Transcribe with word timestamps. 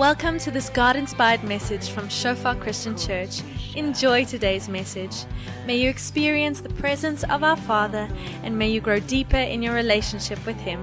Welcome 0.00 0.38
to 0.38 0.50
this 0.50 0.70
God 0.70 0.96
inspired 0.96 1.44
message 1.44 1.90
from 1.90 2.08
Shofar 2.08 2.54
Christian 2.54 2.96
Church. 2.96 3.42
Enjoy 3.76 4.24
today's 4.24 4.66
message. 4.66 5.26
May 5.66 5.76
you 5.76 5.90
experience 5.90 6.62
the 6.62 6.70
presence 6.70 7.22
of 7.24 7.44
our 7.44 7.58
Father 7.58 8.08
and 8.42 8.56
may 8.58 8.70
you 8.70 8.80
grow 8.80 8.98
deeper 9.00 9.36
in 9.36 9.60
your 9.60 9.74
relationship 9.74 10.38
with 10.46 10.56
Him. 10.56 10.80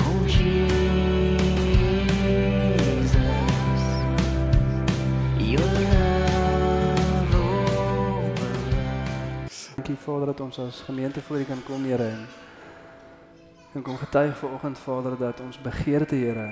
Oh 0.00 0.24
Jesus, 0.26 0.64
your 5.38 5.60
love 5.60 7.34
overruns. 8.26 8.74
Dankie 9.76 9.96
Vader 9.96 10.26
dat 10.26 10.40
ons 10.40 10.58
as 10.58 10.80
gemeente 10.80 11.20
voor 11.20 11.36
U 11.36 11.44
kan 11.44 11.62
kom, 11.62 11.84
Here. 11.84 12.08
En 12.08 12.26
en 13.72 13.82
kom 13.82 13.96
getuig 13.96 14.38
vanoggend 14.38 14.78
Vader 14.78 15.16
dat 15.18 15.40
ons 15.40 15.58
begeerte, 15.58 16.14
Here, 16.14 16.50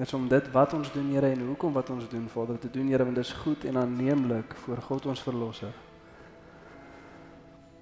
is 0.00 0.12
om 0.14 0.28
dit 0.28 0.50
wat 0.50 0.72
ons 0.72 0.92
doen, 0.92 1.10
Here, 1.12 1.28
en 1.30 1.46
hoekom 1.46 1.72
wat 1.72 1.90
ons 1.90 2.08
doen, 2.08 2.28
Vader, 2.28 2.58
te 2.58 2.70
doen, 2.70 2.88
Here, 2.88 3.04
want 3.04 3.16
dit 3.16 3.24
is 3.24 3.32
goed 3.32 3.64
en 3.64 3.76
aanneemlik 3.76 4.54
voor 4.64 4.76
God 4.76 5.06
ons 5.06 5.22
verlosser. 5.22 5.72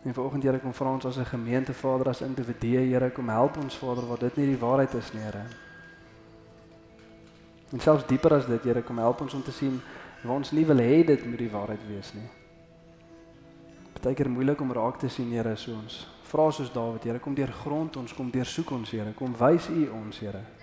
En 0.03 0.15
vanoggend, 0.15 0.43
Here, 0.43 0.59
kom 0.59 0.75
vra 0.75 0.93
ons 0.93 1.05
as 1.05 1.19
'n 1.19 1.25
gemeente, 1.25 1.75
Vader, 1.75 2.09
as 2.09 2.21
individue, 2.21 2.79
Here, 2.79 3.11
kom 3.11 3.29
help 3.29 3.57
ons, 3.57 3.77
Vader, 3.77 4.07
waar 4.07 4.19
dit 4.19 4.37
nie 4.37 4.47
die 4.47 4.59
waarheid 4.59 4.95
is 4.95 5.13
nie, 5.13 5.23
Here. 5.23 5.45
En 7.73 7.81
selfs 7.81 8.07
dieper 8.07 8.35
as 8.35 8.47
dit, 8.47 8.63
Here, 8.63 8.83
kom 8.83 8.99
help 8.99 9.21
ons 9.21 9.35
om 9.35 9.43
te 9.43 9.53
sien 9.53 9.81
waar 10.23 10.37
ons 10.37 10.51
nie 10.51 10.67
wil 10.67 10.79
hê 10.79 11.05
dit 11.05 11.27
moet 11.27 11.39
die 11.39 11.51
waarheid 11.51 11.87
wees 11.89 12.13
nie. 12.15 12.29
Partykeer 13.93 14.31
moeilik 14.31 14.61
om 14.61 14.73
raak 14.73 14.99
te 14.99 15.09
sien, 15.09 15.31
Here, 15.31 15.57
so 15.57 15.73
ons 15.73 16.09
vra 16.23 16.51
soos 16.51 16.73
Dawid, 16.73 17.05
Here, 17.05 17.19
kom 17.19 17.35
deur 17.35 17.53
grond 17.53 17.97
ons, 17.97 18.13
kom 18.13 18.31
deursoek 18.31 18.71
ons, 18.71 18.91
Here, 18.91 19.13
kom 19.13 19.35
wys 19.39 19.69
U 19.69 19.89
ons, 19.91 20.19
Here. 20.19 20.58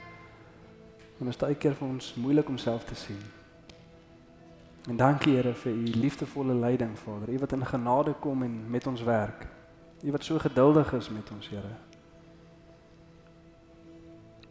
En 1.20 1.28
is 1.28 1.40
baie 1.40 1.56
keer 1.56 1.76
vir 1.76 1.88
ons 1.88 2.14
moeilik 2.20 2.50
om 2.52 2.58
self 2.58 2.84
te 2.84 2.96
sien. 2.96 3.22
En 4.90 4.98
dankie 4.98 5.36
Here 5.36 5.54
vir 5.54 5.72
U 5.72 5.86
liefdevolle 5.98 6.54
leiding, 6.54 6.98
Vader. 7.00 7.34
U 7.34 7.40
wat 7.40 7.52
in 7.52 7.66
genade 7.66 8.14
kom 8.20 8.44
en 8.44 8.70
met 8.70 8.88
ons 8.88 9.04
werk. 9.04 9.48
U 10.04 10.12
wat 10.12 10.24
so 10.24 10.40
geduldig 10.40 10.94
is 10.94 11.10
met 11.10 11.32
ons, 11.32 11.50
Here. 11.50 11.76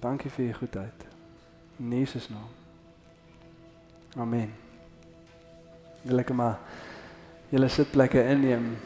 Dankie 0.01 0.31
vir 0.31 0.45
U 0.45 0.53
goedheid. 0.53 1.07
In 1.79 1.93
Jesus 1.93 2.29
naam. 2.29 2.51
Amen. 4.17 4.55
Lekker 6.03 6.35
maar 6.35 6.59
julle 7.49 7.69
sitplekke 7.69 8.25
inneem. 8.29 8.77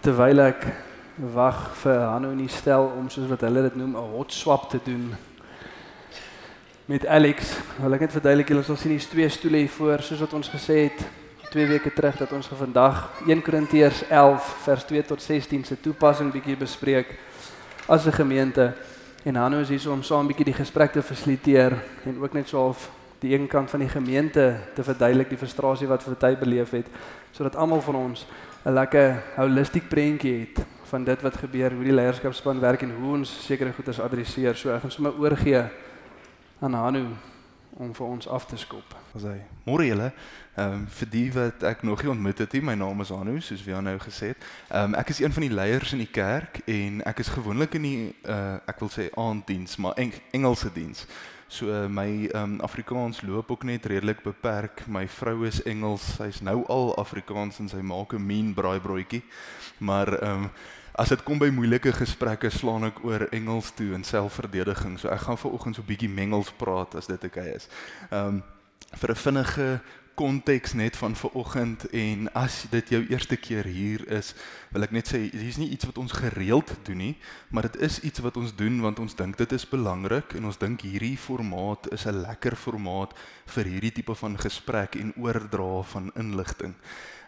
Terwyl 0.00 0.40
ek 0.44 0.66
wag 1.16 1.76
vir 1.82 2.00
Hanno 2.10 2.30
in 2.30 2.42
die 2.42 2.50
stel 2.50 2.88
om 2.98 3.06
soos 3.10 3.28
wat 3.30 3.44
hulle 3.46 3.62
dit 3.62 3.76
noem 3.76 3.94
'n 3.96 4.10
hot 4.16 4.32
swap 4.32 4.70
te 4.70 4.80
doen 4.84 5.14
met 6.86 7.06
Alex. 7.06 7.56
Wil 7.78 7.94
ek 7.94 8.00
net 8.00 8.12
verduidelik 8.12 8.48
julle 8.48 8.62
sal 8.62 8.76
sien 8.76 8.90
hier's 8.90 9.06
twee 9.06 9.28
stoele 9.28 9.56
hier 9.56 9.68
voor 9.68 10.02
soos 10.02 10.20
wat 10.20 10.32
ons 10.32 10.48
gesê 10.48 10.90
het 10.90 11.06
2 11.50 11.66
weke 11.66 11.92
terug 11.92 12.16
dat 12.16 12.32
ons 12.32 12.46
vandag 12.46 13.10
1 13.26 13.42
Korintiërs 13.42 14.02
11 14.08 14.56
vers 14.64 14.84
2 14.84 15.04
tot 15.04 15.22
16 15.22 15.64
se 15.64 15.80
toepassing 15.80 16.32
bietjie 16.32 16.56
bespreek 16.56 17.06
as 17.86 18.06
'n 18.06 18.12
gemeente 18.12 18.74
en 19.24 19.36
Hanno 19.36 19.60
is 19.60 19.68
hier 19.68 19.90
om 19.90 20.02
saam 20.02 20.26
bietjie 20.26 20.44
die 20.44 20.60
gesprek 20.64 20.92
te 20.92 21.02
fasiliteer 21.02 21.72
en 22.04 22.18
ook 22.20 22.32
net 22.32 22.48
so 22.48 22.58
half 22.58 22.90
die 23.20 23.34
een 23.34 23.46
kant 23.46 23.70
van 23.70 23.80
die 23.80 23.88
gemeente 23.88 24.56
te 24.74 24.82
verduidelik 24.82 25.28
die 25.28 25.38
frustrasie 25.38 25.86
wat 25.86 26.02
vir 26.02 26.16
tyd 26.16 26.40
beleef 26.40 26.70
het 26.70 26.86
sodat 27.30 27.56
almal 27.56 27.80
van 27.80 27.94
ons 27.94 28.26
'n 28.66 28.74
lekker 28.74 29.22
holistiek 29.36 29.88
prentjie 29.88 30.40
het 30.40 30.73
van 30.86 31.04
dit 31.04 31.22
wat 31.22 31.36
gebeur, 31.36 31.74
hoe 31.74 31.84
die 31.84 31.94
leierskapspan 31.94 32.60
werk 32.60 32.82
en 32.82 32.94
hoe 32.94 33.12
ons 33.18 33.32
sekere 33.46 33.72
goeders 33.72 34.00
adresseer. 34.00 34.56
So 34.56 34.74
ek 34.74 34.84
gaan 34.84 34.90
sommer 34.90 35.18
oorgee 35.18 35.62
aan 36.60 36.74
Hanu 36.74 37.06
om 37.74 37.94
vir 37.94 38.06
ons 38.06 38.28
af 38.28 38.46
te 38.46 38.56
skop. 38.56 38.94
As 39.14 39.24
hy 39.26 39.36
môre 39.66 39.86
julle, 39.88 40.10
ehm 40.54 40.74
um, 40.76 40.86
vir 40.98 41.10
die 41.10 41.26
wat 41.34 41.62
ek 41.66 41.82
nog 41.82 42.02
nie 42.02 42.10
ontmoet 42.12 42.38
het 42.44 42.52
nie, 42.54 42.62
my 42.62 42.74
naam 42.78 43.02
is 43.02 43.10
Anu, 43.14 43.40
soos 43.42 43.64
wie 43.66 43.74
nou 43.74 43.96
gesê 44.02 44.32
het. 44.34 44.48
Ehm 44.70 44.94
um, 44.94 44.98
ek 45.00 45.10
is 45.14 45.20
een 45.22 45.34
van 45.34 45.46
die 45.46 45.54
leiers 45.54 45.92
in 45.92 46.02
die 46.04 46.10
kerk 46.10 46.60
en 46.70 47.02
ek 47.02 47.24
is 47.24 47.32
gewoonlik 47.34 47.74
in 47.74 47.88
die 47.88 48.14
uh 48.30 48.58
ek 48.70 48.82
wil 48.82 48.92
sê 48.94 49.08
aanddiens, 49.10 49.76
maar 49.76 49.98
Eng 49.98 50.14
Engelse 50.32 50.70
diens. 50.74 51.06
So 51.48 51.68
uh, 51.68 51.88
my 51.88 52.28
ehm 52.32 52.42
um, 52.42 52.60
Afrikaans 52.60 53.22
loop 53.22 53.50
ook 53.50 53.64
net 53.64 53.86
redelik 53.86 54.22
beperk. 54.22 54.86
My 54.86 55.08
vrou 55.08 55.46
is 55.46 55.62
Engels. 55.62 56.14
Sy's 56.16 56.40
nou 56.40 56.64
al 56.66 56.96
Afrikaans 56.96 57.58
en 57.58 57.68
sy 57.68 57.82
maak 57.82 58.14
'n 58.14 58.26
mean 58.26 58.54
braaibroodjie. 58.54 59.22
Maar 59.78 60.18
ehm 60.18 60.44
um, 60.44 60.50
as 60.94 61.08
dit 61.08 61.22
kom 61.22 61.38
by 61.38 61.50
moeilike 61.50 61.92
gesprekke, 61.92 62.50
slaan 62.50 62.84
ek 62.84 63.04
oor 63.04 63.26
Engels 63.30 63.72
toe 63.74 63.94
in 63.94 64.04
selfverdediging. 64.04 64.98
So 64.98 65.08
ek 65.08 65.20
gaan 65.20 65.38
vanoggend 65.38 65.74
so 65.74 65.82
'n 65.82 65.86
bietjie 65.86 66.08
mengels 66.08 66.52
praat 66.56 66.94
as 66.94 67.06
dit 67.06 67.24
oukei 67.24 67.42
okay 67.42 67.56
is. 67.56 67.68
Ehm 68.10 68.26
um, 68.26 68.42
vir 68.94 69.10
'n 69.10 69.16
vinnige 69.16 69.80
konteks 70.14 70.72
net 70.72 70.96
van 70.96 71.16
vanoggend 71.16 71.88
en 71.90 72.32
as 72.32 72.64
dit 72.70 72.88
jou 72.88 73.00
eerste 73.10 73.36
keer 73.36 73.66
hier 73.66 74.04
is, 74.14 74.34
wil 74.70 74.86
ek 74.86 74.94
net 74.94 75.10
sê 75.10 75.20
hier's 75.32 75.58
nie 75.58 75.70
iets 75.74 75.88
wat 75.88 75.98
ons 75.98 76.14
gereeld 76.14 76.70
doen 76.86 77.00
nie, 77.02 77.14
maar 77.50 77.66
dit 77.66 77.80
is 77.82 78.00
iets 78.06 78.22
wat 78.22 78.38
ons 78.38 78.54
doen 78.54 78.80
want 78.84 79.02
ons 79.02 79.16
dink 79.18 79.38
dit 79.38 79.52
is 79.52 79.66
belangrik 79.68 80.36
en 80.38 80.46
ons 80.50 80.60
dink 80.60 80.86
hierdie 80.86 81.16
formaat 81.18 81.90
is 81.92 82.06
'n 82.06 82.22
lekker 82.22 82.56
formaat 82.56 83.14
vir 83.56 83.64
hierdie 83.64 83.92
tipe 83.92 84.14
van 84.14 84.38
gesprek 84.38 84.94
en 84.94 85.12
oordra 85.16 85.82
van 85.82 86.10
inligting. 86.14 86.74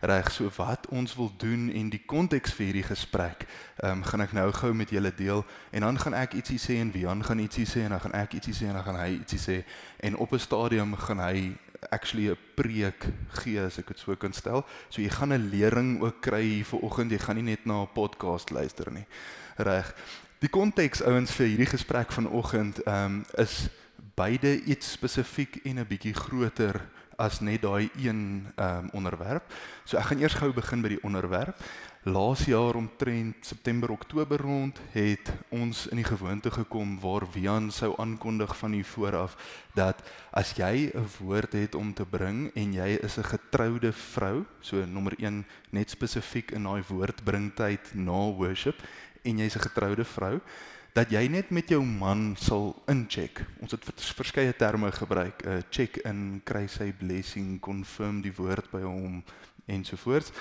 Reg, 0.01 0.31
so 0.31 0.51
wat 0.57 0.87
ons 0.93 1.15
wil 1.17 1.31
doen 1.37 1.71
en 1.73 1.89
die 1.91 2.03
konteks 2.07 2.53
vir 2.53 2.67
hierdie 2.67 2.87
gesprek, 2.87 3.47
ehm 3.83 3.99
um, 3.99 4.03
gaan 4.05 4.21
ek 4.21 4.33
nou 4.33 4.53
gou 4.53 4.75
met 4.75 4.91
julle 4.91 5.13
deel 5.15 5.45
en 5.71 5.81
dan 5.81 5.99
gaan 5.99 6.15
ek 6.15 6.35
ietsie 6.35 6.59
sê 6.59 6.77
en 6.81 6.93
Wian 6.93 7.25
gaan 7.25 7.39
ietsie 7.39 7.67
sê 7.67 7.81
en 7.85 7.91
dan 7.91 8.01
gaan 8.01 8.15
ek 8.15 8.35
ietsie 8.35 8.55
sê 8.55 8.69
en 8.69 8.77
dan 8.79 8.85
gaan 8.85 9.01
hy 9.01 9.11
ietsie 9.19 9.41
sê 9.41 9.65
en 10.01 10.17
op 10.17 10.33
'n 10.33 10.39
stadium 10.39 10.95
gaan 10.97 11.19
hy 11.19 11.57
actually 11.91 12.31
'n 12.31 12.39
preek 12.55 13.07
gee 13.43 13.61
as 13.61 13.79
ek 13.79 13.89
dit 13.89 13.99
so 13.99 14.17
kan 14.17 14.33
stel. 14.33 14.65
So 14.89 15.03
jy 15.03 15.09
gaan 15.09 15.33
'n 15.33 15.51
lering 15.51 16.03
ook 16.03 16.21
kry 16.21 16.43
hier 16.43 16.65
vanoggend. 16.65 17.11
Jy 17.11 17.19
gaan 17.19 17.37
nie 17.37 17.51
net 17.51 17.67
na 17.67 17.83
'n 17.83 17.93
podcast 17.93 18.51
luister 18.51 18.93
nie. 18.93 19.07
Reg. 19.57 19.95
Die 20.39 20.49
konteks 20.49 21.03
ouens 21.03 21.33
vir 21.33 21.47
hierdie 21.47 21.67
gesprek 21.67 22.13
vanoggend 22.13 22.83
ehm 22.85 23.05
um, 23.05 23.25
is 23.37 23.69
beide 24.15 24.63
iets 24.65 24.93
spesifiek 24.93 25.57
en 25.65 25.79
'n 25.79 25.87
bietjie 25.87 26.15
groter 26.15 26.81
as 27.17 27.41
net 27.41 27.63
daai 27.63 27.91
een 27.97 28.47
ehm 28.57 28.85
um, 28.85 28.91
onderwerp. 28.93 29.53
So 29.85 29.97
ek 29.97 30.05
gaan 30.05 30.21
eers 30.21 30.35
gou 30.35 30.53
begin 30.53 30.83
by 30.83 30.89
die 30.89 31.03
onderwerp. 31.03 31.57
Laas 32.07 32.45
jaar 32.45 32.75
omtrent 32.75 33.35
September 33.41 33.91
Oktober 33.91 34.39
rond 34.41 34.79
het 34.93 35.33
ons 35.49 35.89
in 35.91 35.99
die 35.99 36.07
gewoonte 36.07 36.51
gekom 36.55 36.93
waar 37.03 37.25
Wian 37.35 37.73
sou 37.75 37.97
aankondig 37.99 38.53
van 38.57 38.77
hier 38.79 38.87
vooraf 38.87 39.35
dat 39.75 40.05
as 40.31 40.53
jy 40.55 40.93
'n 40.95 41.09
woord 41.19 41.53
het 41.53 41.75
om 41.75 41.91
te 41.95 42.07
bring 42.07 42.55
en 42.55 42.73
jy 42.73 42.87
is 43.03 43.19
'n 43.19 43.25
getroude 43.25 43.93
vrou, 43.93 44.45
so 44.61 44.85
nommer 44.87 45.15
1 45.19 45.45
net 45.71 45.91
spesifiek 45.91 46.51
in 46.51 46.63
daai 46.63 46.83
woordbringtyd 46.89 47.95
na 47.95 48.31
worship 48.39 48.79
en 49.23 49.39
jy's 49.39 49.57
'n 49.57 49.67
getroude 49.67 50.05
vrou, 50.05 50.41
dat 50.93 51.11
jy 51.11 51.27
net 51.29 51.51
met 51.51 51.69
jou 51.69 51.85
man 51.85 52.37
sal 52.39 52.83
incheck. 52.87 53.45
Ons 53.61 53.71
het 53.71 53.85
verskeie 54.15 54.57
terme 54.57 54.93
gebruik, 54.93 55.45
'n 55.45 55.49
uh, 55.49 55.63
check 55.71 55.97
in, 55.97 56.41
kry 56.45 56.67
sy 56.67 56.93
blessing, 56.93 57.61
confirm 57.61 58.23
die 58.23 58.35
woord 58.37 58.71
by 58.71 58.83
hom 58.83 59.25
ensovoorts 59.67 60.33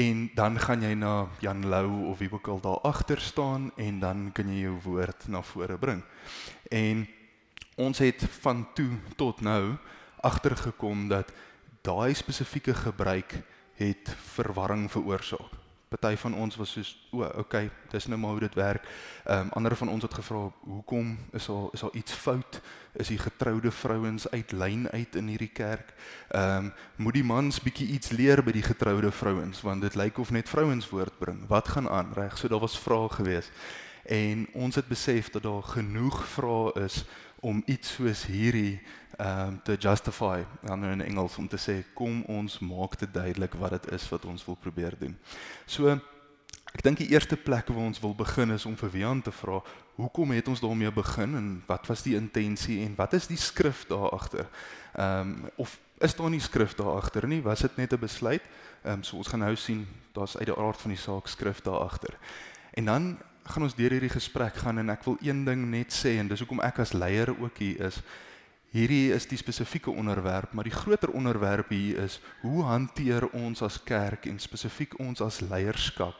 en 0.00 0.30
dan 0.34 0.56
gaan 0.58 0.82
jy 0.82 0.94
na 0.96 1.28
Jan 1.44 1.66
Lou 1.68 2.06
of 2.08 2.18
wie 2.22 2.30
ook 2.32 2.48
al 2.48 2.60
daar 2.60 2.80
agter 2.88 3.20
staan 3.20 3.70
en 3.76 4.00
dan 4.00 4.30
kan 4.32 4.48
jy 4.48 4.62
jou 4.64 4.78
woord 4.84 5.28
na 5.28 5.42
vore 5.44 5.76
bring. 5.78 6.02
En 6.72 7.04
ons 7.76 7.98
het 7.98 8.24
van 8.40 8.64
toe 8.74 8.96
tot 9.16 9.40
nou 9.44 9.76
agtergekom 10.20 11.08
dat 11.08 11.32
daai 11.84 12.14
spesifieke 12.14 12.74
gebruik 12.74 13.42
het 13.76 14.14
verwarring 14.36 14.88
veroorsaak. 14.92 15.56
Party 15.90 16.16
van 16.16 16.34
ons 16.34 16.54
was 16.56 16.70
soos 16.70 16.90
o, 17.10 17.24
okay, 17.42 17.64
dis 17.90 18.04
nou 18.06 18.18
maar 18.22 18.30
hoe 18.30 18.44
dit 18.44 18.54
werk. 18.54 18.84
Ehm 19.24 19.40
um, 19.40 19.48
ander 19.58 19.74
van 19.76 19.88
ons 19.90 20.02
het 20.06 20.14
gevra, 20.14 20.44
hoekom 20.60 21.18
is 21.34 21.48
al 21.48 21.70
is 21.74 21.82
al 21.82 21.90
iets 21.98 22.12
fout? 22.12 22.60
Is 22.92 23.10
die 23.10 23.18
getroude 23.18 23.70
vrouens 23.70 24.28
uit 24.30 24.52
lyn 24.52 24.86
uit 24.90 25.16
in 25.18 25.26
hierdie 25.26 25.50
kerk? 25.50 25.90
Ehm 26.28 26.70
um, 26.70 26.72
moet 26.96 27.18
die 27.18 27.24
mans 27.24 27.58
bietjie 27.60 27.88
iets 27.88 28.14
leer 28.14 28.42
by 28.42 28.54
die 28.54 28.62
getroude 28.62 29.10
vrouens 29.10 29.62
want 29.66 29.82
dit 29.82 29.98
lyk 29.98 30.18
of 30.18 30.30
net 30.30 30.48
vrouens 30.48 30.88
woord 30.94 31.18
bring. 31.18 31.42
Wat 31.48 31.68
gaan 31.68 31.88
aan? 31.88 32.14
Reg, 32.14 32.38
so 32.38 32.48
daar 32.48 32.62
was 32.62 32.78
vrae 32.78 33.08
gewees. 33.08 33.50
En 34.06 34.46
ons 34.52 34.74
het 34.74 34.86
besef 34.86 35.30
dat 35.30 35.42
daar 35.42 35.62
genoeg 35.62 36.22
vrae 36.26 36.84
is 36.84 37.04
om 37.40 37.62
iets 37.66 37.94
soos 37.94 38.26
hierdie 38.26 38.80
ehm 39.20 39.48
um, 39.48 39.60
te 39.64 39.76
justify 39.76 40.44
dan 40.62 40.84
in 40.84 41.02
Engels 41.04 41.36
om 41.36 41.48
te 41.48 41.58
sê 41.60 41.82
kom 41.94 42.22
ons 42.22 42.58
maak 42.58 42.98
dit 42.98 43.12
duidelik 43.12 43.54
wat 43.60 43.70
dit 43.70 43.92
is 43.92 44.08
wat 44.08 44.24
ons 44.24 44.44
wil 44.44 44.56
probeer 44.56 44.96
doen. 44.98 45.16
So 45.66 45.92
ek 46.70 46.82
dink 46.86 47.02
die 47.02 47.10
eerste 47.10 47.36
plek 47.36 47.68
waar 47.68 47.84
ons 47.90 48.00
wil 48.00 48.14
begin 48.14 48.54
is 48.54 48.64
om 48.66 48.76
vir 48.76 48.90
Wian 48.90 49.22
te 49.22 49.32
vra 49.34 49.60
hoekom 50.00 50.32
het 50.32 50.48
ons 50.48 50.60
daarmee 50.60 50.92
begin 50.92 51.36
en 51.36 51.48
wat 51.66 51.86
was 51.90 52.02
die 52.02 52.16
intensie 52.16 52.80
en 52.84 52.94
wat 52.96 53.12
is 53.12 53.26
die 53.28 53.40
skrif 53.40 53.84
daar 53.88 54.10
agter? 54.10 54.48
Ehm 54.94 55.20
um, 55.20 55.50
of 55.56 55.78
is 56.00 56.16
daar 56.16 56.30
nie 56.30 56.40
skrif 56.40 56.74
daar 56.74 56.96
agter 56.96 57.26
nie? 57.28 57.42
Was 57.42 57.60
dit 57.60 57.76
net 57.76 57.92
'n 57.92 58.00
besluit? 58.00 58.42
Ehm 58.82 58.92
um, 58.92 59.02
so 59.02 59.16
ons 59.16 59.28
gaan 59.28 59.44
nou 59.44 59.56
sien 59.56 59.86
daar's 60.12 60.36
uit 60.36 60.46
die 60.46 60.56
aard 60.56 60.80
van 60.80 60.90
die 60.90 61.00
saak 61.00 61.26
skrif 61.26 61.60
daar 61.60 61.80
agter. 61.84 62.18
En 62.72 62.84
dan 62.84 63.18
gaan 63.50 63.66
ons 63.66 63.74
deur 63.74 63.90
hierdie 63.90 64.12
gesprek 64.12 64.54
gaan 64.62 64.78
en 64.78 64.90
ek 64.90 65.04
wil 65.04 65.16
een 65.20 65.44
ding 65.44 65.66
net 65.70 65.92
sê 65.92 66.16
en 66.18 66.28
dis 66.28 66.40
hoekom 66.40 66.62
ek 66.64 66.78
as 66.84 66.92
leier 66.92 67.30
ook 67.36 67.58
hier 67.58 67.86
is. 67.90 68.00
Hierdie 68.70 69.10
is 69.12 69.26
die 69.26 69.38
spesifieke 69.38 69.90
onderwerp, 69.90 70.52
maar 70.54 70.64
die 70.64 70.74
groter 70.74 71.10
onderwerp 71.10 71.72
hier 71.74 72.04
is 72.04 72.20
hoe 72.42 72.62
hanteer 72.62 73.26
ons 73.34 73.62
as 73.66 73.80
kerk 73.82 74.28
en 74.30 74.38
spesifiek 74.38 74.94
ons 75.02 75.20
as 75.20 75.40
leierskap 75.40 76.14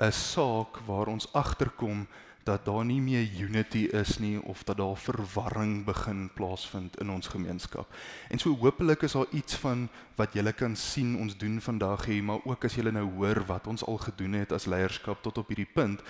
'n 0.00 0.10
saak 0.10 0.80
waar 0.86 1.06
ons 1.06 1.28
agterkom 1.32 2.06
dat 2.44 2.64
daar 2.64 2.84
nie 2.84 3.00
meer 3.00 3.24
unity 3.40 3.88
is 3.92 4.18
nie 4.18 4.42
of 4.42 4.64
dat 4.64 4.76
daar 4.76 4.96
verwarring 4.96 5.84
begin 5.84 6.30
plaasvind 6.34 6.98
in 7.00 7.10
ons 7.10 7.26
gemeenskap. 7.26 7.88
En 8.28 8.38
so 8.38 8.56
hopelik 8.56 9.02
is 9.02 9.12
daar 9.12 9.30
iets 9.30 9.54
van 9.54 9.88
wat 10.16 10.32
julle 10.32 10.52
kan 10.52 10.76
sien 10.76 11.16
ons 11.18 11.36
doen 11.36 11.60
vandag 11.60 12.04
hier, 12.04 12.24
maar 12.24 12.44
ook 12.44 12.64
as 12.64 12.74
julle 12.74 12.92
nou 12.92 13.06
hoor 13.16 13.44
wat 13.46 13.66
ons 13.66 13.84
al 13.84 13.98
gedoen 13.98 14.32
het 14.32 14.52
as 14.52 14.66
leierskap 14.66 15.22
tot 15.22 15.38
op 15.38 15.48
hierdie 15.48 15.72
punt 15.74 16.02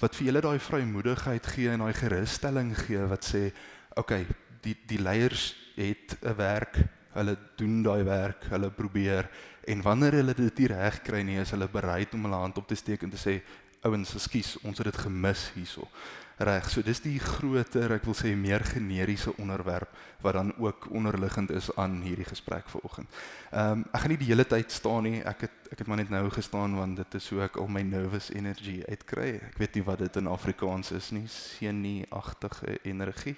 wat 0.00 0.16
vir 0.16 0.28
julle 0.28 0.42
daai 0.44 0.58
vrymoedigheid 0.60 1.46
gee 1.54 1.70
en 1.72 1.84
daai 1.84 1.96
gerusstelling 1.96 2.74
gee 2.84 3.06
wat 3.08 3.24
sê, 3.24 3.48
okay, 3.96 4.26
die 4.64 4.76
die 4.88 5.00
leiers 5.00 5.54
het 5.76 6.16
'n 6.22 6.36
werk, 6.36 6.76
hulle 7.16 7.36
doen 7.56 7.82
daai 7.82 8.04
werk, 8.04 8.44
hulle 8.50 8.70
probeer 8.70 9.28
en 9.66 9.82
wanneer 9.82 10.12
hulle 10.12 10.34
dit 10.34 10.58
nie 10.58 10.68
reg 10.68 11.02
kry 11.02 11.22
nie, 11.22 11.40
is 11.40 11.50
hulle 11.50 11.68
bereid 11.68 12.14
om 12.14 12.24
hulle 12.24 12.36
hand 12.36 12.58
op 12.58 12.68
te 12.68 12.74
steek 12.74 13.02
en 13.02 13.10
te 13.10 13.16
sê, 13.16 13.42
ouens, 13.82 14.14
ekskuus, 14.14 14.56
ons 14.62 14.78
het 14.78 14.86
dit 14.86 15.02
gemis 15.06 15.50
hierso. 15.54 15.88
Reg, 16.36 16.66
so 16.68 16.82
dis 16.84 16.98
die 17.00 17.16
groter, 17.16 17.94
ek 17.96 18.04
wil 18.04 18.14
sê 18.16 18.34
meer 18.36 18.60
generiese 18.68 19.32
onderwerp 19.40 19.88
wat 20.20 20.36
dan 20.36 20.50
ook 20.60 20.90
onderliggend 20.92 21.48
is 21.56 21.70
aan 21.80 22.02
hierdie 22.04 22.26
gesprek 22.28 22.68
vanoggend. 22.68 23.08
Ehm 23.52 23.80
um, 23.80 23.84
ek 23.88 24.02
gaan 24.02 24.12
nie 24.12 24.20
die 24.20 24.28
hele 24.28 24.44
tyd 24.44 24.72
staan 24.72 25.08
nie. 25.08 25.22
Ek 25.24 25.46
het 25.46 25.70
ek 25.72 25.80
het 25.80 25.88
maar 25.88 26.02
net 26.02 26.12
nou 26.12 26.28
gestaan 26.30 26.76
want 26.76 27.00
dit 27.00 27.16
is 27.16 27.28
hoe 27.32 27.40
ek 27.46 27.56
al 27.56 27.70
my 27.72 27.80
nervous 27.88 28.28
energy 28.36 28.82
uitkry. 28.84 29.30
Ek 29.48 29.56
weet 29.62 29.78
nie 29.78 29.84
wat 29.88 30.04
dit 30.04 30.20
in 30.20 30.28
Afrikaans 30.28 30.92
is 30.92 31.08
nie. 31.16 31.24
Senie-agtige 31.24 32.78
energie. 32.84 33.36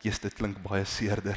Jesus, 0.00 0.24
dit 0.24 0.40
klink 0.40 0.62
baie 0.64 0.84
seerder. 0.88 1.36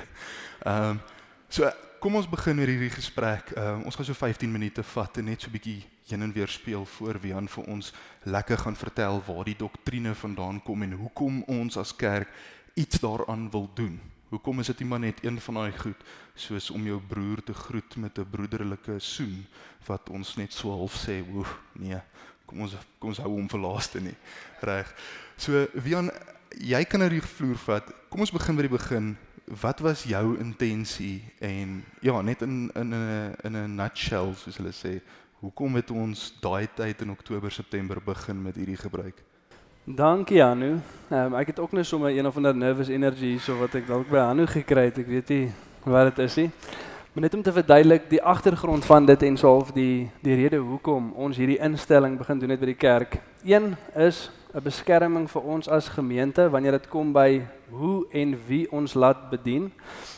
Ehm 0.64 0.96
um, 0.96 1.04
so 1.50 1.68
kom 2.08 2.16
ons 2.16 2.30
begin 2.32 2.56
met 2.56 2.70
hierdie 2.72 2.88
gesprek. 2.88 3.50
Um, 3.60 3.82
ons 3.84 3.96
gaan 4.00 4.06
so 4.08 4.16
15 4.16 4.48
minute 4.48 4.84
vat 4.94 5.18
en 5.20 5.26
net 5.28 5.42
so 5.44 5.50
'n 5.50 5.52
bietjie 5.52 5.84
heen 6.08 6.22
en 6.24 6.32
weer 6.32 6.48
speel 6.48 6.86
voor 6.86 7.20
Wian 7.20 7.48
vir 7.48 7.64
ons 7.68 7.92
lekker 8.24 8.58
gaan 8.58 8.76
vertel 8.76 9.20
waar 9.28 9.44
die 9.44 9.58
doktrine 9.60 10.16
vandaan 10.16 10.64
kom 10.64 10.84
en 10.84 10.92
hoekom 10.92 11.44
ons 11.48 11.78
as 11.78 11.92
kerk 11.96 12.30
iets 12.76 13.00
daaraan 13.00 13.52
wil 13.52 13.68
doen. 13.74 14.00
Hoekom 14.30 14.60
is 14.60 14.68
dit 14.68 14.80
nie 14.80 14.88
maar 14.88 15.00
net 15.00 15.20
een 15.24 15.42
van 15.42 15.54
daai 15.54 15.72
goed 15.78 16.00
soos 16.36 16.70
om 16.72 16.86
jou 16.86 17.02
broer 17.08 17.44
te 17.44 17.54
groet 17.54 17.98
met 17.98 18.18
'n 18.18 18.30
broederlike 18.32 19.00
soen 19.00 19.46
wat 19.88 20.10
ons 20.10 20.36
net 20.38 20.54
so 20.54 20.70
half 20.72 20.96
sê, 20.96 21.24
"Oef, 21.36 21.60
nee, 21.74 22.00
kom 22.46 22.62
ons 22.62 22.76
kom 23.00 23.10
ons 23.10 23.20
hou 23.20 23.36
hom 23.36 23.50
vir 23.50 23.60
laaste 23.60 24.00
nie." 24.00 24.16
Reg. 24.62 24.96
So 25.36 25.68
Wian, 25.74 26.12
jy 26.56 26.86
kan 26.86 27.00
nou 27.00 27.10
die 27.10 27.22
vloer 27.22 27.58
vat. 27.58 27.84
Kom 28.10 28.20
ons 28.20 28.32
begin 28.32 28.56
by 28.56 28.62
die 28.62 28.78
begin. 28.78 29.18
Wat 29.48 29.80
was 29.80 30.04
jou 30.04 30.38
intensie 30.40 31.24
en 31.40 31.84
ja, 32.02 32.22
net 32.22 32.42
in 32.42 32.70
in 32.74 32.94
'n 32.94 33.36
in 33.44 33.56
'n 33.56 33.76
nutshell 33.76 34.34
soos 34.36 34.58
hulle 34.58 34.72
sê, 34.72 35.02
Hoekom 35.38 35.76
het 35.78 35.92
ons 35.94 36.32
daai 36.42 36.66
tyd 36.74 37.02
in 37.06 37.12
Oktober 37.14 37.52
September 37.54 38.00
begin 38.02 38.40
met 38.42 38.56
hierdie 38.58 38.78
gebruik? 38.78 39.20
Dankie 39.86 40.40
Anu. 40.42 40.80
Um, 41.14 41.36
ek 41.38 41.52
het 41.52 41.60
ook 41.62 41.76
net 41.78 41.86
sommer 41.86 42.10
een 42.10 42.26
of 42.26 42.40
ander 42.42 42.56
nervous 42.58 42.90
energy 42.90 43.36
so 43.38 43.54
wat 43.60 43.76
ek 43.78 43.86
dalk 43.86 44.10
by 44.10 44.18
Anu 44.18 44.48
gekry 44.50 44.88
het. 44.90 44.98
Ek 44.98 45.12
weet 45.12 45.30
nie 45.30 45.52
wat 45.86 46.10
dit 46.10 46.24
is 46.26 46.40
nie. 46.42 46.48
Maar 47.14 47.28
net 47.28 47.38
om 47.38 47.46
te 47.46 47.54
verduidelik 47.54 48.10
die 48.10 48.22
agtergrond 48.24 48.86
van 48.86 49.06
dit 49.06 49.28
en 49.30 49.38
soof 49.38 49.70
die 49.78 50.10
die 50.26 50.40
rede 50.42 50.58
hoekom 50.58 51.14
ons 51.14 51.38
hierdie 51.38 51.60
instelling 51.62 52.18
begin 52.18 52.42
doen 52.42 52.56
het 52.56 52.66
by 52.66 52.72
die 52.74 52.82
kerk. 52.82 53.22
Een 53.46 53.76
is 53.94 54.32
'n 54.58 54.66
beskerming 54.66 55.30
vir 55.30 55.42
ons 55.42 55.70
as 55.70 55.94
gemeente 55.94 56.50
wanneer 56.50 56.82
dit 56.82 56.90
kom 56.90 57.14
by 57.14 57.46
hoe 57.70 58.06
en 58.12 58.38
wie 58.48 58.72
ons 58.72 58.94
laat 58.94 59.30
bedien. 59.30 59.74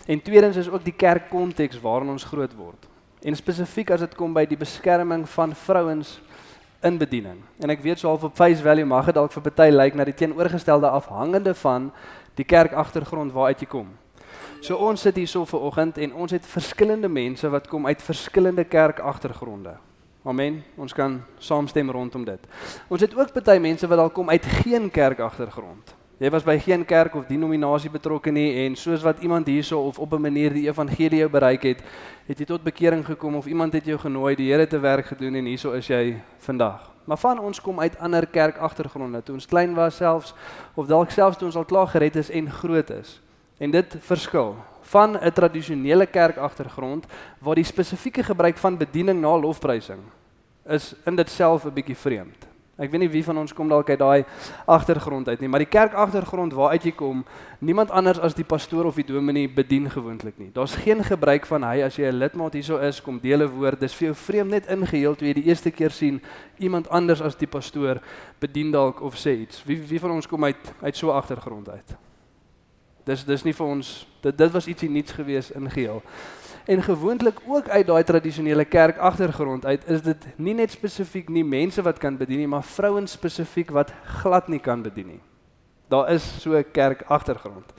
En 0.06 0.22
tweedens 0.22 0.56
is 0.56 0.69
ook 0.69 0.84
die 0.84 0.96
kerkkonteks 0.96 1.81
waarin 1.81 2.10
ons 2.10 2.24
groot 2.24 2.56
word 2.56 2.90
en 3.22 3.36
spesifiek 3.36 3.92
as 3.92 4.04
dit 4.04 4.16
kom 4.16 4.34
by 4.36 4.46
die 4.48 4.60
beskerming 4.60 5.25
van 5.36 5.56
vrouens 5.66 6.18
in 6.86 6.98
bediening. 7.00 7.42
En 7.60 7.72
ek 7.74 7.81
weet 7.84 8.00
so 8.00 8.07
half 8.07 8.24
op 8.24 8.38
face 8.38 8.63
value 8.63 8.88
mag 8.88 9.10
dit 9.10 9.18
dalk 9.18 9.34
vir 9.36 9.44
party 9.50 9.68
lyk 9.74 9.98
na 10.00 10.06
die 10.07 10.16
teenoorgestelde 10.16 10.88
afhangende 10.88 11.54
van 11.60 11.90
die 12.40 12.48
kerk 12.48 12.74
agtergrond 12.80 13.36
waaruit 13.36 13.66
jy 13.66 13.68
kom. 13.68 13.92
So 14.63 14.80
ons 14.80 15.04
sit 15.04 15.19
hier 15.19 15.28
so 15.28 15.48
ver 15.48 15.66
oggend 15.68 16.00
en 16.00 16.16
ons 16.16 16.31
het 16.36 16.48
verskillende 16.48 17.12
mense 17.12 17.48
wat 17.52 17.68
kom 17.68 17.88
uit 17.88 18.02
verskillende 18.04 18.63
kerk 18.63 19.00
agtergronde. 19.04 19.75
Amen. 20.28 20.63
Ons 20.78 20.94
kan 20.94 21.22
saamstem 21.40 21.92
rondom 21.92 22.25
dit. 22.28 22.48
Ons 22.88 23.04
het 23.04 23.16
ook 23.16 23.34
party 23.36 23.57
mense 23.60 23.88
wat 23.88 24.00
dalk 24.00 24.16
kom 24.16 24.31
uit 24.31 24.45
geen 24.63 24.92
kerk 24.92 25.19
agtergrond. 25.24 25.99
Jy 26.19 26.27
was 26.33 26.44
by 26.44 26.57
geen 26.60 26.81
kerk 26.83 27.13
of 27.16 27.30
denominasie 27.30 27.89
betrokke 27.89 28.31
nie 28.36 28.66
en 28.66 28.74
soos 28.75 29.06
wat 29.07 29.21
iemand 29.24 29.48
hierso 29.48 29.80
of 29.88 30.00
op 30.04 30.13
'n 30.13 30.21
manier 30.21 30.51
die 30.54 30.68
evangelie 30.68 31.19
jou 31.19 31.30
bereik 31.30 31.63
het, 31.63 31.81
het 32.27 32.39
jy 32.39 32.45
tot 32.45 32.63
bekering 32.63 33.06
gekom 33.06 33.36
of 33.36 33.45
iemand 33.45 33.74
het 33.74 33.86
jou 33.86 33.98
genooi, 33.98 34.36
die 34.36 34.51
Here 34.51 34.68
te 34.68 34.80
werk 34.80 35.06
gedoen 35.06 35.36
en 35.36 35.45
hierso 35.45 35.71
is 35.71 35.88
jy 35.88 36.21
vandag. 36.38 36.92
Maar 37.06 37.18
van 37.18 37.39
ons 37.39 37.62
kom 37.62 37.80
uit 37.80 37.98
ander 38.00 38.27
kerk 38.27 38.57
agtergronde. 38.57 39.24
Toe 39.24 39.36
ons 39.36 39.45
klein 39.45 39.74
was 39.74 39.95
selfs 39.95 40.33
of 40.75 40.88
dalk 40.88 41.10
selfs 41.10 41.38
toe 41.38 41.45
ons 41.45 41.56
al 41.56 41.66
klaar 41.66 41.88
gered 41.88 42.16
is 42.16 42.30
en 42.30 42.51
groot 42.51 42.89
is. 42.89 43.21
En 43.57 43.71
dit 43.71 43.95
verskil 44.00 44.56
van 44.81 45.18
'n 45.18 45.31
tradisionele 45.31 46.06
kerk 46.06 46.38
agtergrond 46.38 47.06
waar 47.39 47.56
die 47.56 47.63
spesifieke 47.63 48.24
gebruik 48.24 48.57
van 48.57 48.77
bediening 48.77 49.21
na 49.21 49.38
lofprysing 49.38 50.01
is 50.68 50.95
in 51.06 51.16
dit 51.16 51.30
self 51.30 51.66
'n 51.66 51.74
bietjie 51.74 51.98
vreemd. 51.98 52.49
Ek 52.80 52.94
weet 52.94 53.02
nie 53.04 53.12
wie 53.12 53.24
van 53.28 53.38
ons 53.42 53.52
kom 53.54 53.68
dalk 53.68 53.90
uit 53.92 54.00
daai 54.00 54.24
agtergrond 54.64 55.28
uit 55.28 55.42
nie, 55.44 55.50
maar 55.52 55.60
die 55.60 55.70
kerk 55.70 55.98
agtergrond 56.00 56.54
waaruit 56.56 56.86
jy 56.88 56.94
kom, 56.96 57.26
niemand 57.60 57.92
anders 57.92 58.22
as 58.24 58.38
die 58.38 58.48
pastoor 58.48 58.88
of 58.88 58.96
die 58.96 59.04
dominee 59.04 59.50
bedien 59.52 59.90
gewoonlik 59.92 60.38
nie. 60.40 60.48
Daar's 60.56 60.78
geen 60.80 61.04
gebruik 61.04 61.48
van 61.50 61.68
hy 61.68 61.84
as 61.84 61.98
jy 62.00 62.08
'n 62.08 62.20
lidmaat 62.20 62.56
hierso 62.56 62.80
is, 62.80 63.02
kom 63.02 63.20
deel 63.20 63.44
'n 63.44 63.52
woord. 63.52 63.80
Dis 63.80 63.96
vir 63.96 64.08
jou 64.08 64.16
vreemd 64.16 64.52
net 64.52 64.68
ingeheel 64.68 65.16
toe 65.16 65.28
jy 65.28 65.34
die 65.34 65.50
eerste 65.52 65.72
keer 65.72 65.92
sien 65.92 66.22
iemand 66.58 66.88
anders 66.90 67.22
as 67.22 67.36
die 67.36 67.48
pastoor 67.48 68.00
bedien 68.40 68.72
dalk 68.72 69.02
of 69.02 69.16
sê 69.16 69.36
iets. 69.42 69.64
Wie 69.66 69.78
wie 69.78 70.00
van 70.00 70.12
ons 70.12 70.28
kom 70.28 70.44
uit 70.44 70.74
uit 70.81 70.96
so 70.96 71.12
agtergrond 71.12 71.70
uit? 71.70 71.98
Dis 73.06 73.26
dis 73.26 73.44
nie 73.44 73.54
vir 73.54 73.66
ons 73.68 74.08
dit 74.22 74.38
dit 74.38 74.52
was 74.52 74.68
ietsie 74.68 74.90
nuuts 74.90 75.12
gewees 75.12 75.52
ingeheel 75.52 76.02
en 76.69 76.83
gewoonlik 76.83 77.40
ook 77.47 77.69
uit 77.69 77.88
daai 77.88 78.04
tradisionele 78.04 78.66
kerk 78.66 78.97
agtergrond 78.97 79.66
uit 79.66 79.88
is 79.90 80.02
dit 80.06 80.26
nie 80.38 80.54
net 80.54 80.71
spesifiek 80.71 81.30
nie 81.30 81.44
mense 81.44 81.81
wat 81.81 81.97
kan 81.97 82.18
bedien 82.18 82.44
nie, 82.44 82.47
maar 82.47 82.64
vrouens 82.64 83.16
spesifiek 83.18 83.71
wat 83.73 83.94
glad 84.21 84.47
nie 84.54 84.59
kan 84.59 84.83
bedien 84.85 85.07
nie. 85.16 85.21
Daar 85.90 86.11
is 86.14 86.42
so 86.42 86.54
'n 86.54 86.66
kerk 86.71 87.02
agtergrond. 87.07 87.73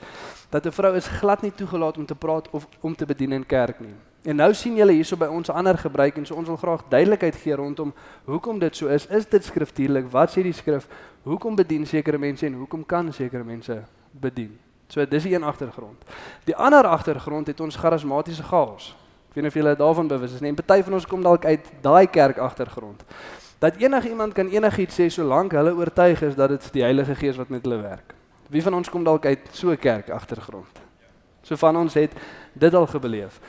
Dat 0.49 0.65
'n 0.65 0.71
vrou 0.71 0.95
is 0.95 1.07
glad 1.07 1.41
nie 1.41 1.53
toegelaat 1.55 1.97
om 1.97 2.05
te 2.05 2.15
praat 2.15 2.49
of 2.49 2.67
om 2.81 2.95
te 2.95 3.05
bedien 3.05 3.31
in 3.31 3.45
kerk 3.45 3.79
nie. 3.79 3.95
En 4.23 4.35
nou 4.35 4.53
sien 4.53 4.75
julle 4.75 4.91
hierso 4.91 5.17
by 5.17 5.25
ons 5.25 5.49
ander 5.49 5.77
gebruik 5.77 6.17
en 6.17 6.25
so 6.25 6.35
ons 6.35 6.47
wil 6.47 6.57
graag 6.57 6.83
duidelikheid 6.89 7.35
gee 7.35 7.55
rondom 7.55 7.93
hoekom 8.25 8.59
dit 8.59 8.75
so 8.75 8.87
is. 8.87 9.07
Is 9.07 9.25
dit 9.25 9.45
skriftuurlik? 9.45 10.11
Wat 10.11 10.29
sê 10.29 10.41
die 10.41 10.53
skrif? 10.53 10.87
Hoekom 11.23 11.55
bedien 11.55 11.85
sekere 11.85 12.17
mense 12.17 12.45
en 12.45 12.53
hoekom 12.53 12.85
kan 12.85 13.13
sekere 13.13 13.43
mense 13.43 13.83
bedien? 14.11 14.59
So 14.91 15.05
dis 15.07 15.23
die 15.23 15.33
een 15.33 15.43
agtergrond. 15.43 16.03
Die 16.43 16.55
ander 16.55 16.87
agtergrond 16.87 17.47
het 17.47 17.59
ons 17.59 17.75
charismatiese 17.79 18.43
chaos. 18.43 18.91
Ek 19.29 19.37
weet 19.37 19.45
nie 19.45 19.51
of 19.53 19.59
julle 19.61 19.75
daarvan 19.79 20.07
bewus 20.11 20.33
is 20.35 20.41
nie. 20.43 20.51
En 20.51 20.57
party 20.59 20.81
van 20.83 20.97
ons 20.99 21.07
kom 21.07 21.21
dalk 21.23 21.45
uit 21.47 21.69
daai 21.81 22.07
kerk 22.11 22.41
agtergrond. 22.43 23.03
Dat 23.63 23.79
enige 23.79 24.09
iemand 24.09 24.33
kan 24.35 24.49
enigiets 24.51 24.99
sê 24.99 25.07
solank 25.07 25.55
hulle 25.55 25.71
oortuig 25.77 26.21
is 26.27 26.35
dat 26.35 26.49
dit 26.51 26.71
die 26.73 26.83
Heilige 26.83 27.15
Gees 27.15 27.39
wat 27.39 27.49
met 27.53 27.63
hulle 27.63 27.79
werk. 27.79 28.15
Wie 28.51 28.63
van 28.63 28.75
ons 28.75 28.89
kom 28.91 29.05
dalk 29.07 29.25
uit 29.25 29.47
so 29.51 29.71
'n 29.71 29.77
kerk 29.77 30.09
agtergrond? 30.09 30.81
So 31.41 31.55
van 31.55 31.77
ons 31.77 31.93
het 31.93 32.11
dit 32.53 32.73
al 32.73 32.87
gebeleef 32.87 33.39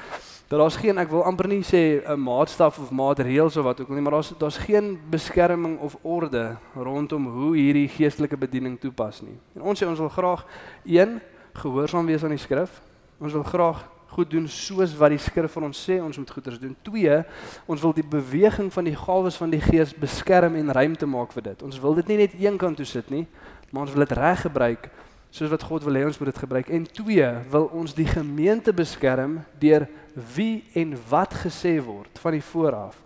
dat 0.52 0.61
daar's 0.61 0.76
geen 0.76 0.99
ek 1.00 1.08
wil 1.08 1.22
amper 1.25 1.49
nie 1.49 1.62
sê 1.64 2.04
'n 2.04 2.20
maatstaf 2.20 2.78
of 2.78 2.90
maatreëls 2.90 3.56
of 3.56 3.64
wat 3.64 3.80
ook 3.80 3.88
al 3.88 3.94
nie, 3.94 4.02
maar 4.02 4.12
daar's 4.12 4.34
daar's 4.38 4.56
geen 4.56 5.00
beskerming 5.11 5.78
of 5.80 5.96
orde 6.02 6.56
rondom 6.75 7.26
hoe 7.26 7.56
hierdie 7.56 7.88
geestelike 7.88 8.37
bediening 8.37 8.80
toepas 8.80 9.22
nie. 9.22 9.38
En 9.54 9.62
ons 9.62 9.82
sê 9.82 9.87
ons 9.87 9.99
wil 9.99 10.08
graag 10.08 10.44
een 10.84 11.20
gehoorsaam 11.52 12.06
wees 12.06 12.25
aan 12.25 12.35
die 12.35 12.42
skrif. 12.42 12.80
Ons 13.21 13.32
wil 13.32 13.44
graag 13.47 13.85
goed 14.12 14.30
doen 14.30 14.49
soos 14.49 14.92
wat 15.00 15.14
die 15.14 15.21
skrif 15.21 15.54
vir 15.56 15.64
ons 15.64 15.78
sê 15.87 15.97
ons 16.02 16.18
moet 16.21 16.30
goeders 16.30 16.59
doen. 16.61 16.75
2 16.85 17.23
Ons 17.66 17.85
wil 17.85 17.94
die 17.97 18.04
beweging 18.04 18.68
van 18.73 18.85
die 18.85 18.97
gawes 18.97 19.38
van 19.40 19.52
die 19.52 19.61
Gees 19.62 19.94
beskerm 19.97 20.59
en 20.61 20.73
ruimte 20.73 21.09
maak 21.09 21.32
vir 21.32 21.47
dit. 21.52 21.62
Ons 21.64 21.80
wil 21.80 21.97
dit 22.00 22.12
nie 22.12 22.18
net 22.26 22.37
een 22.37 22.59
kant 22.61 22.76
toe 22.76 22.88
sit 22.88 23.09
nie, 23.11 23.25
maar 23.71 23.87
ons 23.87 23.94
wil 23.94 24.04
dit 24.04 24.16
reg 24.18 24.44
gebruik 24.44 24.90
soos 25.32 25.49
wat 25.49 25.64
God 25.64 25.87
wil 25.87 25.97
hê 25.97 26.04
ons 26.04 26.18
moet 26.21 26.28
dit 26.28 26.42
gebruik. 26.44 26.68
En 26.68 26.85
2 26.85 27.30
wil 27.54 27.71
ons 27.73 27.94
die 27.97 28.09
gemeente 28.09 28.75
beskerm 28.76 29.40
deur 29.62 29.88
wie 30.35 30.64
en 30.76 30.92
wat 31.09 31.32
gesê 31.47 31.78
word 31.80 32.21
van 32.21 32.37
die 32.37 32.44
vooraf 32.44 32.99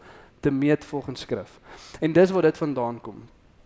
te 0.43 0.51
meet 0.51 0.85
volgens 0.85 1.23
skrif. 1.23 1.61
En 2.03 2.13
dis 2.13 2.35
waar 2.35 2.51
dit 2.51 2.59
vandaan 2.59 2.99
kom. 3.01 3.23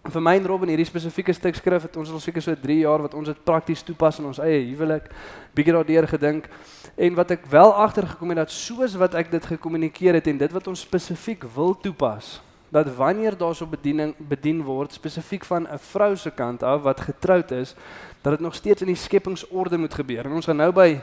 Vir 0.08 0.22
my 0.24 0.36
en 0.38 0.46
Robin 0.48 0.70
hierdie 0.72 0.88
spesifieke 0.88 1.32
stuk 1.36 1.54
skrif 1.54 1.82
het 1.84 1.96
ons 2.00 2.10
al 2.10 2.20
seker 2.24 2.42
so 2.42 2.56
3 2.56 2.78
jaar 2.80 3.02
wat 3.04 3.14
ons 3.14 3.28
dit 3.28 3.44
prakties 3.44 3.82
toepas 3.84 4.18
in 4.18 4.30
ons 4.30 4.38
eie 4.40 4.62
huwelik. 4.70 5.10
Bietjie 5.54 5.74
daardeur 5.76 6.08
gedink 6.08 6.48
en 6.96 7.18
wat 7.18 7.34
ek 7.36 7.44
wel 7.52 7.74
agtergekom 7.84 8.32
het 8.32 8.40
dat 8.40 8.54
soos 8.54 8.96
wat 8.96 9.14
ek 9.14 9.30
dit 9.30 9.50
gekommunikeer 9.52 10.16
het 10.16 10.30
en 10.32 10.40
dit 10.40 10.52
wat 10.56 10.70
ons 10.72 10.86
spesifiek 10.88 11.44
wil 11.54 11.76
toepas 11.76 12.40
dat 12.70 12.94
wanneer 12.96 13.36
daar 13.36 13.54
so 13.54 13.66
bediening 13.66 14.14
bedien 14.16 14.62
word 14.62 14.92
spesifiek 14.92 15.44
van 15.44 15.66
'n 15.66 15.78
vrou 15.78 16.16
se 16.16 16.30
kant 16.30 16.62
af 16.62 16.82
wat 16.82 17.00
getroud 17.00 17.50
is, 17.50 17.74
dat 18.22 18.32
dit 18.32 18.40
nog 18.40 18.54
steeds 18.54 18.80
in 18.80 18.86
die 18.86 18.96
skepingsorde 18.96 19.78
moet 19.78 19.94
gebeur. 19.94 20.24
En 20.24 20.32
ons 20.32 20.46
gaan 20.46 20.56
nou 20.56 20.72
by 20.72 21.00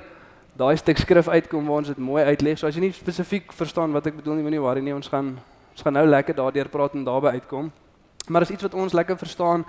daai 0.55 0.77
stuk 0.77 0.97
skrif 0.97 1.27
uitkom 1.27 1.65
waar 1.65 1.77
ons 1.77 1.87
dit 1.87 1.97
mooi 1.97 2.23
uitleg. 2.23 2.57
So 2.57 2.67
as 2.67 2.75
jy 2.75 2.81
nie 2.81 2.91
spesifiek 2.91 3.53
verstaan 3.53 3.91
wat 3.91 4.05
ek 4.07 4.15
bedoel 4.15 4.33
nie, 4.33 4.41
moenie 4.41 4.61
worry 4.61 4.81
nie, 4.81 4.95
ons 4.95 5.07
gaan 5.07 5.39
ons 5.71 5.81
gaan 5.81 5.93
nou 5.93 6.07
lekker 6.07 6.35
daardeur 6.35 6.69
praat 6.69 6.93
en 6.93 7.03
daarby 7.03 7.27
uitkom. 7.27 7.71
Maar 8.29 8.41
is 8.41 8.49
iets 8.49 8.61
wat 8.61 8.73
ons 8.73 8.93
lekker 8.93 9.17
verstaan 9.17 9.65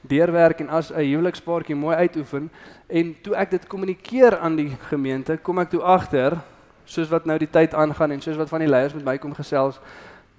deurwerk 0.00 0.60
en 0.60 0.68
as 0.68 0.90
'n 0.90 0.98
huwelikspaartjie 0.98 1.76
mooi 1.76 1.96
uitoefen 1.96 2.50
en 2.86 3.16
toe 3.22 3.34
ek 3.34 3.50
dit 3.50 3.66
kommunikeer 3.66 4.38
aan 4.38 4.56
die 4.56 4.76
gemeente, 4.88 5.36
kom 5.36 5.58
ek 5.58 5.70
toe 5.70 5.82
agter 5.82 6.38
soos 6.84 7.08
wat 7.08 7.24
nou 7.24 7.38
die 7.38 7.50
tyd 7.50 7.74
aangaan 7.74 8.10
en 8.10 8.20
soos 8.20 8.36
wat 8.36 8.48
van 8.48 8.58
die 8.58 8.68
leiers 8.68 8.94
met 8.94 9.04
my 9.04 9.18
kom 9.18 9.34
gesels 9.34 9.80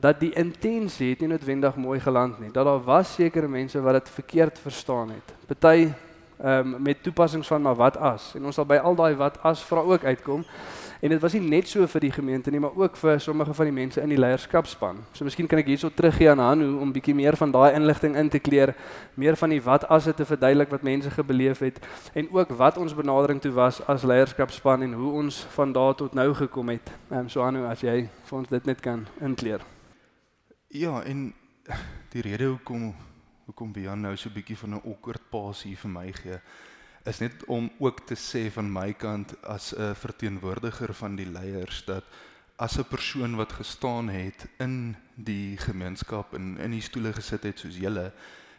dat 0.03 0.19
die 0.19 0.33
intensie 0.35 1.09
het 1.09 1.21
nie 1.23 1.29
noodwendig 1.31 1.75
mooi 1.75 1.99
geland 1.99 2.39
nie. 2.39 2.51
Dat 2.51 2.65
daar 2.65 2.81
was 2.83 3.13
sekere 3.13 3.47
mense 3.47 3.81
wat 3.81 3.93
dit 3.93 4.09
verkeerd 4.09 4.59
verstaan 4.59 5.09
het. 5.15 5.35
Party 5.47 5.93
ehm 6.43 6.73
um, 6.73 6.81
met 6.81 7.03
toepassings 7.03 7.47
van 7.47 7.61
maar 7.61 7.75
wat 7.75 7.97
as 7.97 8.33
en 8.35 8.45
ons 8.45 8.55
sal 8.55 8.65
by 8.65 8.75
al 8.75 8.95
daai 8.95 9.15
wat 9.15 9.37
as 9.43 9.63
vra 9.63 9.79
ook 9.79 10.03
uitkom. 10.03 10.43
En 11.03 11.09
dit 11.09 11.19
was 11.19 11.33
nie 11.35 11.41
net 11.43 11.67
so 11.67 11.83
vir 11.91 11.99
die 12.05 12.11
gemeente 12.15 12.51
nie, 12.51 12.61
maar 12.63 12.77
ook 12.79 12.95
vir 12.95 13.19
sommige 13.19 13.53
van 13.53 13.67
die 13.67 13.75
mense 13.75 13.99
in 14.01 14.11
die 14.13 14.17
leierskapspan. 14.17 15.01
So 15.11 15.25
miskien 15.27 15.49
kan 15.51 15.59
ek 15.59 15.67
hierso 15.67 15.89
teruggee 15.91 16.29
aan 16.31 16.39
Hanu 16.39 16.69
om 16.79 16.93
bietjie 16.95 17.15
meer 17.17 17.35
van 17.35 17.51
daai 17.51 17.75
inligting 17.75 18.15
in 18.15 18.29
te 18.31 18.39
kleer, 18.39 18.71
meer 19.19 19.35
van 19.35 19.51
die 19.51 19.59
wat 19.65 19.83
as 19.91 20.07
dit 20.07 20.15
te 20.15 20.23
verduidelik 20.29 20.71
wat 20.71 20.85
mense 20.87 21.11
gebeleef 21.11 21.59
het 21.59 21.81
en 22.15 22.31
ook 22.31 22.55
wat 22.55 22.79
ons 22.79 22.95
benadering 22.95 23.41
toe 23.43 23.51
was 23.51 23.81
as 23.91 24.07
leierskapspan 24.07 24.87
en 24.87 24.93
hoe 24.95 25.11
ons 25.25 25.41
van 25.57 25.75
daar 25.75 25.91
tot 25.99 26.15
nou 26.15 26.29
gekom 26.39 26.71
het. 26.71 26.95
Ehm 27.11 27.25
um, 27.25 27.29
so 27.29 27.43
Hanu, 27.43 27.65
as 27.67 27.83
jy 27.83 28.07
vir 28.07 28.39
ons 28.39 28.47
dit 28.55 28.65
net 28.71 28.79
kan 28.79 29.03
inkleer. 29.19 29.59
Ja, 30.71 31.01
en 31.03 31.33
die 32.15 32.23
rede 32.23 32.47
hoekom 32.55 32.93
hoekom 33.45 33.75
Bian 33.75 34.01
nou 34.01 34.15
so 34.15 34.29
'n 34.29 34.39
bietjie 34.39 34.57
van 34.57 34.79
'n 34.79 34.87
awkward 34.87 35.21
paas 35.29 35.63
hier 35.63 35.77
vir 35.77 35.91
my 35.91 36.11
gee, 36.11 36.39
is 37.03 37.19
net 37.19 37.45
om 37.45 37.71
ook 37.79 38.05
te 38.07 38.15
sê 38.15 38.51
van 38.51 38.71
my 38.71 38.93
kant 38.93 39.35
as 39.43 39.73
'n 39.75 39.95
verteenwoordiger 39.95 40.93
van 40.93 41.15
die 41.15 41.25
leiers 41.25 41.83
dat 41.85 42.03
as 42.55 42.77
'n 42.77 42.87
persoon 42.89 43.35
wat 43.35 43.53
gestaan 43.53 44.09
het 44.09 44.47
in 44.57 44.95
die 45.15 45.57
gemeenskap 45.57 46.33
en 46.33 46.57
in 46.57 46.71
die 46.71 46.81
stoele 46.81 47.13
gesit 47.13 47.43
het 47.43 47.59
soos 47.59 47.77
julle, 47.77 48.13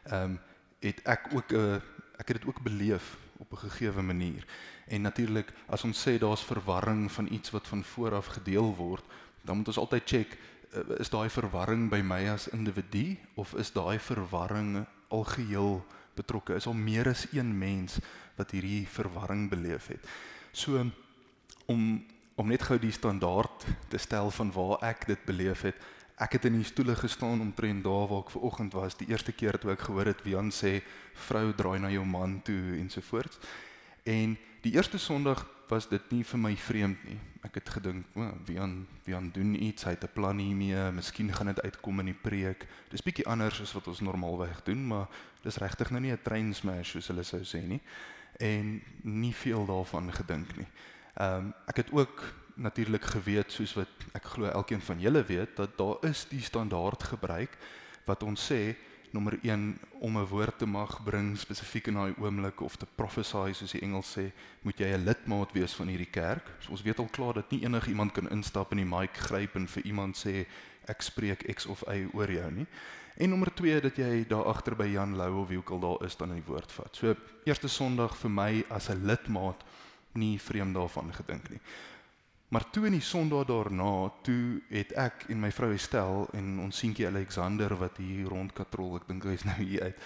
ehm 0.04 0.22
um, 0.22 0.40
het 0.80 1.00
ek 1.04 1.28
ook 1.34 1.52
'n 1.52 1.82
ek 2.16 2.28
het 2.28 2.36
dit 2.40 2.46
ook 2.46 2.62
beleef 2.62 3.16
op 3.38 3.52
'n 3.52 3.68
gegeewe 3.68 4.02
manier. 4.02 4.46
En 4.86 5.02
natuurlik 5.02 5.52
as 5.66 5.84
ons 5.84 6.08
sê 6.08 6.18
daar's 6.18 6.44
verwarring 6.44 7.12
van 7.12 7.32
iets 7.32 7.50
wat 7.50 7.68
van 7.68 7.84
voor 7.84 8.14
af 8.14 8.26
gedeel 8.26 8.74
word, 8.76 9.04
dan 9.42 9.56
moet 9.56 9.66
ons 9.66 9.78
altyd 9.78 10.02
check 10.04 10.38
Eh, 10.74 10.98
is 10.98 11.10
daai 11.10 11.28
verwarring 11.30 11.86
by 11.90 12.00
my 12.02 12.24
as 12.32 12.48
individu 12.50 13.14
of 13.38 13.54
is 13.54 13.70
daai 13.72 13.98
verwarring 14.02 14.82
algeheel 15.08 15.84
betrokke? 16.18 16.56
Is 16.58 16.66
al 16.66 16.74
meer 16.74 17.08
as 17.08 17.26
een 17.32 17.52
mens 17.58 18.00
wat 18.36 18.50
hierdie 18.50 18.86
verwarring 18.86 19.50
beleef 19.50 19.86
het. 19.86 20.00
So 20.52 20.84
om 21.66 22.04
om 22.34 22.48
net 22.50 22.64
gou 22.66 22.78
die 22.82 22.90
standaard 22.90 23.66
te 23.88 23.98
stel 23.98 24.30
van 24.34 24.50
waar 24.52 24.80
ek 24.82 25.06
dit 25.06 25.20
beleef 25.26 25.60
het. 25.68 25.76
Ek 26.18 26.34
het 26.34 26.46
in 26.48 26.56
die 26.58 26.66
stoele 26.66 26.96
gestaan 26.98 27.42
omtrent 27.42 27.84
daar 27.86 28.08
waar 28.10 28.24
ek 28.24 28.32
ver 28.34 28.46
oggend 28.46 28.74
was, 28.74 28.96
die 28.98 29.06
eerste 29.10 29.32
keer 29.32 29.58
toe 29.58 29.70
ek 29.74 29.84
gehoor 29.86 30.10
het 30.10 30.22
Wian 30.26 30.50
sê 30.54 30.80
vrou 31.28 31.52
draai 31.54 31.78
na 31.82 31.90
jou 31.94 32.04
man 32.06 32.40
toe 32.46 32.74
ensovoorts. 32.78 33.38
En 34.02 34.36
die 34.62 34.74
eerste 34.74 34.98
Sondag 34.98 35.46
was 35.70 35.86
dit 35.88 36.10
nie 36.12 36.24
vir 36.26 36.40
my 36.40 36.52
vreemd 36.56 37.04
nie. 37.06 37.18
Ek 37.42 37.54
het 37.54 37.68
gedink, 37.68 38.06
"O, 38.14 38.20
oh, 38.20 38.32
wie 38.46 38.60
aan 38.60 38.86
wie 39.04 39.14
aan 39.14 39.30
doen 39.30 39.54
iets, 39.54 39.84
hy 39.84 39.90
het 39.90 40.04
'n 40.04 40.12
plan 40.12 40.38
hiermee, 40.38 40.90
miskien 40.92 41.32
gaan 41.32 41.46
dit 41.46 41.62
uitkom 41.62 42.00
in 42.00 42.06
die 42.06 42.20
preek." 42.22 42.66
Dis 42.90 43.02
bietjie 43.02 43.26
anders 43.26 43.60
as 43.60 43.72
wat 43.72 43.86
ons 43.86 44.00
normaalweg 44.00 44.62
doen, 44.64 44.86
maar 44.86 45.08
dis 45.42 45.56
regtig 45.56 45.90
nou 45.90 46.00
nie 46.00 46.12
'n 46.12 46.22
train 46.22 46.54
smash 46.54 46.90
soos 46.90 47.08
hulle 47.08 47.22
sou 47.22 47.40
sê 47.40 47.62
nie 47.66 47.80
en 48.38 48.82
nie 49.02 49.34
veel 49.34 49.66
daarvan 49.66 50.12
gedink 50.12 50.56
nie. 50.56 50.70
Ehm 51.14 51.36
um, 51.36 51.54
ek 51.66 51.76
het 51.76 51.92
ook 51.92 52.24
natuurlik 52.54 53.04
geweet 53.04 53.52
soos 53.52 53.74
wat 53.74 53.90
ek 54.12 54.24
glo 54.24 54.46
elkeen 54.46 54.80
van 54.80 55.00
julle 55.00 55.24
weet 55.24 55.56
dat 55.56 55.78
daar 55.78 55.96
is 56.06 56.26
die 56.30 56.42
standaard 56.42 57.02
gebruik 57.02 57.58
wat 58.06 58.22
ons 58.22 58.50
sê 58.52 58.76
nommer 59.14 59.38
1 59.42 59.78
om 59.98 60.18
'n 60.18 60.26
woord 60.26 60.58
te 60.58 60.66
mag 60.66 61.02
bring 61.04 61.38
spesifiek 61.38 61.86
in 61.86 61.94
daai 61.94 62.14
oomblik 62.18 62.60
of 62.60 62.76
te 62.76 62.86
prophesy 62.94 63.52
soos 63.52 63.72
die 63.72 63.80
Engels 63.80 64.16
sê, 64.16 64.32
moet 64.62 64.78
jy 64.78 64.86
'n 64.86 65.04
lidmaat 65.04 65.52
wees 65.52 65.72
van 65.72 65.88
hierdie 65.88 66.10
kerk. 66.10 66.46
So 66.60 66.70
ons 66.70 66.82
weet 66.82 66.98
al 66.98 67.08
klaar 67.08 67.34
dat 67.34 67.50
nie 67.50 67.62
enige 67.62 67.88
iemand 67.88 68.12
kan 68.12 68.30
instap 68.30 68.70
in 68.70 68.76
die 68.78 68.96
mic 68.96 69.16
gryp 69.16 69.54
en 69.54 69.68
vir 69.68 69.82
iemand 69.84 70.16
sê 70.16 70.46
ek 70.86 71.02
spreek 71.02 71.54
X 71.54 71.66
of 71.66 71.84
Y 71.86 72.08
oor 72.12 72.30
jou 72.30 72.50
nie. 72.50 72.66
En 73.14 73.28
nommer 73.28 73.54
2 73.54 73.80
dat 73.80 73.96
jy 73.96 74.24
daar 74.26 74.48
agter 74.50 74.74
by 74.76 74.88
Jan 74.90 75.14
Lou 75.16 75.42
of 75.42 75.48
wie 75.48 75.58
ook 75.58 75.70
al 75.70 75.80
daar 75.80 76.06
is 76.06 76.16
dan 76.16 76.32
in 76.34 76.40
die 76.40 76.48
woord 76.48 76.72
vat. 76.72 76.96
So 76.96 77.14
eerste 77.46 77.68
Sondag 77.68 78.16
vir 78.18 78.30
my 78.30 78.64
as 78.68 78.88
'n 78.90 79.06
lidmaat 79.06 79.64
nie 80.12 80.38
vreemd 80.38 80.74
daarvan 80.74 81.12
gedink 81.14 81.50
nie. 81.50 81.60
Maar 82.48 82.70
toe 82.70 82.86
in 82.86 82.92
die 82.92 83.00
Sondag 83.00 83.46
daarna, 83.46 84.12
toe 84.22 84.62
het 84.68 84.92
ek 84.92 85.24
en 85.28 85.40
my 85.40 85.50
vrou 85.52 85.72
Estel 85.72 86.28
en 86.32 86.58
ons 86.58 86.78
seentjie 86.78 87.06
Alexander 87.06 87.76
wat 87.76 87.96
hier 87.96 88.28
rondkatrol, 88.28 88.96
ek 88.96 89.08
dink 89.08 89.24
hy's 89.24 89.44
nou 89.44 89.56
hier 89.58 89.82
uit. 89.82 89.96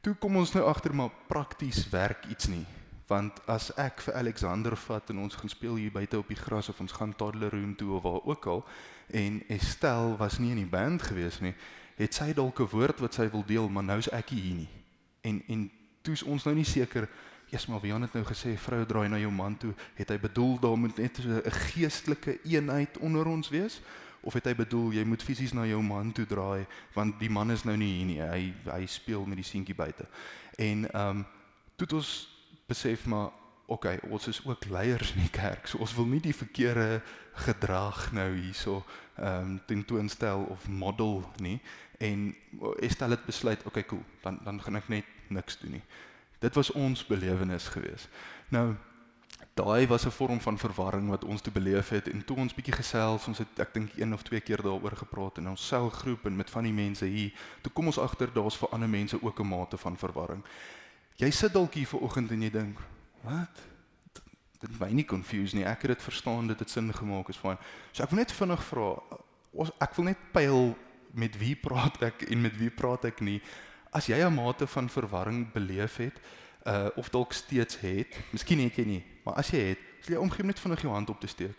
Toe 0.00 0.14
kom 0.14 0.36
ons 0.36 0.52
nou 0.52 0.64
agter 0.64 0.94
maar 0.94 1.10
prakties 1.28 1.88
werk 1.88 2.24
iets 2.28 2.46
nie. 2.46 2.66
Want 3.06 3.40
as 3.46 3.70
ek 3.76 4.00
vir 4.00 4.14
Alexander 4.14 4.76
vat 4.76 5.10
en 5.10 5.18
ons 5.18 5.34
gaan 5.34 5.48
speel 5.48 5.74
hier 5.74 5.92
buite 5.92 6.18
op 6.18 6.28
die 6.28 6.40
gras 6.40 6.68
of 6.68 6.80
ons 6.80 6.92
gaan 6.92 7.16
toddler 7.16 7.50
room 7.50 7.76
toe 7.76 7.92
of 7.92 8.02
waar 8.02 8.20
ook 8.24 8.46
al 8.46 8.64
en 9.08 9.42
Estel 9.48 10.16
was 10.16 10.38
nie 10.38 10.50
in 10.50 10.62
die 10.62 10.70
band 10.70 11.02
gewees 11.02 11.40
nie, 11.40 11.54
het 11.96 12.14
sy 12.14 12.32
dalk 12.32 12.60
'n 12.60 12.70
woord 12.70 13.00
wat 13.00 13.14
sy 13.14 13.30
wil 13.30 13.44
deel, 13.46 13.68
maar 13.68 13.84
nou's 13.84 14.10
ek 14.10 14.28
hier 14.28 14.54
nie. 14.54 14.68
En 15.20 15.42
en 15.48 15.70
toe's 16.02 16.22
ons 16.22 16.44
nou 16.44 16.54
nie 16.54 16.64
seker 16.64 17.08
Eers 17.50 17.66
maar 17.66 17.86
Jan 17.86 18.02
het 18.02 18.12
nou 18.12 18.24
gesê 18.26 18.56
vrou 18.58 18.86
draai 18.86 19.08
na 19.08 19.18
jou 19.18 19.30
man 19.30 19.56
toe, 19.56 19.74
het 19.94 20.08
hy 20.08 20.18
bedoel 20.18 20.58
daar 20.58 20.78
moet 20.78 20.96
net 20.98 21.18
'n 21.18 21.50
geestelike 21.50 22.38
eenheid 22.42 22.98
onder 22.98 23.26
ons 23.26 23.48
wees 23.48 23.80
of 24.20 24.32
het 24.32 24.44
hy 24.44 24.54
bedoel 24.54 24.92
jy 24.92 25.04
moet 25.04 25.22
fisies 25.22 25.52
na 25.52 25.66
jou 25.66 25.82
man 25.82 26.12
toe 26.12 26.26
draai 26.26 26.66
want 26.94 27.20
die 27.20 27.30
man 27.30 27.50
is 27.50 27.64
nou 27.64 27.76
nie 27.76 27.92
hier 27.92 28.06
nie. 28.06 28.20
Hy 28.20 28.54
hy 28.72 28.86
speel 28.86 29.24
met 29.26 29.36
die 29.36 29.44
seentjie 29.46 29.74
buite. 29.74 30.06
En 30.56 30.90
ehm 30.90 31.08
um, 31.08 31.26
toe 31.76 31.86
ons 31.92 32.28
besef 32.66 33.06
maar 33.06 33.30
okay, 33.66 33.98
ons 34.08 34.26
is 34.26 34.40
ook 34.44 34.64
leiers 34.64 35.12
in 35.14 35.20
die 35.20 35.30
kerk. 35.30 35.66
So 35.66 35.78
ons 35.78 35.94
wil 35.94 36.06
nie 36.06 36.20
die 36.20 36.36
verkeerde 36.36 37.02
gedrag 37.46 38.12
nou 38.12 38.30
hierso 38.34 38.84
ehm 39.14 39.40
um, 39.40 39.60
tentoonstel 39.66 40.42
of 40.50 40.68
model 40.68 41.22
nie. 41.36 41.60
En 41.98 42.34
Estel 42.82 43.10
het 43.10 43.24
besluit, 43.24 43.62
okay, 43.64 43.84
cool, 43.84 44.02
dan 44.22 44.40
dan 44.44 44.62
gaan 44.62 44.76
ek 44.76 44.88
net 44.88 45.04
niks 45.28 45.58
doen 45.58 45.78
nie. 45.78 45.84
Dit 46.38 46.54
was 46.54 46.72
ons 46.72 47.06
belewenis 47.06 47.68
geweest. 47.68 48.08
Nou 48.48 48.74
daai 49.54 49.86
was 49.86 50.04
'n 50.06 50.10
vorm 50.10 50.40
van 50.40 50.58
verwarring 50.58 51.08
wat 51.08 51.24
ons 51.24 51.40
toe 51.40 51.52
beleef 51.52 51.88
het 51.88 52.08
en 52.08 52.24
toe 52.24 52.36
ons 52.36 52.54
bietjie 52.54 52.74
gesels, 52.74 53.26
ons 53.26 53.38
het 53.38 53.58
ek 53.58 53.74
dink 53.74 53.90
een 53.96 54.12
of 54.12 54.22
twee 54.22 54.40
keer 54.40 54.62
daaroor 54.62 54.96
gepraat 54.96 55.38
in 55.38 55.48
ons 55.48 55.66
selgroep 55.66 56.26
en 56.26 56.36
met 56.36 56.50
van 56.50 56.62
die 56.62 56.72
mense 56.72 57.04
hier. 57.04 57.32
Toe 57.60 57.72
kom 57.72 57.86
ons 57.86 57.98
agter 57.98 58.32
daar's 58.32 58.56
vir 58.56 58.68
ander 58.68 58.88
mense 58.88 59.22
ook 59.22 59.40
'n 59.40 59.48
mate 59.48 59.76
van 59.76 59.96
verwarring. 59.96 60.44
Jy 61.16 61.30
sit 61.30 61.52
dalk 61.52 61.74
hier 61.74 61.86
vanoggend 61.86 62.30
en 62.30 62.42
jy 62.42 62.50
dink, 62.50 62.78
"Wat? 63.24 63.62
Dit 64.60 64.80
my 64.80 64.90
nie 64.92 65.04
confused 65.04 65.54
nie. 65.54 65.64
Ek 65.64 65.82
het 65.82 65.96
dit 65.96 66.02
verstaan, 66.02 66.46
dit 66.46 66.58
het 66.58 66.70
sin 66.70 66.92
gemaak 66.94 67.28
is 67.28 67.36
fyn." 67.36 67.58
So 67.92 68.02
ek 68.02 68.10
wil 68.10 68.18
net 68.18 68.32
vinnig 68.32 68.64
vra, 68.64 69.02
ek 69.80 69.94
wil 69.94 70.04
net 70.04 70.18
pyl 70.32 70.76
met 71.14 71.38
wie 71.38 71.54
praat 71.54 72.02
ek 72.02 72.22
en 72.30 72.40
met 72.40 72.56
wie 72.58 72.70
praat 72.70 73.04
ek 73.04 73.20
nie 73.20 73.40
as 73.94 74.06
jy 74.10 74.18
'n 74.18 74.34
mate 74.34 74.66
van 74.66 74.90
verwarring 74.90 75.52
beleef 75.52 75.96
het, 75.96 76.20
uh 76.66 76.88
of 76.96 77.08
dalk 77.08 77.32
steeds 77.32 77.80
het, 77.80 78.16
miskien 78.30 78.58
het 78.58 78.76
jy 78.76 78.84
nie, 78.84 79.04
maar 79.24 79.34
as 79.34 79.50
jy 79.50 79.58
het, 79.58 79.78
sal 80.00 80.14
jy 80.14 80.20
omgee 80.20 80.44
net 80.44 80.60
vinnig 80.60 80.82
jou 80.82 80.92
hand 80.92 81.10
op 81.10 81.20
te 81.20 81.26
steek. 81.26 81.58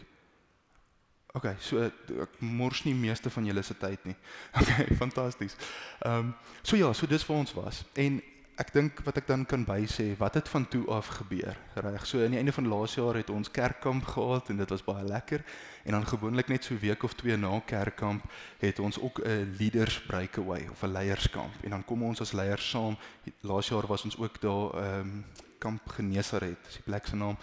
OK, 1.35 1.55
so 1.59 1.83
ek 1.83 2.39
mors 2.39 2.83
nie 2.83 2.93
meeste 2.95 3.29
van 3.29 3.45
julle 3.45 3.61
se 3.61 3.75
tyd 3.77 4.03
nie. 4.07 4.15
OK, 4.59 4.95
fantasties. 4.97 5.55
Ehm 5.99 6.19
um, 6.19 6.35
so 6.61 6.75
ja, 6.75 6.93
so 6.93 7.07
dis 7.07 7.23
vir 7.23 7.35
ons 7.35 7.53
was. 7.53 7.83
En 7.93 8.21
ek 8.55 8.71
dink 8.71 8.99
wat 9.03 9.17
ek 9.19 9.27
dan 9.27 9.43
kan 9.47 9.65
bysê, 9.67 10.13
wat 10.19 10.37
het 10.39 10.49
van 10.49 10.63
toe 10.71 10.85
af 10.91 11.09
gebeur? 11.17 11.57
Reg. 11.75 12.05
So 12.07 12.23
aan 12.23 12.31
die 12.35 12.39
einde 12.39 12.53
van 12.55 12.69
laas 12.71 12.95
jaar 12.95 13.17
het 13.19 13.29
ons 13.29 13.51
kerkkamp 13.51 14.05
gehad 14.15 14.49
en 14.49 14.61
dit 14.61 14.71
was 14.71 14.83
baie 14.85 15.03
lekker. 15.03 15.43
En 15.83 15.97
dan 15.97 16.07
gewoonlik 16.07 16.47
net 16.47 16.63
so 16.63 16.77
week 16.79 17.03
of 17.03 17.13
twee 17.19 17.35
na 17.37 17.59
kerkkamp 17.59 18.23
het 18.63 18.79
ons 18.79 18.99
ook 18.99 19.19
'n 19.19 19.55
leaders 19.59 19.99
breakaway 20.07 20.67
of 20.71 20.83
'n 20.83 20.91
leierskamp. 20.91 21.53
En 21.63 21.69
dan 21.69 21.85
kom 21.85 22.03
ons 22.03 22.21
as 22.21 22.31
leiers 22.31 22.69
saam. 22.69 22.97
Laas 23.41 23.67
jaar 23.67 23.87
was 23.87 24.03
ons 24.03 24.17
ook 24.17 24.41
daar 24.41 24.73
ehm 24.73 24.99
um, 24.99 25.25
kamp 25.59 25.89
Genesaret, 25.89 26.57
dis 26.63 26.73
die 26.73 26.83
plek 26.83 27.05
se 27.05 27.15
naam. 27.15 27.37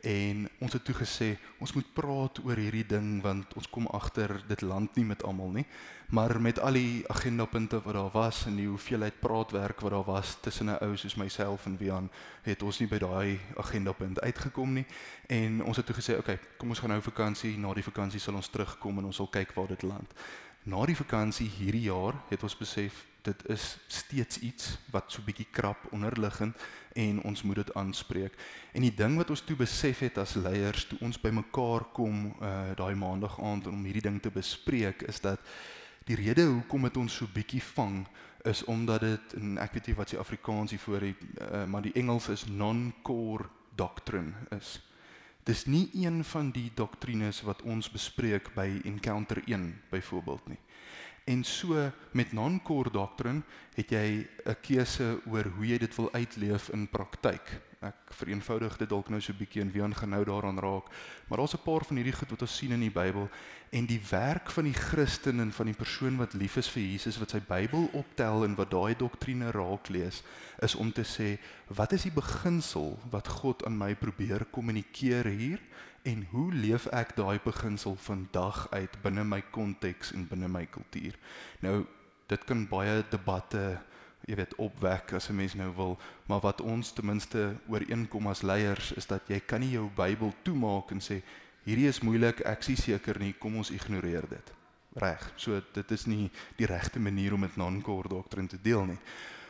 En 0.00 0.48
ons 0.58 0.72
het 0.72 0.84
toe 0.84 0.94
gesê 0.94 1.38
ons 1.58 1.72
moet 1.72 1.92
praat 1.92 2.44
oor 2.44 2.56
hierdie 2.56 2.86
ding 2.86 3.22
want 3.22 3.54
ons 3.54 3.68
kom 3.68 3.86
agter 3.86 4.42
dit 4.48 4.60
land 4.60 4.96
nie 4.96 5.04
met 5.04 5.22
almal 5.22 5.50
nie 5.50 5.66
maar 6.14 6.40
met 6.40 6.60
al 6.60 6.72
die 6.72 7.08
agendapunte 7.08 7.82
wat 7.82 7.94
daar 7.94 8.10
was 8.10 8.44
en 8.46 8.56
die 8.56 8.66
hoeveelheid 8.66 9.20
praatwerk 9.20 9.80
wat 9.80 9.90
daar 9.90 10.04
was 10.04 10.36
tussen 10.40 10.66
'n 10.66 10.78
ou 10.80 10.96
soos 10.96 11.14
myself 11.14 11.66
en 11.66 11.76
Wian 11.76 12.10
het 12.42 12.62
ons 12.62 12.78
nie 12.78 12.88
by 12.88 12.98
daai 12.98 13.40
agendapunt 13.56 14.20
uitgekom 14.20 14.72
nie. 14.72 14.86
En 15.26 15.64
ons 15.64 15.76
het 15.76 15.86
toe 15.86 15.94
gesê 15.94 16.18
okay 16.18 16.38
kom 16.56 16.68
ons 16.68 16.78
gaan 16.78 16.90
nou 16.90 17.02
vakansie 17.02 17.58
na 17.58 17.74
die 17.74 17.82
vakansie 17.82 18.20
sal 18.20 18.34
ons 18.34 18.48
terugkom 18.48 18.98
en 18.98 19.04
ons 19.04 19.16
sal 19.16 19.26
kyk 19.26 19.52
waar 19.52 19.66
dit 19.66 19.82
land. 19.82 20.14
Na 20.62 20.86
die 20.86 20.96
vakansie 20.96 21.48
hierdie 21.48 21.82
jaar 21.90 22.14
het 22.28 22.42
ons 22.42 22.56
besef 22.56 23.04
dit 23.22 23.48
is 23.48 23.78
steeds 23.86 24.38
iets 24.38 24.78
wat 24.90 25.12
so 25.12 25.22
bietjie 25.22 25.48
krap 25.50 25.92
onderliggend 25.92 26.56
en 26.92 27.22
ons 27.22 27.42
moet 27.42 27.56
dit 27.56 27.74
aanspreek. 27.74 28.32
En 28.72 28.80
die 28.80 28.94
ding 28.94 29.16
wat 29.16 29.30
ons 29.30 29.40
toe 29.40 29.56
besef 29.56 29.98
het 29.98 30.18
as 30.18 30.34
leiers 30.34 30.84
toe 30.84 30.98
ons 31.00 31.20
bymekaar 31.20 31.84
kom 31.92 32.34
uh 32.40 32.74
daai 32.74 32.94
maandag 32.94 33.40
aand 33.40 33.66
om 33.66 33.84
hierdie 33.84 34.02
ding 34.10 34.22
te 34.22 34.30
bespreek 34.30 35.02
is 35.02 35.20
dat 35.20 35.40
die 36.04 36.16
rede 36.16 36.44
hoekom 36.44 36.82
dit 36.82 36.96
ons 36.96 37.16
so 37.20 37.26
bietjie 37.32 37.62
vang 37.74 38.04
is 38.44 38.64
omdat 38.68 39.00
dit 39.00 39.36
en 39.40 39.58
ek 39.58 39.72
weet 39.72 39.86
nie 39.88 39.96
wat 39.96 40.12
se 40.12 40.18
Afrikaans 40.20 40.74
hier 40.74 40.82
voor 40.82 41.06
die 41.06 41.14
uh, 41.40 41.64
maar 41.64 41.84
die 41.84 41.94
Engels 41.96 42.28
is 42.28 42.44
non-core 42.46 43.48
doctrine 43.76 44.34
is. 44.56 44.78
Dis 45.44 45.64
nie 45.68 45.88
een 45.92 46.22
van 46.24 46.50
die 46.52 46.70
doktrines 46.76 47.42
wat 47.44 47.62
ons 47.62 47.90
bespreek 47.92 48.52
by 48.56 48.80
Encounter 48.84 49.42
1 49.44 49.66
byvoorbeeld 49.90 50.48
nie. 50.48 50.60
En 51.24 51.44
so 51.44 51.90
met 52.12 52.32
non-core 52.32 52.90
doctrine 52.92 53.42
het 53.74 53.90
jy 53.90 54.28
'n 54.44 54.56
keuse 54.60 55.20
oor 55.26 55.44
hoe 55.56 55.66
jy 55.66 55.78
dit 55.78 55.96
wil 55.96 56.12
uitleef 56.12 56.68
in 56.68 56.88
praktyk. 56.88 57.60
Ek 57.84 58.14
vereenvoudig 58.16 58.78
dit 58.80 58.88
dalk 58.88 59.10
nou 59.12 59.20
so 59.20 59.32
'n 59.32 59.36
bietjie 59.38 59.60
en 59.60 59.72
wie 59.72 59.82
aan 59.82 59.94
gaan 59.94 60.10
nou 60.10 60.24
daaraan 60.24 60.58
raak. 60.58 60.86
Maar 61.28 61.38
daar's 61.38 61.54
'n 61.54 61.64
paar 61.64 61.84
van 61.84 61.96
hierdie 61.96 62.16
goed 62.16 62.30
wat 62.30 62.42
ons 62.42 62.56
sien 62.56 62.72
in 62.72 62.80
die 62.80 62.90
Bybel 62.90 63.28
en 63.70 63.86
die 63.86 64.00
werk 64.10 64.50
van 64.50 64.64
die 64.64 64.72
Christen 64.72 65.40
en 65.40 65.52
van 65.52 65.66
die 65.66 65.74
persoon 65.74 66.16
wat 66.16 66.32
lief 66.32 66.56
is 66.56 66.68
vir 66.68 66.82
Jesus 66.82 67.18
wat 67.18 67.30
sy 67.30 67.40
Bybel 67.40 67.88
optel 67.92 68.44
en 68.44 68.54
wat 68.54 68.70
daai 68.70 68.94
doktrine 68.96 69.50
raak 69.50 69.88
lees 69.88 70.22
is 70.62 70.74
om 70.74 70.92
te 70.92 71.04
sê 71.04 71.38
wat 71.68 71.92
is 71.92 72.02
die 72.02 72.14
beginsel 72.14 72.98
wat 73.10 73.28
God 73.28 73.64
aan 73.64 73.78
my 73.78 73.94
probeer 73.94 74.44
kommunikeer 74.50 75.24
hier 75.24 75.60
en 76.02 76.26
hoe 76.30 76.52
leef 76.52 76.86
ek 76.86 77.16
daai 77.16 77.40
beginsel 77.44 77.96
vandag 77.96 78.68
uit 78.70 79.02
binne 79.02 79.24
my 79.24 79.42
konteks 79.50 80.12
en 80.12 80.28
binne 80.28 80.48
my 80.48 80.66
kultuur. 80.66 81.16
Nou 81.60 81.86
dit 82.28 82.44
kan 82.44 82.66
baie 82.68 83.02
debatte 83.10 83.80
jy 84.26 84.36
weet 84.38 84.54
opwek 84.56 85.12
as 85.12 85.28
'n 85.28 85.36
mens 85.36 85.54
nou 85.54 85.70
wil, 85.76 85.98
maar 86.26 86.40
wat 86.40 86.60
ons 86.60 86.92
ten 86.92 87.06
minste 87.06 87.56
ooreenkom 87.68 88.26
as 88.26 88.42
leiers 88.42 88.92
is 88.92 89.06
dat 89.06 89.22
jy 89.28 89.40
kan 89.40 89.60
nie 89.60 89.70
jou 89.70 89.90
Bybel 89.96 90.32
toemaak 90.42 90.90
en 90.90 91.00
sê 91.00 91.22
hierdie 91.64 91.88
is 91.88 92.00
moeilik, 92.00 92.40
ek 92.40 92.62
sien 92.62 92.76
seker 92.76 93.18
nie, 93.18 93.32
kom 93.32 93.56
ons 93.56 93.70
ignoreer 93.70 94.28
dit. 94.28 94.52
Reg. 94.94 95.32
So 95.36 95.62
dit 95.72 95.90
is 95.90 96.06
nie 96.06 96.30
die 96.56 96.66
regte 96.66 96.98
manier 96.98 97.34
om 97.34 97.40
met 97.40 97.56
non-core 97.56 98.08
doktrine 98.08 98.48
te 98.48 98.58
deel 98.62 98.84
nie. 98.84 98.98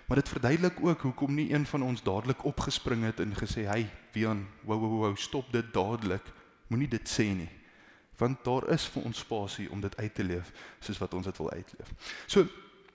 Maar 0.07 0.17
dit 0.17 0.29
verduidelik 0.29 0.85
ook 0.85 1.01
hoekom 1.01 1.35
nie 1.35 1.53
een 1.53 1.67
van 1.67 1.83
ons 1.83 2.03
dadelik 2.03 2.45
opgespring 2.45 3.05
het 3.05 3.21
en 3.21 3.35
gesê, 3.35 3.67
"Hey, 3.67 3.91
Wian, 4.13 4.47
wow 4.63 4.81
wow 4.81 5.01
wow, 5.01 5.17
stop 5.17 5.53
dit 5.53 5.73
dadelik. 5.73 6.23
Moenie 6.69 6.89
dit 6.89 7.09
sê 7.09 7.25
nie." 7.25 7.51
Want 8.17 8.45
daar 8.45 8.69
is 8.71 8.87
vir 8.87 9.03
ons 9.03 9.19
spasie 9.19 9.71
om 9.71 9.81
dit 9.81 9.97
uit 9.97 10.15
te 10.15 10.25
leef 10.25 10.53
soos 10.81 10.99
wat 10.99 11.15
ons 11.15 11.25
dit 11.25 11.37
wil 11.37 11.51
uitleef. 11.51 11.93
So 12.27 12.47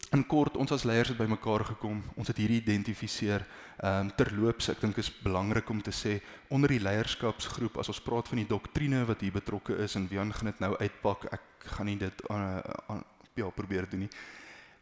In 0.09 0.23
kort, 0.25 0.55
ons 0.57 0.71
as 0.73 0.83
leiers 0.89 1.11
het 1.11 1.19
bymekaar 1.19 1.61
gekom. 1.67 1.99
Ons 2.17 2.31
het 2.31 2.39
hierdie 2.41 2.63
identifiseer. 2.63 3.45
Ehm 3.77 4.07
um, 4.07 4.11
terloops, 4.17 4.71
ek 4.73 4.81
dink 4.81 4.97
is 4.97 5.11
belangrik 5.21 5.69
om 5.69 5.81
te 5.85 5.93
sê 5.93 6.17
onder 6.49 6.73
die 6.73 6.81
leierskapsgroep 6.81 7.77
as 7.77 7.91
ons 7.93 8.01
praat 8.01 8.27
van 8.27 8.41
die 8.41 8.49
doktrine 8.49 9.03
wat 9.05 9.21
hier 9.21 9.35
betrokke 9.35 9.77
is 9.85 9.95
en 9.95 10.09
Wian 10.09 10.33
gaan 10.33 10.49
dit 10.49 10.59
nou 10.65 10.73
uitpak. 10.79 11.29
Ek 11.31 11.69
gaan 11.75 11.85
nie 11.85 11.97
dit 12.01 12.25
aan 12.29 12.61
aan 12.87 13.03
ja, 13.37 13.49
probeer 13.53 13.85
doen 13.89 14.07
nie. 14.07 14.11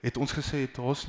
Het 0.01 0.17
ons 0.17 0.31
gesê 0.31 0.63
daar's 0.74 1.07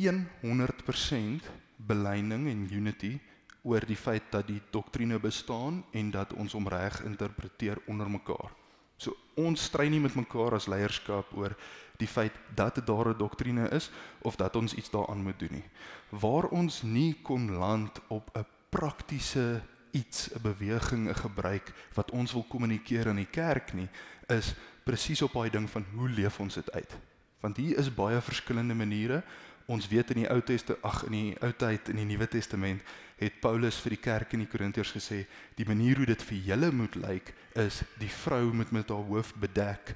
100% 0.00 1.48
belyning 1.76 2.48
en 2.48 2.68
unity 2.72 3.18
oor 3.62 3.84
die 3.86 3.96
feit 3.96 4.30
dat 4.32 4.46
die 4.48 4.60
doktrine 4.72 5.18
bestaan 5.20 5.84
en 5.92 6.10
dat 6.10 6.32
ons 6.32 6.52
hom 6.56 6.68
reg 6.68 7.02
interpreteer 7.04 7.78
onder 7.86 8.08
mekaar. 8.10 8.50
So 8.96 9.16
ons 9.36 9.64
stry 9.68 9.88
nie 9.88 10.00
met 10.00 10.16
mekaar 10.16 10.56
as 10.56 10.68
leierskap 10.68 11.32
oor 11.36 11.56
die 12.00 12.08
feit 12.08 12.32
dat 12.54 12.80
daar 12.86 13.08
'n 13.08 13.18
doktrine 13.18 13.68
is 13.68 13.90
of 14.22 14.36
dat 14.36 14.56
ons 14.56 14.74
iets 14.74 14.90
daaraan 14.90 15.22
moet 15.22 15.38
doen 15.38 15.52
nie. 15.52 15.68
Waar 16.08 16.48
ons 16.48 16.82
nie 16.82 17.18
kon 17.22 17.50
land 17.50 18.00
op 18.08 18.30
'n 18.36 18.46
praktiese 18.68 19.62
iets, 19.90 20.30
'n 20.34 20.42
beweging, 20.42 21.08
'n 21.08 21.14
gebruik 21.14 21.72
wat 21.94 22.10
ons 22.10 22.32
wil 22.32 22.44
kommunikeer 22.48 23.08
aan 23.08 23.22
die 23.22 23.30
kerk 23.30 23.72
nie, 23.72 23.88
is 24.26 24.54
presies 24.84 25.22
op 25.22 25.32
daai 25.32 25.50
ding 25.50 25.70
van 25.70 25.84
hoe 25.94 26.08
leef 26.08 26.40
ons 26.40 26.54
dit 26.54 26.72
uit? 26.72 26.96
Want 27.40 27.56
hier 27.56 27.78
is 27.78 27.94
baie 27.94 28.20
verskillende 28.20 28.74
maniere 28.74 29.22
Ons 29.70 29.86
weet 29.86 30.10
in 30.10 30.24
die 30.24 30.30
Ou 30.30 30.40
Testament, 30.42 30.82
ag 30.82 31.04
in 31.06 31.14
die 31.14 31.36
Ou 31.46 31.52
Tyd 31.54 31.92
en 31.92 32.00
die 32.00 32.06
Nuwe 32.08 32.26
Testament 32.30 32.82
het 33.20 33.36
Paulus 33.42 33.76
vir 33.84 33.94
die 33.94 34.02
kerk 34.02 34.32
in 34.34 34.42
die 34.42 34.48
Korintiërs 34.50 34.90
gesê, 34.96 35.20
die 35.54 35.66
manier 35.68 36.00
hoe 36.00 36.08
dit 36.08 36.24
vir 36.26 36.40
julle 36.48 36.70
moet 36.74 36.96
lyk 36.98 37.30
is 37.60 37.82
die 38.00 38.10
vrou 38.10 38.48
moet 38.56 38.72
met 38.74 38.90
haar 38.90 39.06
hoof 39.06 39.30
bedek 39.38 39.94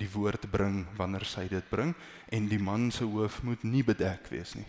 die 0.00 0.10
woord 0.10 0.48
bring 0.50 0.86
wanneer 0.96 1.26
sy 1.28 1.46
dit 1.48 1.66
bring 1.70 1.94
en 2.32 2.48
die 2.48 2.60
man 2.60 2.90
se 2.94 3.04
hoof 3.04 3.42
moet 3.46 3.62
nie 3.64 3.84
bedek 3.84 4.30
wees 4.32 4.56
nie. 4.56 4.66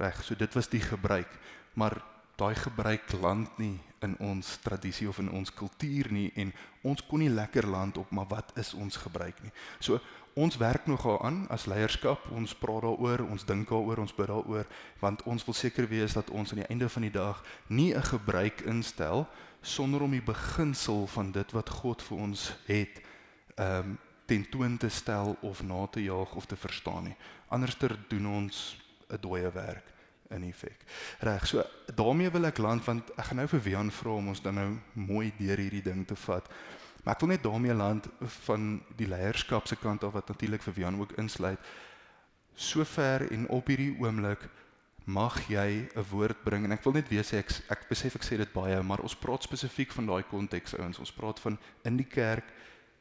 Reg, 0.00 0.22
so 0.24 0.34
dit 0.34 0.56
was 0.56 0.70
die 0.72 0.80
gebruik, 0.80 1.30
maar 1.76 2.00
daai 2.40 2.54
gebruik 2.56 3.12
land 3.20 3.58
nie 3.60 3.76
in 4.00 4.14
ons 4.24 4.54
tradisie 4.64 5.08
of 5.10 5.18
in 5.20 5.28
ons 5.36 5.52
kultuur 5.52 6.08
nie 6.12 6.30
en 6.40 6.54
ons 6.88 7.02
kon 7.04 7.20
nie 7.20 7.28
lekker 7.28 7.68
land 7.68 7.98
op 8.00 8.08
maar 8.16 8.28
wat 8.30 8.54
is 8.60 8.72
ons 8.72 8.96
gebruik 8.96 9.42
nie. 9.44 9.52
So 9.78 10.00
ons 10.40 10.56
werk 10.56 10.86
nog 10.86 11.04
daaraan 11.04 11.42
as 11.52 11.66
leierskap. 11.68 12.30
Ons 12.32 12.54
praat 12.56 12.86
daaroor, 12.86 13.26
ons 13.28 13.44
dink 13.44 13.68
daaroor, 13.68 14.00
ons 14.00 14.16
bid 14.16 14.30
daaroor 14.30 14.68
want 15.02 15.24
ons 15.28 15.44
wil 15.44 15.56
seker 15.56 15.88
wees 15.90 16.16
dat 16.16 16.30
ons 16.30 16.52
aan 16.54 16.62
die 16.62 16.70
einde 16.70 16.88
van 16.88 17.04
die 17.04 17.12
dag 17.12 17.44
nie 17.68 17.92
'n 17.94 18.02
gebruik 18.02 18.64
instel 18.64 19.26
sonder 19.60 20.00
om 20.00 20.10
die 20.10 20.24
beginsel 20.24 21.06
van 21.06 21.32
dit 21.32 21.52
wat 21.52 21.68
God 21.68 22.02
vir 22.02 22.18
ons 22.18 22.52
het 22.66 23.02
ehm 23.56 23.90
um, 23.90 23.98
tentoon 24.30 24.76
te 24.78 24.88
stel 24.88 25.34
of 25.40 25.62
na 25.66 25.86
te 25.90 26.02
jaag 26.02 26.34
of 26.38 26.46
te 26.46 26.56
verstaan 26.56 27.10
nie. 27.10 27.16
Anderster 27.48 27.96
doen 28.08 28.26
ons 28.26 28.76
'n 29.10 29.20
dooie 29.20 29.50
werk 29.52 29.86
in 30.30 30.42
effek. 30.42 30.84
Reg, 31.18 31.46
so 31.46 31.64
daarmee 31.94 32.30
wil 32.30 32.46
ek 32.46 32.58
land 32.58 32.84
want 32.84 33.10
ek 33.16 33.24
gaan 33.30 33.40
nou 33.42 33.48
vir 33.48 33.62
Wian 33.62 33.90
vra 33.90 34.10
om 34.10 34.28
ons 34.28 34.42
dan 34.42 34.54
nou 34.54 34.78
mooi 34.92 35.32
deur 35.38 35.58
hierdie 35.58 35.82
ding 35.82 36.06
te 36.06 36.16
vat. 36.16 36.46
Maar 37.02 37.14
ek 37.14 37.20
wil 37.20 37.32
net 37.32 37.42
daarmee 37.42 37.74
land 37.74 38.06
van 38.46 38.82
die 38.96 39.08
leierskap 39.08 39.66
se 39.66 39.76
kant 39.76 40.04
af 40.04 40.12
wat 40.12 40.28
natuurlik 40.28 40.62
vir 40.62 40.74
Wian 40.74 41.00
ook 41.00 41.16
insluit. 41.18 41.58
Sover 42.54 43.26
en 43.32 43.48
op 43.48 43.66
hierdie 43.66 43.96
oomblik 43.98 44.48
mag 45.04 45.48
jy 45.48 45.88
'n 45.96 46.06
woord 46.10 46.44
bring 46.44 46.64
en 46.64 46.72
ek 46.72 46.84
wil 46.84 46.92
net 46.92 47.08
weer 47.08 47.24
sê 47.24 47.38
ek 47.38 47.50
ek 47.70 47.88
besef 47.88 48.14
ek 48.14 48.22
sê 48.22 48.36
dit 48.36 48.52
baie, 48.52 48.82
maar 48.82 49.00
ons 49.00 49.16
praat 49.16 49.42
spesifiek 49.42 49.92
van 49.92 50.06
daai 50.06 50.22
konteks 50.22 50.78
ouens. 50.78 50.98
Ons 50.98 51.12
praat 51.12 51.40
van 51.40 51.58
in 51.84 51.96
die 51.96 52.06
kerk 52.06 52.44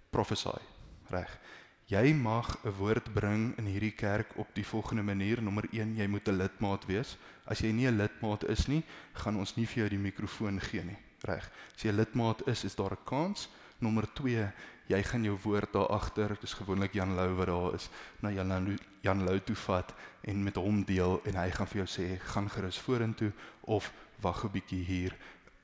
prophesy. 0.10 0.79
Reg. 1.10 1.40
Jy 1.86 2.14
mag 2.14 2.58
'n 2.64 2.72
woord 2.78 3.14
bring 3.14 3.58
in 3.58 3.66
hierdie 3.66 3.96
kerk 3.96 4.38
op 4.38 4.48
die 4.54 4.66
volgende 4.66 5.04
manier. 5.04 5.42
Nommer 5.42 5.66
1, 5.72 5.96
jy 5.96 6.08
moet 6.08 6.28
'n 6.28 6.38
lidmaat 6.38 6.86
wees. 6.86 7.18
As 7.46 7.60
jy 7.60 7.72
nie 7.72 7.88
'n 7.88 7.98
lidmaat 7.98 8.44
is 8.44 8.68
nie, 8.68 8.84
gaan 9.14 9.38
ons 9.38 9.56
nie 9.56 9.66
vir 9.66 9.78
jou 9.78 9.90
die 9.90 9.98
mikrofoon 9.98 10.60
gee 10.60 10.84
nie. 10.84 10.98
Reg. 11.22 11.52
As 11.76 11.84
jy 11.84 11.90
'n 11.90 11.96
lidmaat 11.96 12.48
is, 12.48 12.64
is 12.64 12.76
daar 12.76 12.92
'n 12.92 13.06
kans 13.06 13.50
Nommer 13.80 14.10
2, 14.14 14.44
jy 14.92 14.98
gaan 15.08 15.24
jou 15.24 15.38
woord 15.46 15.72
daar 15.72 15.88
agter, 15.96 16.34
dis 16.42 16.54
gewoonlik 16.60 16.98
Jan 16.98 17.14
Lou 17.16 17.30
wat 17.38 17.48
daar 17.48 17.76
is, 17.78 17.88
na 18.20 18.32
Jan 18.36 18.52
Lou, 18.52 18.76
Jan 19.06 19.24
Lou 19.24 19.38
toe 19.40 19.56
vat 19.56 19.94
en 20.28 20.44
met 20.44 20.60
hom 20.60 20.82
deel 20.84 21.22
en 21.24 21.38
hy 21.40 21.48
gaan 21.56 21.70
vir 21.72 21.86
jou 21.86 21.88
sê, 21.88 22.08
gaan 22.34 22.50
gerus 22.52 22.80
vorentoe 22.84 23.32
of 23.72 23.88
wag 24.20 24.44
'n 24.44 24.52
bietjie 24.52 24.84
hier. 24.84 25.16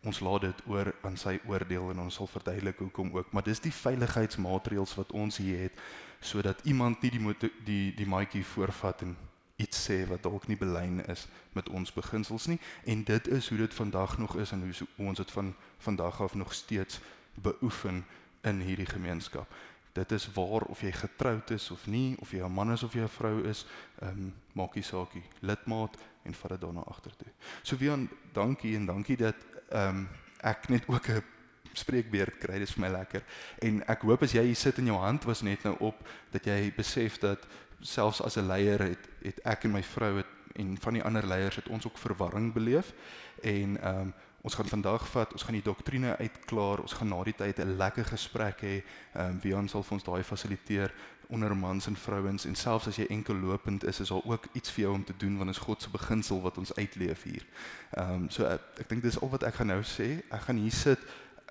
Ons 0.06 0.20
laat 0.22 0.42
dit 0.42 0.60
oor 0.70 0.92
aan 1.02 1.18
sy 1.18 1.40
oordeel 1.50 1.90
en 1.90 2.04
ons 2.06 2.18
sal 2.20 2.30
verduidelik 2.30 2.78
hoekom 2.78 3.10
ook, 3.16 3.32
maar 3.34 3.44
dis 3.44 3.62
die 3.64 3.74
veiligheidsmaatreëls 3.74 4.94
wat 5.00 5.12
ons 5.12 5.40
hier 5.42 5.66
het 5.66 5.80
sodat 6.26 6.62
iemand 6.66 7.02
nie 7.02 7.12
die 7.12 7.22
motor, 7.22 7.50
die 7.66 7.94
die 7.98 8.08
maatjie 8.10 8.44
voorvat 8.46 9.02
en 9.06 9.16
iets 9.62 9.82
sê 9.88 10.02
wat 10.10 10.24
dalk 10.26 10.48
nie 10.48 10.58
belyn 10.60 11.00
is 11.12 11.28
met 11.58 11.70
ons 11.70 11.94
beginsels 11.94 12.48
nie 12.52 12.60
en 12.86 13.04
dit 13.08 13.30
is 13.34 13.50
hoe 13.50 13.58
dit 13.58 13.74
vandag 13.74 14.18
nog 14.22 14.38
is 14.42 14.54
en 14.54 14.66
hoe 14.66 14.88
ons 15.08 15.18
dit 15.18 15.32
van 15.38 15.54
vandag 15.88 16.22
af 16.22 16.36
nog 16.36 16.54
steeds 16.54 17.00
beoefen 17.36 18.06
in 18.46 18.62
hierdie 18.62 18.90
gemeenskap. 18.90 19.50
Dit 19.96 20.12
is 20.12 20.28
waar 20.36 20.68
of 20.68 20.82
jy 20.84 20.92
getroud 20.92 21.52
is 21.56 21.70
of 21.72 21.88
nie, 21.88 22.16
of 22.20 22.32
jy 22.32 22.44
'n 22.44 22.52
man 22.52 22.72
is 22.72 22.84
of 22.84 22.94
jy 22.94 23.02
'n 23.02 23.18
vrou 23.18 23.48
is, 23.48 23.66
ehm 24.02 24.10
um, 24.10 24.34
maak 24.54 24.76
nie 24.76 24.84
saak 24.84 25.14
nie. 25.14 25.24
Lidmaat 25.40 25.98
en 26.24 26.34
vat 26.34 26.52
dit 26.52 26.62
daarna 26.62 26.82
agtertoe. 26.82 27.32
So 27.64 27.78
Wian, 27.78 28.10
dankie 28.34 28.76
en 28.76 28.86
dankie 28.86 29.18
dat 29.18 29.36
ehm 29.76 29.98
um, 29.98 30.08
ek 30.46 30.70
net 30.70 30.84
ook 30.88 31.08
'n 31.10 31.24
spreekbeurt 31.74 32.38
kry. 32.38 32.60
Dit 32.60 32.68
is 32.68 32.74
vir 32.74 32.82
my 32.82 32.92
lekker. 32.98 33.24
En 33.60 33.82
ek 33.88 34.02
hoop 34.02 34.22
as 34.22 34.32
jy 34.32 34.44
hier 34.44 34.56
sit 34.56 34.78
en 34.78 34.86
jou 34.86 34.98
hand 34.98 35.24
was 35.24 35.42
net 35.42 35.64
nou 35.64 35.76
op 35.80 36.08
dat 36.32 36.46
jy 36.46 36.74
besef 36.76 37.18
dat 37.20 37.48
selfs 37.82 38.22
as 38.22 38.38
'n 38.38 38.48
leier 38.48 38.80
het 38.80 39.10
het 39.24 39.40
ek 39.44 39.64
en 39.64 39.72
my 39.72 39.84
vrou 39.84 40.18
het 40.18 40.32
en 40.56 40.78
van 40.78 40.94
die 40.94 41.04
ander 41.04 41.28
leiers 41.28 41.56
het 41.56 41.68
ons 41.68 41.86
ook 41.86 41.98
verwarring 41.98 42.54
beleef 42.54 42.94
en 43.42 43.78
ehm 43.82 44.00
um, 44.00 44.14
Ons 44.46 44.54
gaan 44.54 44.68
vandag 44.70 45.08
vat, 45.10 45.32
ons 45.34 45.44
gaan 45.44 45.56
die 45.58 45.66
doktrine 45.66 46.18
uitklaar, 46.18 46.84
ons 46.84 46.94
gaan 46.94 47.10
na 47.10 47.24
die 47.26 47.34
tyd 47.34 47.60
'n 47.60 47.78
lekker 47.82 48.06
gesprek 48.06 48.60
hê. 48.62 48.76
Ehm 49.14 49.30
um, 49.30 49.40
Wian 49.42 49.68
sal 49.68 49.84
vir 49.84 49.94
ons 49.94 50.04
daai 50.04 50.24
fasiliteer 50.24 50.94
onder 51.28 51.56
mans 51.58 51.88
en 51.88 51.96
vrouens 51.96 52.46
en 52.46 52.56
selfs 52.56 52.88
as 52.88 52.96
jy 52.96 53.06
enkel 53.10 53.36
lopend 53.36 53.84
is, 53.84 54.00
is 54.00 54.10
daar 54.14 54.26
ook 54.26 54.48
iets 54.54 54.72
vir 54.72 54.86
jou 54.86 54.94
om 54.94 55.04
te 55.04 55.14
doen 55.18 55.38
want 55.38 55.50
is 55.50 55.58
God 55.58 55.82
se 55.82 55.90
beginsel 55.90 56.42
wat 56.42 56.58
ons 56.58 56.76
uitleef 56.76 57.24
hier. 57.24 57.46
Ehm 57.92 58.14
um, 58.14 58.30
so 58.30 58.46
ek, 58.46 58.62
ek 58.80 58.90
dink 58.90 59.04
dis 59.04 59.20
al 59.22 59.30
wat 59.30 59.44
ek 59.44 59.62
gaan 59.62 59.74
nou 59.74 59.84
sê. 59.84 60.10
Ek 60.30 60.48
gaan 60.50 60.62
hier 60.62 60.76
sit 60.76 61.00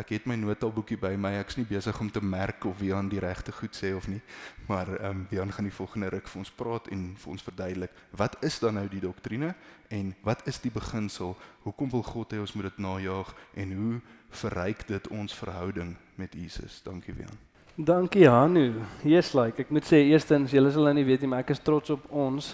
ek 0.00 0.10
het 0.10 0.24
my 0.26 0.34
notaboekie 0.38 0.98
by 0.98 1.12
my. 1.20 1.37
Ek's 1.38 1.58
nie 1.58 1.66
besig 1.68 1.98
om 2.02 2.10
te 2.10 2.22
merk 2.24 2.64
of 2.66 2.80
Wian 2.80 3.08
die 3.12 3.22
regte 3.22 3.54
goed 3.54 3.76
sê 3.78 3.92
of 3.94 4.08
nie. 4.10 4.20
Maar 4.68 4.90
ehm 4.96 5.10
um, 5.10 5.26
Wian 5.30 5.52
gaan 5.52 5.68
die 5.70 5.76
volgende 5.76 6.10
ruk 6.16 6.28
vir 6.28 6.42
ons 6.42 6.50
praat 6.50 6.90
en 6.94 7.06
vir 7.22 7.32
ons 7.37 7.46
verduidelik 7.46 8.02
wat 8.18 8.37
is 8.42 8.58
dan 8.58 8.78
nou 8.80 8.88
die 8.90 9.02
doktrine 9.04 9.54
en 9.94 10.14
wat 10.26 10.46
is 10.50 10.60
die 10.60 10.74
beginsel? 10.74 11.37
Hoekom 11.62 11.90
wil 11.94 12.02
God 12.02 12.34
hê 12.34 12.42
ons 12.42 12.54
moet 12.58 12.70
dit 12.72 12.78
najag 12.78 13.34
en 13.54 13.74
hoe 13.78 13.96
verryk 14.44 14.87
dit 14.90 15.08
ons 15.08 15.40
verhouding 15.42 15.96
met 16.18 16.34
Jesus? 16.34 16.82
Dankie 16.82 17.14
Wian. 17.14 17.53
Dankie 17.76 18.28
Hanu. 18.28 18.72
Yes 19.02 19.32
like, 19.34 19.58
ek 19.58 19.70
moet 19.74 19.82
sê 19.82 19.98
eerstens, 20.06 20.52
julle 20.54 20.70
sal 20.70 20.84
nou 20.87 20.92
nie 20.94 21.02
weet 21.08 21.24
nie, 21.24 21.30
maar 21.32 21.42
ek 21.42 21.56
is 21.56 21.62
trots 21.62 21.90
op 21.90 22.04
ons 22.14 22.52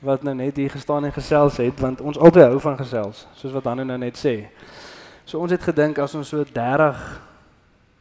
wat 0.00 0.22
nou 0.24 0.32
net 0.38 0.56
hier 0.56 0.72
gestaan 0.72 1.04
en 1.04 1.12
gesels 1.12 1.58
het 1.60 1.82
want 1.84 2.00
ons 2.00 2.16
altyd 2.16 2.46
hou 2.46 2.60
van 2.64 2.78
gesels, 2.78 3.26
soos 3.36 3.52
wat 3.52 3.68
Hanu 3.68 3.84
nou 3.84 3.98
net 4.00 4.16
sê. 4.16 4.48
So 5.28 5.36
ons 5.44 5.52
het 5.52 5.66
gedink 5.68 6.00
as 6.00 6.16
ons 6.16 6.32
so 6.32 6.48
30 6.48 7.02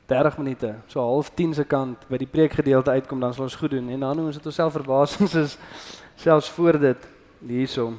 30 0.07 0.37
minute, 0.39 0.71
so 0.87 1.03
half 1.03 1.33
10 1.35 1.57
se 1.57 1.67
kant 1.67 2.07
by 2.07 2.15
die 2.21 2.29
preekgedeelte 2.31 2.95
uitkom, 2.95 3.19
dan 3.19 3.35
sal 3.35 3.49
ons 3.49 3.59
goed 3.59 3.73
doen. 3.75 3.89
En 3.91 4.05
dan 4.07 4.21
ons 4.23 4.39
het 4.39 4.45
onsself 4.47 4.71
verbaas, 4.77 5.17
ons 5.25 5.35
is 5.35 5.57
selfs 6.15 6.47
voor 6.55 6.79
dit 6.79 7.09
hierso. 7.43 7.89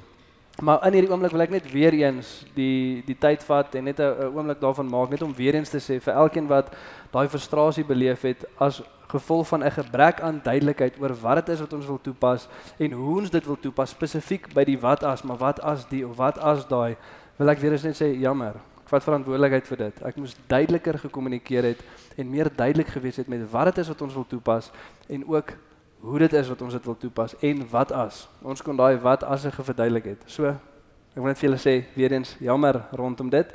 Maar 0.63 0.87
in 0.87 0.93
hierdie 0.93 1.11
oomblik 1.11 1.31
wil 1.31 1.45
ek 1.45 1.53
net 1.55 1.67
weer 1.71 1.95
eens 1.95 2.29
die 2.57 3.05
die 3.07 3.15
tyd 3.15 3.45
vat 3.47 3.75
en 3.79 3.85
net 3.85 4.01
'n 4.03 4.35
oomblik 4.35 4.61
daarvan 4.61 4.89
maak 4.91 5.11
net 5.11 5.23
om 5.23 5.35
weer 5.35 5.55
eens 5.55 5.71
te 5.71 5.79
sê 5.79 6.01
vir 6.03 6.15
elkeen 6.15 6.49
wat 6.49 6.75
daai 7.13 7.29
frustrasie 7.29 7.85
beleef 7.85 8.23
het 8.23 8.45
as 8.59 8.83
gevolg 9.07 9.47
van 9.49 9.65
'n 9.65 9.71
gebrek 9.71 10.21
aan 10.21 10.41
duidelikheid 10.43 10.99
oor 11.01 11.15
wat 11.15 11.47
dit 11.47 11.55
is 11.55 11.61
wat 11.61 11.73
ons 11.73 11.87
wil 11.87 12.01
toepas 12.03 12.49
en 12.79 12.91
hoe 12.93 13.19
ons 13.19 13.31
dit 13.31 13.47
wil 13.47 13.57
toepas 13.61 13.91
spesifiek 13.91 14.55
by 14.55 14.65
die 14.65 14.79
wat 14.79 15.03
as, 15.03 15.23
maar 15.23 15.39
wat 15.39 15.61
as 15.61 15.87
die 15.87 16.07
of 16.07 16.17
wat 16.17 16.39
as 16.39 16.67
daai, 16.67 16.97
wil 17.37 17.49
ek 17.49 17.59
weer 17.59 17.73
eens 17.73 17.83
net 17.83 17.97
sê 17.97 18.19
jammer 18.19 18.55
vat 18.85 19.05
verantwoordelikheid 19.05 19.67
vir 19.67 19.77
dit. 19.77 20.03
Ek 20.03 20.17
moes 20.17 20.37
duideliker 20.47 20.99
gekommunikeer 20.99 21.63
het 21.63 21.83
en 22.17 22.31
meer 22.31 22.51
duidelik 22.57 22.89
gewees 22.89 23.17
het 23.17 23.29
met 23.29 23.51
wat 23.51 23.65
dit 23.65 23.79
is 23.79 23.89
wat 23.89 24.03
ons 24.03 24.15
wil 24.15 24.27
toepas 24.27 24.71
en 25.09 25.29
ook 25.29 25.53
hoe 26.01 26.19
dit 26.19 26.33
is 26.33 26.49
wat 26.49 26.63
ons 26.63 26.73
dit 26.73 26.85
wil 26.85 26.97
toepas 26.97 27.35
en 27.41 27.63
wat 27.71 27.93
as. 27.93 28.29
Ons 28.43 28.63
kon 28.63 28.77
daai 28.77 28.97
wat 29.03 29.25
as 29.25 29.47
ge 29.47 29.65
verduidelik 29.65 30.05
het. 30.05 30.25
So 30.27 30.47
ek 30.49 31.23
wil 31.23 31.31
net 31.33 31.39
vir 31.39 31.49
julle 31.49 31.61
sê 31.63 31.75
weer 31.97 32.13
eens 32.13 32.37
jammer 32.41 32.85
rondom 32.93 33.31
dit. 33.31 33.53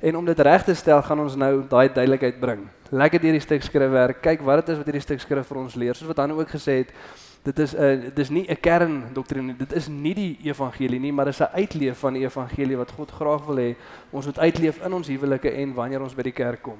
En 0.00 0.16
om 0.16 0.24
dit 0.24 0.40
reg 0.40 0.64
te 0.64 0.74
stel, 0.74 1.00
gaan 1.02 1.20
ons 1.20 1.36
nou 1.36 1.62
daai 1.68 1.88
duidelikheid 1.88 2.40
bring. 2.40 2.66
Lekker 2.90 3.20
hierdie 3.20 3.40
stuk 3.40 3.62
skrifwerk. 3.64 4.20
Kyk 4.22 4.44
wat 4.44 4.60
dit 4.60 4.74
is 4.74 4.82
wat 4.82 4.90
hierdie 4.90 5.04
stuk 5.04 5.20
skrif 5.20 5.48
vir 5.48 5.62
ons 5.62 5.74
leer. 5.74 5.96
Soos 5.96 6.10
wat 6.10 6.20
dan 6.20 6.36
ook 6.36 6.52
gesê 6.52 6.82
het, 6.82 6.92
dit 7.46 7.58
is 7.58 7.74
'n 7.74 8.00
dit 8.00 8.18
is 8.18 8.30
nie 8.30 8.46
'n 8.48 8.60
kerndoktrin 8.60 9.54
dit 9.58 9.72
is 9.72 9.88
nie 9.88 10.14
die 10.14 10.38
evangelie 10.42 11.00
nie 11.00 11.12
maar 11.12 11.24
dit 11.24 11.34
is 11.34 11.40
'n 11.40 11.54
uitleef 11.54 11.98
van 11.98 12.12
die 12.12 12.22
evangelie 12.22 12.76
wat 12.76 12.90
God 12.90 13.10
graag 13.10 13.46
wil 13.46 13.56
hê 13.56 13.76
ons 14.10 14.26
moet 14.26 14.38
uitleef 14.38 14.84
in 14.84 14.92
ons 14.92 15.08
huwelike 15.08 15.50
en 15.50 15.74
wanneer 15.74 16.02
ons 16.02 16.14
by 16.14 16.22
die 16.22 16.32
kerk 16.32 16.62
kom 16.62 16.78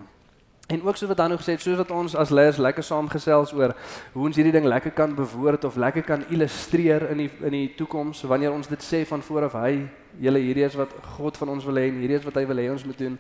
en 0.67 0.83
ook 0.83 0.97
soos 0.97 1.09
wat 1.09 1.17
dan 1.17 1.31
nog 1.31 1.41
gesê 1.41 1.55
het 1.55 1.63
soos 1.63 1.77
wat 1.79 1.91
ons 1.91 2.15
as 2.19 2.31
leiers 2.31 2.57
lekker 2.59 2.83
saamgesels 2.83 3.53
oor 3.55 3.75
hoe 4.13 4.25
ons 4.27 4.37
hierdie 4.37 4.55
ding 4.55 4.67
lekker 4.67 4.91
kan 4.91 5.15
bewoord 5.15 5.65
of 5.65 5.77
lekker 5.77 6.03
kan 6.03 6.25
illustreer 6.29 7.11
in 7.11 7.23
die 7.23 7.31
in 7.41 7.55
die 7.55 7.69
toekoms 7.79 8.25
wanneer 8.27 8.53
ons 8.53 8.67
dit 8.67 8.83
sê 8.83 9.05
van 9.07 9.23
voor 9.23 9.47
af 9.47 9.55
hy 9.61 9.87
julle 10.19 10.43
hierdie 10.43 10.67
is 10.67 10.75
wat 10.75 10.91
God 11.19 11.39
van 11.39 11.55
ons 11.55 11.65
wil 11.65 11.79
hê 11.79 11.87
en 11.93 12.03
hierdie 12.03 12.19
is 12.19 12.27
wat 12.27 12.41
hy 12.41 12.47
wil 12.51 12.59
hê 12.59 12.67
ons 12.73 12.85
moet 12.85 12.99
doen 12.99 13.15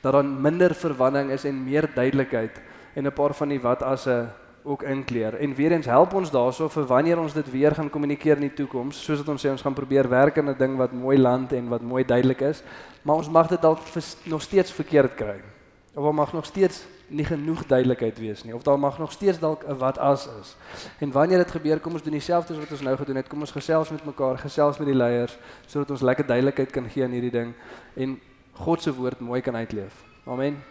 dat 0.00 0.16
dan 0.16 0.32
minder 0.42 0.74
verwarring 0.74 1.30
is 1.36 1.44
en 1.44 1.62
meer 1.64 1.90
duidelikheid 1.94 2.60
en 2.96 3.06
'n 3.06 3.12
paar 3.12 3.34
van 3.34 3.48
die 3.48 3.60
wat 3.60 3.82
as 3.82 4.06
'n 4.08 4.28
ook 4.66 4.82
inkleer. 4.82 5.34
En 5.34 5.54
weer 5.54 5.72
eens 5.72 5.86
help 5.86 6.14
ons 6.14 6.30
daarso 6.30 6.68
vir 6.68 6.86
wanneer 6.86 7.20
ons 7.20 7.32
dit 7.32 7.50
weer 7.50 7.74
gaan 7.74 7.90
kommunikeer 7.90 8.34
in 8.36 8.48
die 8.48 8.54
toekoms, 8.54 9.04
soos 9.04 9.18
wat 9.18 9.28
ons 9.28 9.46
sê 9.46 9.50
ons 9.50 9.62
gaan 9.62 9.74
probeer 9.74 10.08
werk 10.08 10.38
aan 10.38 10.50
'n 10.50 10.58
ding 10.58 10.76
wat 10.76 10.92
mooi 10.92 11.18
land 11.18 11.52
en 11.52 11.68
wat 11.68 11.82
mooi 11.82 12.04
duidelik 12.04 12.40
is, 12.40 12.62
maar 13.02 13.16
ons 13.16 13.30
mag 13.30 13.46
dit 13.48 13.62
dalk 13.62 13.78
nog 14.24 14.42
steeds 14.42 14.72
verkeerd 14.72 15.14
kry. 15.14 15.55
Of 15.96 16.04
daar 16.04 16.14
mag 16.14 16.32
nog 16.32 16.44
steeds 16.44 16.84
nie 17.08 17.24
genoeg 17.24 17.66
duidelikheid 17.66 18.18
wees 18.18 18.42
nie 18.44 18.54
of 18.54 18.62
daar 18.62 18.78
mag 18.78 18.98
nog 18.98 19.12
steeds 19.12 19.38
dalk 19.38 19.64
'n 19.64 19.78
wat 19.78 19.98
as 19.98 20.28
is. 20.40 20.56
En 20.98 21.12
wanneer 21.12 21.38
dit 21.38 21.50
gebeur, 21.50 21.80
kom 21.80 21.92
ons 21.92 22.02
doen 22.02 22.12
dieselfde 22.12 22.52
as 22.52 22.58
wat 22.60 22.70
ons 22.70 22.80
nou 22.80 22.96
gedoen 22.96 23.16
het. 23.16 23.28
Kom 23.28 23.40
ons 23.40 23.50
gesels 23.50 23.90
met 23.90 24.04
mekaar, 24.04 24.38
gesels 24.38 24.78
met 24.78 24.86
die 24.86 24.96
leiers 24.96 25.38
sodat 25.66 25.90
ons 25.90 26.00
lekker 26.00 26.26
duidelikheid 26.26 26.70
kan 26.70 26.90
gee 26.90 27.04
aan 27.04 27.10
hierdie 27.10 27.30
ding 27.30 27.54
en 27.94 28.20
God 28.52 28.82
se 28.82 28.94
woord 28.94 29.20
mooi 29.20 29.40
kan 29.40 29.56
uitleef. 29.56 30.04
Amen. 30.24 30.62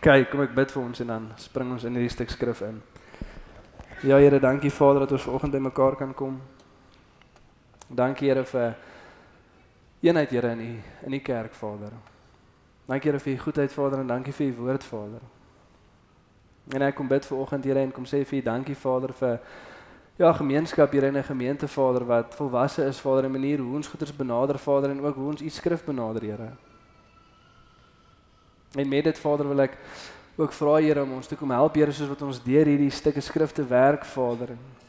Kyk, 0.00 0.30
kom 0.30 0.40
ek 0.40 0.54
bid 0.54 0.72
vir 0.72 0.82
ons 0.82 1.00
en 1.00 1.06
dan 1.06 1.32
spring 1.36 1.72
ons 1.72 1.84
in 1.84 1.92
hierdie 1.92 2.10
stuk 2.10 2.30
skrif 2.30 2.60
in. 2.60 2.82
Ja 4.02 4.16
Here, 4.16 4.40
dankie 4.40 4.70
Vader 4.70 5.00
dat 5.00 5.12
ons 5.12 5.22
vanoggend 5.22 5.52
by 5.52 5.58
mekaar 5.58 5.96
kan 5.96 6.14
kom. 6.14 6.40
Dankie 7.88 8.28
Here 8.28 8.44
vir 8.44 8.76
eenheid 10.00 10.30
Here 10.30 10.52
in 10.52 10.58
die 10.58 10.82
in 11.04 11.10
die 11.10 11.20
kerk 11.20 11.54
Vader. 11.54 11.92
Dankie 12.90 13.10
Here 13.10 13.22
vir 13.22 13.32
u 13.32 13.38
goedheid 13.38 13.72
Vader 13.72 14.00
en 14.02 14.06
dankie 14.06 14.32
vir 14.34 14.46
u 14.46 14.54
woord 14.64 14.84
Vader. 14.84 15.20
En 16.74 16.82
ek 16.82 16.96
kom 16.98 17.08
bid 17.08 17.26
vanoggend 17.26 17.64
Here 17.64 17.84
en 17.84 17.92
kom 17.94 18.06
sê 18.06 18.24
vir 18.26 18.40
u 18.40 18.42
dankie 18.42 18.74
Vader 18.74 19.12
vir 19.14 19.36
ja, 20.18 20.32
gemeenskap 20.34 20.90
hier 20.90 21.06
in 21.06 21.16
'n 21.16 21.22
gemeente 21.22 21.68
Vader 21.68 22.04
wat 22.04 22.34
volwasse 22.34 22.84
is 22.84 22.98
Vader 22.98 23.24
in 23.24 23.32
manier 23.32 23.58
hoe 23.58 23.76
ons 23.76 23.86
goeders 23.86 24.16
benader 24.16 24.58
Vader 24.58 24.90
en 24.90 25.04
ook 25.04 25.14
hoe 25.14 25.28
ons 25.28 25.42
u 25.42 25.48
skrif 25.48 25.84
benader 25.84 26.22
Here. 26.22 26.50
En 28.74 28.88
met 28.88 29.04
dit 29.04 29.18
Vader 29.18 29.48
wil 29.48 29.60
ek 29.60 29.78
ook 30.36 30.52
vra 30.52 30.74
Here 30.80 31.02
om 31.02 31.12
ons 31.12 31.26
te 31.26 31.36
kom 31.36 31.50
help 31.50 31.74
Here 31.74 31.92
soos 31.92 32.08
wat 32.08 32.22
ons 32.22 32.42
deur 32.42 32.66
hierdie 32.66 32.90
stukke 32.90 33.20
skrifte 33.20 33.66
werk 33.66 34.04
Vader. 34.04 34.48
En 34.48 34.79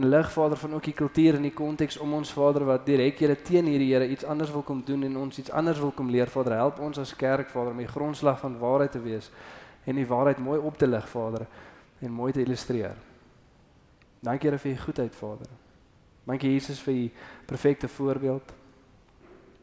lig 0.00 0.32
Vader 0.32 0.56
van 0.56 0.74
ook 0.74 0.84
die 0.84 0.94
kultuur 0.94 1.34
en 1.34 1.42
die 1.42 1.52
konteks 1.52 1.96
om 1.96 2.14
ons 2.14 2.32
Vader 2.32 2.64
wat 2.64 2.86
direk 2.86 3.18
Here 3.18 3.36
teen 3.42 3.66
hierdie 3.68 3.92
Here 3.92 4.08
iets 4.08 4.24
anders 4.24 4.50
wil 4.50 4.62
kom 4.62 4.82
doen 4.84 5.02
en 5.02 5.16
ons 5.16 5.38
iets 5.38 5.50
anders 5.50 5.78
wil 5.78 5.90
kom 5.90 6.10
leer 6.10 6.30
Vader 6.32 6.52
help 6.52 6.78
ons 6.78 6.98
as 6.98 7.16
kerk 7.16 7.50
Vader 7.50 7.70
om 7.70 7.82
die 7.82 7.88
grondslag 7.88 8.38
van 8.40 8.58
waarheid 8.58 8.92
te 8.92 9.00
wees 9.00 9.30
en 9.84 9.98
die 10.00 10.06
waarheid 10.06 10.38
mooi 10.38 10.60
op 10.60 10.78
te 10.78 10.86
lig 10.86 11.08
Vader 11.08 11.46
en 12.00 12.10
mooi 12.10 12.32
te 12.32 12.40
illustreer. 12.40 12.96
Dankie 14.20 14.48
Here 14.48 14.58
vir 14.58 14.72
u 14.72 14.76
goedheid 14.76 15.14
Vader. 15.14 15.48
Dankie 16.24 16.52
Jesus 16.52 16.80
vir 16.80 16.94
u 16.94 17.10
perfekte 17.46 17.88
voorbeeld. 17.88 18.52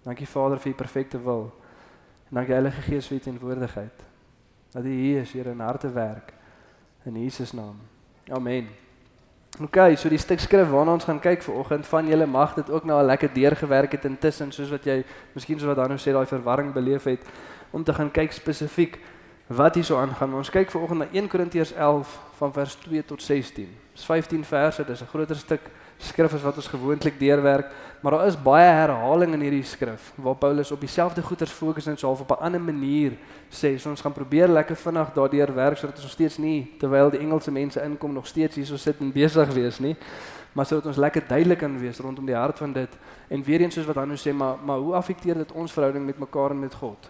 Dankie 0.04 0.28
Vader 0.28 0.60
vir 0.60 0.72
u 0.72 0.76
perfekte 0.76 1.22
wil. 1.24 1.54
En 2.30 2.36
dankie 2.36 2.54
Heilige 2.54 2.82
Gees 2.82 3.08
vir 3.08 3.18
u 3.18 3.20
teenwoordigheid. 3.20 4.04
Dat 4.72 4.84
u 4.84 4.92
hier 4.92 5.22
is, 5.22 5.32
Here, 5.32 5.50
in 5.50 5.60
harte 5.60 5.92
werk 5.92 6.34
in 7.04 7.24
Jesus 7.24 7.52
naam. 7.52 7.80
Amen. 8.28 8.89
OK, 9.58 9.78
so 9.98 10.10
die 10.10 10.18
stuk 10.22 10.40
skrif 10.40 10.70
waarna 10.72 10.94
ons 10.96 11.04
gaan 11.04 11.20
kyk 11.20 11.42
vanoggend 11.44 11.88
van 11.90 12.08
julle 12.08 12.26
mag 12.26 12.54
dit 12.56 12.70
ook 12.70 12.86
nou 12.86 13.00
al 13.00 13.10
lekker 13.10 13.34
deurgewerk 13.34 13.92
het 13.92 14.06
intussen 14.06 14.52
soos 14.56 14.70
wat 14.70 14.86
jy 14.86 15.02
miskien 15.34 15.60
soos 15.60 15.68
wat 15.68 15.82
dan 15.82 15.90
nou 15.90 15.98
sê 16.00 16.14
daai 16.16 16.30
verwarring 16.30 16.70
beleef 16.74 17.04
het 17.10 17.26
om 17.72 17.84
te 17.84 17.94
gaan 17.94 18.12
kyk 18.12 18.32
spesifiek 18.32 19.00
wat 19.50 19.76
hierso 19.76 19.98
aangaan. 19.98 20.38
Ons 20.38 20.52
kyk 20.54 20.72
vanoggend 20.72 21.00
na 21.00 21.08
1 21.12 21.28
Korintiërs 21.28 21.74
11 21.74 22.16
van 22.38 22.54
vers 22.54 22.76
2 22.86 23.06
tot 23.06 23.22
16. 23.22 23.68
Dis 23.94 24.06
15 24.06 24.46
verse, 24.46 24.86
dis 24.86 25.02
'n 25.02 25.12
groter 25.12 25.36
stuk 25.36 25.62
skrif 26.00 26.34
as 26.34 26.44
wat 26.44 26.56
ons 26.56 26.68
gewoonlik 26.72 27.18
deurwerk, 27.20 27.72
maar 28.00 28.16
daar 28.16 28.28
is 28.28 28.38
baie 28.40 28.70
herhaling 28.72 29.34
in 29.36 29.42
hierdie 29.44 29.66
skrif 29.68 30.14
waar 30.16 30.38
Paulus 30.40 30.72
op 30.72 30.80
dieselfde 30.80 31.22
goeters 31.22 31.52
fokus 31.52 31.90
en 31.92 31.98
so 31.98 32.08
half 32.08 32.22
op 32.22 32.32
'n 32.32 32.44
ander 32.44 32.62
manier 32.62 33.18
sê. 33.52 33.78
So 33.78 33.90
ons 33.90 34.02
gaan 34.02 34.14
probeer 34.14 34.48
lekker 34.48 34.76
vinnig 34.76 35.14
daardeur 35.14 35.54
werk 35.54 35.78
sodat 35.78 35.96
ons 35.96 36.04
nog 36.04 36.12
steeds 36.12 36.38
nie 36.38 36.72
terwyl 36.80 37.10
die 37.10 37.20
Engelse 37.20 37.52
mense 37.52 37.82
inkom 37.82 38.14
nog 38.14 38.28
steeds 38.28 38.56
hierso 38.56 38.78
sit 38.78 39.00
en 39.00 39.12
besig 39.12 39.54
wees 39.54 39.80
nie, 39.80 39.96
maar 40.54 40.66
sodat 40.66 40.86
ons 40.86 40.98
lekker 40.98 41.24
duidelik 41.28 41.58
kan 41.58 41.80
wees 41.80 42.00
rondom 42.00 42.26
die 42.26 42.36
hart 42.36 42.58
van 42.58 42.74
dit. 42.74 42.90
En 43.28 43.44
weer 43.44 43.62
eens 43.62 43.74
soos 43.74 43.86
wat 43.86 43.96
Hanno 43.96 44.16
sê, 44.16 44.34
maar 44.34 44.56
maar 44.66 44.78
hoe 44.78 44.94
affekteer 44.94 45.36
dit 45.36 45.52
ons 45.52 45.72
verhouding 45.72 46.06
met 46.06 46.20
mekaar 46.20 46.52
en 46.52 46.60
met 46.60 46.74
God? 46.74 47.10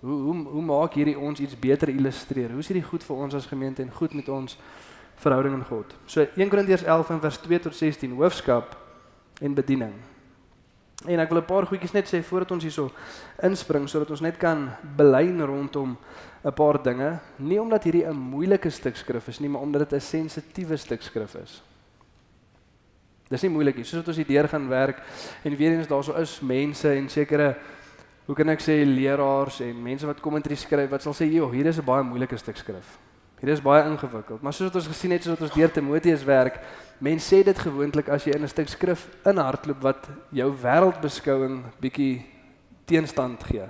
Hoe 0.00 0.20
hoe 0.20 0.44
hoe 0.44 0.62
maak 0.62 0.94
hierdie 0.94 1.18
ons 1.18 1.40
iets 1.40 1.58
beter 1.58 1.88
illustreer? 1.88 2.50
Hoe 2.50 2.58
is 2.58 2.68
hierdie 2.68 2.88
goed 2.88 3.04
vir 3.04 3.16
ons 3.16 3.34
as 3.34 3.46
gemeente 3.46 3.82
en 3.82 3.90
goed 3.90 4.14
met 4.14 4.28
ons 4.28 4.58
verhouding 5.16 5.54
in 5.54 5.64
God. 5.64 5.94
So 6.06 6.26
1 6.34 6.48
Korintiërs 6.48 6.84
11 6.84 7.10
en 7.10 7.20
vers 7.20 7.38
2 7.38 7.58
tot 7.60 7.76
16 7.76 8.12
hoofskap 8.18 8.76
en 9.40 9.54
bediening. 9.54 9.94
En 11.04 11.20
ek 11.20 11.30
wil 11.30 11.40
'n 11.40 11.44
paar 11.44 11.66
goedjies 11.66 11.92
net 11.92 12.08
sê 12.08 12.22
voordat 12.22 12.50
ons 12.52 12.62
hierso 12.62 12.90
inspring 13.42 13.88
sodat 13.88 14.10
ons 14.10 14.20
net 14.20 14.36
kan 14.38 14.70
belyn 14.96 15.40
rondom 15.44 15.96
'n 16.44 16.52
paar 16.52 16.82
dinge, 16.82 17.20
nie 17.36 17.60
omdat 17.60 17.84
hierdie 17.84 18.06
'n 18.06 18.16
moeilike 18.16 18.70
stuk 18.70 18.96
skrif 18.96 19.28
is 19.28 19.40
nie, 19.40 19.48
maar 19.48 19.62
omdat 19.62 19.90
dit 19.90 19.92
'n 19.92 20.00
sensitiewe 20.00 20.76
stuk 20.76 21.02
skrif 21.02 21.34
is. 21.34 21.62
Dis 23.28 23.42
nie 23.42 23.50
moeilik 23.50 23.76
nie, 23.76 23.84
soos 23.84 23.98
wat 23.98 24.08
ons 24.08 24.16
hier 24.16 24.26
deur 24.26 24.48
gaan 24.48 24.68
werk 24.68 25.02
en 25.44 25.56
weer 25.56 25.72
eens 25.72 25.88
daarso 25.88 26.14
is 26.14 26.40
mense 26.40 26.88
en 26.88 27.08
sekere 27.08 27.56
hoe 28.26 28.34
kan 28.34 28.48
ek 28.48 28.60
sê 28.60 28.84
leraars 28.84 29.60
en 29.60 29.82
mense 29.82 30.06
wat 30.06 30.20
kommentaar 30.20 30.56
skryf 30.56 30.90
wat 30.90 31.02
sal 31.02 31.12
sê, 31.12 31.30
"Joh, 31.30 31.50
hier 31.50 31.66
is 31.66 31.78
'n 31.78 31.84
baie 31.84 32.02
moeilike 32.02 32.36
stuk 32.36 32.56
skrif." 32.56 33.05
Hier 33.46 33.54
is 33.54 33.62
baie 33.62 33.84
ingewikkeld, 33.86 34.40
maar 34.42 34.50
soos 34.50 34.72
wat 34.72 34.80
ons 34.80 34.88
gesien 34.90 35.12
het 35.14 35.22
soos 35.22 35.36
wat 35.36 35.44
ons 35.46 35.52
deur 35.54 35.70
Timoteus 35.70 36.24
werk, 36.26 36.56
mense 36.98 37.28
sê 37.30 37.44
dit 37.46 37.58
gewoonlik 37.62 38.08
as 38.10 38.24
jy 38.26 38.32
in 38.34 38.42
'n 38.42 38.50
stuk 38.50 38.66
skrif 38.66 39.06
inhardloop 39.22 39.84
wat 39.86 40.08
jou 40.34 40.50
wêreldbeskouing 40.50 41.62
bietjie 41.78 42.26
teenstand 42.86 43.44
gee. 43.46 43.68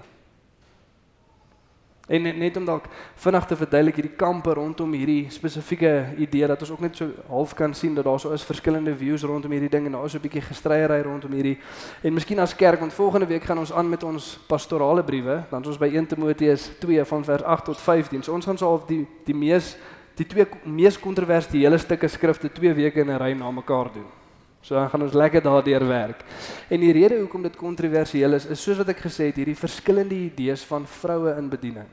En 2.06 2.22
net, 2.22 2.36
net 2.38 2.56
om 2.56 2.64
dalk 2.64 2.84
vinnig 3.18 3.46
te 3.50 3.56
verduidelik 3.58 3.96
hierdie 3.98 4.14
kampe 4.14 4.52
rondom 4.54 4.92
hierdie 4.94 5.26
spesifieke 5.34 5.90
idee 6.22 6.46
dat 6.46 6.60
ons 6.62 6.70
ook 6.70 6.84
net 6.84 6.96
so 6.96 7.08
half 7.26 7.54
kan 7.58 7.72
sien 7.74 7.96
dat 7.98 8.06
daar 8.06 8.20
so 8.22 8.30
is 8.30 8.44
verskillende 8.46 8.94
views 8.94 9.24
rondom 9.26 9.50
hierdie 9.50 9.70
ding 9.72 9.88
en 9.88 9.96
daar 9.98 10.04
is 10.06 10.12
so 10.14 10.18
'n 10.18 10.22
bietjie 10.22 10.42
gestryery 10.46 11.00
rondom 11.02 11.32
hierdie 11.32 11.58
en 12.02 12.14
miskien 12.14 12.38
as 12.38 12.54
kerk 12.54 12.78
want 12.80 12.92
volgende 12.92 13.26
week 13.26 13.42
gaan 13.42 13.58
ons 13.58 13.72
aan 13.72 13.88
met 13.88 14.02
ons 14.02 14.38
pastorale 14.46 15.02
briewe 15.02 15.42
dan 15.50 15.62
is 15.62 15.68
ons 15.68 15.78
by 15.78 15.90
1 15.90 16.06
Timoteus 16.06 16.70
2 16.78 17.04
van 17.04 17.24
vers 17.24 17.42
8 17.42 17.64
tot 17.64 17.80
15. 17.80 18.22
So 18.22 18.32
ons 18.32 18.44
gaan 18.44 18.58
so 18.58 18.68
half 18.68 18.86
die 18.86 19.06
die 19.24 19.34
mees 19.34 19.76
die 20.14 20.26
twee 20.26 20.46
mees 20.64 20.98
kontroversiële 20.98 21.78
stukke 21.78 22.08
skrifte 22.08 22.52
twee 22.52 22.72
weke 22.74 23.00
in 23.00 23.10
'n 23.10 23.18
ry 23.18 23.32
na 23.32 23.50
mekaar 23.50 23.92
doen. 23.92 24.25
So 24.66 24.74
dan 24.74 24.88
gaan 24.90 25.02
ons 25.06 25.14
lekker 25.14 25.42
daardeur 25.42 25.86
werk. 25.86 26.24
En 26.68 26.82
die 26.82 26.90
rede 26.92 27.20
hoekom 27.20 27.44
dit 27.46 27.56
kontroversieel 27.56 28.34
is, 28.34 28.48
is 28.50 28.62
soos 28.62 28.80
wat 28.80 28.88
ek 28.90 29.04
gesê 29.04 29.28
het, 29.28 29.38
hierdie 29.38 29.54
verskillende 29.54 30.16
idees 30.18 30.64
van 30.66 30.88
vroue 30.90 31.36
in 31.38 31.50
bediening. 31.52 31.86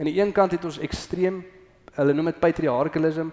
Aan 0.00 0.08
die 0.08 0.16
een 0.16 0.32
kant 0.32 0.54
het 0.56 0.64
ons 0.64 0.78
ekstreem, 0.80 1.42
hulle 1.96 2.14
noem 2.16 2.30
dit 2.30 2.40
patriarchalism, 2.40 3.28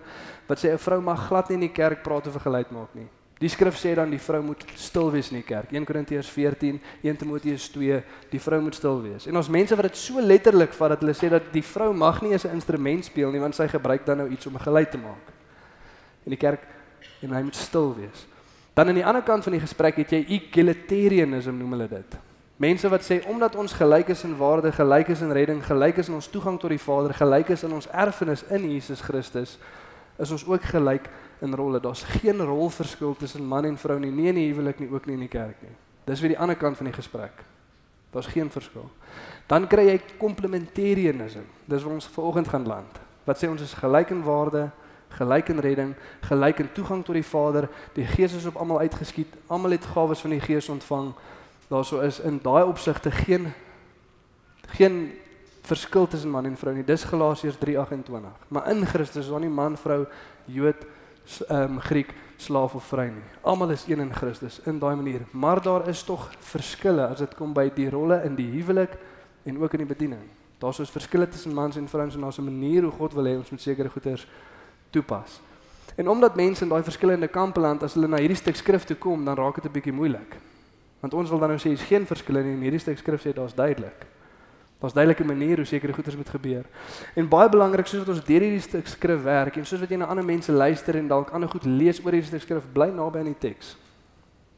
wat 0.49 0.59
sê 0.59 0.73
'n 0.73 0.83
vrou 0.83 0.99
mag 1.01 1.27
glad 1.27 1.49
nie 1.49 1.55
in 1.55 1.67
die 1.67 1.71
kerk 1.71 2.03
praat 2.03 2.27
of 2.27 2.35
geleid 2.43 2.71
maak 2.71 2.91
nie. 2.93 3.07
Die 3.39 3.49
skrif 3.49 3.75
sê 3.75 3.95
dan 3.95 4.09
die 4.09 4.19
vrou 4.19 4.41
moet 4.41 4.65
stil 4.75 5.11
wees 5.11 5.31
in 5.31 5.37
die 5.37 5.47
kerk. 5.47 5.71
1 5.71 5.85
Korintiërs 5.85 6.29
14, 6.29 6.81
1 7.03 7.17
Timoteus 7.17 7.69
2, 7.69 8.03
die 8.29 8.39
vrou 8.39 8.61
moet 8.61 8.75
stil 8.75 9.01
wees. 9.01 9.27
En 9.27 9.37
ons 9.37 9.49
mense 9.49 9.75
wat 9.75 9.85
dit 9.85 9.97
so 9.97 10.19
letterlik 10.21 10.73
vat 10.73 10.89
dat 10.89 10.99
hulle 10.99 11.13
sê 11.13 11.29
dat 11.29 11.53
die 11.53 11.63
vrou 11.63 11.93
mag 11.93 12.21
nie 12.21 12.31
eens 12.31 12.45
'n 12.45 12.53
instrument 12.53 13.05
speel 13.05 13.31
nie 13.31 13.39
want 13.39 13.55
sy 13.55 13.67
gebruik 13.67 14.05
dan 14.05 14.17
nou 14.17 14.29
iets 14.29 14.45
om 14.45 14.55
'n 14.55 14.59
geluid 14.59 14.91
te 14.91 14.97
maak. 14.97 15.27
In 16.25 16.29
die 16.29 16.37
kerk 16.37 16.61
en 17.21 17.31
hy 17.31 17.41
moet 17.41 17.55
stil 17.55 17.95
wees. 17.95 18.32
Dan 18.73 18.87
aan 18.87 18.97
die 18.97 19.05
ander 19.05 19.21
kant 19.21 19.43
van 19.43 19.53
die 19.53 19.61
gesprek 19.61 19.99
het 20.01 20.13
jy 20.15 20.23
egalitarianism 20.39 21.57
noem 21.57 21.75
hulle 21.77 21.87
dit. 21.91 22.15
Mense 22.63 22.89
wat 22.89 23.05
sê 23.05 23.19
omdat 23.29 23.55
ons 23.59 23.73
gelyk 23.73 24.09
is 24.13 24.23
in 24.23 24.35
waarde, 24.37 24.71
gelyk 24.71 25.09
is 25.13 25.21
in 25.21 25.33
redding, 25.33 25.61
gelyk 25.65 25.97
is 26.01 26.09
in 26.09 26.17
ons 26.17 26.29
toegang 26.29 26.59
tot 26.61 26.71
die 26.71 26.81
Vader, 26.81 27.13
gelyk 27.17 27.49
is 27.53 27.63
in 27.65 27.73
ons 27.73 27.89
erfenis 27.91 28.45
in 28.53 28.69
Jesus 28.71 29.01
Christus, 29.01 29.57
is 30.21 30.31
ons 30.31 30.45
ook 30.45 30.65
gelyk 30.71 31.09
in 31.43 31.53
rolle. 31.53 31.81
Daar's 31.81 32.05
geen 32.21 32.41
rolverskil 32.41 33.15
tussen 33.19 33.45
man 33.45 33.65
en 33.65 33.77
vrou 33.77 33.97
nie, 33.99 34.11
nie 34.11 34.29
in 34.31 34.39
die 34.39 34.49
huwelik 34.51 34.79
nie, 34.79 34.89
ook 34.93 35.09
nie 35.09 35.17
in 35.17 35.25
die 35.25 35.33
kerk 35.33 35.59
nie. 35.65 35.73
Dis 36.05 36.21
weer 36.21 36.35
die 36.35 36.39
ander 36.39 36.57
kant 36.59 36.77
van 36.77 36.89
die 36.89 36.95
gesprek. 36.95 37.43
Daar's 38.13 38.29
geen 38.29 38.51
verskil. 38.53 38.85
Dan 39.49 39.65
kry 39.67 39.87
jy 39.87 39.97
complementarianism. 40.21 41.45
Dis 41.65 41.83
waar 41.83 41.97
ons 41.97 42.09
vanoggend 42.13 42.51
gaan 42.53 42.67
land. 42.69 42.99
Wat 43.25 43.39
sê 43.39 43.49
ons 43.49 43.61
is 43.61 43.73
gelyk 43.79 44.13
in 44.13 44.21
waarde, 44.23 44.67
gelyk 45.17 45.49
in 45.49 45.59
redding, 45.59 45.95
gelyk 46.21 46.59
in 46.59 46.71
toegang 46.73 47.03
tot 47.05 47.15
die 47.15 47.25
Vader. 47.25 47.69
Die 47.93 48.05
Gees 48.05 48.33
is 48.33 48.45
op 48.45 48.55
almal 48.55 48.79
uitgeskiet. 48.79 49.33
Almal 49.47 49.77
het 49.77 49.85
gawes 49.85 50.19
van 50.19 50.29
die 50.29 50.41
Gees 50.41 50.69
ontvang. 50.69 51.13
Daarso 51.67 51.99
is 51.99 52.19
in 52.19 52.39
daai 52.43 52.63
opsigte 52.63 53.11
geen 53.11 53.53
geen 54.73 55.11
verskil 55.61 56.07
tussen 56.07 56.29
man 56.29 56.45
en 56.45 56.57
vrou 56.57 56.73
nie. 56.75 56.83
Dis 56.83 57.03
Galasiërs 57.03 57.57
3:28. 57.57 58.47
Maar 58.47 58.69
in 58.69 58.85
Christus 58.85 59.25
is 59.25 59.31
daar 59.31 59.39
nie 59.39 59.49
man, 59.49 59.77
vrou, 59.77 60.05
Jood, 60.45 60.85
ehm 61.47 61.61
um, 61.61 61.79
Griek, 61.79 62.13
slaaf 62.37 62.73
of 62.75 62.83
vry 62.83 63.05
nie. 63.05 63.23
Almal 63.41 63.69
is 63.71 63.85
een 63.87 63.99
in 63.99 64.13
Christus 64.13 64.59
in 64.65 64.79
daai 64.79 64.95
manier. 64.95 65.21
Maar 65.31 65.61
daar 65.61 65.87
is 65.87 66.03
tog 66.03 66.31
verskille 66.39 67.07
as 67.07 67.17
dit 67.17 67.35
kom 67.35 67.53
by 67.53 67.69
die 67.75 67.89
rolle 67.89 68.21
in 68.23 68.35
die 68.35 68.49
huwelik 68.51 68.97
en 69.43 69.61
ook 69.61 69.73
in 69.73 69.85
die 69.85 69.95
bediening. 69.95 70.21
Daar's 70.57 70.75
soos 70.75 70.91
verskille 70.91 71.27
tussen 71.29 71.53
mans 71.53 71.75
en 71.75 71.87
vrouens 71.87 72.15
en 72.15 72.21
daar's 72.21 72.37
'n 72.37 72.43
manier 72.43 72.83
hoe 72.83 72.91
God 72.91 73.13
wil 73.13 73.25
hê 73.25 73.37
ons 73.37 73.49
moet 73.49 73.61
sekere 73.61 73.89
goeders 73.89 74.27
toepas. 74.93 75.41
En 75.95 76.09
omdat 76.09 76.35
mense 76.35 76.63
in 76.63 76.69
daai 76.69 76.83
verskillende 76.83 77.27
kampe 77.27 77.59
land 77.59 77.83
as 77.83 77.93
hulle 77.97 78.09
na 78.09 78.21
hierdie 78.21 78.39
stuk 78.39 78.57
skrif 78.57 78.85
toe 78.89 78.97
kom, 78.97 79.25
dan 79.25 79.37
raak 79.37 79.61
dit 79.61 79.65
'n 79.65 79.73
bietjie 79.73 79.93
moeilik. 79.93 80.37
Want 80.99 81.13
ons 81.13 81.29
wil 81.29 81.39
dan 81.39 81.49
nou 81.49 81.59
sê 81.59 81.71
is 81.71 81.83
geen 81.83 82.05
verskille 82.05 82.43
nie 82.43 82.53
en 82.53 82.61
hierdie 82.61 82.79
stuk 82.79 82.97
skrif 82.97 83.21
sê 83.21 83.33
daar's 83.33 83.53
duidelik. 83.53 84.05
Daar's 84.79 84.93
duidelike 84.93 85.23
maniere 85.23 85.55
hoe 85.55 85.65
sekere 85.65 85.93
goeders 85.93 86.15
moet 86.15 86.29
gebeur. 86.29 86.65
En 87.15 87.27
baie 87.27 87.49
belangrik 87.49 87.87
soos 87.87 87.99
wat 87.99 88.15
ons 88.15 88.23
deur 88.23 88.41
hierdie 88.41 88.61
stuk 88.61 88.87
skrif 88.87 89.21
werk 89.23 89.57
en 89.57 89.65
soos 89.65 89.79
wat 89.79 89.89
jy 89.89 89.97
na 89.97 90.05
ander 90.05 90.25
mense 90.25 90.51
luister 90.51 90.95
en 90.95 91.07
dalk 91.07 91.29
ander 91.29 91.49
goed 91.49 91.65
lees 91.65 91.99
oor 91.99 92.11
hierdie 92.11 92.27
stuk 92.27 92.41
skrif, 92.41 92.63
bly 92.73 92.89
naby 92.89 93.19
aan 93.19 93.31
die 93.31 93.39
teks. 93.39 93.77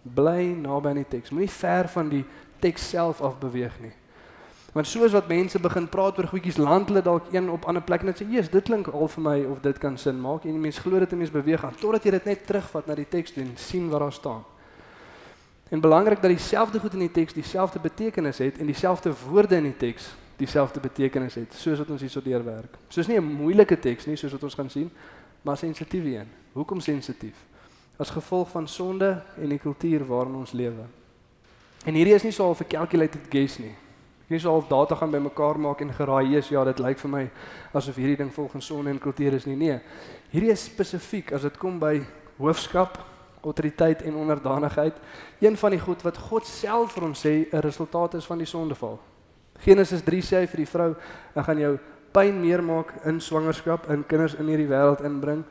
Bly 0.02 0.56
naby 0.62 0.88
aan 0.88 0.96
die 0.96 1.10
teks. 1.10 1.30
Moenie 1.30 1.50
ver 1.50 1.88
van 1.88 2.10
die 2.10 2.26
teks 2.60 2.90
self 2.90 3.22
af 3.22 3.38
beweeg 3.40 3.80
nie. 3.82 3.94
Want 4.76 4.88
soos 4.88 5.14
wat 5.16 5.30
mense 5.32 5.60
begin 5.60 5.86
praat 5.88 6.18
oor 6.20 6.28
goedjies 6.28 6.58
land 6.60 6.90
hulle 6.92 7.02
dalk 7.02 7.30
een 7.32 7.46
op 7.50 7.64
ander 7.66 7.84
plek 7.84 8.02
net 8.04 8.18
sê, 8.20 8.26
"Jesus, 8.28 8.52
dit 8.52 8.64
klink 8.64 8.88
al 8.88 9.08
vir 9.08 9.24
my 9.24 9.44
of 9.44 9.62
dit 9.62 9.78
kan 9.78 9.98
sin 9.98 10.20
maak." 10.22 10.44
En 10.44 10.60
mense 10.60 10.82
glo 10.82 11.00
dit 11.00 11.12
en 11.12 11.18
mense 11.18 11.32
beweeg 11.32 11.64
aan 11.64 11.76
totdat 11.76 12.04
jy 12.04 12.12
dit 12.12 12.26
net 12.26 12.46
terugvat 12.46 12.88
na 12.88 12.96
die 12.96 13.08
teks 13.10 13.32
toe 13.32 13.44
en 13.44 13.52
sien 13.56 13.90
wat 13.90 14.00
daar 14.00 14.14
staan. 14.14 14.44
En 15.70 15.80
belangrik 15.80 16.22
dat 16.22 16.32
dieselfde 16.32 16.80
goed 16.80 16.94
in 16.94 17.00
die 17.00 17.12
teks 17.12 17.34
dieselfde 17.34 17.80
betekenis 17.80 18.38
het 18.38 18.58
en 18.58 18.66
dieselfde 18.66 19.14
woorde 19.30 19.56
in 19.56 19.64
die 19.64 19.78
teks 19.78 20.14
dieselfde 20.36 20.80
betekenis 20.80 21.36
het, 21.36 21.54
soos 21.54 21.78
wat 21.78 21.90
ons 21.90 22.02
hierso 22.02 22.22
deurwerk. 22.22 22.78
Soos 22.88 23.08
nie 23.08 23.18
'n 23.18 23.24
moeilike 23.24 23.80
teks 23.80 24.06
nie, 24.06 24.16
soos 24.16 24.32
wat 24.32 24.44
ons 24.44 24.54
gaan 24.54 24.70
sien, 24.70 24.92
maar 25.42 25.58
sensitief 25.58 26.04
een. 26.04 26.28
Hoekom 26.54 26.80
sensitief? 26.80 27.36
As 27.98 28.10
gevolg 28.10 28.50
van 28.50 28.68
sonde 28.68 29.24
en 29.42 29.50
die 29.50 29.60
kultuur 29.60 30.06
waarin 30.06 30.36
ons 30.36 30.52
lewe. 30.52 30.86
En 31.86 31.94
hierdie 31.94 32.14
is 32.14 32.24
nie 32.24 32.32
so 32.32 32.52
'n 32.52 32.68
calculated 32.68 33.22
guess 33.30 33.58
nie. 33.58 33.76
Nie 34.28 34.40
so 34.40 34.52
half 34.52 34.68
data 34.68 34.96
gaan 34.96 35.12
bymekaar 35.12 35.60
maak 35.60 35.82
en 35.82 35.94
geraai 35.94 36.38
is 36.38 36.50
ja, 36.50 36.64
dit 36.66 36.80
lyk 36.80 37.00
vir 37.00 37.12
my 37.12 37.24
asof 37.74 37.96
hierdie 37.96 38.18
ding 38.18 38.32
volgens 38.34 38.66
sonde 38.66 38.90
en 38.90 39.00
kultuur 39.00 39.34
is 39.38 39.46
nie. 39.46 39.56
Nee. 39.56 39.80
Hierdie 40.32 40.52
is 40.52 40.66
spesifiek 40.66 41.34
as 41.34 41.46
dit 41.46 41.58
kom 41.62 41.80
by 41.80 42.00
hoofskap, 42.40 42.98
autoriteit 43.46 44.02
en 44.02 44.16
onderdanigheid. 44.16 44.98
Een 45.40 45.58
van 45.58 45.72
die 45.72 45.80
goed 45.80 46.02
wat 46.02 46.18
God 46.18 46.48
self 46.50 46.96
vir 46.98 47.04
ons 47.04 47.26
sê 47.26 47.46
'n 47.52 47.62
resultaat 47.62 48.14
is 48.14 48.26
van 48.26 48.38
die 48.38 48.50
sondeval. 48.50 49.00
Genesis 49.60 50.02
3 50.02 50.22
sê 50.22 50.40
hy 50.42 50.48
vir 50.48 50.58
die 50.58 50.72
vrou, 50.72 50.96
ek 51.36 51.46
gaan 51.46 51.60
jou 51.60 51.80
pyn 52.12 52.42
meer 52.42 52.64
maak 52.64 52.94
in 53.06 53.20
swangerskap, 53.22 53.90
in 53.90 54.04
kinders 54.08 54.36
in 54.36 54.48
hierdie 54.48 54.68
wêreld 54.68 55.02
inbring 55.02 55.44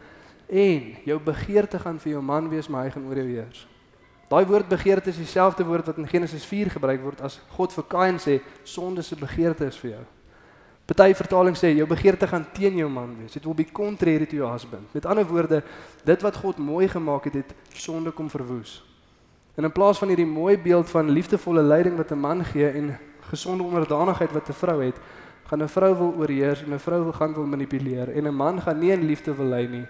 en 0.49 0.97
jou 1.05 1.19
begeerte 1.21 1.79
gaan 1.79 1.99
vir 1.99 2.13
jou 2.13 2.23
man 2.23 2.49
wees, 2.49 2.69
maar 2.69 2.85
hy 2.85 2.91
gaan 2.91 3.07
oor 3.09 3.17
jou 3.17 3.27
heers. 3.27 3.67
Daai 4.29 4.45
woord 4.49 4.69
begeerte 4.69 5.11
is 5.11 5.17
dieselfde 5.21 5.65
woord 5.65 5.87
wat 5.87 5.99
in 6.01 6.09
Genesis 6.09 6.45
4 6.49 6.71
gebruik 6.71 7.03
word 7.03 7.21
as 7.21 7.41
God 7.57 7.73
vir 7.77 7.85
Kain 7.89 8.19
sê 8.19 8.39
sonde 8.65 9.03
se 9.03 9.17
begeerte 9.17 9.67
is 9.69 9.77
vir 9.77 9.91
jou. 9.91 10.05
Party 10.89 11.15
vertaling 11.17 11.57
sê 11.57 11.71
jou 11.77 11.87
begeerte 11.89 12.29
gaan 12.29 12.45
teen 12.57 12.77
jou 12.81 12.89
man 12.89 13.15
wees. 13.19 13.37
It 13.37 13.45
will 13.45 13.57
be 13.57 13.65
contrary 13.65 14.27
to 14.27 14.37
your 14.37 14.53
husband. 14.53 14.89
Met 14.93 15.07
ander 15.07 15.25
woorde, 15.25 15.63
dit 16.05 16.25
wat 16.25 16.37
God 16.37 16.59
mooi 16.59 16.89
gemaak 16.89 17.25
het, 17.29 17.35
het 17.41 17.55
sonde 17.73 18.13
kom 18.13 18.29
verwoes. 18.33 18.83
En 19.57 19.65
in 19.65 19.73
plaas 19.73 20.01
van 20.01 20.09
hierdie 20.13 20.29
mooi 20.29 20.59
beeld 20.59 20.91
van 20.91 21.09
liefdevolle 21.09 21.63
leiding 21.63 21.97
wat 21.97 22.13
'n 22.13 22.21
man 22.21 22.45
gee 22.45 22.69
en 22.69 22.99
gesonde 23.31 23.63
onderdanigheid 23.63 24.33
wat 24.33 24.49
'n 24.49 24.53
vrou 24.53 24.85
het, 24.85 25.01
gaan 25.47 25.63
'n 25.63 25.69
vrou 25.69 25.95
wil 25.97 26.15
oorheers 26.19 26.63
en 26.63 26.73
'n 26.73 26.79
vrou 26.79 27.03
wil 27.03 27.13
gaan 27.13 27.35
wil 27.35 27.47
manipuleer 27.47 28.09
en 28.09 28.27
'n 28.27 28.35
man 28.35 28.61
gaan 28.61 28.79
nie 28.79 28.93
in 28.93 29.05
liefde 29.05 29.35
wil 29.35 29.47
lei 29.47 29.69
nie, 29.69 29.87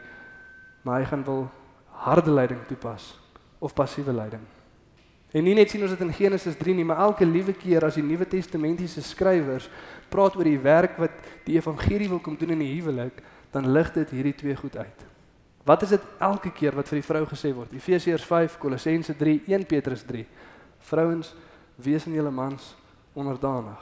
maar 0.83 1.01
hy 1.01 1.07
gaan 1.07 1.25
wil 1.25 1.51
harde 1.91 2.31
leiding 2.31 2.61
toepas 2.67 3.24
of 3.59 3.75
passiewe 3.75 4.13
leiding. 4.13 4.43
En 5.35 5.43
nie 5.43 5.55
net 5.59 5.71
sien 5.71 5.83
ons 5.83 5.91
dit 5.91 6.03
in 6.05 6.13
Genesis 6.15 6.55
3 6.61 6.77
nie, 6.79 6.85
maar 6.87 7.01
elke 7.09 7.27
liewe 7.27 7.53
keer 7.59 7.83
as 7.89 7.97
die 7.99 8.05
Nuwe 8.07 8.27
Testamentiese 8.31 9.03
skrywers 9.03 9.67
praat 10.09 10.37
oor 10.39 10.47
die 10.47 10.61
werk 10.63 10.95
wat 11.03 11.17
die 11.43 11.57
evangelie 11.59 12.07
wil 12.13 12.21
kom 12.23 12.37
doen 12.39 12.55
in 12.55 12.63
die 12.63 12.71
huwelik, 12.77 13.19
dan 13.51 13.67
lig 13.75 13.91
dit 13.97 14.13
hierdie 14.15 14.35
twee 14.39 14.55
goed 14.57 14.77
uit. 14.79 15.03
Wat 15.67 15.83
is 15.83 15.97
dit 15.97 16.07
elke 16.23 16.53
keer 16.55 16.77
wat 16.79 16.87
vir 16.87 17.01
die 17.01 17.07
vrou 17.07 17.25
gesê 17.27 17.51
word? 17.57 17.73
Efesiërs 17.75 18.27
5, 18.29 18.61
Kolossense 18.63 19.17
3, 19.19 19.41
1 19.49 19.67
Petrus 19.67 20.05
3. 20.07 20.23
Vrouens, 20.87 21.33
wees 21.83 22.07
aan 22.07 22.15
julle 22.15 22.31
mans 22.31 22.71
onderdanig. 23.19 23.81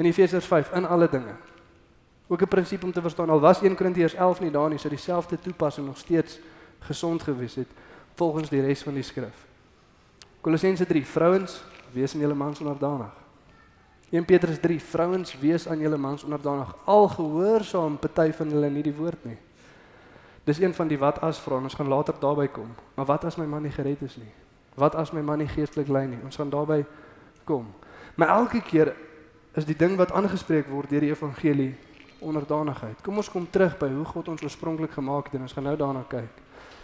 In 0.00 0.08
Efesiërs 0.08 0.48
5 0.48 0.72
in 0.78 0.88
alle 0.88 1.10
dinge. 1.10 1.36
Ook 2.30 2.42
'n 2.42 2.48
prinsipie 2.48 2.86
om 2.86 2.92
te 2.92 3.02
verstaan. 3.02 3.30
Al 3.30 3.40
was 3.40 3.60
1 3.60 3.74
Korintiërs 3.74 4.14
11 4.14 4.40
nie 4.40 4.50
daar 4.50 4.68
nie, 4.68 4.78
sou 4.78 4.88
dieselfde 4.88 5.38
toepassing 5.38 5.86
nog 5.86 5.98
steeds 5.98 6.38
gesond 6.78 7.22
gewees 7.22 7.54
het 7.54 7.68
volgens 8.20 8.52
die 8.52 8.60
res 8.60 8.84
van 8.84 8.98
die 8.98 9.06
skrif. 9.06 9.46
Kolossense 10.44 10.86
3: 10.86 11.04
Vrouens, 11.06 11.60
wees 11.92 12.14
aan 12.14 12.20
julle 12.20 12.36
mans 12.36 12.60
onderdanig. 12.60 13.12
1 14.10 14.24
Petrus 14.28 14.60
3: 14.60 14.80
Vrouens, 14.80 15.32
wees 15.40 15.68
aan 15.68 15.80
julle 15.80 15.96
mans 15.96 16.24
onderdanig. 16.24 16.74
Al 16.84 17.08
gehoorsaam 17.08 17.96
party 17.98 18.32
van 18.36 18.52
hulle 18.52 18.70
nie 18.70 18.84
die 18.84 18.96
woord 18.96 19.24
nie. 19.24 19.38
Dis 20.44 20.60
een 20.60 20.74
van 20.74 20.88
die 20.88 20.98
wat 20.98 21.20
as 21.24 21.40
vrae. 21.40 21.60
Ons 21.60 21.76
gaan 21.78 21.88
later 21.88 22.16
daarby 22.20 22.48
kom. 22.48 22.72
Maar 22.96 23.06
wat 23.06 23.24
as 23.28 23.36
my 23.36 23.46
man 23.46 23.62
nie 23.62 23.72
gered 23.72 24.02
is 24.02 24.16
nie? 24.16 24.32
Wat 24.74 24.96
as 24.98 25.12
my 25.12 25.20
man 25.20 25.38
nie 25.38 25.48
geestelik 25.48 25.88
lei 25.88 26.06
nie? 26.08 26.18
Ons 26.24 26.36
gaan 26.40 26.50
daarby 26.50 26.82
kom. 27.44 27.68
Maar 28.16 28.28
elke 28.40 28.60
keer 28.60 28.94
is 29.54 29.64
die 29.68 29.76
ding 29.76 29.96
wat 30.00 30.12
aangespreek 30.12 30.68
word 30.68 30.90
deur 30.90 31.04
die 31.04 31.12
evangelie 31.12 31.74
onderdanigheid. 32.20 33.00
Kom 33.04 33.16
ons 33.20 33.30
kom 33.30 33.46
terug 33.50 33.76
by 33.80 33.88
hoe 33.92 34.04
God 34.04 34.28
ons 34.28 34.42
oorspronklik 34.42 34.92
gemaak 34.96 35.30
het 35.30 35.38
en 35.38 35.46
ons 35.48 35.56
gaan 35.56 35.68
nou 35.68 35.76
daarna 35.76 36.04
kyk. 36.08 36.42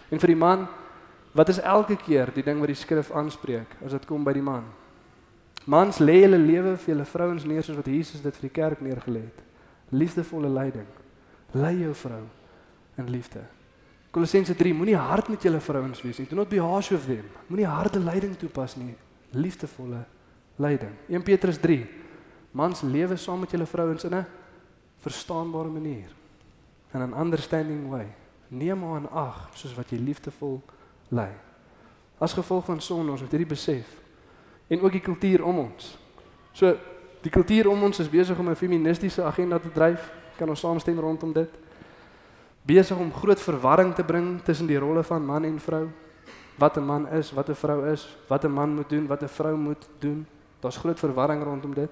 En 0.09 0.21
vir 0.21 0.33
die 0.33 0.39
man 0.39 0.67
Wat 1.37 1.49
is 1.49 1.59
elke 1.61 1.95
keer 2.01 2.31
die 2.33 2.41
ding 2.41 2.57
wat 2.57 2.71
die 2.71 2.77
skrif 2.77 3.11
aanspreek 3.13 3.75
as 3.85 3.93
dit 3.93 4.05
kom 4.09 4.23
by 4.25 4.33
die 4.33 4.41
man? 4.41 4.65
Mans 5.69 5.99
lê 6.01 6.23
hulle 6.23 6.39
lewe 6.39 6.73
vir 6.79 6.93
hulle 6.95 7.05
vrouens 7.05 7.43
neer 7.45 7.65
soos 7.65 7.77
wat 7.77 7.89
Jesus 7.91 8.23
dit 8.23 8.37
vir 8.39 8.47
die 8.47 8.55
kerk 8.55 8.79
neergelê 8.81 9.21
het. 9.27 9.43
Liefdevolle 9.93 10.49
leiding. 10.49 10.87
Lei 11.53 11.75
jou 11.83 11.91
vrou 11.93 12.23
in 12.97 13.11
liefde. 13.13 13.43
Kolossense 14.15 14.55
3 14.57 14.73
moenie 14.73 14.95
hard 14.97 15.27
met 15.29 15.43
julle 15.45 15.59
vrouens 15.61 16.01
wees 16.01 16.17
nie. 16.17 16.25
Do 16.29 16.39
not 16.39 16.49
be 16.49 16.61
harsh 16.63 16.89
with 16.95 17.05
them. 17.05 17.27
Moenie 17.51 17.67
harde 17.69 17.99
leiding 18.01 18.33
toepas 18.39 18.73
nie. 18.79 18.95
Liefdevolle 19.35 20.05
leiding. 20.57 20.95
1 21.11 21.27
Petrus 21.27 21.61
3 21.61 21.83
Mans 22.57 22.81
lewe 22.81 23.17
saam 23.19 23.43
met 23.43 23.51
julle 23.53 23.67
vrouens 23.69 24.03
in 24.07 24.15
'n 24.15 24.25
verstaanbare 25.05 25.69
manier. 25.69 26.09
In 26.93 27.01
'n 27.01 27.13
understanding 27.13 27.89
way. 27.89 28.07
Neem 28.47 28.83
haar 28.83 28.97
in 28.97 29.09
ag 29.09 29.49
soos 29.53 29.75
wat 29.75 29.89
jy 29.91 29.97
liefdevol 29.97 30.63
lei. 31.09 31.31
As 32.17 32.33
gevolg 32.33 32.65
van 32.65 32.81
sonde 32.81 33.11
ons 33.11 33.21
moet 33.21 33.31
hierdie 33.31 33.53
besef 33.53 33.85
en 34.67 34.81
ook 34.81 34.91
die 34.91 35.01
kultuur 35.01 35.43
om 35.43 35.59
ons. 35.59 35.97
So 36.51 36.73
die 37.21 37.31
kultuur 37.31 37.69
om 37.69 37.83
ons 37.83 37.99
is 37.99 38.09
besig 38.09 38.37
om 38.39 38.49
'n 38.49 38.55
feministiese 38.55 39.23
agenda 39.23 39.59
te 39.59 39.71
dryf. 39.71 40.11
Kan 40.37 40.49
ons 40.49 40.59
saamstem 40.59 40.99
rondom 40.99 41.33
dit? 41.33 41.49
Besig 42.61 42.97
om 42.97 43.13
groot 43.13 43.41
verwarring 43.41 43.95
te 43.95 44.03
bring 44.03 44.41
tussen 44.41 44.67
die 44.67 44.79
rolle 44.79 45.03
van 45.03 45.25
man 45.25 45.43
en 45.43 45.59
vrou. 45.59 45.87
Wat 46.57 46.77
'n 46.77 46.85
man 46.85 47.07
is, 47.07 47.31
wat 47.31 47.49
'n 47.49 47.55
vrou 47.55 47.91
is, 47.91 48.17
wat 48.27 48.43
'n 48.43 48.51
man 48.51 48.75
moet 48.75 48.89
doen, 48.89 49.07
wat 49.07 49.21
'n 49.21 49.27
vrou 49.27 49.55
moet 49.55 49.87
doen. 49.99 50.27
Daar's 50.59 50.77
groot 50.77 50.99
verwarring 50.99 51.43
rondom 51.43 51.73
dit. 51.73 51.89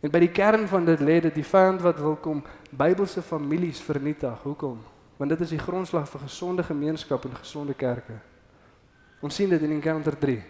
En 0.00 0.10
by 0.10 0.18
die 0.18 0.30
kern 0.30 0.68
van 0.68 0.84
dit 0.84 1.00
lê 1.00 1.20
dit 1.20 1.34
die 1.34 1.44
vyand 1.44 1.80
wat 1.80 1.98
wil 1.98 2.16
kom 2.16 2.42
Bybelse 2.70 3.22
families 3.22 3.80
vernietig. 3.80 4.42
Hoekom? 4.42 4.78
Want 5.16 5.30
dit 5.30 5.40
is 5.40 5.48
die 5.48 5.58
grondslag 5.58 6.08
vir 6.08 6.20
gesonde 6.20 6.62
gemeenskap 6.62 7.24
en 7.24 7.36
gesonde 7.36 7.74
kerke. 7.74 8.31
Ons 9.22 9.38
sien 9.38 9.50
dit 9.50 9.62
in 9.62 9.76
Encounter 9.76 10.16
3. 10.18 10.40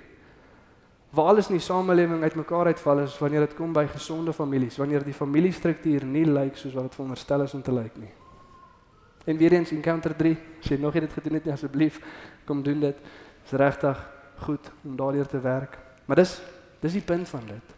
Waar 1.13 1.29
alles 1.35 1.51
in 1.53 1.59
die 1.59 1.65
samelewing 1.65 2.23
uitmekaar 2.25 2.73
uitval 2.73 3.03
is 3.05 3.19
wanneer 3.21 3.45
dit 3.45 3.55
kom 3.59 3.75
by 3.77 3.85
gesonde 3.93 4.33
families, 4.33 4.79
wanneer 4.81 5.05
die 5.05 5.17
familiestruktuur 5.17 6.07
nie 6.09 6.25
lyk 6.25 6.57
soos 6.57 6.73
wat 6.73 6.89
dit 6.89 6.97
veronderstel 6.97 7.45
is 7.45 7.53
om 7.55 7.63
te 7.63 7.75
lyk 7.75 7.99
nie. 8.01 8.13
En 9.29 9.37
weer 9.37 9.53
eens 9.53 9.75
Encounter 9.77 10.17
3, 10.17 10.33
as 10.63 10.73
jy 10.73 10.81
nog 10.81 10.97
nie 10.97 11.05
dit 11.05 11.13
gedoen 11.13 11.37
het 11.37 11.45
nie, 11.45 11.53
asseblief 11.53 12.01
kom 12.49 12.63
doen 12.65 12.81
dit. 12.81 12.97
Dit 12.97 13.53
is 13.53 13.59
regtig 13.61 14.01
goed 14.47 14.73
om 14.83 14.97
daardeur 14.97 15.29
te 15.29 15.41
werk. 15.41 15.77
Maar 16.07 16.25
dis 16.25 16.41
dis 16.83 16.97
die 16.97 17.05
punt 17.07 17.29
van 17.29 17.45
dit. 17.47 17.77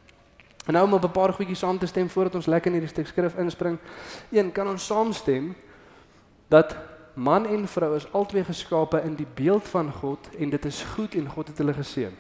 En 0.65 0.73
nou 0.73 0.87
om 0.87 0.95
op 0.97 1.05
'n 1.05 1.11
paar 1.11 1.33
goedjies 1.33 1.59
saam 1.59 1.79
te 1.79 1.87
stem 1.87 2.09
voordat 2.09 2.35
ons 2.35 2.47
lekker 2.47 2.73
in 2.73 2.79
hierdie 2.79 2.95
stuk 2.95 3.07
skrif 3.07 3.37
inspring. 3.37 3.79
Een, 4.31 4.53
kan 4.53 4.69
ons 4.69 4.87
saamstem 4.87 5.55
dat 6.49 6.77
man 7.15 7.47
en 7.47 7.69
vrou 7.69 7.95
is 7.97 8.07
albei 8.13 8.45
geskape 8.45 9.01
in 9.03 9.15
die 9.15 9.27
beeld 9.35 9.69
van 9.69 9.93
God 9.93 10.29
en 10.39 10.51
dit 10.51 10.65
is 10.65 10.83
goed 10.83 11.15
en 11.15 11.29
God 11.31 11.49
het 11.49 11.59
hulle 11.59 11.75
geseën. 11.75 12.15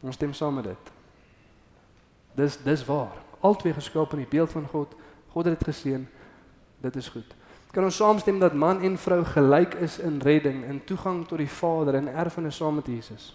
Ons 0.00 0.14
stem 0.14 0.32
saam 0.32 0.54
met 0.54 0.64
dit. 0.64 0.90
Dis 2.34 2.58
dis 2.62 2.84
waar. 2.84 3.16
Albei 3.40 3.72
geskape 3.72 4.16
in 4.16 4.24
die 4.24 4.30
beeld 4.30 4.50
van 4.50 4.66
God. 4.66 4.94
God 5.32 5.44
het 5.44 5.58
dit 5.58 5.68
geseën. 5.68 6.08
Dit 6.80 6.96
is 6.96 7.08
goed. 7.08 7.34
Kan 7.74 7.84
ons 7.84 7.96
saamstem 7.96 8.38
dat 8.38 8.54
man 8.54 8.82
en 8.86 8.98
vrou 8.98 9.24
gelyk 9.24 9.74
is 9.74 9.98
in 9.98 10.20
redding 10.22 10.64
en 10.64 10.84
toegang 10.84 11.24
tot 11.26 11.38
die 11.38 11.50
Vader 11.50 11.94
en 11.94 12.08
erfenis 12.08 12.56
saam 12.56 12.74
met 12.74 12.86
Jesus? 12.86 13.32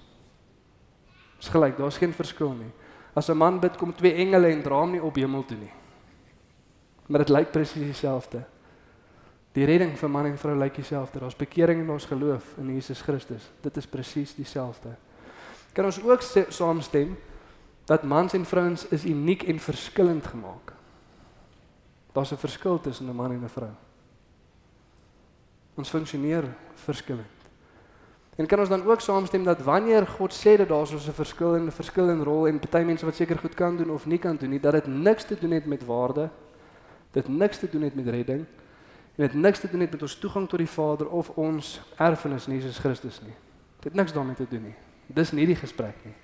Dis 1.39 1.49
gelyk, 1.51 1.77
daar's 1.77 1.97
geen 1.97 2.13
verskil 2.13 2.53
nie. 2.53 2.71
As 3.13 3.29
'n 3.29 3.38
man 3.38 3.60
bid, 3.60 3.77
kom 3.77 3.95
twee 3.95 4.13
engele 4.13 4.47
en 4.47 4.62
dra 4.62 4.79
hom 4.79 4.91
nie 4.91 5.03
op 5.03 5.15
hemel 5.15 5.45
toe 5.45 5.58
nie. 5.58 5.71
Maar 7.08 7.19
dit 7.19 7.29
lyk 7.29 7.51
presies 7.51 7.84
dieselfde. 7.84 8.43
Die 9.60 9.67
redding 9.67 9.98
vir 10.00 10.08
man 10.08 10.30
en 10.30 10.38
vrou 10.39 10.54
lyk 10.56 10.78
dieselfde. 10.80 11.19
Daar's 11.19 11.36
bekering 11.36 11.82
en 11.82 11.89
ons 11.91 12.06
geloof 12.08 12.54
in 12.62 12.69
Jesus 12.72 13.02
Christus. 13.04 13.50
Dit 13.60 13.76
is 13.78 13.88
presies 13.91 14.32
dieselfde. 14.38 14.93
Kan 15.76 15.89
ons 15.89 16.00
ook 16.00 16.24
saamstem 16.24 17.17
dat 17.89 18.06
mans 18.08 18.34
en 18.38 18.45
vrouens 18.48 18.86
is 18.95 19.04
uniek 19.04 19.43
en 19.52 19.60
verskillend 19.60 20.28
gemaak? 20.32 20.72
Daar's 22.15 22.32
'n 22.32 22.39
verskil 22.39 22.80
tussen 22.80 23.10
'n 23.10 23.15
man 23.15 23.32
en 23.32 23.43
'n 23.43 23.50
vrou. 23.50 23.72
Ons 25.76 25.89
funksioneer 25.89 26.43
verskillend. 26.76 27.38
En 28.36 28.48
kan 28.48 28.60
ons 28.60 28.69
dan 28.69 28.86
ook 28.86 29.02
saamstem 29.02 29.43
dat 29.43 29.62
wanneer 29.62 30.08
God 30.08 30.34
sê 30.34 30.58
dat 30.58 30.69
daar 30.69 30.88
so 30.88 30.95
'n 30.95 31.13
verskil 31.13 31.56
en 31.56 31.65
'n 31.65 31.72
verskil 31.72 32.10
in 32.10 32.24
rol 32.24 32.48
en 32.48 32.60
party 32.60 32.86
mense 32.86 33.06
wat 33.06 33.15
seker 33.15 33.38
goed 33.38 33.56
kan 33.56 33.78
doen 33.78 33.91
of 33.91 34.06
nie 34.06 34.19
kan 34.19 34.38
doen 34.38 34.50
nie, 34.50 34.60
dat 34.60 34.74
dit 34.74 34.88
niks 34.88 35.24
te 35.24 35.36
doen 35.39 35.52
het 35.52 35.65
met 35.65 35.86
waarde, 35.86 36.30
dit 37.12 37.28
niks 37.28 37.58
te 37.58 37.69
doen 37.69 37.82
het 37.82 37.95
met 37.95 38.08
redding 38.08 38.45
en 39.19 39.27
dit 39.27 39.34
niks 39.34 39.60
te 39.60 39.67
doen 39.67 39.84
het 39.84 39.91
met 39.91 40.01
ons 40.01 40.15
toegang 40.15 40.47
tot 40.47 40.62
die 40.62 40.69
Vader 40.71 41.10
of 41.12 41.29
ons 41.36 41.82
erfenis 41.99 42.47
in 42.47 42.53
Jesus 42.55 42.77
Christus 42.79 43.19
nie. 43.21 43.36
Dit 43.84 43.93
niks 43.93 44.13
daarmee 44.15 44.36
te 44.36 44.47
doen 44.47 44.69
nie. 44.69 44.75
Dis 45.08 45.34
nie 45.36 45.47
die 45.49 45.58
gesprek 45.60 45.97
nie. 46.08 46.15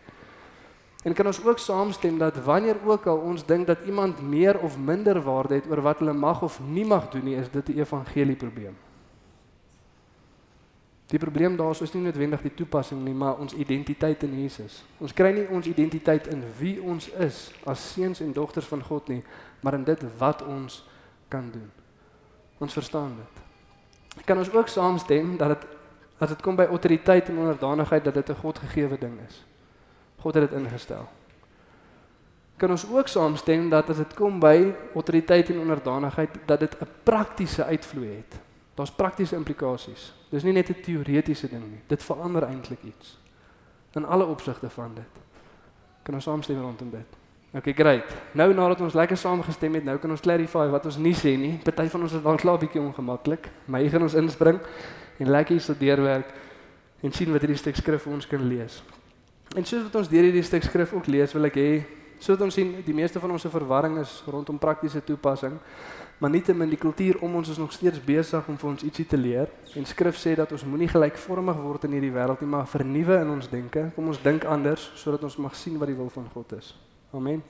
En 1.03 1.13
kan 1.13 1.27
ons 1.27 1.41
ook 1.43 1.59
saamstem 1.59 2.17
dat 2.17 2.39
wanneer 2.47 2.79
ook 2.85 3.05
al 3.11 3.17
ons 3.17 3.43
dink 3.45 3.67
dat 3.67 3.83
iemand 3.85 4.21
meer 4.21 4.59
of 4.59 4.77
minder 4.77 5.19
waarde 5.21 5.59
het 5.59 5.67
oor 5.67 5.83
wat 5.83 5.99
hulle 5.99 6.13
mag 6.13 6.41
of 6.41 6.59
nie 6.63 6.85
mag 6.85 7.09
doen 7.11 7.23
nie, 7.23 7.35
is 7.35 7.51
dit 7.51 7.67
'n 7.69 7.79
evangelie 7.79 8.35
probleem. 8.35 8.77
Die 11.05 11.19
probleem 11.19 11.55
daar 11.55 11.81
is 11.81 11.93
nie 11.93 12.03
noodwendig 12.03 12.41
die 12.41 12.53
toepassing 12.53 13.03
nie, 13.03 13.13
maar 13.13 13.37
ons 13.37 13.53
identiteit 13.53 14.23
in 14.23 14.41
Jesus. 14.41 14.83
Ons 14.97 15.13
kry 15.13 15.31
nie 15.31 15.47
ons 15.47 15.67
identiteit 15.67 16.27
in 16.27 16.43
wie 16.59 16.81
ons 16.81 17.09
is 17.09 17.51
as 17.65 17.93
seuns 17.93 18.19
en 18.19 18.33
dogters 18.33 18.65
van 18.65 18.83
God 18.83 19.07
nie, 19.07 19.23
maar 19.61 19.73
in 19.73 19.83
dit 19.83 20.03
wat 20.17 20.45
ons 20.45 20.87
kan 21.27 21.51
doen. 21.51 21.84
Ons 22.65 22.73
verstaan 22.73 23.13
dit. 23.15 24.25
Kan 24.25 24.37
ons 24.41 24.51
ook 24.51 24.67
saamstem 24.67 25.37
dat 25.37 25.53
dit 25.53 25.67
as 26.17 26.31
dit 26.31 26.41
kom 26.41 26.55
by 26.55 26.65
autoriteit 26.71 27.27
en 27.29 27.37
onderdanigheid 27.43 28.03
dat 28.03 28.13
dit 28.13 28.29
'n 28.29 28.41
Godgegewe 28.41 28.97
ding 28.97 29.19
is. 29.27 29.45
God 30.23 30.33
het 30.33 30.49
dit 30.49 30.59
ingestel. 30.59 31.07
Kan 32.57 32.69
ons 32.69 32.87
ook 32.89 33.07
saamstem 33.07 33.69
dat 33.69 33.89
as 33.89 33.97
dit 33.97 34.13
kom 34.13 34.39
by 34.39 34.73
autoriteit 34.93 35.49
en 35.49 35.59
onderdanigheid 35.59 36.29
dat 36.45 36.59
dit 36.59 36.77
'n 36.79 36.87
praktiese 37.03 37.63
uitvloei 37.63 38.15
het. 38.15 38.39
Daar's 38.73 38.91
praktiese 38.91 39.35
implikasies. 39.35 40.13
Dis 40.29 40.43
nie 40.43 40.53
net 40.53 40.69
'n 40.69 40.81
teoretiese 40.81 41.49
ding 41.49 41.69
nie. 41.69 41.81
Dit 41.87 42.03
verander 42.03 42.43
eintlik 42.43 42.83
iets 42.83 43.19
in 43.91 44.05
alle 44.05 44.25
opsigte 44.25 44.69
van 44.69 44.93
dit. 44.93 45.23
Kan 46.03 46.13
ons 46.13 46.23
saamstem 46.23 46.61
rondom 46.61 46.89
dit? 46.89 47.24
Okay, 47.55 47.71
great. 47.71 48.09
Nou 48.35 48.49
nadat 48.51 48.81
ons 48.83 48.93
lekker 48.93 49.15
saamgestem 49.15 49.77
het, 49.77 49.85
nou 49.87 49.95
kan 50.03 50.11
ons 50.11 50.19
clarify 50.19 50.65
wat 50.73 50.89
ons 50.89 50.97
nie 50.99 51.13
sê 51.15 51.37
nie. 51.39 51.53
Party 51.63 51.85
van 51.93 52.01
ons 52.03 52.15
is 52.17 52.23
dalk 52.23 52.41
klaar 52.43 52.57
bietjie 52.59 52.81
ongemaklik, 52.81 53.47
maar 53.71 53.79
hier 53.79 53.93
gaan 53.93 54.03
ons 54.03 54.17
inspring 54.19 54.57
en 55.23 55.29
lekker 55.31 55.55
hier 55.55 55.77
deurwerk 55.79 56.33
en 56.99 57.13
sien 57.15 57.31
wat 57.31 57.45
hierdie 57.45 57.61
stuk 57.61 57.77
skrif 57.79 58.03
vir 58.03 58.13
ons 58.17 58.27
kan 58.27 58.41
lees. 58.43 58.81
En 59.55 59.63
soos 59.63 59.85
wat 59.85 59.95
ons 60.01 60.09
deur 60.11 60.25
hierdie 60.27 60.43
stuk 60.43 60.65
skrif 60.67 60.91
ook 60.97 61.07
lees, 61.07 61.31
wil 61.31 61.47
ek 61.47 61.59
hê 61.61 61.69
sodat 62.19 62.43
ons 62.43 62.57
sien 62.59 62.73
die 62.83 62.95
meeste 62.95 63.21
van 63.23 63.31
ons 63.31 63.45
se 63.47 63.51
verwarring 63.53 64.01
is 64.01 64.17
rondom 64.27 64.59
praktiese 64.59 64.99
toepassing. 65.07 65.55
Maar 66.19 66.33
nietemin 66.33 66.71
die 66.71 66.79
kultuur 66.79 67.21
om 67.23 67.37
ons 67.39 67.53
is 67.53 67.59
nog 67.59 67.71
steeds 67.75 68.01
besig 68.03 68.49
om 68.51 68.57
vir 68.59 68.69
ons 68.69 68.83
ietsie 68.83 69.05
te 69.07 69.19
leer. 69.19 69.47
En 69.79 69.87
skrif 69.87 70.19
sê 70.19 70.35
dat 70.35 70.51
ons 70.51 70.67
moenie 70.67 70.91
gelykvormig 70.91 71.63
word 71.63 71.87
in 71.87 71.95
hierdie 71.95 72.11
wêreld 72.15 72.43
nie, 72.43 72.51
maar 72.51 72.67
vernuwe 72.67 73.21
in 73.21 73.31
ons 73.35 73.47
denke. 73.51 73.89
Kom 73.95 74.11
ons 74.11 74.19
dink 74.23 74.43
anders 74.43 74.89
sodat 74.99 75.23
ons 75.23 75.39
mag 75.47 75.55
sien 75.55 75.79
wat 75.79 75.91
die 75.91 75.95
wil 75.99 76.11
van 76.11 76.27
God 76.35 76.59
is. 76.59 76.73
Amen. 77.13 77.43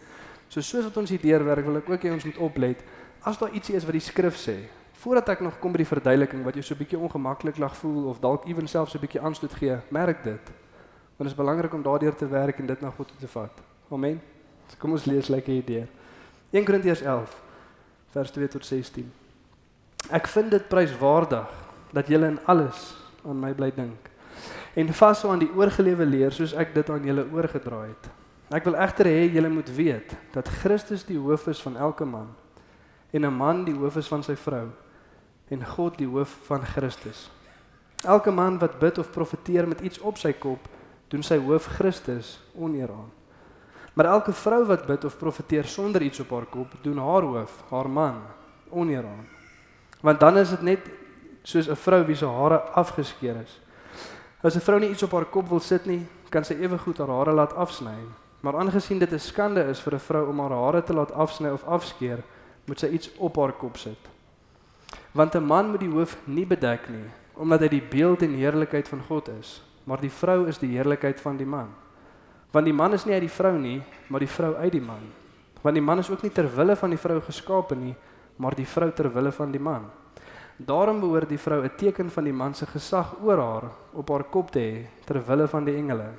So 0.49 0.61
soos 0.61 0.83
wat 0.83 0.97
ons 0.97 1.09
hier 1.09 1.21
deurwerk, 1.21 1.65
wil 1.65 1.77
ek 1.77 1.89
ook 1.89 2.03
hê 2.03 2.11
ons 2.13 2.25
moet 2.25 2.37
oplet 2.37 2.83
as 3.25 3.39
daar 3.41 3.53
ietsie 3.57 3.75
is 3.75 3.85
wat 3.85 3.97
die 3.97 4.03
skrif 4.03 4.37
sê. 4.37 4.55
Voordat 5.01 5.29
ek 5.33 5.41
nog 5.41 5.57
kom 5.59 5.73
by 5.73 5.81
die 5.81 5.89
verduideliking 5.89 6.43
wat 6.45 6.55
jou 6.55 6.63
so 6.63 6.75
'n 6.75 6.77
bietjie 6.77 6.99
ongemaklik 6.99 7.57
laat 7.57 7.75
voel 7.77 8.09
of 8.09 8.19
dalk 8.19 8.45
ewen 8.45 8.67
selfs 8.67 8.95
'n 8.95 8.99
bietjie 8.99 9.21
aanstoot 9.21 9.53
gee, 9.53 9.77
merk 9.89 10.23
dit. 10.23 10.45
Want 11.17 11.29
dit 11.29 11.33
is 11.33 11.35
belangrik 11.35 11.73
om 11.73 11.81
daardeur 11.81 12.15
te 12.15 12.27
werk 12.27 12.59
en 12.59 12.65
dit 12.65 12.81
na 12.81 12.89
God 12.89 13.07
toe 13.07 13.17
te 13.19 13.27
vat. 13.27 13.61
Amen. 13.91 14.21
So 14.67 14.75
kom 14.79 14.91
ons 14.91 15.05
lees 15.05 15.27
lekker 15.27 15.53
hierdeur. 15.53 15.87
1 16.51 16.65
Korintiërs 16.65 17.01
11 17.01 17.41
vers 18.09 18.31
2 18.31 18.47
tot 18.47 18.65
16. 18.65 19.11
Ek 20.11 20.27
vind 20.27 20.51
dit 20.51 20.67
pryswaardig 20.67 21.49
dat 21.91 22.07
julle 22.07 22.27
in 22.27 22.39
alles 22.45 22.95
aan 23.25 23.39
my 23.39 23.53
bly 23.53 23.71
dink 23.75 24.09
en 24.75 24.93
vashou 24.93 25.31
aan 25.31 25.39
die 25.39 25.51
oorgelewe 25.55 26.05
leer 26.05 26.31
soos 26.35 26.53
ek 26.53 26.73
dit 26.75 26.89
aan 26.89 27.05
julle 27.07 27.25
oorgedra 27.31 27.85
het. 27.87 28.09
Ek 28.53 28.63
wil 28.63 28.75
egter 28.77 29.05
hê 29.09 29.25
julle 29.33 29.49
moet 29.49 29.69
weet 29.73 30.15
dat 30.33 30.49
Christus 30.61 31.05
die 31.05 31.17
hoof 31.17 31.47
is 31.47 31.61
van 31.61 31.77
elke 31.77 32.05
man 32.05 32.35
en 33.11 33.25
'n 33.25 33.33
man 33.33 33.63
die 33.65 33.73
hoof 33.73 33.95
is 33.97 34.07
van 34.07 34.23
sy 34.23 34.35
vrou 34.35 34.69
en 35.49 35.65
God 35.65 35.97
die 35.97 36.07
hoof 36.07 36.29
van 36.45 36.65
Christus. 36.65 37.29
Elke 38.03 38.31
man 38.31 38.59
wat 38.59 38.79
bid 38.79 38.97
of 38.97 39.11
profeteer 39.11 39.67
met 39.67 39.81
iets 39.81 39.99
op 39.99 40.17
sy 40.17 40.33
kop, 40.33 40.67
doen 41.07 41.23
sy 41.23 41.37
hoof 41.37 41.65
Christus 41.65 42.39
oneer 42.57 42.89
aan. 42.89 43.11
Maar 43.93 44.05
elke 44.05 44.33
vrou 44.33 44.65
wat 44.65 44.85
bid 44.85 45.05
of 45.05 45.17
profeteer 45.17 45.65
sonder 45.65 46.01
iets 46.01 46.19
op 46.19 46.29
haar 46.29 46.45
kop, 46.45 46.73
doen 46.81 46.97
haar 46.97 47.21
hoof, 47.21 47.63
haar 47.69 47.89
man, 47.89 48.21
oneer 48.69 49.05
aan. 49.05 49.27
Want 50.01 50.19
dan 50.19 50.37
is 50.37 50.49
dit 50.49 50.61
net 50.61 50.79
soos 51.43 51.69
'n 51.69 51.75
vrou 51.75 52.05
wie 52.05 52.15
se 52.15 52.25
hare 52.25 52.59
afgeskeer 52.59 53.35
is. 53.35 53.61
As 54.43 54.55
'n 54.55 54.61
vrou 54.61 54.79
nie 54.79 54.89
iets 54.89 55.03
op 55.03 55.11
haar 55.11 55.25
kop 55.25 55.47
wil 55.47 55.59
sit 55.59 55.85
nie, 55.85 56.07
kan 56.29 56.43
sy 56.43 56.53
ewe 56.53 56.77
goed 56.77 56.97
haar 56.97 57.09
hare 57.09 57.31
laat 57.31 57.53
afsny. 57.53 57.95
Maar 58.45 58.59
aangesien 58.61 58.99
dit 58.99 59.11
'n 59.11 59.19
skande 59.19 59.63
is 59.63 59.79
vir 59.79 59.93
'n 59.93 59.99
vrou 59.99 60.27
om 60.29 60.39
haar 60.39 60.51
hare 60.51 60.83
te 60.83 60.93
laat 60.93 61.11
afsny 61.11 61.49
of 61.49 61.63
afskeer, 61.63 62.23
moet 62.65 62.79
sy 62.79 62.87
iets 62.87 63.09
op 63.17 63.35
haar 63.35 63.51
kop 63.51 63.77
sit. 63.77 63.97
Want 65.11 65.35
'n 65.35 65.43
man 65.43 65.69
moet 65.69 65.79
die 65.79 65.89
hoof 65.89 66.17
nie 66.23 66.45
bedek 66.45 66.89
nie, 66.89 67.09
omdat 67.33 67.59
hy 67.59 67.67
die 67.67 67.87
beeld 67.89 68.21
en 68.21 68.33
heerlikheid 68.33 68.87
van 68.87 69.01
God 69.01 69.27
is, 69.39 69.63
maar 69.83 70.01
die 70.01 70.11
vrou 70.11 70.47
is 70.47 70.57
die 70.57 70.77
heerlikheid 70.77 71.21
van 71.21 71.37
die 71.37 71.45
man. 71.45 71.67
Want 72.51 72.65
die 72.65 72.73
man 72.73 72.93
is 72.93 73.05
nie 73.05 73.13
uit 73.13 73.21
die 73.21 73.37
vrou 73.37 73.57
nie, 73.57 73.81
maar 74.07 74.19
die 74.19 74.29
vrou 74.29 74.55
uit 74.55 74.71
die 74.71 74.81
man. 74.81 75.01
Want 75.61 75.75
die 75.75 75.83
man 75.83 75.97
is 75.97 76.09
ook 76.09 76.21
nie 76.21 76.31
ter 76.31 76.55
wille 76.55 76.75
van 76.75 76.89
die 76.89 76.99
vrou 76.99 77.21
geskape 77.21 77.75
nie, 77.75 77.95
maar 78.35 78.55
die 78.55 78.67
vrou 78.67 78.91
ter 78.91 79.13
wille 79.13 79.31
van 79.31 79.51
die 79.51 79.61
man. 79.61 79.89
Daarom 80.57 80.99
behoort 80.99 81.29
die 81.29 81.39
vrou 81.39 81.63
'n 81.63 81.75
teken 81.77 82.11
van 82.11 82.23
die 82.23 82.33
man 82.33 82.53
se 82.53 82.65
gesag 82.65 83.15
oor 83.23 83.37
haar 83.37 83.71
op 83.93 84.09
haar 84.09 84.23
kop 84.23 84.51
te 84.51 84.59
hê 84.59 84.85
ter 85.05 85.25
wille 85.25 85.47
van 85.47 85.65
die 85.65 85.75
engele. 85.75 86.09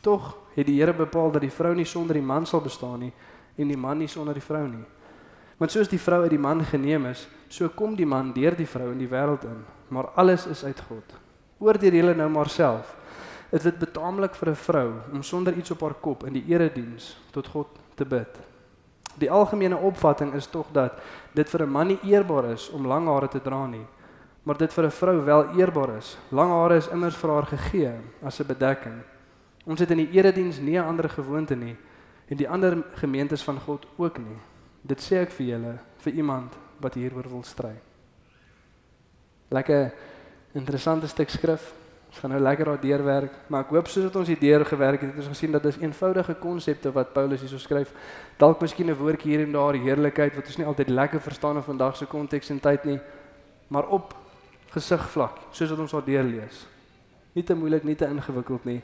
Tog 0.00 0.45
het 0.56 0.66
die 0.66 0.80
Here 0.80 0.94
bepaal 0.96 1.30
dat 1.30 1.44
die 1.44 1.52
vrou 1.52 1.74
nie 1.74 1.84
sonder 1.84 2.16
die 2.16 2.24
man 2.24 2.46
sal 2.46 2.60
bestaan 2.64 3.00
nie 3.00 3.12
en 3.56 3.68
die 3.68 3.76
man 3.76 3.98
nie 3.98 4.08
sonder 4.08 4.34
die 4.34 4.44
vrou 4.44 4.66
nie. 4.68 4.84
Want 5.56 5.72
soos 5.72 5.88
die 5.88 6.00
vrou 6.00 6.22
uit 6.22 6.32
die 6.32 6.40
man 6.40 6.64
geneem 6.64 7.06
is, 7.06 7.26
so 7.48 7.68
kom 7.72 7.94
die 7.96 8.08
man 8.08 8.32
deur 8.36 8.56
die 8.56 8.68
vrou 8.68 8.90
in 8.92 9.00
die 9.00 9.08
wêreld 9.08 9.44
in, 9.48 9.62
maar 9.88 10.10
alles 10.20 10.46
is 10.52 10.64
uit 10.64 10.80
God. 10.88 11.16
Oordeel 11.58 11.96
julle 12.00 12.14
nou 12.16 12.28
maar 12.32 12.50
self. 12.52 12.92
Is 13.52 13.62
dit 13.62 13.78
betaamlik 13.78 14.34
vir 14.34 14.50
'n 14.50 14.54
vrou 14.56 14.92
om 15.12 15.22
sonder 15.22 15.54
iets 15.54 15.70
op 15.70 15.80
haar 15.80 15.94
kop 15.94 16.26
in 16.26 16.32
die 16.32 16.44
erediens 16.48 17.16
tot 17.30 17.46
God 17.46 17.68
te 17.94 18.04
bid? 18.04 18.28
Die 19.18 19.30
algemene 19.30 19.76
opvatting 19.76 20.34
is 20.34 20.46
tog 20.46 20.66
dat 20.72 21.00
dit 21.32 21.48
vir 21.48 21.62
'n 21.62 21.70
man 21.70 21.86
nie 21.86 22.00
eerbaar 22.02 22.52
is 22.52 22.70
om 22.70 22.86
lang 22.86 23.06
hare 23.06 23.28
te 23.28 23.40
dra 23.40 23.66
nie, 23.66 23.86
maar 24.42 24.56
dit 24.56 24.72
vir 24.72 24.84
'n 24.84 24.90
vrou 24.90 25.24
wel 25.24 25.56
eerbaar 25.56 25.96
is. 25.96 26.18
Lang 26.30 26.50
hare 26.50 26.76
is 26.76 26.88
immers 26.88 27.16
vir 27.16 27.30
haar 27.30 27.46
gegee 27.46 27.92
as 28.22 28.40
'n 28.40 28.46
bedekking. 28.46 29.15
Ons 29.66 29.82
het 29.82 29.90
in 29.90 30.04
die 30.04 30.10
erediens 30.14 30.60
nie 30.62 30.78
'n 30.78 30.86
ander 30.86 31.08
gewoonte 31.10 31.56
nie 31.56 31.76
en 32.28 32.36
die 32.36 32.48
ander 32.48 32.84
gemeentes 32.94 33.42
van 33.42 33.58
God 33.60 33.86
ook 33.96 34.18
nie. 34.18 34.38
Dit 34.82 35.00
sê 35.00 35.22
ek 35.22 35.30
vir 35.30 35.46
julle, 35.46 35.78
vir 35.98 36.12
iemand 36.12 36.54
wat 36.80 36.94
hieroor 36.94 37.28
wil 37.28 37.42
stry. 37.42 37.74
Lekker 39.48 39.92
interessante 40.52 41.06
stuk 41.06 41.30
skrif. 41.30 41.74
Ons 42.08 42.18
gaan 42.18 42.30
nou 42.30 42.40
lekker 42.40 42.64
daar 42.64 42.80
deurwerk, 42.80 43.32
maar 43.46 43.60
ek 43.60 43.70
hoop 43.70 43.86
soos 43.86 44.04
wat 44.04 44.16
ons 44.16 44.28
hier 44.28 44.38
deur 44.38 44.64
gewerk 44.64 45.00
het, 45.00 45.10
het 45.10 45.18
ons 45.18 45.28
gesien 45.28 45.52
dat 45.52 45.62
dis 45.62 45.78
eenvoudige 45.78 46.34
konsepte 46.34 46.92
wat 46.92 47.12
Paulus 47.12 47.40
hierso 47.40 47.58
skryf. 47.58 47.92
Dalk 48.38 48.60
miskien 48.60 48.90
'n 48.90 48.94
woordjie 48.94 49.30
hier 49.30 49.46
en 49.46 49.52
daar 49.52 49.74
heerlikheid 49.74 50.34
wat 50.34 50.46
ons 50.46 50.56
nie 50.56 50.66
altyd 50.66 50.88
lekker 50.88 51.20
verstaan 51.20 51.56
in 51.56 51.62
vandag 51.62 51.96
se 51.96 52.06
konteks 52.06 52.50
en 52.50 52.60
tyd 52.60 52.84
nie, 52.84 53.00
maar 53.68 53.88
op 53.88 54.14
gesigvlak, 54.70 55.38
soos 55.50 55.70
wat 55.70 55.78
ons 55.78 55.90
daar 55.90 56.04
deurlees. 56.04 56.66
Nie 57.32 57.44
te 57.44 57.54
moeilik, 57.54 57.84
nie 57.84 57.96
te 57.96 58.06
ingewikkeld 58.06 58.64
nie 58.64 58.82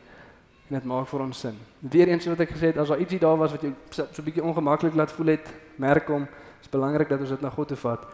dit 0.72 0.84
maak 0.84 1.08
vir 1.08 1.20
ons 1.20 1.40
sin. 1.44 1.56
Weereens 1.80 2.26
wat 2.26 2.40
ek 2.40 2.54
gesê 2.54 2.70
het, 2.70 2.78
as 2.78 2.88
daar 2.88 3.00
ietsie 3.02 3.20
daar 3.20 3.36
was 3.36 3.52
wat 3.52 3.62
jou 3.62 3.72
so 3.90 4.04
'n 4.04 4.24
bietjie 4.24 4.44
ongemaklik 4.44 4.94
laat 4.94 5.12
voel 5.12 5.26
het, 5.26 5.52
merk 5.76 6.08
hom. 6.08 6.26
Is 6.60 6.68
belangrik 6.68 7.08
dat 7.08 7.20
ons 7.20 7.28
dit 7.28 7.40
na 7.40 7.50
God 7.50 7.68
toe 7.68 7.76
vat 7.76 8.06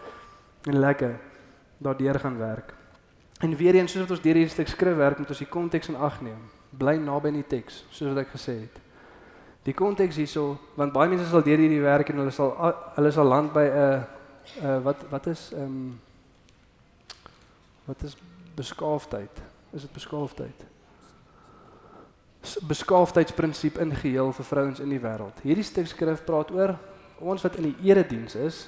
en 0.65 0.79
lekker 0.79 1.19
daardeur 1.79 2.19
gaan 2.21 2.39
werk. 2.39 2.75
En 3.41 3.57
weer 3.57 3.75
eens 3.75 3.93
soos 3.93 4.03
wat 4.03 4.11
ons 4.11 4.21
deur 4.21 4.35
hierdie 4.35 4.53
stuk 4.53 4.69
skrif 4.69 4.97
werk, 4.97 5.19
moet 5.19 5.29
ons 5.29 5.39
die 5.39 5.47
konteks 5.47 5.89
in 5.89 5.97
ag 5.97 6.21
neem. 6.21 6.41
Bly 6.71 6.97
naby 6.97 7.29
aan 7.29 7.35
die 7.35 7.47
teks, 7.47 7.85
soos 7.91 8.15
wat 8.15 8.25
ek 8.25 8.35
gesê 8.35 8.55
het. 8.67 8.81
Die 9.63 9.75
konteks 9.75 10.17
hierso, 10.17 10.59
want 10.75 10.93
baie 10.93 11.09
mense 11.09 11.29
sal 11.29 11.43
deur 11.43 11.59
hierdie 11.59 11.83
werk 11.83 12.09
en 12.09 12.23
hulle 12.23 12.35
sal 12.35 12.55
hulle 12.97 13.25
land 13.25 13.55
'n 13.55 13.59
uh, 13.59 14.03
uh, 14.63 14.79
wat 14.83 15.05
wat 15.11 15.27
is 15.27 15.53
ehm 15.53 15.99
wat 17.85 18.03
is 18.03 18.17
beskaafdheid? 18.55 19.43
Is 19.73 19.83
dit 19.83 19.93
beskaafdheid? 19.93 20.68
Beskaafdheidsprinsip 22.69 23.79
ingeheel 23.83 24.33
vir 24.33 24.47
vrouens 24.47 24.81
in 24.81 24.93
die 24.93 25.01
wêreld. 25.03 25.43
Hierdie 25.43 25.67
stuk 25.67 25.89
skrif 25.91 26.23
praat 26.27 26.53
oor 26.55 26.77
ons 27.19 27.43
wat 27.43 27.59
in 27.59 27.73
die 27.73 27.91
erediens 27.91 28.37
is 28.39 28.63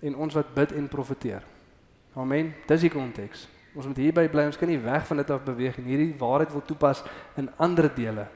en 0.00 0.16
ons 0.16 0.34
wat 0.34 0.54
bid 0.54 0.72
en 0.76 0.88
profeteer. 0.88 1.44
Amen. 2.16 2.54
Dis 2.68 2.86
die 2.86 2.92
konteks. 2.92 3.48
Ons 3.76 3.90
moet 3.90 3.98
hierby 4.00 4.24
bly. 4.32 4.46
Ons 4.48 4.56
kan 4.56 4.70
nie 4.70 4.80
weg 4.80 5.04
van 5.08 5.20
dit 5.20 5.30
af 5.30 5.42
beweeg 5.44 5.76
en 5.76 5.88
hierdie 5.90 6.14
waarheid 6.18 6.52
wil 6.54 6.64
toepas 6.64 7.02
in 7.36 7.50
ander 7.60 7.90
dele 7.92 8.28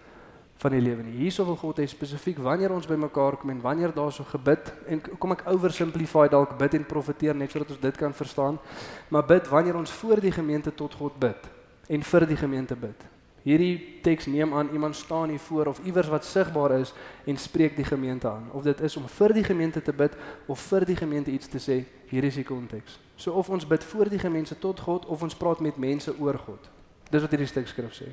van 0.61 0.75
die 0.77 0.83
lewe 0.85 1.07
nie. 1.07 1.15
Hierso 1.23 1.47
wil 1.49 1.57
God 1.57 1.79
hê 1.81 1.87
spesifiek 1.89 2.43
wanneer 2.45 2.75
ons 2.75 2.89
bymekaar 2.89 3.39
kom 3.41 3.53
en 3.55 3.63
wanneer 3.65 3.95
daar 3.97 4.13
so 4.13 4.27
gebid 4.29 4.69
en 4.93 5.01
kom 5.01 5.33
ek 5.33 5.47
oversimplify 5.49 6.27
dalk 6.29 6.59
bid 6.61 6.77
en 6.77 6.85
profeteer 6.85 7.39
net 7.39 7.55
sodat 7.55 7.73
ons 7.73 7.81
dit 7.81 8.03
kan 8.03 8.13
verstaan. 8.13 8.61
Maar 9.09 9.25
bid 9.31 9.49
wanneer 9.49 9.81
ons 9.81 9.95
voor 10.03 10.21
die 10.21 10.35
gemeente 10.37 10.75
tot 10.77 10.99
God 11.01 11.17
bid 11.23 11.49
en 11.89 12.05
vir 12.05 12.29
die 12.29 12.37
gemeente 12.37 12.77
bid. 12.77 13.09
Hierdie 13.43 14.01
teks 14.05 14.27
neem 14.27 14.55
aan 14.55 14.69
iemand 14.73 14.97
staan 14.97 15.29
hier 15.29 15.39
voor 15.39 15.67
of 15.67 15.81
iewers 15.85 16.09
wat 16.09 16.25
sigbaar 16.25 16.71
is 16.71 16.93
en 17.25 17.37
spreek 17.37 17.77
die 17.77 17.85
gemeente 17.85 18.29
aan. 18.29 18.51
Of 18.53 18.63
dit 18.63 18.81
is 18.81 18.97
om 18.97 19.09
vir 19.09 19.33
die 19.33 19.45
gemeente 19.45 19.83
te 19.83 19.93
bid 19.93 20.17
of 20.47 20.61
vir 20.61 20.85
die 20.85 20.97
gemeente 20.97 21.31
iets 21.31 21.49
te 21.49 21.59
sê, 21.59 21.85
hier 22.11 22.25
is 22.25 22.37
die 22.37 22.45
konteks. 22.45 22.99
So 23.17 23.33
of 23.33 23.49
ons 23.49 23.67
bid 23.67 23.85
voor 23.85 24.09
die 24.09 24.19
gemeente 24.19 24.59
tot 24.59 24.81
God 24.81 25.07
of 25.07 25.23
ons 25.23 25.37
praat 25.37 25.61
met 25.61 25.77
mense 25.77 26.13
oor 26.19 26.39
God. 26.39 26.69
Dis 27.11 27.21
wat 27.21 27.33
hierdie 27.33 27.49
stuk 27.49 27.69
skrif 27.69 27.97
sê. 27.97 28.11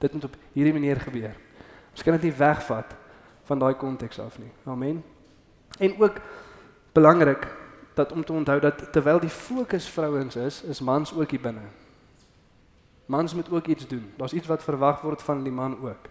Dit 0.00 0.12
moet 0.12 0.24
op 0.24 0.36
hierdie 0.52 0.76
manier 0.76 1.00
gebeur. 1.00 1.36
Ons 1.90 2.04
kan 2.04 2.16
dit 2.16 2.28
nie 2.28 2.36
wegvat 2.36 2.94
van 3.48 3.58
daai 3.58 3.74
konteks 3.74 4.20
af 4.20 4.38
nie. 4.38 4.52
Amen. 4.64 5.02
En 5.78 5.96
ook 6.00 6.20
belangrik 6.92 7.48
dat 7.94 8.12
om 8.12 8.24
te 8.24 8.32
onthou 8.32 8.60
dat 8.60 8.92
terwyl 8.92 9.20
die 9.20 9.32
fokus 9.32 9.88
vrouens 9.88 10.36
is, 10.36 10.62
is 10.62 10.80
mans 10.80 11.14
ook 11.14 11.30
hier 11.30 11.40
binne. 11.40 11.66
Mans 13.10 13.34
moet 13.34 13.50
ook 13.50 13.66
iets 13.66 13.86
doen. 13.86 14.12
Daar's 14.16 14.32
iets 14.32 14.46
wat 14.46 14.62
verwag 14.62 15.00
word 15.00 15.22
van 15.22 15.42
die 15.42 15.52
man 15.52 15.74
ook. 15.82 16.06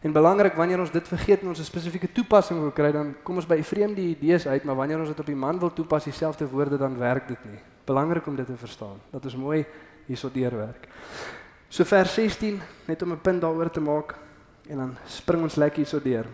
En 0.00 0.12
belangrik 0.12 0.52
wanneer 0.52 0.80
ons 0.80 0.92
dit 0.92 1.08
vergeet 1.08 1.40
en 1.40 1.48
ons 1.48 1.58
'n 1.58 1.64
spesifieke 1.64 2.12
toepassing 2.12 2.60
wil 2.60 2.70
kry, 2.70 2.92
dan 2.92 3.14
kom 3.22 3.36
ons 3.36 3.46
by 3.46 3.62
vreemde 3.62 4.00
idees 4.00 4.46
uit, 4.46 4.64
maar 4.64 4.76
wanneer 4.76 4.98
ons 4.98 5.08
dit 5.08 5.20
op 5.20 5.26
die 5.26 5.34
man 5.34 5.58
wil 5.58 5.72
toepas, 5.72 6.04
dieselfde 6.04 6.48
woorde, 6.48 6.76
dan 6.76 6.98
werk 6.98 7.28
dit 7.28 7.44
nie. 7.44 7.58
Belangrik 7.84 8.26
om 8.26 8.36
dit 8.36 8.46
te 8.46 8.56
verstaan. 8.56 9.00
Dat 9.10 9.24
is 9.24 9.36
mooi 9.36 9.64
hierso 10.06 10.30
deurwerk. 10.32 10.88
So 11.68 11.84
vers 11.84 12.14
16 12.14 12.60
net 12.84 13.02
om 13.02 13.12
'n 13.12 13.20
punt 13.20 13.40
daaroor 13.40 13.70
te 13.70 13.80
maak 13.80 14.14
en 14.68 14.76
dan 14.76 14.96
spring 15.06 15.42
ons 15.42 15.54
lekker 15.54 15.76
hierso 15.76 16.02
deur. 16.02 16.26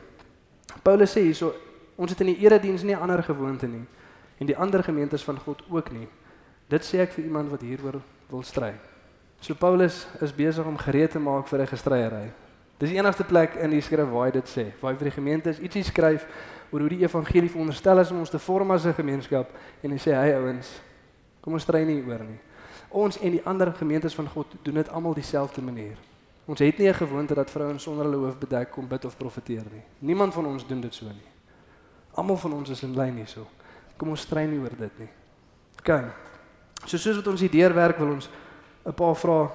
Paulus 0.82 1.12
sê 1.12 1.20
hierso 1.20 1.54
ons 1.94 2.10
het 2.10 2.20
in 2.20 2.26
die 2.26 2.38
erediens 2.38 2.82
nie 2.82 2.96
ander 2.96 3.22
gewoonte 3.22 3.66
nie 3.66 3.86
en 4.38 4.46
die 4.46 4.56
ander 4.56 4.82
gemeentes 4.82 5.24
van 5.24 5.38
God 5.38 5.62
ook 5.68 5.90
nie. 5.90 6.08
Dit 6.68 6.84
sê 6.84 6.98
ek 6.98 7.12
vir 7.12 7.24
iemand 7.24 7.50
wat 7.50 7.60
hieroor 7.60 8.00
wil 8.28 8.42
stry. 8.42 8.74
So 9.40 9.54
Paulus 9.54 10.06
is 10.20 10.34
besig 10.34 10.64
om 10.64 10.76
gereed 10.76 11.10
te 11.10 11.18
maak 11.18 11.46
vir 11.48 11.60
'n 11.60 11.66
gestryery. 11.66 12.32
Dis 12.78 12.90
die 12.90 12.98
enigste 12.98 13.24
plek 13.24 13.54
in 13.54 13.70
die 13.70 13.80
skrif 13.80 14.08
waar 14.10 14.26
hy 14.26 14.30
dit 14.30 14.48
sê. 14.48 14.64
Waar 14.80 14.92
hy 14.92 14.98
vir 14.98 15.08
die 15.08 15.16
gemeente 15.16 15.50
is 15.50 15.58
ietsie 15.58 15.84
skryf 15.84 16.26
oor 16.70 16.80
hoe 16.80 16.88
die 16.88 17.04
evangelie 17.04 17.50
veronderstel 17.50 17.98
is 17.98 18.10
om 18.10 18.18
ons 18.18 18.30
te 18.30 18.38
vorm 18.38 18.70
as 18.70 18.84
'n 18.86 18.94
gemeenskap 18.94 19.48
en 19.82 19.90
hy 19.90 19.96
sê 19.96 20.12
hy 20.12 20.34
ouens, 20.34 20.80
kom 21.40 21.52
ons 21.52 21.62
stry 21.62 21.84
nie 21.84 22.02
oor 22.02 22.18
nie. 22.18 22.38
Ons 22.90 23.18
en 23.18 23.30
die 23.30 23.42
ander 23.44 23.72
gemeentes 23.72 24.14
van 24.14 24.28
God 24.28 24.46
doen 24.62 24.74
dit 24.74 24.88
almal 24.88 25.14
dieselfde 25.14 25.62
manier. 25.62 25.96
Ons 26.46 26.58
het 26.58 26.78
nie 26.78 26.88
'n 26.88 26.94
gewoonte 26.94 27.34
dat 27.34 27.50
vrouens 27.50 27.82
sonder 27.82 28.04
hulle 28.04 28.16
hoof 28.16 28.38
bedek 28.38 28.70
kom 28.70 28.88
bid 28.88 29.04
of 29.04 29.16
profeteer 29.16 29.64
nie. 29.72 29.82
Niemand 29.98 30.34
van 30.34 30.46
ons 30.46 30.66
doen 30.66 30.80
dit 30.80 30.94
so 30.94 31.04
nie. 31.04 31.30
Almal 32.14 32.36
van 32.36 32.52
ons 32.52 32.70
is 32.70 32.82
in 32.82 32.94
lyn 32.94 33.16
hierso. 33.16 33.46
Kom 33.96 34.08
ons 34.08 34.20
stry 34.20 34.46
nie 34.46 34.58
oor 34.58 34.76
dit 34.78 34.98
nie. 34.98 35.08
OK. 35.78 36.04
So 36.84 36.96
soos 36.96 37.16
wat 37.16 37.26
ons 37.26 37.40
hier 37.40 37.50
deurwerk 37.50 37.98
wil 37.98 38.10
ons 38.10 38.28
'n 38.86 38.94
paar 38.94 39.16
vrae 39.16 39.48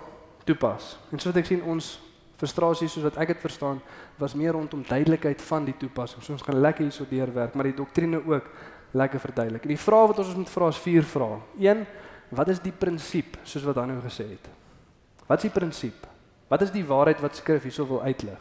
toepas. 0.44 0.98
En 1.12 1.20
soos 1.20 1.36
ek 1.36 1.46
sien 1.46 1.64
ons 1.64 2.00
frustrasie 2.42 2.90
soos 2.90 3.06
wat 3.06 3.18
ek 3.22 3.36
dit 3.36 3.44
verstaan 3.44 3.82
was 4.20 4.34
meer 4.34 4.56
rondom 4.58 4.84
duidelikheid 4.88 5.42
van 5.42 5.66
die 5.66 5.78
toepassing. 5.78 6.24
So 6.24 6.34
ons 6.34 6.46
gaan 6.46 6.60
lekker 6.62 6.88
hierso 6.88 7.06
deurwerk, 7.10 7.56
maar 7.56 7.70
die 7.70 7.78
doktrine 7.78 8.22
ook 8.26 8.50
lekker 8.98 9.20
verduidelik. 9.20 9.64
En 9.64 9.74
die 9.76 9.80
vrae 9.80 10.08
wat 10.08 10.20
ons 10.20 10.36
moet 10.36 10.50
vra 10.50 10.68
is 10.68 10.80
vier 10.84 11.04
vrae. 11.04 11.38
1. 11.60 11.86
Wat 12.32 12.48
is 12.48 12.60
die 12.64 12.74
prinsip 12.76 13.38
soos 13.44 13.64
wat 13.68 13.76
Hanno 13.76 14.00
gesê 14.04 14.28
het? 14.30 14.50
Wat 15.28 15.38
is 15.40 15.50
die 15.50 15.54
prinsip? 15.60 16.08
Wat 16.52 16.62
is 16.62 16.72
die 16.72 16.86
waarheid 16.86 17.22
wat 17.24 17.36
skrif 17.40 17.64
hierso 17.64 17.86
wil 17.88 18.02
uitlig? 18.04 18.40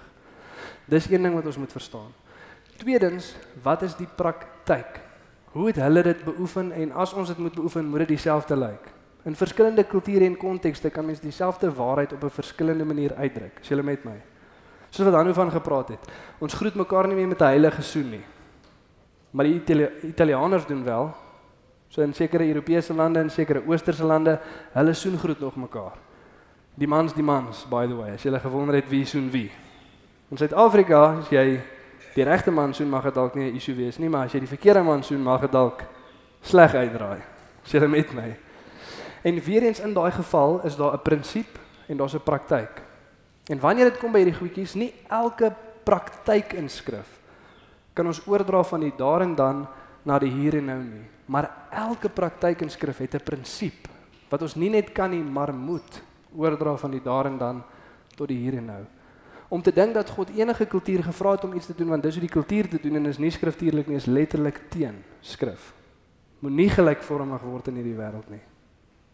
Dis 0.91 1.07
een 1.11 1.23
ding 1.23 1.35
wat 1.35 1.47
ons 1.47 1.59
moet 1.61 1.73
verstaan. 1.73 2.11
Tweedens, 2.81 3.35
wat 3.63 3.83
is 3.87 3.95
die 3.95 4.09
praktyk? 4.17 5.03
Hoe 5.53 5.67
het 5.67 5.79
hulle 5.83 6.03
dit 6.03 6.25
beoefen 6.25 6.73
en 6.73 6.93
as 6.93 7.13
ons 7.13 7.29
dit 7.29 7.39
moet 7.39 7.55
beoefen, 7.55 7.87
moet 7.87 8.07
dit 8.07 8.17
dieselfde 8.17 8.57
lyk? 8.57 8.89
In 9.25 9.37
verskillende 9.37 9.85
kulture 9.85 10.25
en 10.25 10.37
kontekste 10.37 10.91
kan 10.91 11.05
mens 11.05 11.21
dieselfde 11.21 11.73
waarheid 11.73 12.13
op 12.13 12.25
'n 12.25 12.31
verskillende 12.31 12.85
manier 12.85 13.15
uitdruk. 13.15 13.59
Is 13.61 13.69
julle 13.69 13.83
met 13.83 14.05
my? 14.05 14.21
Soos 14.91 15.07
wat 15.07 15.15
Hanu 15.15 15.35
van 15.35 15.51
gepraat 15.51 15.89
het. 15.89 16.11
Ons 16.39 16.55
groet 16.55 16.75
mekaar 16.75 17.07
nie 17.07 17.17
meer 17.17 17.29
met 17.29 17.41
'n 17.41 17.45
heilige 17.45 17.83
soen 17.83 18.11
nie. 18.11 18.25
Maar 19.31 19.45
die 19.45 19.55
Itali 19.55 19.89
Italianers 20.03 20.67
doen 20.67 20.85
wel. 20.85 21.15
So 21.89 22.03
in 22.03 22.15
sekere 22.15 22.47
Europese 22.47 22.95
lande 22.95 23.19
en 23.19 23.31
sekere 23.31 23.63
Oosterse 23.67 24.05
lande, 24.05 24.41
hulle 24.73 24.93
soen 24.95 25.19
groet 25.19 25.41
nog 25.41 25.57
mekaar. 25.57 25.99
Die 26.75 26.89
mans, 26.89 27.15
die 27.15 27.23
mans, 27.23 27.67
by 27.69 27.87
the 27.87 27.97
way. 27.97 28.13
As 28.15 28.23
jy 28.23 28.39
gewonder 28.39 28.75
het 28.75 28.89
wie 28.89 29.05
soen 29.05 29.31
wie. 29.31 29.51
In 30.31 30.37
Suid-Afrika, 30.37 31.19
as 31.19 31.29
jy 31.29 31.61
die 32.15 32.25
regte 32.25 32.51
man 32.51 32.75
soen, 32.75 32.89
mag 32.89 33.05
dit 33.05 33.15
dalk 33.15 33.35
nie 33.35 33.51
'n 33.51 33.57
issue 33.57 33.75
wees 33.75 33.99
nie, 33.99 34.09
maar 34.09 34.25
as 34.25 34.33
jy 34.33 34.39
die 34.41 34.49
verkeerde 34.49 34.83
man 34.83 35.03
soen, 35.03 35.23
mag 35.23 35.41
dit 35.41 35.53
dalk 35.53 35.83
sleg 36.41 36.75
uitdraai. 36.75 37.21
Is 37.65 37.73
jy 37.73 37.87
met 37.87 38.15
my? 38.15 38.37
En 39.23 39.41
weer 39.41 39.63
eens 39.63 39.81
in 39.81 39.93
daai 39.93 40.11
geval 40.11 40.61
is 40.65 40.77
daar 40.77 40.93
'n 40.93 41.03
prinsip 41.03 41.59
en 41.87 41.97
daar's 41.97 42.15
'n 42.15 42.23
praktyk. 42.23 42.83
En 43.47 43.61
wanneer 43.61 43.85
dit 43.85 43.99
kom 43.99 44.13
by 44.13 44.19
hierdie 44.19 44.39
goedjies, 44.39 44.75
nie 44.75 44.95
elke 45.09 45.53
praktyk 45.85 46.53
in 46.53 46.69
skrif 46.69 47.21
kan 47.93 48.07
ons 48.07 48.23
oordra 48.27 48.63
van 48.65 48.81
die 48.81 48.93
daar 48.97 49.21
en 49.21 49.35
dan 49.35 49.67
na 50.03 50.19
die 50.19 50.31
hier 50.31 50.57
en 50.57 50.65
nou 50.65 50.79
nie. 50.83 51.05
Maar 51.27 51.51
elke 51.71 52.09
praktyk 52.09 52.63
in 52.65 52.71
skrif 52.71 52.99
het 52.99 53.15
'n 53.15 53.25
prinsip 53.25 53.89
wat 54.31 54.43
ons 54.43 54.55
nie 54.55 54.71
net 54.71 54.93
kan 54.93 55.11
nie, 55.11 55.23
maar 55.23 55.55
moet 55.55 56.03
oordra 56.37 56.77
van 56.77 56.91
die 56.91 57.03
daar 57.03 57.27
en 57.27 57.39
dan 57.39 57.63
tot 58.17 58.29
die 58.29 58.39
hier 58.39 58.57
en 58.57 58.65
nou. 58.65 58.85
Om 59.49 59.63
te 59.63 59.73
dink 59.73 59.95
dat 59.95 60.11
God 60.11 60.31
enige 60.31 60.67
kultuur 60.67 61.03
gevra 61.03 61.31
het 61.31 61.45
om 61.45 61.53
iets 61.53 61.67
te 61.67 61.75
doen 61.75 61.89
want 61.89 62.03
dis 62.03 62.15
hoe 62.15 62.27
die 62.27 62.43
kultuur 62.43 62.69
te 62.69 62.79
doen 62.83 62.97
en 62.97 63.07
is 63.07 63.19
nie 63.19 63.31
skriftuurlik 63.31 63.87
nie, 63.87 63.97
is 63.97 64.07
letterlik 64.07 64.61
teen 64.69 65.05
skrif. 65.21 65.75
Moenie 66.39 66.71
gelykvormig 66.71 67.43
word 67.43 67.69
in 67.69 67.75
hierdie 67.75 67.97
wêreld 67.97 68.31
nie 68.31 68.41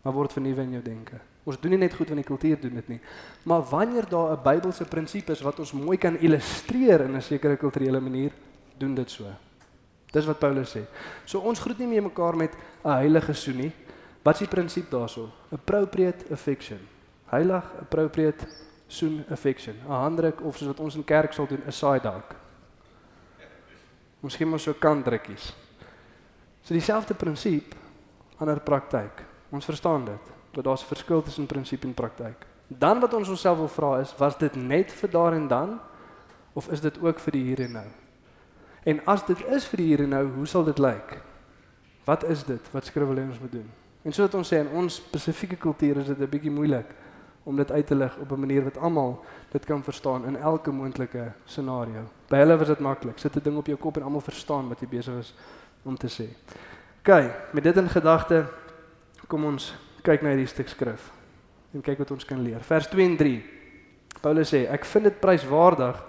maar 0.07 0.15
word 0.15 0.37
vernuwe 0.37 0.63
in 0.63 0.77
jou 0.77 0.83
denke. 0.87 1.19
Ons 1.47 1.59
doen 1.59 1.73
nie 1.75 1.81
net 1.83 1.95
goed 1.95 2.13
want 2.13 2.21
die 2.21 2.27
kultuur 2.29 2.61
doen 2.63 2.77
dit 2.79 2.91
nie. 2.95 2.99
Maar 3.43 3.65
wanneer 3.71 4.07
daar 4.09 4.37
'n 4.37 4.43
Bybelse 4.43 4.85
prinsipes 4.85 5.43
wat 5.43 5.59
ons 5.59 5.73
mooi 5.73 5.99
kan 5.99 6.19
illustreer 6.19 7.01
in 7.01 7.17
'n 7.17 7.23
sekere 7.23 7.57
kulturele 7.57 8.01
manier, 8.01 8.31
doen 8.79 8.95
dit 8.95 9.11
so. 9.11 9.25
Dis 10.13 10.27
wat 10.27 10.39
Paulus 10.39 10.77
sê. 10.77 10.81
So 11.25 11.41
ons 11.41 11.59
groet 11.59 11.79
nie 11.79 11.87
meer 11.87 12.03
mekaar 12.03 12.37
met 12.37 12.55
'n 12.85 12.91
heilige 12.91 13.33
soen 13.33 13.57
nie. 13.57 13.73
Wat 14.23 14.35
is 14.35 14.49
die 14.49 14.49
prinsip 14.49 14.91
daarso? 14.91 15.31
Appropriate 15.51 16.25
affection. 16.31 16.79
Heilig, 17.27 17.65
appropriate 17.81 18.47
soen 18.87 19.25
affection. 19.31 19.75
'n 19.75 19.91
Handdruk 19.91 20.41
of 20.41 20.57
soos 20.57 20.69
wat 20.69 20.81
ons 20.81 20.95
in 20.95 21.05
kerk 21.05 21.33
sal 21.33 21.47
doen, 21.47 21.63
'n 21.67 21.73
side 21.73 22.09
hug. 22.09 22.37
Miskien 24.21 24.49
maar 24.49 24.61
so 24.61 24.73
kantdrukkies. 24.73 25.55
So 26.63 26.75
dieselfde 26.75 27.15
prinsip 27.15 27.75
ander 28.39 28.61
praktyk. 28.61 29.36
Ons 29.49 29.65
verstaan 29.65 30.05
dit. 30.05 30.33
Dat 30.53 30.65
daar's 30.65 30.83
'n 30.83 30.87
verskil 30.87 31.23
tussen 31.23 31.47
prinsip 31.47 31.85
en 31.85 31.95
praktyk. 31.95 32.47
Dan 32.67 33.01
wat 33.01 33.15
ons 33.15 33.29
onsself 33.29 33.59
wil 33.59 33.69
vra 33.69 33.99
is, 33.99 34.15
was 34.17 34.39
dit 34.39 34.55
net 34.55 34.93
vir 34.93 35.11
daar 35.11 35.33
en 35.33 35.49
dan 35.49 35.81
of 36.53 36.69
is 36.69 36.81
dit 36.81 37.01
ook 37.01 37.19
vir 37.19 37.33
die 37.33 37.43
hier 37.43 37.61
en 37.61 37.73
nou? 37.73 37.87
En 38.83 39.01
as 39.05 39.27
dit 39.27 39.47
is 39.47 39.67
vir 39.67 39.77
die 39.77 39.87
hier 39.87 40.01
en 40.01 40.09
nou, 40.09 40.27
hoe 40.33 40.47
sal 40.47 40.65
dit 40.65 40.79
lyk? 40.79 41.21
Wat 42.05 42.25
is 42.25 42.45
dit 42.45 42.71
wat 42.71 42.85
skryf 42.85 43.07
hulle 43.07 43.21
ons 43.21 43.41
moet 43.41 43.53
doen? 43.53 43.71
En 44.03 44.13
soos 44.13 44.35
ons 44.35 44.53
sê 44.53 44.61
in 44.63 44.71
ons 44.79 44.95
spesifieke 44.95 45.57
kultuur 45.57 45.97
is 45.97 46.07
dit 46.07 46.19
'n 46.19 46.31
bietjie 46.31 46.51
moeilik 46.51 46.87
om 47.43 47.57
dit 47.57 47.73
uit 47.73 47.87
te 47.87 47.95
lig 47.95 48.17
op 48.19 48.33
'n 48.33 48.41
manier 48.41 48.65
wat 48.65 48.79
almal 48.79 49.25
dit 49.51 49.65
kan 49.65 49.83
verstaan 49.83 50.27
in 50.27 50.37
elke 50.37 50.71
moontlike 50.71 51.33
scenario. 51.45 52.03
By 52.29 52.37
hulle 52.37 52.57
was 52.57 52.67
dit 52.67 52.79
maklik. 52.79 53.19
Sit 53.19 53.37
'n 53.37 53.43
ding 53.43 53.57
op 53.57 53.67
jou 53.67 53.79
kop 53.79 53.97
en 53.97 54.03
almal 54.03 54.21
verstaan 54.21 54.69
wat 54.69 54.81
jy 54.81 54.89
besig 54.89 55.19
is 55.19 55.35
om 55.83 55.97
te 55.97 56.09
sê. 56.09 56.27
OK, 56.99 57.31
met 57.53 57.63
dit 57.63 57.77
in 57.77 57.89
gedagte 57.89 58.45
kom 59.27 59.45
ons 59.45 59.75
kyk 60.03 60.23
na 60.23 60.33
hierdie 60.35 60.51
stuk 60.51 60.69
skrif 60.69 61.11
en 61.75 61.83
kyk 61.85 61.99
wat 61.99 62.11
ons 62.15 62.25
kan 62.25 62.41
leer. 62.43 62.63
Vers 62.65 62.89
2 62.89 63.05
en 63.05 63.17
3. 63.17 63.43
Paulus 64.23 64.53
sê: 64.55 64.67
"Ek 64.71 64.85
vind 64.85 65.05
dit 65.05 65.21
pryswaardig 65.21 66.03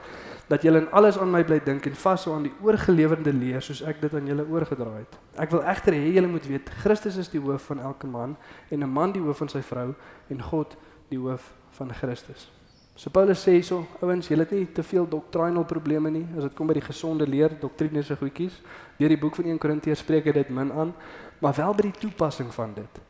dat 0.47 0.63
julle 0.63 0.79
in 0.79 0.91
alles 0.91 1.17
aan 1.19 1.31
my 1.31 1.43
bly 1.43 1.59
dink 1.59 1.85
en 1.85 1.95
vashou 1.95 2.35
aan 2.35 2.43
die 2.43 2.53
oorgelewerde 2.63 3.33
leer 3.33 3.61
soos 3.61 3.81
ek 3.83 4.01
dit 4.01 4.13
aan 4.13 4.27
julle 4.27 4.45
oorgedra 4.47 4.93
het. 4.95 5.17
Ek 5.35 5.51
wil 5.51 5.63
egter 5.63 5.93
hê 5.93 6.13
julle 6.13 6.27
moet 6.27 6.47
weet 6.47 6.69
Christus 6.69 7.17
is 7.17 7.29
die 7.29 7.41
hoof 7.41 7.67
van 7.67 7.79
elke 7.79 8.07
man 8.07 8.37
en 8.71 8.83
'n 8.83 8.89
man 8.89 9.11
die 9.11 9.21
hoof 9.21 9.37
van 9.37 9.49
sy 9.49 9.61
vrou 9.61 9.95
en 10.29 10.41
God 10.41 10.77
die 11.09 11.19
hoof 11.19 11.53
van 11.71 11.93
Christus." 11.93 12.49
So 12.95 13.11
Paulus 13.11 13.43
sê 13.45 13.51
hierso, 13.51 13.85
ouens, 14.01 14.27
julle 14.27 14.41
het 14.41 14.51
nie 14.51 14.65
te 14.73 14.81
veel 14.83 15.05
doctrinal 15.05 15.65
probleme 15.65 16.09
nie 16.09 16.25
as 16.37 16.47
dit 16.47 16.55
kom 16.57 16.65
by 16.67 16.73
die 16.73 16.81
gesonde 16.81 17.27
leer, 17.27 17.53
doktrines 17.61 18.09
en 18.09 18.17
goedjies. 18.17 18.61
Deur 18.97 19.09
die 19.09 19.19
boek 19.21 19.35
van 19.35 19.45
1 19.45 19.59
Korintiërs 19.61 19.99
spreek 19.99 20.25
hy 20.25 20.31
dit 20.31 20.49
min 20.49 20.71
aan, 20.71 20.95
maar 21.39 21.53
wel 21.53 21.73
by 21.77 21.81
die 21.81 21.99
toepassing 21.99 22.49
van 22.55 22.73
dit. 22.73 23.06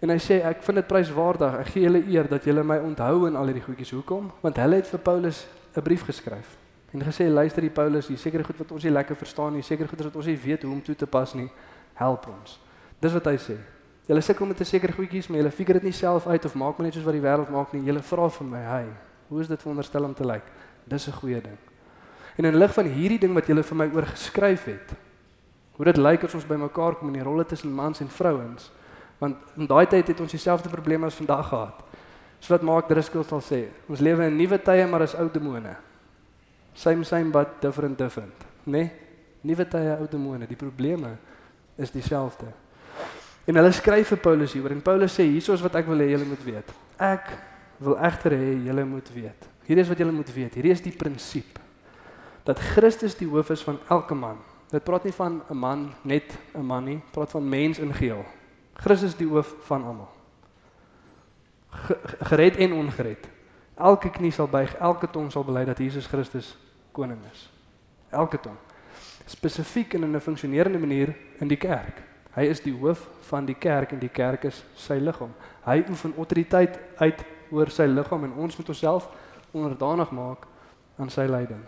En 0.00 0.08
hy 0.08 0.18
sê 0.18 0.42
ek 0.44 0.62
vind 0.62 0.76
dit 0.76 0.86
pryswaardig. 0.86 1.54
Ek 1.60 1.66
gee 1.72 1.82
julle 1.82 2.02
eer 2.04 2.28
dat 2.28 2.44
julle 2.44 2.62
my 2.62 2.78
onthou 2.78 3.26
in 3.26 3.36
al 3.36 3.46
hierdie 3.46 3.64
goedjies. 3.64 3.90
Hoekom? 3.90 4.32
Want 4.42 4.56
hulle 4.56 4.76
het 4.76 4.86
vir 4.86 5.00
Paulus 5.00 5.46
'n 5.76 5.82
brief 5.82 6.04
geskryf 6.04 6.56
en 6.96 7.02
gesê 7.04 7.28
luister 7.28 7.60
die 7.60 7.70
Paulus, 7.70 8.08
hier 8.08 8.18
seker 8.18 8.44
goed 8.44 8.56
wat 8.62 8.72
ons 8.72 8.84
nie 8.86 8.92
lekker 8.92 9.16
verstaan 9.16 9.52
nie, 9.52 9.62
seker 9.62 9.88
goed 9.88 10.00
wat 10.06 10.16
ons 10.16 10.28
nie 10.30 10.38
weet 10.40 10.62
hoe 10.64 10.72
om 10.72 10.82
toe 10.82 10.94
te 10.96 11.06
pas 11.06 11.34
nie. 11.34 11.48
Help 11.94 12.28
ons. 12.32 12.58
Dis 13.00 13.12
wat 13.12 13.28
hy 13.28 13.36
sê. 13.40 13.56
Julle 14.06 14.22
sukkel 14.22 14.46
met 14.46 14.60
'n 14.60 14.64
seker 14.64 14.92
goedjies, 14.92 15.28
maar 15.28 15.38
julle 15.38 15.50
figure 15.50 15.80
dit 15.80 15.82
nie 15.82 15.92
self 15.92 16.26
uit 16.26 16.44
of 16.44 16.54
maak 16.54 16.78
maar 16.78 16.86
net 16.86 16.94
soos 16.94 17.04
wat 17.04 17.12
die 17.12 17.20
wêreld 17.20 17.50
maak 17.50 17.72
nie. 17.72 17.82
Julle 17.82 18.02
vra 18.02 18.28
vir 18.28 18.46
my, 18.46 18.58
"Hey, 18.58 18.86
hoe 19.28 19.40
is 19.40 19.48
dit 19.48 19.62
veronderstel 19.62 20.04
om 20.04 20.14
te 20.14 20.24
lyk?" 20.24 20.42
Dis 20.86 21.08
'n 21.08 21.12
goeie 21.12 21.40
ding. 21.42 21.58
En 22.36 22.44
in 22.44 22.56
lig 22.56 22.72
van 22.72 22.86
hierdie 22.86 23.18
ding 23.18 23.34
wat 23.34 23.46
julle 23.46 23.62
vir 23.62 23.76
my 23.76 23.90
oor 23.94 24.06
geskryf 24.06 24.64
het, 24.64 24.94
hoe 25.72 25.84
dit 25.84 25.96
lyk 25.96 26.24
as 26.24 26.34
ons 26.34 26.46
bymekaar 26.46 26.94
kom 26.94 27.08
in 27.08 27.14
die 27.14 27.22
rolle 27.22 27.44
tussen 27.44 27.72
mans 27.72 28.00
en 28.00 28.08
vrouens, 28.08 28.70
want 29.18 29.36
in 29.56 29.66
daai 29.66 29.86
tyd 29.86 30.08
het 30.08 30.20
ons 30.20 30.30
dieselfde 30.30 30.68
probleme 30.68 31.06
as 31.06 31.14
vandag 31.14 31.48
gehad. 31.48 31.82
So 32.40 32.52
wat 32.52 32.62
maak 32.62 32.88
Driscoll 32.88 33.24
sal 33.24 33.40
sê, 33.40 33.68
ons 33.88 34.00
lewe 34.00 34.26
in 34.26 34.36
nuwe 34.36 34.58
tye 34.58 34.86
maar 34.86 35.02
is 35.02 35.14
ou 35.14 35.28
demone 35.32 35.76
same 36.76 37.04
same 37.04 37.30
but 37.30 37.60
different 37.60 37.98
different, 37.98 38.34
né? 38.64 38.72
Nee? 38.78 38.90
Nuwe 39.40 39.64
tye, 39.68 39.96
ou 40.00 40.08
demone, 40.10 40.46
die 40.46 40.58
probleme 40.58 41.16
is 41.78 41.92
dieselfde. 41.94 42.48
En 43.46 43.56
hulle 43.56 43.70
skryf 43.72 44.10
vir 44.10 44.18
Paulus 44.20 44.56
hieroor 44.56 44.74
en 44.74 44.82
Paulus 44.82 45.14
sê 45.14 45.24
hiersoos 45.28 45.62
wat 45.62 45.78
ek 45.78 45.86
wil 45.86 46.02
hê 46.02 46.08
julle 46.10 46.26
moet 46.26 46.42
weet. 46.44 46.72
Ek 46.98 47.30
wil 47.78 47.94
egter 48.08 48.34
hê 48.34 48.56
julle 48.66 48.84
moet 48.88 49.12
weet. 49.14 49.46
Hier 49.68 49.78
is 49.78 49.88
wat 49.88 50.02
julle 50.02 50.14
moet 50.14 50.32
weet. 50.34 50.58
Hierdie 50.58 50.74
is 50.74 50.82
die 50.82 50.94
prinsip 50.94 51.60
dat 52.46 52.60
Christus 52.74 53.16
die 53.18 53.28
hoof 53.30 53.52
is 53.54 53.62
van 53.66 53.78
elke 53.90 54.14
man. 54.18 54.42
Dit 54.70 54.84
praat 54.86 55.06
nie 55.06 55.14
van 55.14 55.40
'n 55.48 55.56
man 55.56 55.94
net 56.02 56.36
'n 56.54 56.66
man 56.66 56.84
nie, 56.84 57.00
praat 57.12 57.30
van 57.30 57.48
mens 57.48 57.78
in 57.78 57.94
geheel. 57.94 58.24
Christus 58.76 59.16
die 59.16 59.28
hoof 59.28 59.54
van 59.66 59.84
almal. 59.84 60.10
Gered 62.30 62.56
en 62.56 62.72
ongered. 62.72 63.28
Elke 63.76 64.10
knie 64.10 64.32
sal 64.32 64.48
buig, 64.48 64.72
elke 64.80 65.08
tong 65.12 65.30
sal 65.32 65.44
bely 65.44 65.64
dat 65.68 65.78
Jesus 65.78 66.06
Christus 66.08 66.54
koning 66.96 67.20
is. 67.32 67.48
Elke 68.10 68.40
tong. 68.40 68.56
Spesifiek 69.26 69.94
in 69.94 70.04
'n 70.04 70.20
funksionerende 70.20 70.78
manier 70.78 71.14
in 71.40 71.48
die 71.48 71.56
kerk. 71.56 72.02
Hy 72.36 72.42
is 72.42 72.60
die 72.60 72.72
hoof 72.72 73.08
van 73.20 73.46
die 73.46 73.54
kerk 73.54 73.92
en 73.92 73.98
die 73.98 74.12
kerk 74.12 74.44
is 74.44 74.64
sy 74.74 74.98
liggaam. 75.00 75.32
Hy 75.64 75.84
oefen 75.88 76.14
autoriteit 76.16 76.78
uit 76.96 77.24
oor 77.50 77.70
sy 77.70 77.86
liggaam 77.86 78.24
en 78.24 78.32
ons 78.32 78.56
moet 78.56 78.68
onsself 78.68 79.08
onderdanig 79.52 80.10
maak 80.10 80.46
aan 80.98 81.10
sy 81.10 81.26
leiding. 81.26 81.62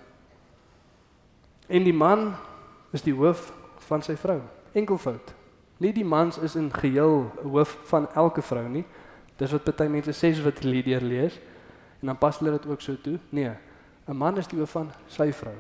En 1.68 1.84
die 1.84 1.92
man 1.92 2.34
is 2.92 3.02
die 3.02 3.14
hoof 3.14 3.52
van 3.88 4.02
sy 4.02 4.16
vrou. 4.16 4.40
Enkelvoud. 4.72 5.37
Nie 5.78 5.92
die 5.94 6.04
mans 6.04 6.38
is 6.38 6.56
in 6.58 6.72
geheel 6.74 7.30
hoof 7.42 7.76
van 7.90 8.08
elke 8.14 8.42
vrou 8.42 8.66
nie. 8.68 8.84
Dis 9.38 9.52
wat 9.54 9.64
baie 9.64 9.90
mense 9.90 10.12
sê 10.12 10.32
wat 10.42 10.64
Lydia 10.66 10.98
lees 10.98 11.38
en 12.00 12.10
dan 12.10 12.18
pas 12.18 12.38
hulle 12.38 12.56
dit 12.56 12.66
ook 12.66 12.80
so 12.80 12.96
toe. 13.02 13.18
Nee, 13.30 13.50
'n 14.08 14.16
man 14.16 14.36
is 14.36 14.46
die 14.46 14.58
hoof 14.58 14.70
van 14.70 14.90
sy 15.06 15.32
vrou. 15.32 15.54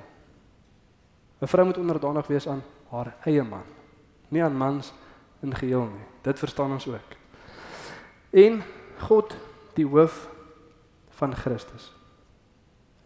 'n 1.40 1.46
Vrou 1.46 1.64
moet 1.64 1.78
onderdanig 1.78 2.26
wees 2.26 2.48
aan 2.48 2.62
haar 2.90 3.14
eie 3.24 3.42
man, 3.42 3.64
nie 4.28 4.42
aan 4.42 4.56
mans 4.56 4.92
in 5.42 5.54
geheel 5.54 5.86
nie. 5.86 6.06
Dit 6.22 6.38
verstaan 6.38 6.72
ons 6.72 6.88
ook. 6.88 7.16
En 8.30 8.62
God 8.98 9.36
die 9.74 9.86
hoof 9.86 10.28
van 11.08 11.34
Christus. 11.34 11.94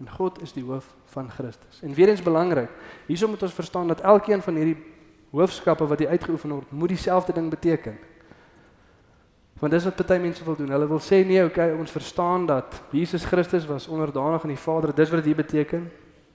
En 0.01 0.11
God 0.11 0.43
is 0.43 0.53
die 0.53 0.65
hoof 0.65 0.95
van 1.05 1.31
Christus. 1.31 1.83
En 1.83 1.95
weer 1.95 2.09
eens 2.09 2.23
belangrik, 2.23 2.71
hierso 3.07 3.29
moet 3.29 3.43
ons 3.43 3.53
verstaan 3.55 3.89
dat 3.89 4.01
elkeen 4.01 4.43
van 4.43 4.55
hierdie 4.55 4.92
hoofskappe 5.33 5.87
wat 5.89 5.99
hier 5.99 6.13
uitgeoefen 6.13 6.51
word, 6.51 6.71
moet 6.71 6.93
dieselfde 6.93 7.33
ding 7.33 7.51
beteken. 7.51 7.97
Want 9.63 9.73
dis 9.73 9.85
wat 9.87 10.07
baie 10.07 10.21
mense 10.21 10.45
wil 10.45 10.57
doen. 10.59 10.73
Hulle 10.75 10.89
wil 10.91 11.01
sê 11.01 11.23
nee, 11.27 11.45
okay, 11.45 11.71
ons 11.79 11.91
verstaan 11.95 12.47
dat 12.51 12.81
Jesus 12.91 13.25
Christus 13.25 13.67
was 13.71 13.87
onderdanig 13.89 14.43
aan 14.43 14.55
die 14.55 14.59
Vader. 14.59 14.95
Dis 14.95 15.11
wat 15.11 15.23
dit 15.25 15.37
beteken. 15.39 15.87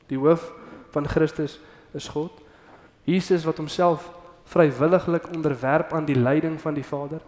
Die 0.07 0.17
hoof 0.17 0.53
van 0.95 1.07
Christus 1.07 1.59
is 1.91 2.07
God. 2.07 2.31
Jesus 3.03 3.43
wat 3.43 3.59
homself 3.59 4.07
vrywilliglik 4.47 5.27
onderwerp 5.35 5.93
aan 5.93 6.07
die 6.07 6.15
leiding 6.15 6.55
van 6.61 6.73
die 6.73 6.85
Vader. 6.87 7.19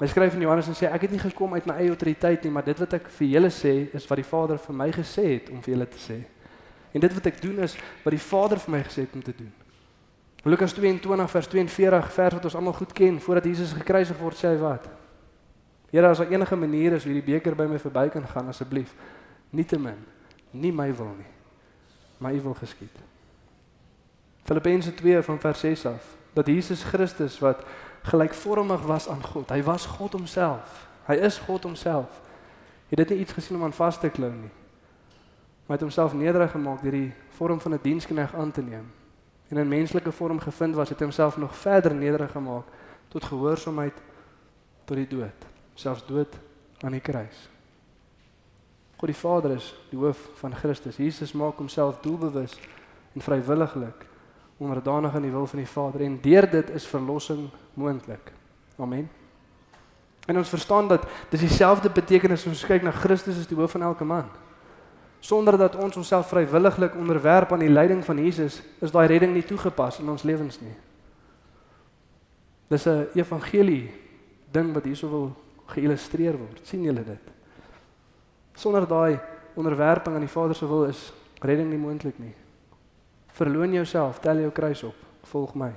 Hy 0.00 0.08
skryf 0.08 0.34
in 0.34 0.40
Johannes 0.40 0.70
en 0.72 0.76
sê 0.76 0.88
ek 0.88 1.04
het 1.04 1.12
nie 1.12 1.20
gekom 1.20 1.52
uit 1.54 1.66
my 1.68 1.76
eie 1.78 1.92
autoriteit 1.92 2.42
nie, 2.42 2.50
maar 2.50 2.64
dit 2.64 2.78
wat 2.80 2.96
ek 2.96 3.10
vir 3.20 3.28
julle 3.36 3.50
sê 3.52 3.74
is 3.92 4.08
wat 4.08 4.18
die 4.18 4.26
Vader 4.26 4.58
vir 4.58 4.78
my 4.80 4.88
gesê 4.96 5.26
het 5.34 5.52
om 5.52 5.60
vir 5.62 5.76
julle 5.76 5.86
te 5.92 6.00
sê. 6.00 6.16
En 6.96 7.04
dit 7.04 7.14
wat 7.14 7.28
ek 7.28 7.42
doen 7.44 7.60
is 7.68 7.76
wat 8.02 8.16
die 8.16 8.24
Vader 8.24 8.60
vir 8.64 8.72
my 8.78 8.80
gesê 8.88 9.04
het 9.04 9.20
om 9.20 9.22
te 9.22 9.36
doen. 9.36 9.52
Lukas 10.42 10.72
22 10.74 11.30
vers 11.30 11.46
42 11.46 12.12
vers 12.12 12.34
wat 12.34 12.44
ons 12.44 12.54
almal 12.58 12.74
goed 12.74 12.92
ken, 12.92 13.20
voordat 13.20 13.44
Jesus 13.44 13.72
gekruisig 13.72 14.18
word, 14.18 14.36
sê 14.36 14.50
hy 14.50 14.58
wat? 14.58 14.88
Here, 15.92 16.08
as 16.08 16.18
daar 16.18 16.32
enige 16.32 16.56
manier 16.56 16.96
is 16.96 17.04
hoe 17.04 17.12
die 17.14 17.22
beker 17.22 17.54
by 17.54 17.68
my 17.70 17.78
verby 17.78 18.08
kan 18.10 18.26
gaan 18.26 18.48
asseblief, 18.50 18.94
nietemin, 19.54 20.00
nie 20.50 20.72
my 20.74 20.88
wil 20.96 21.12
nie, 21.14 21.28
maar 22.18 22.34
U 22.34 22.40
wil 22.48 22.56
geskied. 22.58 22.96
Filippense 24.42 24.94
2 24.98 25.22
van 25.22 25.38
vers 25.38 25.60
6 25.60 25.86
af, 25.92 26.08
dat 26.34 26.46
Jesus 26.46 26.82
Christus 26.82 27.38
wat 27.38 27.62
gelykvormig 28.10 28.82
was 28.88 29.06
aan 29.08 29.22
God, 29.22 29.52
hy 29.54 29.62
was 29.62 29.86
God 29.86 30.16
homself. 30.18 30.88
Hy 31.06 31.18
is 31.22 31.38
God 31.46 31.64
homself. 31.66 32.18
Jy 32.90 32.96
het 32.96 33.04
dit 33.04 33.14
nie 33.14 33.22
iets 33.24 33.34
gesien 33.34 33.56
om 33.58 33.64
aan 33.66 33.74
vas 33.74 33.98
te 34.00 34.10
klou 34.10 34.30
nie. 34.32 34.50
Maar 35.66 35.78
het 35.78 35.86
homself 35.86 36.14
nederig 36.14 36.50
gemaak 36.50 36.82
deur 36.82 36.98
die 36.98 37.12
vorm 37.38 37.60
van 37.60 37.72
'n 37.72 37.78
die 37.82 37.90
diensknegt 37.90 38.34
aan 38.34 38.50
te 38.50 38.62
neem. 38.62 38.90
En 39.52 39.60
in 39.60 39.68
menslike 39.68 40.12
vorm 40.12 40.40
gevind 40.40 40.74
was, 40.74 40.88
het 40.88 41.00
homself 41.00 41.36
nog 41.36 41.56
verder 41.56 41.94
nederig 41.94 42.30
gemaak 42.30 42.64
tot 43.08 43.24
gehoorsaamheid 43.24 43.94
tot 44.84 44.96
die 44.96 45.08
dood 45.08 45.50
selfs 45.74 46.06
dood 46.06 46.34
aan 46.80 46.92
die 46.96 47.00
kruis. 47.00 47.48
God 48.96 49.10
die 49.10 49.18
Vader 49.18 49.56
is 49.56 49.72
die 49.90 49.98
hoof 49.98 50.28
van 50.38 50.54
Christus. 50.54 50.96
Jesus 50.96 51.32
maak 51.32 51.58
homself 51.58 51.98
doelbewus 52.04 52.54
en 53.12 53.24
vrywilliglik 53.24 54.06
onderdanig 54.62 55.14
aan 55.14 55.26
die 55.26 55.32
wil 55.32 55.46
van 55.46 55.58
die 55.58 55.68
Vader 55.68 56.04
en 56.06 56.20
deur 56.22 56.46
dit 56.50 56.70
is 56.70 56.86
verlossing 56.86 57.48
moontlik. 57.74 58.32
Amen. 58.78 59.10
En 60.26 60.36
ons 60.36 60.48
verstaan 60.48 60.88
dat 60.88 61.06
dis 61.30 61.40
dieselfde 61.40 61.90
betekenis 61.90 62.44
as 62.44 62.52
ons 62.52 62.66
kyk 62.66 62.84
na 62.86 62.92
Christus 62.94 63.40
as 63.40 63.48
die 63.50 63.58
hoof 63.58 63.74
van 63.74 63.82
elke 63.82 64.06
man. 64.06 64.30
Sonder 65.22 65.54
dat 65.58 65.76
ons 65.78 65.96
onsself 65.96 66.28
vrywilliglik 66.28 66.96
onderwerp 66.98 67.52
aan 67.52 67.62
die 67.62 67.70
leiding 67.70 68.00
van 68.04 68.18
Jesus, 68.18 68.56
is 68.82 68.90
daai 68.90 69.06
redding 69.06 69.36
nie 69.36 69.44
toegepas 69.46 70.00
in 70.02 70.08
ons 70.10 70.24
lewens 70.26 70.58
nie. 70.60 70.74
Dis 72.66 72.86
'n 72.88 73.06
evangelie 73.14 73.90
ding 74.50 74.72
wat 74.74 74.84
hierso 74.84 75.08
wil 75.08 75.36
geïllustreer 75.66 76.36
word. 76.38 76.60
sien 76.62 76.82
julle 76.82 77.04
dit? 77.04 77.30
Sonder 78.54 78.86
daai 78.88 79.20
onderwerping 79.54 80.14
aan 80.14 80.26
die 80.26 80.28
Vader 80.28 80.54
se 80.54 80.66
wil 80.66 80.84
is 80.84 81.12
redding 81.40 81.70
nie 81.70 81.78
moontlik 81.78 82.18
nie. 82.18 82.34
Verloon 83.26 83.72
jouself, 83.72 84.18
tel 84.18 84.36
jou 84.36 84.50
kruis 84.50 84.82
op. 84.82 84.94
volg 85.22 85.54
my. 85.54 85.72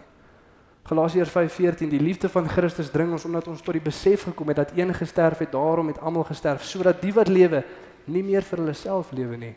Galasiërs 0.84 1.30
5:14 1.30 1.90
Die 1.90 2.00
liefde 2.00 2.30
van 2.30 2.50
Christus 2.50 2.90
dring 2.90 3.12
ons 3.12 3.26
omdat 3.26 3.48
ons 3.48 3.62
tot 3.62 3.74
die 3.74 3.84
besef 3.84 4.24
gekom 4.24 4.48
het 4.48 4.56
dat 4.56 4.72
een 4.76 4.94
gesterf 4.94 5.38
het, 5.38 5.52
daarom 5.52 5.88
het 5.88 6.00
almal 6.00 6.24
gesterf, 6.24 6.64
sodat 6.64 7.02
die 7.02 7.14
wat 7.14 7.28
lewe 7.28 7.64
nie 8.08 8.24
meer 8.24 8.44
vir 8.44 8.62
hulle 8.62 8.74
self 8.74 9.12
lewe 9.12 9.38
nie, 9.38 9.56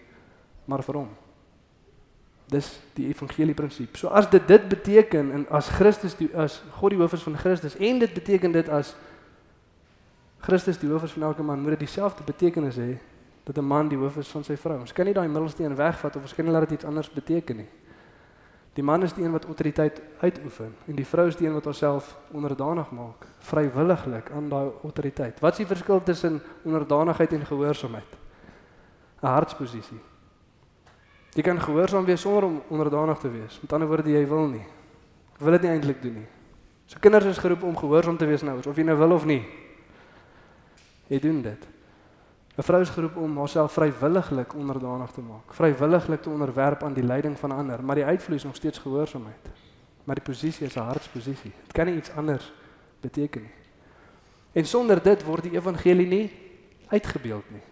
maar 0.66 0.82
vir 0.82 1.00
hom. 1.00 1.08
Dis 2.48 2.70
die 2.96 3.10
evangelie 3.10 3.54
prinsip. 3.54 3.96
So 4.00 4.08
as 4.08 4.30
dit 4.30 4.46
dit 4.48 4.68
beteken 4.68 5.32
en 5.32 5.44
as 5.52 5.68
Christus 5.68 6.14
die 6.16 6.30
as 6.34 6.62
God 6.80 6.94
die 6.94 7.00
hoof 7.00 7.12
is 7.12 7.26
van 7.26 7.36
Christus 7.36 7.76
en 7.76 7.98
dit 8.00 8.14
beteken 8.14 8.52
dit 8.52 8.68
as 8.68 8.94
Christus 10.40 10.78
die 10.78 10.88
hoof 10.88 11.04
is 11.04 11.12
van 11.12 11.28
elke 11.28 11.42
man, 11.42 11.60
moet 11.60 11.76
dit 11.76 11.86
dieselfde 11.88 12.24
betekenis 12.24 12.76
hê 12.76 12.96
dat 13.44 13.58
'n 13.58 13.64
man 13.64 13.88
die 13.88 13.98
hoof 13.98 14.16
is 14.16 14.28
van 14.28 14.44
sy 14.44 14.56
vrou. 14.56 14.80
Ons 14.80 14.92
kan 14.92 15.04
nie 15.04 15.14
daai 15.14 15.28
middelsteen 15.28 15.76
wegvat 15.76 16.16
of 16.16 16.22
ons 16.22 16.34
kan 16.34 16.44
nie 16.44 16.52
laat 16.52 16.68
dit 16.68 16.78
iets 16.78 16.84
anders 16.84 17.10
beteken 17.10 17.56
nie. 17.56 17.68
Die 18.74 18.84
man 18.84 19.02
is 19.02 19.12
die 19.12 19.24
een 19.24 19.32
wat 19.32 19.44
autoriteit 19.44 20.02
uitoefen 20.20 20.74
en 20.86 20.94
die 20.94 21.06
vrou 21.06 21.26
is 21.26 21.36
die 21.36 21.46
een 21.46 21.54
wat 21.54 21.64
haarself 21.64 22.16
onderdanig 22.30 22.90
maak, 22.90 23.26
vrywilliglik 23.38 24.30
aan 24.30 24.48
daai 24.48 24.70
autoriteit. 24.82 25.40
Wat 25.40 25.52
is 25.52 25.58
die 25.58 25.66
verskil 25.66 26.02
tussen 26.02 26.42
onderdanigheid 26.62 27.32
en 27.32 27.46
gehoorsaamheid? 27.46 28.27
'n 29.22 29.26
Hartsposisie. 29.26 30.00
Jy 31.34 31.42
kan 31.42 31.60
gehoorsaam 31.60 32.04
wees 32.04 32.20
sonder 32.20 32.44
om 32.44 32.62
onderdanig 32.68 33.18
te 33.18 33.30
wees. 33.30 33.60
Met 33.60 33.72
ander 33.72 33.88
woorde, 33.88 34.10
jy 34.10 34.26
wil 34.26 34.46
nie. 34.46 34.66
Jy 35.38 35.44
wil 35.44 35.52
dit 35.52 35.62
nie 35.62 35.70
eintlik 35.70 36.02
doen 36.02 36.14
nie. 36.14 36.28
So 36.86 36.96
kinders 37.00 37.24
is 37.24 37.38
geroep 37.38 37.62
om 37.62 37.76
gehoorsaam 37.76 38.16
te 38.16 38.26
wees 38.26 38.42
nou, 38.42 38.58
of 38.58 38.76
jy 38.76 38.82
nou 38.82 38.96
wil 38.96 39.12
of 39.12 39.24
nie. 39.24 39.42
Jy 41.08 41.20
doen 41.20 41.42
dit. 41.42 41.66
'n 42.58 42.62
Vrou 42.62 42.80
is 42.80 42.90
geroep 42.90 43.16
om 43.16 43.36
haarself 43.38 43.72
vrywilliglik 43.72 44.54
onderdanig 44.54 45.10
te 45.10 45.20
maak, 45.20 45.54
vrywilliglik 45.54 46.22
te 46.22 46.30
onderwerp 46.30 46.82
aan 46.82 46.92
die 46.92 47.04
leiding 47.04 47.38
van 47.38 47.52
ander, 47.52 47.84
maar 47.84 47.94
die 47.94 48.04
uitvloei 48.04 48.36
is 48.36 48.44
nog 48.44 48.56
steeds 48.56 48.78
gehoorsaamheid. 48.78 49.48
Maar 50.04 50.14
die 50.14 50.24
posisie 50.24 50.66
is 50.66 50.74
'n 50.74 50.80
hartsposisie. 50.80 51.52
Dit 51.62 51.72
kan 51.72 51.86
nie 51.86 51.96
iets 51.96 52.10
anders 52.10 52.52
beteken 53.00 53.42
nie. 53.42 53.50
En 54.52 54.64
sonder 54.66 55.02
dit 55.02 55.24
word 55.24 55.42
die 55.42 55.52
evangelie 55.52 56.06
nie 56.06 56.32
uitgebeeld 56.88 57.50
nie. 57.50 57.62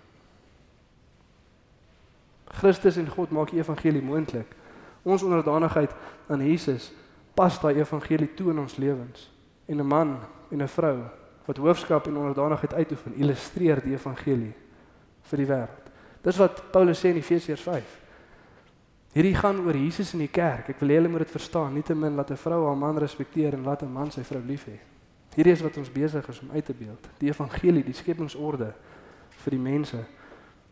Christus 2.48 2.96
en 2.96 3.08
God 3.08 3.30
maak 3.30 3.50
die 3.50 3.58
evangelie 3.58 4.02
moontlik. 4.02 4.54
Ons 5.02 5.22
onderdanigheid 5.22 5.90
aan 6.28 6.46
Jesus 6.46 6.92
pas 7.34 7.60
daai 7.60 7.76
evangelie 7.76 8.34
toe 8.34 8.50
in 8.50 8.58
ons 8.58 8.76
lewens. 8.76 9.30
En 9.66 9.76
'n 9.80 9.86
man 9.86 10.18
en 10.50 10.62
'n 10.62 10.68
vrou 10.68 10.98
wat 11.44 11.56
hoofskap 11.56 12.06
en 12.06 12.16
onderdanigheid 12.16 12.74
uitoefen, 12.74 13.14
illustreer 13.14 13.82
die 13.82 13.92
evangelie 13.92 14.54
vir 15.22 15.38
die 15.38 15.46
wêreld. 15.46 15.86
Dis 16.22 16.36
wat 16.36 16.62
Paulus 16.72 17.00
sê 17.00 17.08
in 17.08 17.16
Efesiërs 17.16 17.62
5. 17.62 18.00
Hierdie 19.12 19.34
gaan 19.34 19.60
oor 19.64 19.76
Jesus 19.76 20.12
in 20.12 20.18
die 20.18 20.28
kerk. 20.32 20.68
Ek 20.68 20.80
wil 20.80 20.88
julle 20.88 21.08
moet 21.08 21.18
dit 21.18 21.30
verstaan, 21.30 21.72
nietemin 21.72 22.14
laat 22.14 22.30
'n 22.30 22.36
vrou 22.36 22.66
haar 22.66 22.76
man 22.76 22.98
respekteer 22.98 23.52
en 23.52 23.62
laat 23.62 23.82
'n 23.82 23.92
man 23.92 24.10
sy 24.10 24.22
vrou 24.22 24.42
lief 24.42 24.66
hê. 24.66 24.78
Hierdie 25.34 25.52
is 25.52 25.60
wat 25.60 25.76
ons 25.76 25.92
besig 25.92 26.28
is 26.28 26.40
om 26.40 26.50
uit 26.50 26.64
te 26.64 26.74
beeld. 26.74 27.08
Die 27.18 27.28
evangelie, 27.28 27.84
die 27.84 27.94
skepingsorde 27.94 28.74
vir 29.30 29.50
die 29.50 29.60
mense 29.60 30.04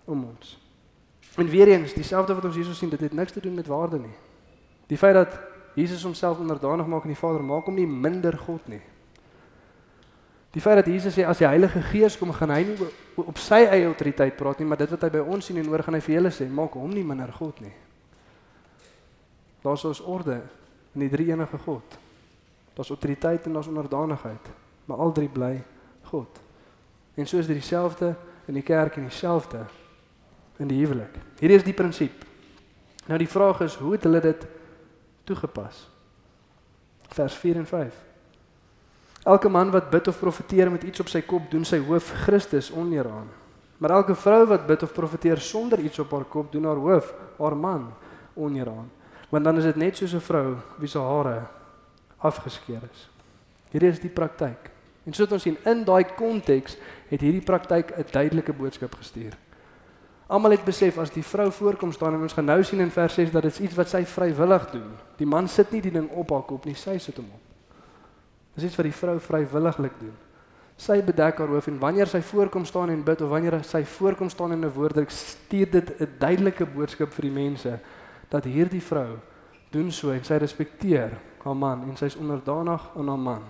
om 0.04 0.24
ons. 0.24 0.63
En 1.36 1.48
weer 1.48 1.68
eens, 1.68 1.92
dieselfde 1.92 2.34
wat 2.34 2.44
ons 2.44 2.54
hierso 2.54 2.72
sien, 2.72 2.88
dit 2.88 3.00
het 3.00 3.12
niks 3.12 3.32
te 3.32 3.40
doen 3.40 3.54
met 3.54 3.66
waarde 3.66 3.98
nie. 3.98 4.14
Die 4.86 4.98
feit 4.98 5.14
dat 5.14 5.38
Jesus 5.74 6.02
homself 6.02 6.38
onderdanig 6.38 6.86
maak 6.86 7.02
aan 7.02 7.14
die 7.14 7.18
Vader, 7.18 7.42
maak 7.42 7.66
hom 7.66 7.74
nie 7.74 7.86
minder 7.86 8.36
God 8.38 8.68
nie. 8.70 8.82
Die 10.54 10.62
feit 10.62 10.78
dat 10.78 10.86
Jesus 10.86 11.16
sê 11.16 11.24
as 11.26 11.40
die 11.42 11.48
Heilige 11.48 11.82
Gees 11.82 12.14
kom, 12.18 12.30
gaan 12.32 12.52
hy 12.54 12.60
nie 12.68 12.86
op 13.18 13.38
sy 13.42 13.64
eie 13.64 13.88
autoriteit 13.88 14.36
praat 14.38 14.60
nie, 14.62 14.68
maar 14.70 14.78
dit 14.78 14.92
wat 14.94 15.02
hy 15.02 15.10
by 15.16 15.24
ons 15.34 15.48
sien 15.50 15.58
en 15.58 15.66
hoor 15.66 15.82
gaan 15.82 15.98
hy 15.98 16.02
vir 16.06 16.14
julle 16.14 16.30
sê, 16.30 16.46
maak 16.46 16.76
hom 16.78 16.94
nie 16.94 17.02
minder 17.06 17.32
God 17.34 17.58
nie. 17.64 17.72
Daar's 19.64 19.82
ons 19.88 20.02
orde 20.06 20.38
in 20.94 21.02
die 21.02 21.10
drie 21.10 21.32
enige 21.32 21.58
God. 21.64 21.98
Daar's 22.76 22.92
autoriteit 22.94 23.48
en 23.48 23.58
daar's 23.58 23.70
onderdanigheid, 23.72 24.50
maar 24.86 25.02
al 25.02 25.14
drie 25.16 25.30
bly 25.32 25.56
God. 26.12 26.38
En 27.18 27.26
so 27.26 27.38
is 27.42 27.50
dit 27.50 27.58
dieselfde 27.58 28.12
in 28.46 28.54
die 28.54 28.66
kerk 28.66 29.00
en 29.00 29.08
dieselfde 29.08 29.64
in 30.58 30.68
die 30.68 30.78
huwelik. 30.78 31.16
Hierdie 31.40 31.56
is 31.56 31.66
die 31.66 31.76
prinsip. 31.76 32.24
Nou 33.06 33.18
die 33.18 33.28
vraag 33.28 33.60
is, 33.60 33.74
hoe 33.74 33.92
het 33.92 34.06
hulle 34.06 34.20
dit 34.20 34.46
toegepas? 35.28 35.88
Vers 37.14 37.34
4 37.34 37.56
en 37.56 37.66
5. 37.66 37.94
Elke 39.24 39.48
man 39.48 39.70
wat 39.70 39.90
bid 39.90 40.08
of 40.08 40.18
profeteer 40.20 40.70
met 40.70 40.82
iets 40.84 41.00
op 41.00 41.08
sy 41.08 41.22
kop, 41.24 41.50
doen 41.50 41.64
sy 41.64 41.78
hoof 41.84 42.10
Christus 42.24 42.70
oneer 42.72 43.08
aan. 43.08 43.30
Maar 43.80 43.96
elke 43.98 44.14
vrou 44.14 44.44
wat 44.46 44.66
bid 44.66 44.82
of 44.82 44.92
profeteer 44.92 45.40
sonder 45.40 45.80
iets 45.80 45.98
op 45.98 46.12
haar 46.12 46.26
kop, 46.28 46.52
doen 46.52 46.64
haar 46.64 46.80
hoof, 46.80 47.14
haar 47.38 47.56
man 47.56 47.88
oneer 48.34 48.68
aan. 48.68 48.90
Want 49.28 49.44
dan 49.44 49.58
is 49.58 49.64
dit 49.64 49.76
net 49.76 49.96
soos 49.96 50.14
'n 50.14 50.20
vrou 50.20 50.56
wie 50.78 50.88
se 50.88 50.98
hare 50.98 51.46
afgeskeer 52.18 52.82
is. 52.92 53.08
Hierdie 53.70 53.90
is 53.90 54.00
die 54.00 54.10
praktyk. 54.10 54.70
En 55.04 55.12
soos 55.12 55.32
ons 55.32 55.42
sien 55.42 55.56
in 55.64 55.84
daai 55.84 56.04
konteks 56.16 56.76
het 57.08 57.20
hierdie 57.20 57.44
praktyk 57.44 57.92
'n 57.96 58.06
duidelike 58.10 58.52
boodskap 58.52 58.94
gestuur. 58.94 59.32
Almal 60.26 60.56
het 60.56 60.64
besef 60.64 60.98
as 60.98 61.10
die 61.12 61.24
vrou 61.24 61.50
voorkom 61.52 61.92
staan 61.92 62.14
en 62.16 62.22
ons 62.24 62.32
gaan 62.32 62.46
nou 62.48 62.62
sien 62.64 62.80
in 62.80 62.90
vers 62.90 63.14
6 63.14 63.30
dat 63.30 63.42
dit 63.42 63.58
iets 63.66 63.74
wat 63.76 63.90
sy 63.92 64.04
vrywillig 64.08 64.70
doen. 64.70 64.92
Die 65.18 65.28
man 65.28 65.48
sit 65.48 65.72
nie 65.72 65.82
die 65.84 65.92
ding 65.92 66.08
op 66.16 66.30
haar 66.32 66.46
kop 66.48 66.64
nie, 66.64 66.74
sy 66.74 66.96
sit 66.98 67.18
hom 67.20 67.28
op. 67.28 67.42
Dis 68.56 68.70
iets 68.70 68.78
wat 68.78 68.88
die 68.88 68.96
vrou 68.96 69.18
vrywilliglik 69.20 69.98
doen. 70.00 70.14
Sy 70.80 70.96
bedek 71.06 71.38
haar 71.38 71.52
hoof 71.52 71.68
en 71.70 71.76
wanneer 71.78 72.08
sy 72.10 72.22
voorkom 72.24 72.64
staan 72.66 72.90
en 72.90 73.04
bid 73.04 73.20
of 73.22 73.30
wanneer 73.30 73.58
sy 73.68 73.84
voorkom 73.84 74.30
staan 74.32 74.52
in 74.52 74.64
'n 74.64 74.72
woorddruk, 74.72 75.10
stuur 75.10 75.70
dit 75.70 76.00
'n 76.00 76.08
duidelike 76.18 76.66
boodskap 76.66 77.12
vir 77.12 77.22
die 77.22 77.30
mense 77.42 77.78
dat 78.28 78.44
hierdie 78.44 78.82
vrou 78.82 79.18
doen 79.70 79.90
so 79.92 80.10
en 80.10 80.24
sy 80.24 80.34
respekteer 80.34 81.10
haar 81.44 81.56
man 81.56 81.82
en 81.82 81.96
sy's 81.96 82.16
onderdanig 82.16 82.90
aan 82.96 83.08
haar 83.08 83.18
man. 83.18 83.42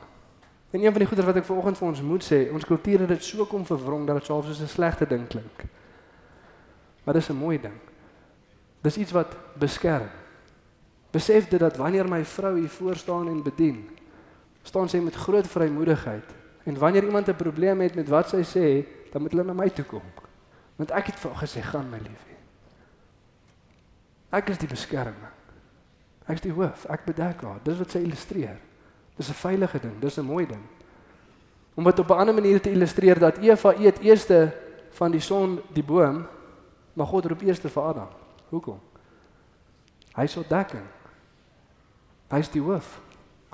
En 0.70 0.80
een 0.80 0.90
van 0.90 0.98
die 0.98 1.06
goeie 1.06 1.24
wat 1.24 1.36
ek 1.36 1.44
vanoggend 1.44 1.78
vir 1.78 1.88
ons 1.88 2.02
moet 2.02 2.24
sê, 2.24 2.52
ons 2.52 2.64
kultuur 2.64 3.00
het 3.00 3.08
dit 3.08 3.24
so 3.24 3.44
kom 3.44 3.64
verwrong 3.64 4.06
dat 4.06 4.16
dit 4.16 4.24
selfs 4.24 4.46
soos 4.46 4.60
'n 4.60 4.66
slegte 4.66 5.06
ding 5.06 5.28
klink. 5.28 5.64
Maar 7.04 7.14
dis 7.14 7.28
'n 7.28 7.36
mooi 7.36 7.60
ding. 7.60 7.78
Dis 8.80 8.96
iets 8.96 9.12
wat 9.12 9.36
beskerm. 9.58 10.08
Besef 11.10 11.48
dit 11.48 11.60
dat 11.60 11.76
wanneer 11.76 12.08
my 12.08 12.24
vrou 12.24 12.58
hier 12.58 12.68
voor 12.68 12.96
staan 12.96 13.28
en 13.28 13.42
bedien, 13.42 13.88
staan 14.62 14.88
sy 14.88 14.98
met 14.98 15.14
groot 15.14 15.46
vrymoedigheid. 15.46 16.24
En 16.64 16.78
wanneer 16.78 17.04
iemand 17.04 17.28
'n 17.28 17.36
probleem 17.36 17.80
het 17.80 17.94
met 17.94 18.08
wat 18.08 18.28
sy 18.28 18.42
sê, 18.42 18.86
dan 19.12 19.22
moet 19.22 19.30
hulle 19.30 19.44
na 19.44 19.52
my 19.52 19.70
toe 19.70 19.84
kom. 19.84 20.02
Want 20.76 20.90
ek 20.90 21.06
het 21.06 21.18
vir 21.18 21.30
haar 21.30 21.48
gesê, 21.48 21.60
"Gaan 21.62 21.90
my 21.90 21.98
liefie." 21.98 22.36
Ek 24.30 24.48
is 24.48 24.58
die 24.58 24.68
beskermer. 24.68 25.32
Ek 26.26 26.34
is 26.34 26.40
die 26.40 26.52
hoof. 26.52 26.84
Ek 26.84 27.04
bedek 27.04 27.40
haar. 27.40 27.60
Dis 27.62 27.78
wat 27.78 27.90
sy 27.90 27.98
illustreer. 27.98 28.56
Dis 29.16 29.28
'n 29.28 29.32
veilige 29.32 29.78
ding. 29.80 30.00
Dis 30.00 30.18
'n 30.18 30.24
mooi 30.24 30.46
ding. 30.46 30.62
Om 31.74 31.84
dit 31.84 31.98
op 31.98 32.10
'n 32.10 32.18
ander 32.18 32.34
manier 32.34 32.60
te 32.60 32.70
illustreer 32.70 33.18
dat 33.18 33.38
Eva 33.38 33.74
eet 33.78 33.98
eerste 33.98 34.52
van 34.90 35.10
die 35.10 35.20
son 35.20 35.60
die 35.72 35.82
boom, 35.82 36.26
maar 36.94 37.06
God 37.06 37.26
roep 37.26 37.42
eerste 37.42 37.68
vir 37.68 37.82
Adam. 37.82 38.08
Hoekom? 38.48 38.80
Hy 40.14 40.26
is 40.28 40.36
ontdekking. 40.36 40.86
Hy 42.30 42.38
is 42.38 42.50
die 42.54 42.62
hoof. 42.62 43.00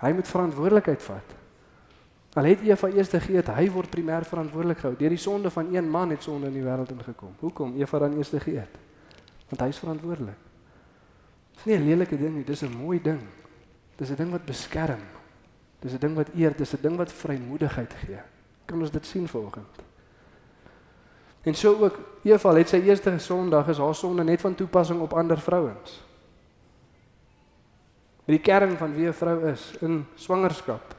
Hy 0.01 0.13
moet 0.17 0.29
verantwoordelikheid 0.29 1.03
vat. 1.03 1.37
Al 2.39 2.47
het 2.47 2.61
Eva 2.63 2.89
eers 2.95 3.11
geëet, 3.11 3.49
hy 3.57 3.65
word 3.75 3.91
primêr 3.91 4.25
verantwoordelik 4.25 4.79
gehou. 4.79 4.95
Deur 4.97 5.11
die 5.11 5.19
sonde 5.19 5.51
van 5.51 5.75
een 5.75 5.89
man 5.91 6.13
het 6.15 6.23
sonde 6.23 6.47
in 6.47 6.55
die 6.61 6.63
wêreld 6.63 6.93
ingekom. 6.95 7.33
Hoekom 7.41 7.75
Eva 7.81 7.99
dan 7.99 8.15
eers 8.17 8.31
geëet? 8.31 8.79
Want 9.51 9.65
hy 9.65 9.69
is 9.73 9.81
verantwoordelik. 9.83 10.47
Dis 11.57 11.65
nie 11.65 11.77
'n 11.77 11.85
lelike 11.85 12.17
ding 12.17 12.35
nie, 12.37 12.45
dis 12.45 12.63
'n 12.63 12.77
mooi 12.77 13.03
ding. 13.03 13.21
Dis 13.97 14.11
'n 14.11 14.17
ding 14.17 14.31
wat 14.31 14.45
beskerm. 14.45 15.03
Dis 15.81 15.93
'n 15.93 15.99
ding 15.99 16.15
wat 16.15 16.29
eer, 16.35 16.57
dis 16.57 16.73
'n 16.73 16.83
ding 16.83 16.97
wat 16.97 17.13
vrymoedigheid 17.13 17.95
gee. 17.95 18.21
Kan 18.65 18.81
ons 18.81 18.91
dit 18.91 19.07
sien 19.07 19.29
vanoggend? 19.29 19.90
En 21.43 21.55
so 21.55 21.77
ook 21.81 21.99
Eva 22.23 22.53
het 22.55 22.69
sy 22.69 22.83
eerste 22.85 23.19
Sondag 23.19 23.69
is 23.69 23.79
haar 23.79 23.95
sonde 23.95 24.25
net 24.25 24.41
van 24.41 24.55
toepassing 24.55 25.01
op 25.01 25.13
ander 25.13 25.41
vrouens. 25.41 26.01
Met 28.25 28.37
die 28.37 28.45
kern 28.45 28.77
van 28.77 28.95
wie 28.95 29.07
'n 29.09 29.13
vrou 29.13 29.49
is 29.49 29.73
in 29.81 30.07
swangerskap 30.15 30.95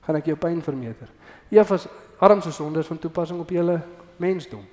gaan 0.00 0.16
ek 0.16 0.26
jou 0.26 0.36
pyn 0.36 0.62
vermeerder. 0.62 1.08
Eva 1.48 1.76
se 1.76 1.88
arm 2.18 2.40
se 2.40 2.52
sonde 2.52 2.78
is 2.78 2.86
van 2.86 2.98
toepassing 2.98 3.40
op 3.40 3.50
julle 3.50 3.80
mensdom. 4.16 4.64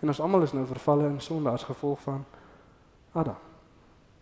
En 0.00 0.08
ons 0.08 0.20
almal 0.20 0.42
is 0.42 0.52
nou 0.52 0.66
vervalle 0.66 1.06
in 1.06 1.20
sonde 1.20 1.50
as 1.50 1.64
gevolg 1.64 2.00
van 2.00 2.24
Adam. 3.12 3.36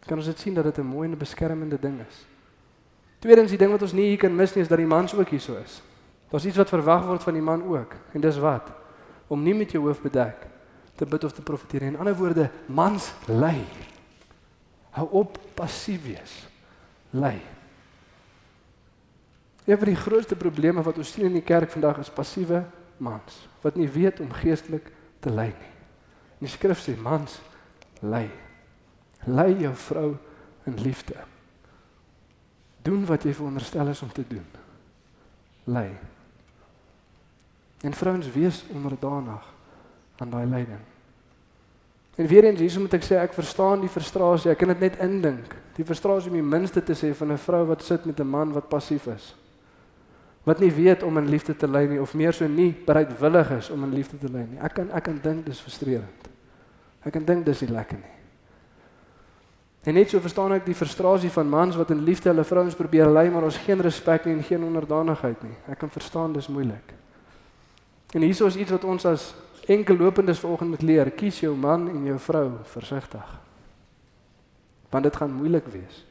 Kan 0.07 0.16
ons 0.16 0.26
dit 0.26 0.39
sien 0.39 0.55
dat 0.55 0.64
dit 0.64 0.78
'n 0.78 0.87
mooi 0.87 1.11
en 1.11 1.18
beskermende 1.18 1.78
ding 1.81 2.01
is? 2.09 2.26
Tweedens 3.18 3.51
die 3.51 3.59
ding 3.59 3.70
wat 3.70 3.83
ons 3.83 3.93
nie 3.93 4.09
hier 4.09 4.18
kan 4.18 4.37
mis 4.37 4.55
nie 4.55 4.62
is 4.62 4.68
dat 4.68 4.78
die 4.78 4.87
mans 4.87 5.14
ook 5.14 5.28
hier 5.28 5.41
so 5.41 5.57
is. 5.57 5.83
Daar's 6.28 6.45
iets 6.45 6.57
wat 6.57 6.68
verwag 6.68 7.07
word 7.07 7.22
van 7.22 7.33
die 7.33 7.43
man 7.43 7.62
ook 7.62 7.95
en 8.12 8.20
dis 8.20 8.39
wat? 8.39 8.80
Om 9.31 9.45
nie 9.47 9.55
met 9.55 9.72
jou 9.72 9.85
hoof 9.87 10.03
bedek 10.03 10.49
te 10.99 11.07
bid 11.09 11.24
of 11.24 11.33
te 11.33 11.45
profeteer 11.47 11.87
nie. 11.87 11.95
In 11.95 12.03
ander 12.03 12.16
woorde, 12.18 12.51
mans 12.66 13.12
lei. 13.31 13.62
Hou 14.99 15.07
op 15.22 15.39
passief 15.57 16.03
wees 16.05 16.35
lei. 17.14 17.39
Een 19.64 19.78
van 19.78 19.91
die 19.93 19.97
grootste 19.97 20.37
probleme 20.37 20.83
wat 20.83 20.99
ons 20.99 21.12
sien 21.14 21.28
in 21.28 21.39
die 21.39 21.47
kerk 21.47 21.70
vandag 21.70 22.03
is 22.03 22.11
passiewe 22.11 22.64
mans 23.01 23.47
wat 23.62 23.76
nie 23.78 23.89
weet 23.89 24.20
om 24.20 24.33
geestelik 24.35 24.91
te 25.22 25.31
lei 25.31 25.51
nie. 25.53 25.72
Die 26.41 26.49
skrif 26.49 26.81
sê 26.83 26.97
mans 26.97 27.39
lei. 28.01 28.26
Lei 29.28 29.53
jou 29.61 29.74
vrou 29.76 30.09
in 30.68 30.78
liefde. 30.81 31.16
Doen 32.83 33.05
wat 33.09 33.26
jy 33.28 33.35
veronderstel 33.37 33.93
is 33.93 34.03
om 34.03 34.12
te 34.12 34.24
doen. 34.28 34.47
Lei. 35.68 35.91
En 37.81 37.93
vrouens 37.93 38.33
wees 38.33 38.64
onderdanig 38.72 39.55
aan 40.16 40.31
daai 40.31 40.47
leiding. 40.47 40.81
En 42.14 42.26
weer 42.26 42.45
eens 42.45 42.61
hierso 42.61 42.81
moet 42.81 42.99
ek 42.99 43.05
sê 43.07 43.16
ek 43.16 43.33
verstaan 43.33 43.81
die 43.81 43.89
frustrasie. 43.89 44.51
Ek 44.53 44.59
kan 44.61 44.68
dit 44.74 44.83
net 44.83 44.99
indink. 45.01 45.55
Die 45.78 45.87
frustrasie 45.89 46.28
om 46.28 46.37
die 46.37 46.45
minste 46.45 46.83
te 46.85 46.93
sê 46.93 47.14
van 47.16 47.33
'n 47.33 47.39
vrou 47.39 47.64
wat 47.66 47.83
sit 47.83 48.05
met 48.05 48.20
'n 48.20 48.28
man 48.28 48.53
wat 48.53 48.68
passief 48.68 49.07
is. 49.07 49.35
Wat 50.45 50.61
nie 50.61 50.72
weet 50.72 51.03
om 51.03 51.18
in 51.18 51.28
liefde 51.28 51.57
te 51.57 51.68
lei 51.68 51.89
nie 51.89 52.01
of 52.01 52.14
meer 52.14 52.33
so 52.33 52.47
nie 52.47 52.76
bereidwillig 52.87 53.51
is 53.51 53.70
om 53.70 53.85
in 53.85 53.95
liefde 53.95 54.18
te 54.18 54.28
lei 54.28 54.47
nie. 54.51 54.59
Ek 54.59 54.74
kan 54.74 54.91
ek 54.91 55.03
kan 55.03 55.20
dink 55.22 55.47
dis 55.47 55.61
frustrerend. 55.61 56.28
Ek 57.05 57.12
kan 57.12 57.24
dink 57.24 57.45
dis 57.45 57.61
nie 57.61 57.70
lekker 57.70 57.97
nie. 57.97 58.16
En 59.83 59.95
net 59.95 60.11
so 60.11 60.20
verstaan 60.20 60.53
ek 60.53 60.66
die 60.66 60.74
frustrasie 60.74 61.31
van 61.31 61.49
mans 61.49 61.76
wat 61.76 61.91
in 61.91 62.05
liefde 62.05 62.28
hulle 62.28 62.45
vrouens 62.45 62.74
probeer 62.74 63.09
lei 63.09 63.31
maar 63.31 63.43
ons 63.43 63.57
geen 63.57 63.81
respek 63.81 64.24
nie 64.24 64.35
en 64.35 64.43
geen 64.43 64.64
onderdanigheid 64.64 65.43
nie. 65.43 65.57
Ek 65.68 65.78
kan 65.78 65.91
verstaan 65.91 66.33
dis 66.33 66.49
moeilik. 66.49 66.99
En 68.11 68.22
hieso 68.22 68.46
is 68.46 68.56
iets 68.56 68.70
wat 68.70 68.84
ons 68.84 69.04
as 69.06 69.34
enkel 69.70 69.96
lopendes 69.96 70.38
vanoggend 70.38 70.70
moet 70.70 70.82
leer. 70.82 71.11
Kies 71.11 71.40
jou 71.40 71.56
man 71.56 71.88
en 71.88 72.04
jou 72.04 72.18
vrou 72.18 72.46
versigtig. 72.62 73.40
Want 74.90 75.04
dit 75.06 75.16
gaan 75.16 75.32
moeilik 75.32 75.66
wees. 75.70 76.04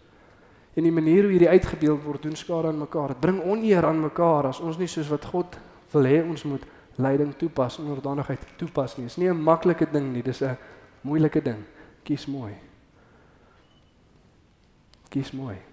En 0.74 0.84
die 0.84 0.94
manier 0.96 1.26
hoe 1.26 1.32
hierdie 1.32 1.50
uitgebeeld 1.50 2.04
word, 2.04 2.24
doen 2.24 2.36
skade 2.36 2.68
aan 2.68 2.78
mekaar. 2.80 3.08
Dit 3.08 3.20
bring 3.20 3.42
oneer 3.44 3.86
aan 3.86 4.00
mekaar 4.00 4.48
as 4.48 4.62
ons 4.64 4.78
nie 4.78 4.88
soos 4.88 5.10
wat 5.12 5.26
God 5.26 5.58
wil 5.92 6.08
hê 6.08 6.22
ons 6.24 6.44
moet 6.48 6.64
leiding 7.00 7.34
toepas, 7.36 7.80
onderdanigheid 7.80 8.46
toepas 8.60 8.96
nie. 8.98 9.08
Dit 9.08 9.12
is 9.12 9.18
nie 9.18 9.30
'n 9.30 9.44
maklike 9.44 9.88
ding 9.92 10.14
nie, 10.14 10.24
dis 10.24 10.42
'n 10.42 10.58
moeilike 11.02 11.42
ding. 11.42 11.64
Kies 12.04 12.26
mooi. 12.28 12.54
Kies 15.10 15.32
mooi. 15.32 15.69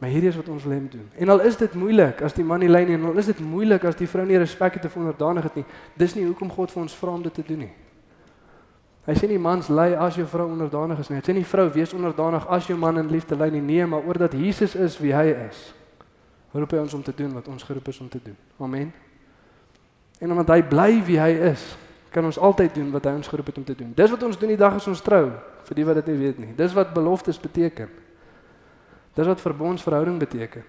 Maar 0.00 0.08
hierdie 0.08 0.30
is 0.32 0.36
wat 0.36 0.48
ons 0.48 0.64
wil 0.64 0.72
hê 0.72 0.80
moet 0.80 0.92
doen. 0.92 1.08
En 1.20 1.28
al 1.28 1.42
is 1.44 1.56
dit 1.60 1.74
moeilik 1.76 2.22
as 2.24 2.32
die 2.32 2.44
man 2.44 2.62
nie 2.62 2.70
lei 2.70 2.86
nie 2.88 2.96
en 2.96 3.04
al 3.10 3.18
is 3.20 3.28
dit 3.28 3.40
moeilik 3.44 3.84
as 3.84 3.98
die 3.98 4.08
vrou 4.08 4.24
nie 4.26 4.38
respek 4.40 4.78
het 4.78 4.86
of 4.88 4.96
onderdanig 4.96 5.44
het 5.50 5.58
nie, 5.60 5.64
dis 6.00 6.14
nie 6.16 6.24
hoekom 6.24 6.48
God 6.50 6.72
vir 6.72 6.82
ons 6.86 6.94
vra 6.96 7.12
om 7.18 7.26
dit 7.26 7.34
te 7.36 7.44
doen 7.44 7.66
nie. 7.66 7.72
Hy 9.04 9.16
sê 9.16 9.28
nie 9.28 9.40
mans 9.40 9.68
lei 9.68 9.90
as 9.98 10.16
jou 10.16 10.24
vrou 10.28 10.46
onderdanig 10.48 11.02
is 11.02 11.10
nie. 11.10 11.18
Hy 11.20 11.26
sê 11.26 11.36
nie 11.36 11.44
vrou 11.44 11.66
wees 11.74 11.92
onderdanig 11.96 12.46
as 12.48 12.68
jou 12.68 12.78
man 12.80 13.00
in 13.00 13.12
liefde 13.12 13.36
lei 13.36 13.50
nie. 13.52 13.60
Nee, 13.64 13.86
maar 13.86 14.08
oordat 14.08 14.36
Jesus 14.36 14.76
is 14.76 14.96
wie 15.00 15.12
hy 15.16 15.34
is. 15.48 15.60
Roep 16.56 16.72
hy 16.72 16.80
ons 16.80 16.96
om 16.96 17.04
te 17.04 17.14
doen 17.16 17.36
wat 17.36 17.48
ons 17.52 17.64
geroep 17.68 17.92
is 17.92 18.00
om 18.00 18.08
te 18.08 18.20
doen. 18.24 18.36
Amen. 18.58 18.90
En 20.20 20.32
omdat 20.32 20.56
hy 20.56 20.60
bly 20.68 20.90
wie 21.04 21.20
hy 21.20 21.30
is, 21.52 21.64
kan 22.10 22.24
ons 22.24 22.40
altyd 22.40 22.74
doen 22.74 22.88
wat 22.92 23.06
hy 23.06 23.14
ons 23.20 23.28
geroep 23.30 23.52
het 23.52 23.60
om 23.60 23.64
te 23.68 23.76
doen. 23.76 23.92
Dis 23.96 24.10
wat 24.10 24.22
ons 24.26 24.38
doen 24.40 24.50
die 24.52 24.58
dag 24.60 24.80
as 24.80 24.88
ons 24.90 25.02
trou, 25.04 25.26
vir 25.68 25.78
die 25.78 25.86
wat 25.86 26.00
dit 26.00 26.10
nie 26.10 26.20
weet 26.24 26.40
nie. 26.42 26.54
Dis 26.58 26.74
wat 26.76 26.94
beloftes 26.96 27.38
beteken. 27.40 27.92
Dis 29.14 29.26
wat 29.26 29.40
verbondsverhouding 29.40 30.18
beteken. 30.18 30.64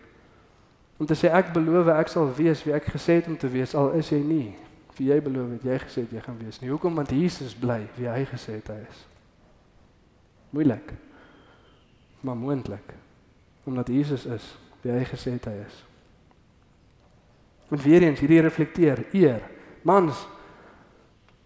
Om 0.98 1.06
te 1.06 1.16
sê 1.16 1.32
ek 1.34 1.54
beloof 1.54 1.88
ek 1.88 2.08
sal 2.08 2.34
wees 2.38 2.64
wie 2.64 2.74
ek 2.74 2.90
gesê 2.94 3.20
het 3.22 3.28
om 3.28 3.38
te 3.38 3.50
wees 3.50 3.76
al 3.76 3.92
is 3.98 4.10
jy 4.10 4.20
nie 4.22 4.50
wie 4.98 5.08
jy 5.10 5.22
beloof 5.24 5.56
het 5.56 5.64
jy 5.66 5.78
gesê 5.82 6.04
het 6.06 6.12
jy 6.14 6.22
gaan 6.22 6.38
wees 6.38 6.60
nie. 6.62 6.70
Hoekom? 6.70 6.96
Want 6.96 7.14
Jesus 7.16 7.56
bly 7.58 7.80
wie 7.98 8.10
hy 8.10 8.26
gesê 8.30 8.60
het 8.60 8.68
hy 8.70 8.82
is. 8.84 9.00
Moeilik. 10.52 10.92
Maar 12.22 12.38
moontlik. 12.38 12.94
Omdat 13.66 13.90
Jesus 13.90 14.28
is 14.30 14.46
wie 14.84 14.94
hy 14.94 15.06
gesê 15.10 15.34
het 15.38 15.48
hy 15.50 15.56
is. 15.64 15.80
En 17.72 17.82
weer 17.82 18.04
eens 18.04 18.20
hierdie 18.20 18.42
reflekteer 18.44 19.06
eer 19.16 19.42
mans 19.88 20.26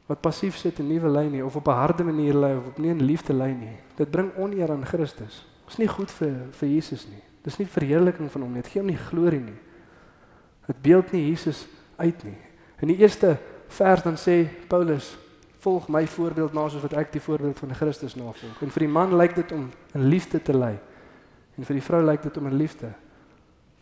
wat 0.10 0.22
passief 0.22 0.58
sit 0.58 0.80
en 0.82 0.90
nie 0.90 1.00
wil 1.02 1.14
lei 1.16 1.30
nie 1.30 1.44
of 1.46 1.56
op 1.56 1.68
'n 1.68 1.80
harde 1.80 2.04
manier 2.04 2.34
lei 2.34 2.58
of 2.58 2.68
op 2.68 2.78
nie 2.78 2.92
'n 2.92 3.04
liefde 3.04 3.34
lei 3.34 3.54
nie. 3.54 3.78
Dit 3.96 4.12
bring 4.12 4.36
oneer 4.36 4.72
aan 4.72 4.86
Christus. 4.86 5.46
Dis 5.66 5.80
nie 5.82 5.90
goed 5.90 6.12
vir 6.20 6.34
vir 6.60 6.70
Jesus 6.70 7.08
nie. 7.10 7.22
Dis 7.46 7.58
nie 7.58 7.68
verheerliking 7.70 8.32
van 8.32 8.42
hom 8.42 8.54
nie. 8.54 8.64
Dit 8.66 8.72
gee 8.74 8.82
hom 8.82 8.90
nie 8.90 9.00
glorie 9.00 9.42
nie. 9.42 9.60
Dit 10.66 10.82
beeld 10.82 11.12
nie 11.14 11.28
Jesus 11.28 11.66
uit 11.98 12.24
nie. 12.26 12.38
In 12.82 12.92
die 12.92 12.98
eerste 12.98 13.36
vers 13.68 14.04
dan 14.04 14.18
sê 14.18 14.46
Paulus: 14.70 15.16
"Volg 15.60 15.88
my 15.90 16.08
voorbeeld 16.08 16.54
na 16.54 16.68
soos 16.70 16.82
wat 16.82 16.94
ek 16.94 17.12
die 17.12 17.22
voorbeeld 17.22 17.60
van 17.60 17.74
Christus 17.76 18.16
navolg." 18.16 18.62
En 18.62 18.72
vir 18.72 18.80
die 18.80 18.92
man 18.92 19.16
lyk 19.16 19.36
dit 19.36 19.52
om 19.52 19.70
in 19.94 20.08
liefde 20.08 20.42
te 20.42 20.54
lei. 20.58 20.78
En 21.58 21.66
vir 21.66 21.74
die 21.74 21.84
vrou 21.84 22.04
lyk 22.04 22.22
dit 22.22 22.38
om 22.38 22.48
in 22.48 22.58
liefde 22.58 22.94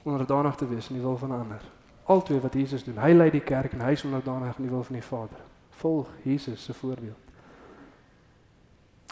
onderdanig 0.03 0.55
te 0.55 0.67
wees 0.67 0.89
in 0.89 0.95
die 0.95 1.03
wil 1.03 1.17
van 1.17 1.31
ander. 1.31 1.61
Altwee 2.03 2.39
wat 2.39 2.53
Jesus 2.53 2.83
doen. 2.83 2.97
Hy 2.99 3.13
lei 3.13 3.29
die 3.31 3.43
kerk 3.43 3.73
en 3.73 3.81
hy 3.81 3.91
is 3.95 4.03
onderdanig 4.03 4.57
in 4.57 4.67
die 4.67 4.71
wil 4.71 4.83
van 4.83 4.97
die 4.99 5.05
Vader. 5.05 5.39
Volg 5.69 6.09
Jesus 6.23 6.63
se 6.63 6.73
voorbeeld. 6.73 7.17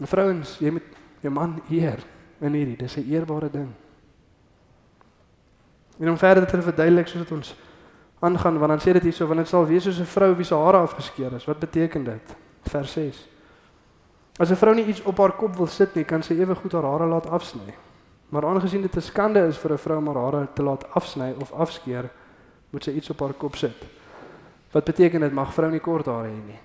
En 0.01 0.07
vrouens, 0.07 0.57
jy 0.59 0.71
moet 0.71 0.83
jou 1.21 1.33
man 1.33 1.61
eer 1.69 2.03
in 2.41 2.53
hierdie. 2.53 2.77
Dis 2.77 2.97
'n 2.97 3.07
eerbare 3.09 3.49
ding. 3.49 3.69
En 5.99 6.09
om 6.09 6.17
verder 6.17 6.47
te 6.47 6.61
verduidelik 6.61 7.07
soos 7.07 7.21
dit 7.21 7.31
ons 7.31 7.55
aangaan, 8.19 8.57
want 8.57 8.71
dan 8.71 8.79
sê 8.79 8.93
dit 8.93 9.03
hierso, 9.03 9.27
want 9.27 9.39
dit 9.39 9.47
sal 9.47 9.65
wees 9.65 9.83
soos 9.83 9.99
'n 9.99 10.05
vrou 10.05 10.35
wie 10.35 10.45
se 10.45 10.55
hare 10.55 10.77
afgeskeer 10.77 11.33
is. 11.33 11.45
Wat 11.45 11.59
beteken 11.59 12.03
dit? 12.03 12.35
Vers 12.61 12.91
6. 12.91 13.27
As 14.37 14.49
'n 14.49 14.55
vrou 14.55 14.75
nie 14.75 14.85
iets 14.85 15.03
op 15.03 15.17
haar 15.17 15.31
kop 15.31 15.55
wil 15.55 15.67
sit 15.67 15.95
nie, 15.95 16.03
kan 16.03 16.23
sy 16.23 16.33
ewe 16.33 16.55
goed 16.55 16.71
haar 16.71 16.83
hare 16.83 17.05
laat 17.05 17.27
afsny. 17.27 17.73
Maar 18.29 18.45
aangesien 18.45 18.81
dit 18.81 18.95
'n 18.95 19.01
skande 19.01 19.47
is 19.47 19.57
vir 19.57 19.71
'n 19.71 19.77
vrou 19.77 19.97
om 19.97 20.07
haar 20.07 20.23
hare 20.23 20.47
te 20.53 20.63
laat 20.63 20.93
afsny 20.93 21.33
of 21.39 21.51
afskeer, 21.51 22.09
moet 22.69 22.83
sy 22.83 22.91
iets 22.91 23.09
op 23.09 23.19
haar 23.19 23.33
kop 23.33 23.55
sit. 23.55 23.85
Wat 24.71 24.83
beteken 24.83 25.19
dit 25.19 25.33
mag 25.33 25.53
vrou 25.53 25.71
nie 25.71 25.79
kort 25.79 26.05
hare 26.05 26.27
hê 26.27 26.45
nie? 26.45 26.59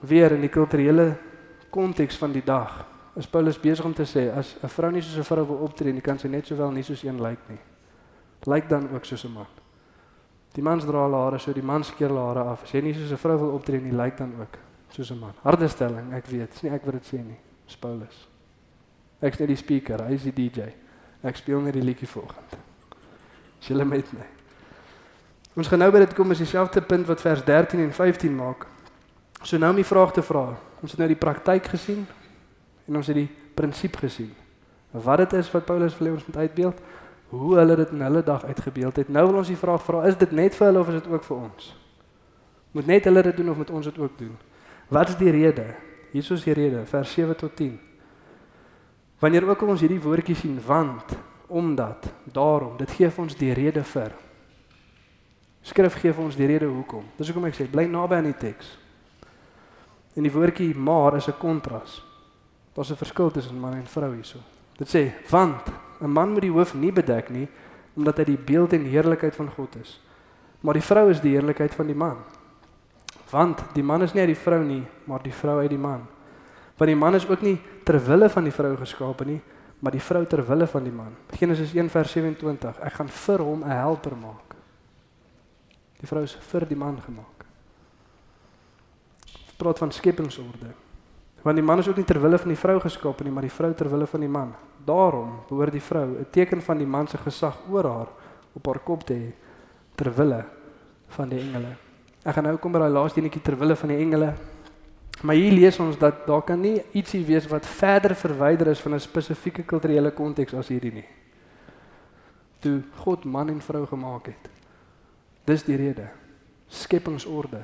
Weer 0.00 0.32
in 0.32 0.40
die 0.40 0.48
kulturele 0.48 1.16
konteks 1.70 2.16
van 2.16 2.32
die 2.32 2.44
dag 2.44 2.93
is 3.16 3.26
Paulus 3.26 3.60
besig 3.60 3.84
om 3.84 3.94
te 3.94 4.02
sê 4.02 4.30
as 4.36 4.56
'n 4.62 4.68
vrou 4.68 4.90
nie 4.90 5.02
soos 5.02 5.18
'n 5.18 5.24
vrou 5.24 5.46
wil 5.46 5.56
optree 5.56 5.92
nie, 5.92 6.00
kan 6.00 6.18
sy 6.18 6.28
net 6.28 6.46
sowel 6.46 6.70
nie 6.70 6.82
soos 6.82 7.02
een 7.02 7.20
lyk 7.20 7.38
nie. 7.48 7.58
Lyk 8.46 8.68
dan 8.68 8.88
ook 8.94 9.04
soos 9.04 9.24
'n 9.24 9.32
man. 9.32 9.46
Die 10.54 10.62
mans 10.62 10.84
dra 10.84 11.04
hulle 11.04 11.16
hare 11.16 11.38
so, 11.38 11.52
die 11.52 11.62
mans 11.62 11.86
skeer 11.86 12.08
hulle 12.08 12.20
hare 12.20 12.42
af. 12.44 12.62
As 12.62 12.72
jy 12.72 12.80
nie 12.80 12.94
soos 12.94 13.12
'n 13.12 13.16
vrou 13.16 13.38
wil 13.38 13.50
optree 13.50 13.80
nie, 13.80 13.92
lyk 13.92 14.16
dan 14.16 14.32
ook 14.40 14.58
soos 14.88 15.10
'n 15.10 15.18
man. 15.18 15.32
Harde 15.42 15.68
stelling, 15.68 16.12
ek 16.12 16.26
weet, 16.26 16.50
dis 16.50 16.62
nie 16.62 16.70
ek 16.72 16.84
wat 16.84 16.94
dit 16.94 17.06
sê 17.06 17.24
nie. 17.24 17.38
Dis 17.66 17.76
Paulus. 17.76 18.28
Ek 19.20 19.32
is 19.32 19.38
net 19.38 19.48
die 19.48 19.56
speaker, 19.56 20.04
hy 20.04 20.12
is 20.12 20.22
die 20.22 20.32
DJ. 20.32 20.74
Ek 21.22 21.36
speel 21.36 21.60
net 21.60 21.72
die 21.72 21.82
liedjie 21.82 22.08
volgende. 22.08 22.58
Is 23.60 23.68
julle 23.68 23.84
met 23.84 24.12
my? 24.12 24.26
Ons 25.56 25.68
gaan 25.68 25.78
nou 25.78 25.90
by 25.90 25.98
dit 25.98 26.14
kom 26.14 26.30
is 26.30 26.38
dieselfde 26.38 26.82
punt 26.82 27.06
wat 27.06 27.20
vers 27.20 27.44
13 27.44 27.80
en 27.80 27.92
15 27.92 28.34
maak. 28.36 28.66
So 29.42 29.58
nou 29.58 29.70
om 29.70 29.76
die 29.76 29.84
vraag 29.84 30.12
te 30.12 30.22
vra. 30.22 30.58
Ons 30.82 30.90
het 30.90 30.98
nou 30.98 31.08
die 31.08 31.16
praktyk 31.16 31.66
gesien 31.66 32.06
en 32.88 32.96
ons 32.96 33.06
het 33.06 33.16
die 33.16 33.30
prinsip 33.54 33.96
gesien. 33.96 34.32
Wat 34.90 35.18
dit 35.24 35.32
is 35.32 35.50
wat 35.50 35.64
Paulus 35.66 35.96
hê 35.98 36.10
ons 36.10 36.26
moet 36.26 36.36
uitbeeld, 36.36 36.82
hoe 37.34 37.56
hulle 37.58 37.76
dit 37.76 37.90
in 37.90 38.00
hulle 38.00 38.22
dag 38.22 38.44
uitgebeeld 38.44 38.96
het. 38.96 39.08
Nou 39.08 39.26
wil 39.26 39.40
ons 39.42 39.50
die 39.50 39.58
vraag 39.58 39.82
vra, 39.82 40.04
is 40.06 40.18
dit 40.18 40.30
net 40.30 40.54
vir 40.54 40.66
hulle 40.66 40.80
of 40.80 40.88
is 40.92 41.00
dit 41.02 41.08
ook 41.12 41.24
vir 41.24 41.36
ons? 41.36 41.70
Moet 42.74 42.86
net 42.86 43.08
hulle 43.08 43.22
dit 43.22 43.36
doen 43.36 43.50
of 43.50 43.56
moet 43.56 43.70
ons 43.70 43.84
dit 43.90 43.98
ook 43.98 44.18
doen? 44.18 44.36
Wat 44.88 45.08
is 45.08 45.16
die 45.18 45.30
rede? 45.30 45.66
Hier 46.12 46.32
is 46.32 46.44
die 46.44 46.54
rede, 46.54 46.84
vers 46.86 47.12
7 47.12 47.36
tot 47.36 47.56
10. 47.56 47.74
Wanneer 49.18 49.48
ook 49.48 49.62
al 49.62 49.72
ons 49.74 49.80
hierdie 49.82 50.00
woordjie 50.00 50.36
sien, 50.36 50.60
want, 50.66 51.16
omdat, 51.46 52.12
daarom, 52.32 52.76
dit 52.78 52.90
gee 52.90 53.10
vir 53.10 53.22
ons 53.24 53.36
die 53.38 53.52
rede 53.56 53.82
vir. 53.82 54.14
Skrif 55.64 55.96
gee 55.98 56.12
vir 56.12 56.24
ons 56.24 56.36
die 56.36 56.46
rede 56.46 56.68
hoekom. 56.68 57.06
Dis 57.16 57.30
hoekom 57.30 57.48
ek 57.48 57.56
sê 57.56 57.66
bly 57.70 57.86
naby 57.88 58.20
aan 58.20 58.28
die 58.28 58.36
teks. 58.38 58.74
En 60.14 60.26
die 60.26 60.32
woordjie 60.32 60.74
maar 60.76 61.16
is 61.16 61.26
'n 61.28 61.38
kontras. 61.40 62.03
Daar's 62.74 62.90
'n 62.90 62.96
verskil 62.96 63.30
tussen 63.30 63.60
man 63.60 63.74
en 63.74 63.86
vrou 63.86 64.14
hierso. 64.14 64.38
Dit 64.76 64.88
sê 64.88 65.30
want 65.30 65.72
'n 66.00 66.10
man 66.10 66.32
moet 66.32 66.42
die 66.42 66.50
hoof 66.50 66.74
nie 66.74 66.92
bedek 66.92 67.30
nie 67.30 67.48
omdat 67.96 68.16
hy 68.16 68.24
die 68.24 68.38
beeld 68.38 68.72
en 68.72 68.84
heerlikheid 68.84 69.36
van 69.36 69.50
God 69.50 69.76
is. 69.76 70.00
Maar 70.60 70.74
die 70.74 70.82
vrou 70.82 71.10
is 71.10 71.20
die 71.20 71.30
heerlikheid 71.30 71.74
van 71.74 71.86
die 71.86 71.94
man. 71.94 72.16
Want 73.30 73.62
die 73.74 73.82
man 73.82 74.02
is 74.02 74.12
nie 74.12 74.20
uit 74.20 74.32
die 74.32 74.42
vrou 74.42 74.64
nie, 74.64 74.82
maar 75.04 75.22
die 75.22 75.32
vrou 75.32 75.60
uit 75.60 75.70
die 75.70 75.78
man. 75.78 76.06
Want 76.76 76.90
die 76.90 76.96
man 76.96 77.14
is 77.14 77.28
ook 77.28 77.42
nie 77.42 77.60
ter 77.84 78.00
wille 78.04 78.28
van 78.28 78.44
die 78.44 78.52
vrou 78.52 78.76
geskape 78.76 79.24
nie, 79.24 79.40
maar 79.78 79.92
die 79.92 80.02
vrou 80.02 80.24
ter 80.26 80.46
wille 80.46 80.66
van 80.66 80.84
die 80.84 80.92
man. 80.92 81.14
Genesis 81.38 81.74
1:27. 81.74 82.80
Ek 82.80 82.92
gaan 82.92 83.08
vir 83.08 83.38
hom 83.38 83.62
'n 83.62 83.70
helper 83.70 84.16
maak. 84.16 84.54
Die 86.00 86.06
vrou 86.06 86.22
is 86.22 86.34
vir 86.34 86.66
die 86.66 86.76
man 86.76 87.00
gemaak. 87.00 87.44
Praat 89.56 89.78
van 89.78 89.92
skepingsorde. 89.92 90.74
Want 91.44 91.56
die 91.60 91.64
man 91.64 91.78
is 91.78 91.88
ook 91.88 91.98
nie 92.00 92.06
ter 92.08 92.20
wille 92.22 92.38
van 92.40 92.48
die 92.54 92.56
vrou 92.56 92.78
geskaap 92.80 93.18
nie, 93.20 93.30
maar 93.32 93.44
die 93.44 93.52
vrou 93.52 93.68
ter 93.76 93.90
wille 93.92 94.06
van 94.08 94.22
die 94.24 94.30
man. 94.32 94.54
Daarom 94.84 95.42
behoort 95.50 95.72
die 95.76 95.82
vrou 95.84 96.06
'n 96.06 96.26
teken 96.30 96.62
van 96.62 96.78
die 96.78 96.86
man 96.86 97.06
se 97.06 97.18
gesag 97.18 97.58
oor 97.68 97.84
haar 97.84 98.08
op 98.54 98.66
haar 98.66 98.78
kop 98.78 99.04
te 99.04 99.14
hê 99.14 99.32
ter 99.94 100.14
wille 100.14 100.44
van 101.08 101.28
die 101.28 101.40
engele. 101.40 101.76
Ek 102.24 102.34
gaan 102.34 102.44
nou 102.44 102.56
kom 102.56 102.72
by 102.72 102.78
daai 102.78 102.92
laaste 102.92 103.20
enetjie 103.20 103.42
ter 103.42 103.58
wille 103.58 103.76
van 103.76 103.88
die 103.88 103.98
engele. 103.98 104.34
Maar 105.22 105.34
hier 105.34 105.52
lees 105.52 105.78
ons 105.78 105.98
dat 105.98 106.26
daar 106.26 106.42
kan 106.42 106.60
nie 106.60 106.82
ietsie 106.92 107.24
wees 107.24 107.46
wat 107.46 107.66
verder 107.66 108.14
verwyder 108.14 108.66
is 108.66 108.80
van 108.80 108.94
'n 108.94 109.00
spesifieke 109.00 109.62
kulturele 109.62 110.10
konteks 110.10 110.54
as 110.54 110.68
hierdie 110.68 110.92
nie. 110.92 111.08
Toe 112.60 112.82
God 112.96 113.24
man 113.24 113.48
en 113.48 113.60
vrou 113.60 113.86
gemaak 113.86 114.26
het. 114.26 114.50
Dis 115.44 115.62
die 115.62 115.76
rede. 115.76 116.08
Skepingsorde. 116.68 117.60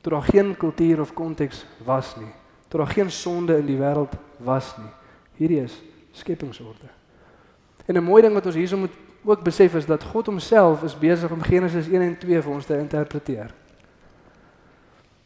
Toe 0.00 0.12
daar 0.12 0.22
geen 0.22 0.56
kultuur 0.56 1.00
of 1.00 1.14
konteks 1.14 1.66
was 1.84 2.16
nie 2.16 2.39
tot 2.70 2.80
daar 2.80 2.94
geen 2.94 3.10
sonde 3.10 3.58
in 3.58 3.66
die 3.66 3.78
wêreld 3.78 4.14
was 4.38 4.76
nie. 4.78 4.92
Hierdie 5.42 5.62
is 5.64 5.74
skepingsorde. 6.14 6.86
En 7.86 7.96
'n 7.96 8.04
mooi 8.04 8.22
ding 8.22 8.34
wat 8.34 8.46
ons 8.46 8.54
hierso 8.54 8.76
moet 8.76 8.94
ook 9.24 9.42
besef 9.42 9.74
is 9.74 9.86
dat 9.86 10.02
God 10.02 10.26
homself 10.26 10.82
is 10.82 10.98
besig 10.98 11.30
om 11.30 11.42
Genesis 11.42 11.88
1 11.88 12.00
en 12.00 12.18
2 12.18 12.42
vir 12.42 12.52
ons 12.52 12.66
te 12.66 12.78
interpreteer. 12.78 13.54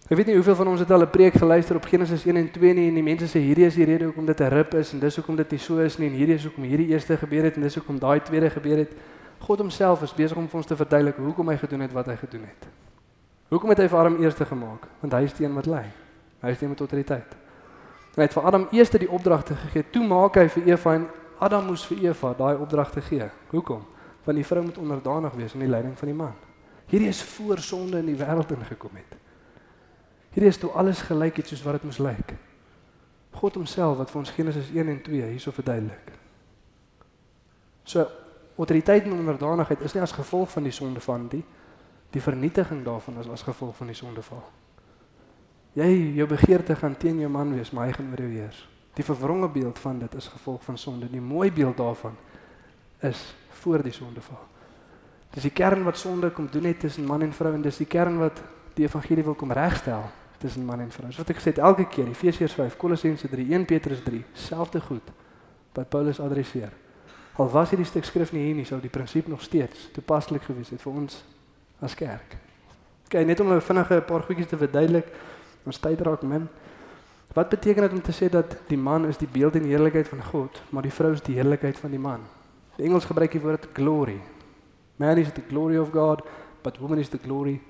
Ek 0.05 0.17
weet 0.17 0.27
nie 0.27 0.35
hoeveel 0.35 0.55
van 0.55 0.69
ons 0.69 0.81
het 0.81 0.91
al 0.91 1.03
'n 1.03 1.11
preek 1.11 1.35
geluister 1.35 1.77
op 1.77 1.85
Genesis 1.85 2.25
1 2.25 2.37
en 2.37 2.51
2 2.51 2.75
nie 2.75 2.89
en 2.89 2.95
die 2.95 3.03
mense 3.03 3.27
sê 3.27 3.41
hierdie 3.41 3.67
is 3.67 3.75
die 3.75 3.85
rede 3.85 4.05
hoekom 4.05 4.27
dit 4.27 4.41
'n 4.41 4.49
rip 4.49 4.75
is 4.75 4.93
en 4.93 4.99
dis 4.99 5.17
hoekom 5.17 5.37
dit 5.37 5.51
nie 5.51 5.59
so 5.59 5.79
is 5.79 5.99
nie 5.99 6.09
en 6.09 6.15
hierdie 6.15 6.35
is 6.35 6.45
hoekom 6.45 6.65
hierdie 6.65 6.89
eerste 6.89 7.17
gebeur 7.17 7.43
het 7.45 7.57
en 7.57 7.63
dis 7.63 7.75
hoekom 7.75 7.99
daai 7.99 8.21
tweede 8.21 8.51
gebeur 8.51 8.77
het. 8.77 8.93
God 9.39 9.59
homself 9.59 10.03
is 10.03 10.15
besig 10.15 10.37
om 10.37 10.49
vir 10.49 10.57
ons 10.57 10.67
te 10.67 10.77
verduidelik 10.77 11.17
hoekom 11.17 11.49
hy 11.49 11.57
gedoen 11.57 11.81
het 11.81 11.93
wat 11.93 12.07
hy 12.07 12.17
gedoen 12.17 12.43
het. 12.43 12.69
Hoekom 13.49 13.69
het 13.69 13.79
hy 13.79 13.89
vir 13.89 13.99
Adam 13.99 14.23
eerste 14.23 14.45
gemaak? 14.45 14.89
Want 15.01 15.13
hy 15.13 15.23
is 15.23 15.33
die 15.33 15.47
een 15.47 15.55
wat 15.55 15.67
lei. 15.67 16.04
Hy 16.45 16.53
een 16.61 16.69
met 16.75 16.81
autoriteit. 16.85 17.37
En 18.15 18.23
hy 18.23 18.29
het 18.29 18.37
vir 18.37 18.47
Adam 18.47 18.67
eerste 18.71 18.99
die 19.01 19.11
opdragte 19.11 19.57
gegee. 19.59 19.85
Toe 19.91 20.05
maak 20.07 20.37
hy 20.39 20.47
vir 20.53 20.69
Eva 20.75 20.95
en 20.95 21.07
Adam 21.43 21.67
moes 21.67 21.85
vir 21.89 22.05
Eva 22.11 22.35
daai 22.39 22.57
opdragte 22.61 23.03
gee. 23.03 23.27
Hoekom? 23.51 23.83
Want 24.25 24.39
die 24.39 24.47
vrou 24.47 24.63
moet 24.65 24.79
onderdanig 24.79 25.35
wees 25.41 25.55
aan 25.57 25.65
die 25.65 25.71
leiding 25.73 25.99
van 25.99 26.09
die 26.09 26.17
man. 26.17 26.35
Hierdie 26.93 27.09
is 27.09 27.23
voor 27.23 27.59
sonde 27.59 27.99
in 27.99 28.13
die 28.13 28.19
wêreld 28.21 28.53
ingekom 28.55 28.97
het. 29.01 29.17
Hierdie 30.37 30.51
is 30.53 30.61
toe 30.61 30.71
alles 30.71 31.03
gelyk 31.09 31.41
het 31.41 31.49
soos 31.49 31.63
wat 31.65 31.81
dit 31.81 31.89
moes 31.89 31.99
lyk. 31.99 32.35
God 33.35 33.57
homself 33.59 33.99
wat 33.99 34.13
vir 34.13 34.21
ons 34.21 34.35
Genesis 34.37 34.71
1 34.71 34.89
en 34.89 35.01
2 35.03 35.31
hierso 35.33 35.51
verduidelik. 35.55 36.13
So 37.85 38.07
autoriteit 38.57 39.09
en 39.09 39.19
onderdanigheid 39.19 39.81
is 39.81 39.95
nie 39.95 40.03
as 40.03 40.15
gevolg 40.15 40.51
van 40.51 40.63
die 40.63 40.73
sonde 40.73 41.01
van 41.01 41.29
die 41.29 41.43
die 42.15 42.23
vernietiging 42.23 42.85
daarvan 42.87 43.19
is 43.19 43.29
as 43.29 43.43
gevolg 43.43 43.75
van 43.77 43.89
die 43.91 43.97
sondeval. 43.99 44.43
Jy 45.75 46.14
jou 46.14 46.27
begeerte 46.31 46.77
gaan 46.79 46.97
teen 46.97 47.18
jou 47.18 47.31
man 47.31 47.55
wees, 47.55 47.70
maar 47.75 47.89
hy 47.89 47.93
gaan 47.97 48.11
oor 48.12 48.22
jou 48.22 48.31
heers. 48.31 48.61
Die 48.95 49.05
verwronge 49.05 49.49
beeld 49.51 49.79
van 49.83 49.99
dit 49.99 50.14
is 50.14 50.29
gevolg 50.31 50.62
van 50.64 50.79
sonde. 50.79 51.09
Die 51.11 51.20
mooi 51.20 51.51
beeld 51.53 51.77
daarvan 51.77 52.14
is 53.03 53.35
voor 53.61 53.83
die 53.83 53.93
sondeval. 53.93 54.39
Dis 55.35 55.43
die 55.43 55.51
kern 55.51 55.83
wat 55.83 55.99
sonde 55.99 56.31
kom 56.31 56.47
doen 56.51 56.68
het 56.70 56.79
tussen 56.81 57.07
man 57.07 57.22
en 57.27 57.33
vrou 57.35 57.55
en 57.55 57.62
dis 57.62 57.81
die 57.83 57.89
kern 57.91 58.20
wat 58.22 58.39
die 58.79 58.87
evangelie 58.87 59.25
wil 59.27 59.35
kom 59.35 59.53
regstel 59.53 60.07
tussen 60.39 60.64
man 60.64 60.81
en 60.81 60.93
vrou. 60.95 61.11
So 61.11 61.25
wat 61.25 61.35
ek 61.35 61.41
gesê 61.41 61.55
het 61.57 61.59
elke 61.59 61.89
keer 61.91 62.07
Efesiërs 62.12 62.55
5, 62.55 62.79
Kolossense 62.79 63.29
3, 63.29 63.49
1 63.51 63.66
Petrus 63.66 64.03
3, 64.07 64.22
selfde 64.33 64.81
goed 64.81 65.11
wat 65.75 65.91
Paulus 65.91 66.20
adresseer. 66.22 66.70
Al 67.35 67.51
was 67.51 67.72
hierdie 67.75 67.89
stuk 67.89 68.07
skrif 68.07 68.31
nie 68.31 68.45
hier 68.47 68.55
nie, 68.55 68.66
sou 68.68 68.79
die 68.79 68.93
prinsip 68.93 69.27
nog 69.27 69.43
steeds 69.43 69.89
toepaslik 69.97 70.47
gewees 70.47 70.70
het 70.70 70.83
vir 70.83 70.99
ons 71.03 71.25
as 71.83 71.97
kerk. 71.99 72.37
Okay, 73.09 73.25
net 73.27 73.41
om 73.41 73.51
'n 73.53 73.61
vinnige 73.61 74.01
paar 74.07 74.22
goedjies 74.22 74.47
te 74.47 74.57
verduidelik, 74.57 75.11
ons 75.65 75.81
tyd 75.81 76.01
raak 76.01 76.23
min. 76.23 76.49
Wat 77.35 77.49
beteken 77.49 77.83
dit 77.83 77.93
om 77.93 78.03
te 78.03 78.12
sê 78.15 78.29
dat 78.31 78.57
die 78.69 78.79
man 78.79 79.09
is 79.09 79.19
die 79.19 79.29
beeld 79.31 79.57
en 79.59 79.67
heerlikheid 79.67 80.09
van 80.09 80.23
God, 80.23 80.62
maar 80.71 80.87
die 80.87 80.93
vrou 80.93 81.12
is 81.12 81.23
die 81.25 81.35
heerlikheid 81.35 81.79
van 81.79 81.91
die 81.91 81.99
man? 81.99 82.23
Die 82.77 82.87
Engels 82.87 83.09
gebruik 83.09 83.33
die 83.33 83.43
woord 83.43 83.69
glory. 83.75 84.21
Man 84.97 85.19
is 85.19 85.33
the 85.35 85.43
glory 85.49 85.79
of 85.79 85.91
God, 85.91 86.23
but 86.62 86.79
woman 86.79 86.99
is 86.99 87.09
the 87.09 87.19
glory 87.19 87.61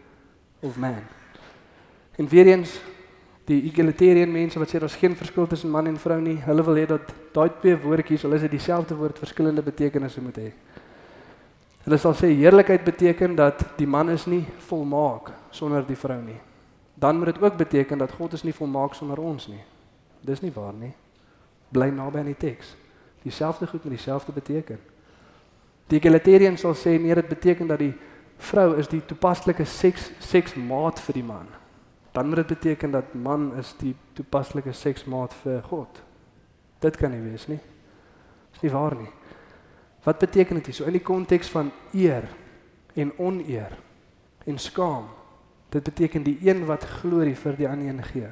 of 0.60 0.76
man. 0.76 1.02
En 2.16 2.28
weer 2.28 2.46
eens 2.46 2.80
die 3.48 3.62
egalitarian 3.68 4.32
mense 4.32 4.58
wat 4.58 4.70
sê 4.72 4.80
daar's 4.80 4.96
geen 5.00 5.16
verskil 5.16 5.46
tussen 5.46 5.72
man 5.72 5.86
en 5.86 5.98
vrou 6.00 6.20
nie, 6.20 6.38
hulle 6.46 6.64
wil 6.64 6.78
hê 6.80 6.86
dat 6.88 7.12
daai 7.34 7.50
twee 7.60 7.76
woordjies, 7.76 8.24
hulle 8.24 8.38
is 8.40 8.46
dit 8.46 8.56
dieselfde 8.56 8.96
woord 8.96 9.20
verskillende 9.20 9.64
betekenisse 9.64 10.22
moet 10.24 10.40
hê. 10.40 10.48
Hulle 11.84 11.98
sal 12.00 12.16
sê 12.16 12.30
heerlikheid 12.32 12.84
beteken 12.84 13.36
dat 13.36 13.60
die 13.76 13.88
man 13.88 14.08
is 14.12 14.24
nie 14.30 14.44
volmaak 14.68 15.32
sonder 15.52 15.84
die 15.84 15.98
vrou 16.00 16.20
nie. 16.22 16.40
Dan 16.94 17.16
moet 17.16 17.26
dit 17.26 17.42
ook 17.42 17.56
beteken 17.56 17.98
dat 17.98 18.12
God 18.12 18.32
is 18.32 18.42
nie 18.42 18.54
volmaak 18.54 18.94
sonder 18.94 19.18
ons 19.18 19.46
nie. 19.46 19.62
Dis 20.20 20.40
nie 20.40 20.52
waar 20.52 20.72
nie. 20.72 20.92
Bly 21.68 21.88
naby 21.90 22.18
aan 22.18 22.30
die 22.32 22.36
teks. 22.38 22.76
Dieselfde 23.22 23.66
goed 23.66 23.84
met 23.84 23.92
dieselfde 23.96 24.32
beteken. 24.32 24.78
Die 25.86 25.98
egalitarian 25.98 26.56
sal 26.56 26.74
sê 26.74 26.98
nee, 27.00 27.14
dit 27.14 27.28
beteken 27.28 27.66
dat 27.66 27.78
die 27.78 27.92
vrou 28.36 28.76
is 28.78 28.88
die 28.88 29.02
toepaslike 29.06 29.64
seks 29.64 30.10
seksmaat 30.18 31.00
vir 31.00 31.20
die 31.20 31.26
man 31.26 31.46
dan 32.14 32.26
moet 32.26 32.36
dit 32.36 32.46
beteken 32.46 32.90
dat 32.90 33.14
man 33.14 33.56
is 33.56 33.74
die 33.78 33.96
toepaslike 34.12 34.72
seksmaat 34.72 35.34
vir 35.34 35.62
God. 35.62 36.02
Dit 36.78 36.96
kan 36.96 37.10
nie 37.10 37.22
wees 37.24 37.48
nie. 37.50 37.58
Dis 38.52 38.62
nie 38.62 38.70
waar 38.70 38.94
nie. 38.94 39.10
Wat 40.04 40.20
beteken 40.22 40.60
dit 40.60 40.66
hier? 40.70 40.76
So 40.76 40.86
in 40.86 40.94
die 40.94 41.02
konteks 41.02 41.50
van 41.50 41.72
eer 41.90 42.28
en 42.94 43.10
oneer 43.18 43.74
en 44.46 44.58
skaam. 44.62 45.08
Dit 45.74 45.82
beteken 45.82 46.22
die 46.22 46.38
een 46.42 46.62
wat 46.68 46.86
glorie 47.00 47.34
vir 47.34 47.56
die 47.58 47.68
ander 47.68 47.90
een 47.90 48.02
gee. 48.12 48.30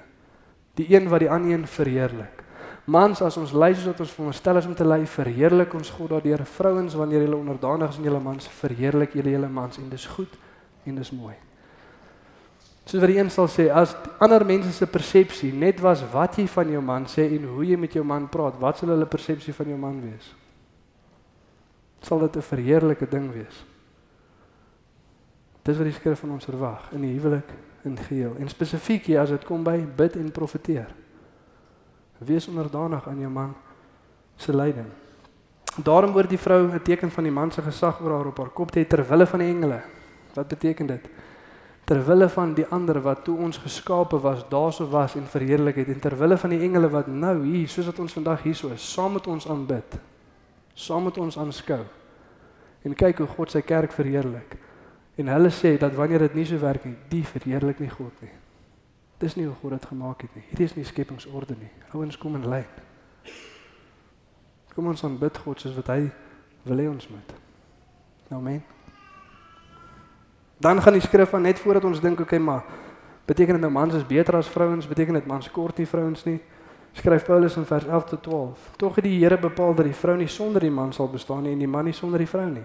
Die 0.78 0.86
een 0.94 1.08
wat 1.10 1.24
die 1.24 1.30
ander 1.30 1.50
een 1.50 1.66
verheerlik. 1.66 2.42
Mans 2.84 3.22
as 3.22 3.36
ons 3.38 3.52
lei 3.54 3.72
soos 3.74 3.88
wat 3.90 4.02
ons 4.02 4.12
veronderstel 4.14 4.58
is 4.58 4.66
om 4.66 4.74
te 4.74 4.86
lei, 4.86 5.04
verheerlik 5.06 5.74
ons 5.74 5.90
God 5.90 6.10
daardeur. 6.14 6.44
Vrouens 6.46 6.94
wanneer 6.98 7.26
julle 7.26 7.38
onderdanig 7.38 7.90
is 7.90 7.98
aan 7.98 8.06
julle 8.06 8.20
mans, 8.22 8.46
verheerlik 8.58 9.14
julle 9.18 9.34
julle 9.34 9.50
mans 9.50 9.78
en 9.78 9.90
dis 9.90 10.06
goed 10.14 10.38
en 10.86 10.98
dis 10.98 11.10
mooi. 11.14 11.34
Soos 12.84 13.02
wat 13.02 13.10
die 13.12 13.18
een 13.18 13.30
sal 13.30 13.50
sê, 13.50 13.68
as 13.70 13.94
ander 14.22 14.42
mense 14.46 14.72
se 14.74 14.86
persepsie 14.90 15.52
net 15.54 15.82
was 15.82 16.02
wat 16.14 16.38
jy 16.38 16.48
van 16.50 16.70
jou 16.74 16.82
man 16.82 17.06
sê 17.10 17.28
en 17.36 17.46
hoe 17.54 17.66
jy 17.66 17.78
met 17.78 17.94
jou 17.94 18.02
man 18.06 18.26
praat, 18.30 18.58
wat 18.62 18.78
sal 18.78 18.94
hulle 18.94 19.06
persepsie 19.06 19.54
van 19.54 19.70
jou 19.70 19.78
man 19.78 20.00
wees? 20.02 20.32
Sal 22.02 22.18
dit 22.26 22.36
'n 22.36 22.42
verheerlike 22.42 23.06
ding 23.10 23.30
wees? 23.32 23.71
Dis 25.62 25.76
wat 25.78 25.86
die 25.86 25.94
skrif 25.94 26.20
van 26.20 26.30
ons 26.30 26.44
verwag 26.44 26.88
in 26.92 27.04
die 27.06 27.12
huwelik 27.14 27.52
in 27.86 27.96
geheel 27.98 28.34
en 28.38 28.48
spesifiek 28.48 29.06
hier 29.10 29.20
as 29.22 29.30
dit 29.30 29.44
kom 29.44 29.64
by 29.64 29.78
bid 29.96 30.16
en 30.16 30.30
profeteer. 30.30 30.90
Wees 32.18 32.48
onderdanig 32.48 33.08
aan 33.08 33.18
jou 33.18 33.30
man 33.30 33.54
se 34.36 34.54
leiding. 34.54 34.88
Daarom 35.82 36.12
word 36.12 36.30
die 36.30 36.38
vrou 36.38 36.70
'n 36.70 36.82
teken 36.82 37.10
van 37.10 37.24
die 37.24 37.32
man 37.32 37.50
se 37.50 37.62
gesag 37.62 38.00
oor 38.00 38.10
haar 38.10 38.26
op 38.26 38.38
haar 38.38 38.50
kop 38.50 38.70
te 38.70 38.86
ter 38.86 39.08
wille 39.08 39.26
van 39.26 39.38
die 39.38 39.48
engele. 39.48 39.82
Wat 40.34 40.48
beteken 40.48 40.86
dit? 40.86 41.08
ter 41.84 42.04
wille 42.06 42.28
van 42.28 42.54
die 42.54 42.66
ander 42.70 43.00
wat 43.02 43.24
toe 43.26 43.36
ons 43.36 43.58
geskape 43.58 44.20
was, 44.22 44.44
daarso 44.48 44.86
was 44.88 45.16
en 45.18 45.26
verheerlik 45.26 45.76
het 45.82 45.88
en 45.92 46.00
ter 46.00 46.14
wille 46.18 46.38
van 46.38 46.54
die 46.54 46.60
engele 46.62 46.88
wat 46.88 47.06
nou 47.10 47.34
hier 47.44 47.68
soos 47.68 47.90
wat 47.90 47.98
ons 47.98 48.14
vandag 48.16 48.42
hier 48.46 48.56
so 48.56 48.70
is, 48.72 48.84
saam 48.94 49.18
met 49.18 49.26
ons 49.26 49.48
aanbid. 49.50 49.98
Saam 50.74 51.04
met 51.04 51.18
ons 51.18 51.38
aanskou. 51.38 51.82
En 52.82 52.94
kyk 52.94 53.18
hoe 53.18 53.26
God 53.34 53.50
sy 53.52 53.60
kerk 53.60 53.92
verheerlik. 53.92 54.56
En 55.16 55.28
hulle 55.28 55.50
sê 55.52 55.74
dat 55.78 55.94
wanneer 55.94 56.18
dit 56.18 56.34
nie 56.34 56.46
so 56.48 56.58
werk 56.58 56.84
nie, 56.88 56.96
die 57.08 57.24
verheerlik 57.24 57.82
nie 57.82 57.90
God 57.90 58.20
nie. 58.24 58.32
Dis 59.20 59.36
nie 59.36 59.46
hoe 59.46 59.54
God 59.60 59.76
dit 59.76 59.86
gemaak 59.86 60.22
het 60.24 60.34
nie. 60.34 60.44
Hierdie 60.48 60.66
is 60.70 60.76
nie 60.76 60.86
skepingsorde 60.88 61.54
nie. 61.58 61.70
Ouens 61.92 62.18
kom 62.18 62.34
in 62.38 62.48
lyn. 62.48 62.66
Kom 64.74 64.88
ons 64.88 65.04
aanbid 65.04 65.36
God 65.44 65.60
soos 65.60 65.76
wat 65.76 65.92
hy 65.92 66.06
wil 66.64 66.80
hê 66.80 66.88
ons 66.88 67.08
moet. 67.12 67.34
Amen. 68.32 68.62
Dan 70.62 70.80
gaan 70.82 70.96
die 70.96 71.04
skrif 71.04 71.30
van 71.34 71.42
net 71.42 71.58
voordat 71.58 71.84
ons 71.84 72.00
dink, 72.00 72.20
okay, 72.20 72.38
maar 72.38 72.64
beteken 73.26 73.58
dit 73.58 73.62
nou 73.62 73.72
mans 73.72 73.94
is 73.94 74.06
beter 74.06 74.36
as 74.38 74.48
vrouens? 74.48 74.88
Beteken 74.88 75.18
dit 75.18 75.26
mans 75.26 75.50
kort 75.50 75.78
nie 75.78 75.86
vrouens 75.86 76.24
nie? 76.24 76.38
Skryf 76.92 77.24
Paulus 77.24 77.56
in 77.56 77.64
vers 77.64 77.84
11 77.84 78.04
tot 78.04 78.22
12. 78.22 78.70
Tog 78.76 78.94
het 78.94 79.04
die 79.04 79.18
Here 79.18 79.38
bepaal 79.38 79.74
dat 79.74 79.88
die 79.88 79.96
vrou 79.96 80.16
nie 80.16 80.28
sonder 80.28 80.60
die 80.60 80.70
man 80.70 80.92
sal 80.92 81.08
bestaan 81.08 81.42
nie 81.46 81.52
en 81.52 81.62
die 81.62 81.70
man 81.70 81.84
nie 81.88 81.96
sonder 81.96 82.20
die 82.20 82.28
vrou 82.28 82.48
nie. 82.50 82.64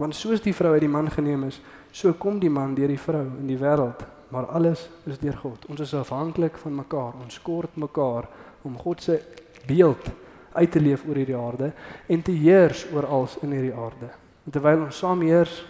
Want 0.00 0.16
soos 0.16 0.40
die 0.40 0.54
vrou 0.56 0.72
uit 0.72 0.84
die 0.86 0.90
man 0.90 1.10
geneem 1.12 1.44
is, 1.50 1.60
so 1.92 2.14
kom 2.16 2.38
die 2.40 2.50
man 2.50 2.74
deur 2.74 2.88
die 2.88 3.00
vrou 3.00 3.26
in 3.26 3.48
die 3.50 3.58
wêreld, 3.60 4.00
maar 4.32 4.48
alles 4.56 4.86
is 5.04 5.20
deur 5.20 5.36
God. 5.36 5.66
Ons 5.68 5.82
is 5.84 5.94
afhanklik 5.94 6.56
van 6.62 6.74
mekaar. 6.74 7.18
Ons 7.20 7.36
kort 7.44 7.76
mekaar 7.76 8.28
om 8.64 8.78
God 8.80 9.02
se 9.02 9.18
beeld 9.68 10.08
uit 10.52 10.72
te 10.72 10.80
leef 10.80 11.04
oor 11.08 11.20
hierdie 11.20 11.36
aarde 11.36 11.72
en 12.08 12.22
te 12.22 12.32
heers 12.32 12.86
oor 12.92 13.06
alles 13.06 13.36
in 13.44 13.52
hierdie 13.52 13.74
aarde. 13.76 14.08
En 14.44 14.54
terwyl 14.54 14.86
ons 14.86 14.98
saam 14.98 15.20
heers, 15.24 15.60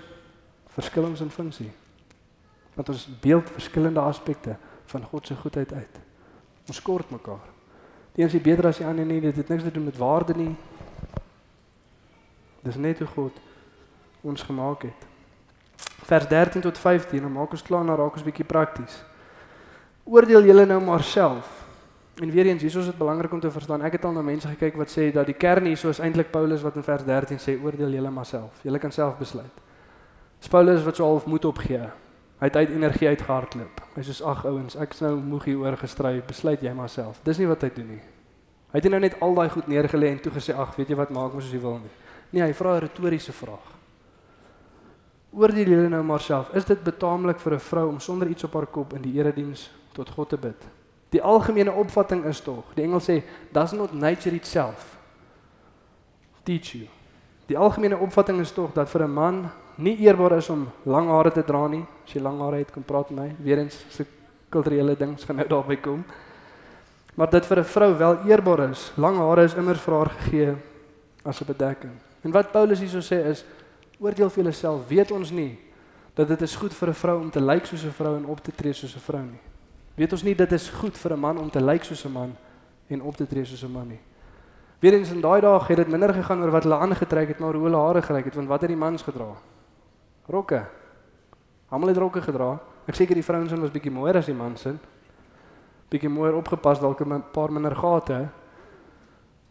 verskil 0.72 1.06
ons 1.10 1.20
in 1.20 1.30
funksie. 1.30 1.70
Want 2.74 2.88
ons 2.94 3.08
beeld 3.20 3.50
verskillende 3.50 4.00
aspekte 4.00 4.56
van 4.94 5.04
God 5.10 5.26
se 5.26 5.36
goedheid 5.36 5.72
uit. 5.72 6.00
Ons 6.70 6.82
kort 6.82 7.10
mekaar. 7.10 7.50
Die 8.14 8.24
een 8.24 8.30
is 8.30 8.44
beter 8.44 8.68
as 8.68 8.78
die 8.78 8.86
ander 8.86 9.06
nie, 9.08 9.20
dit 9.20 9.36
het 9.36 9.48
niks 9.48 9.64
te 9.66 9.72
doen 9.72 9.88
met 9.88 9.98
waarde 9.98 10.36
nie. 10.36 10.52
Dis 12.62 12.78
net 12.78 13.00
hoe 13.02 13.08
God 13.08 13.38
ons 14.22 14.42
gemaak 14.42 14.82
het. 14.82 15.06
Vers 16.02 16.28
13 16.28 16.60
tot 16.60 16.78
15, 16.78 17.20
dan 17.20 17.32
maak 17.32 17.50
ons 17.50 17.62
klaar 17.62 17.84
na 17.84 17.94
raak 17.94 18.14
ons 18.18 18.26
bietjie 18.26 18.46
prakties. 18.46 19.02
Oordeel 20.04 20.44
julle 20.44 20.66
nou 20.66 20.80
maar 20.82 21.02
self. 21.02 21.60
En 22.20 22.30
weer 22.30 22.46
eens, 22.46 22.62
hier 22.62 22.76
is 22.78 22.86
dit 22.86 22.98
belangrik 22.98 23.32
om 23.32 23.40
te 23.40 23.50
verstaan. 23.50 23.82
Ek 23.82 23.92
het 23.92 24.04
al 24.04 24.12
na 24.12 24.22
mense 24.22 24.48
gekyk 24.48 24.76
wat 24.76 24.90
sê 24.92 25.08
dat 25.14 25.26
die 25.26 25.34
kern 25.34 25.64
hier 25.64 25.88
is 25.88 26.00
eintlik 26.02 26.30
Paulus 26.30 26.62
wat 26.62 26.76
in 26.76 26.84
vers 26.84 27.04
13 27.04 27.40
sê 27.40 27.56
oordeel 27.62 27.94
julle 27.96 28.10
maar 28.10 28.26
self. 28.26 28.60
Julle 28.62 28.78
kan 28.78 28.92
self 28.92 29.16
besluit. 29.18 29.62
Dis 30.38 30.50
Paulus 30.50 30.82
wat 30.84 30.96
so 30.96 31.06
half 31.06 31.26
moed 31.26 31.44
opgee. 31.44 31.88
Hy 32.42 32.50
het 32.50 32.56
uit 32.56 32.70
energie 32.74 33.08
uitgehardloop. 33.08 33.80
Hy 33.94 34.02
sê 34.02 34.18
ag 34.26 34.44
ouens, 34.44 34.76
ek's 34.76 35.00
nou 35.00 35.14
moeg 35.16 35.44
hier 35.48 35.62
oor 35.62 35.76
gestry, 35.78 36.18
besluit 36.26 36.62
jy 36.62 36.72
maar 36.74 36.90
self. 36.90 37.20
Dis 37.24 37.38
nie 37.38 37.46
wat 37.46 37.62
hy 37.62 37.70
doen 37.76 37.92
nie. 37.94 38.02
Hy 38.72 38.80
het 38.80 38.88
nou 38.90 39.00
net 39.00 39.20
al 39.22 39.36
daai 39.36 39.48
goed 39.54 39.68
neergelê 39.70 40.10
en 40.10 40.18
toe 40.20 40.32
gesê 40.34 40.56
ag, 40.56 40.74
weet 40.76 40.90
jy 40.90 40.96
wat, 40.98 41.12
maak 41.14 41.32
mos 41.32 41.46
soos 41.46 41.54
jy 41.54 41.60
wil 41.62 41.78
nie. 41.78 41.92
Nee, 42.32 42.42
hy 42.42 42.52
vra 42.56 42.76
'n 42.76 42.80
retoriese 42.80 43.32
vraag. 43.32 43.71
Oordeel 45.32 45.68
julle 45.68 45.88
nou 45.88 46.02
maar 46.02 46.20
self, 46.20 46.52
is 46.54 46.64
dit 46.64 46.82
betaamlik 46.82 47.40
vir 47.40 47.54
'n 47.54 47.60
vrou 47.60 47.88
om 47.88 48.00
sonder 48.00 48.28
iets 48.28 48.44
op 48.44 48.54
haar 48.54 48.66
kop 48.66 48.94
in 48.94 49.02
die 49.02 49.18
erediens 49.18 49.70
tot 49.92 50.10
God 50.10 50.28
te 50.28 50.36
bid? 50.36 50.68
Die 51.10 51.22
algemene 51.22 51.72
opvatting 51.72 52.24
is 52.24 52.40
tog, 52.40 52.64
die 52.74 52.84
engel 52.84 53.00
sê, 53.00 53.22
does 53.52 53.72
not 53.72 53.92
nature 53.92 54.34
itself 54.34 54.98
teach 56.44 56.74
you 56.74 56.88
Die 57.52 57.58
algemene 57.58 57.98
opvatting 58.00 58.38
is 58.40 58.52
tog 58.54 58.70
dat 58.72 58.88
vir 58.88 59.02
'n 59.04 59.12
man 59.12 59.50
nie 59.76 59.96
eerbaar 59.96 60.32
is 60.36 60.48
om 60.48 60.70
lang 60.84 61.08
hare 61.08 61.30
te 61.30 61.42
dra 61.42 61.66
nie. 61.66 61.84
As 62.04 62.12
jy 62.12 62.20
lang 62.20 62.40
hare 62.40 62.56
het, 62.56 62.72
kom 62.72 62.82
praat 62.82 63.10
met 63.10 63.18
my. 63.18 63.34
Weerens 63.44 63.84
se 63.90 64.06
kulturele 64.48 64.96
dings 64.96 65.24
gaan 65.24 65.36
nou 65.36 65.48
daarby 65.48 65.76
kom. 65.76 66.04
Maar 67.14 67.30
dit 67.30 67.46
vir 67.46 67.58
'n 67.58 67.64
vrou 67.64 67.94
wel 67.98 68.16
eerbaar 68.26 68.70
is. 68.70 68.92
Lang 68.96 69.16
hare 69.16 69.42
is 69.42 69.54
immer 69.54 69.74
vir 69.74 69.94
haar 69.94 70.08
gegee 70.10 70.56
as 71.24 71.40
'n 71.40 71.46
bedekking. 71.46 71.92
En 72.24 72.30
wat 72.30 72.52
Paulus 72.52 72.78
hierso 72.78 73.00
sê 73.00 73.26
is 73.26 73.44
oordeel 74.02 74.30
vir 74.30 74.44
jouself, 74.50 74.88
weet 74.88 75.10
ons 75.14 75.30
nie 75.30 75.58
dat 76.14 76.28
dit 76.28 76.42
is 76.42 76.56
goed 76.56 76.74
vir 76.74 76.88
'n 76.88 76.94
vrou 76.94 77.20
om 77.20 77.30
te 77.30 77.40
lyk 77.40 77.66
soos 77.66 77.84
'n 77.84 77.90
vrou 77.90 78.16
en 78.16 78.26
op 78.26 78.40
te 78.40 78.52
tree 78.52 78.72
soos 78.72 78.94
'n 78.96 79.00
vrou 79.00 79.22
nie. 79.22 79.40
Weet 79.94 80.12
ons 80.12 80.22
nie 80.22 80.34
dit 80.34 80.52
is 80.52 80.68
goed 80.68 80.98
vir 80.98 81.12
'n 81.12 81.20
man 81.20 81.38
om 81.38 81.50
te 81.50 81.60
lyk 81.60 81.84
soos 81.84 82.04
'n 82.04 82.12
man 82.12 82.36
en 82.88 83.02
op 83.02 83.16
te 83.16 83.26
tree 83.26 83.44
soos 83.44 83.62
'n 83.62 83.72
man 83.72 83.88
nie. 83.88 84.00
Weerens 84.80 85.10
in 85.10 85.20
daai 85.20 85.40
dae 85.40 85.60
het 85.68 85.76
dit 85.76 85.88
minder 85.88 86.12
gegaan 86.14 86.42
oor 86.42 86.50
wat 86.50 86.62
hulle 86.62 86.76
aangetrek 86.76 87.28
het, 87.28 87.38
maar 87.38 87.54
hoe 87.54 87.64
hulle 87.64 87.76
hare 87.76 88.02
gelyk 88.02 88.24
het, 88.24 88.34
want 88.34 88.48
wat 88.48 88.60
het 88.60 88.68
die 88.68 88.76
mans 88.76 89.02
gedra? 89.02 89.36
Rokke. 90.26 90.66
Almal 91.68 91.88
het 91.88 91.96
rokke 91.96 92.22
gedra. 92.22 92.58
Ek 92.86 92.94
seker 92.94 93.14
die 93.14 93.24
vrouens 93.24 93.52
was 93.52 93.70
bietjie 93.70 93.92
mooier 93.92 94.16
as 94.16 94.26
die 94.26 94.34
mans 94.34 94.66
in. 94.66 94.80
Bietjie 95.88 96.08
mooier 96.08 96.34
opgepas 96.34 96.80
dalk 96.80 97.00
'n 97.00 97.22
paar 97.32 97.52
minder 97.52 97.76
gate. 97.76 98.28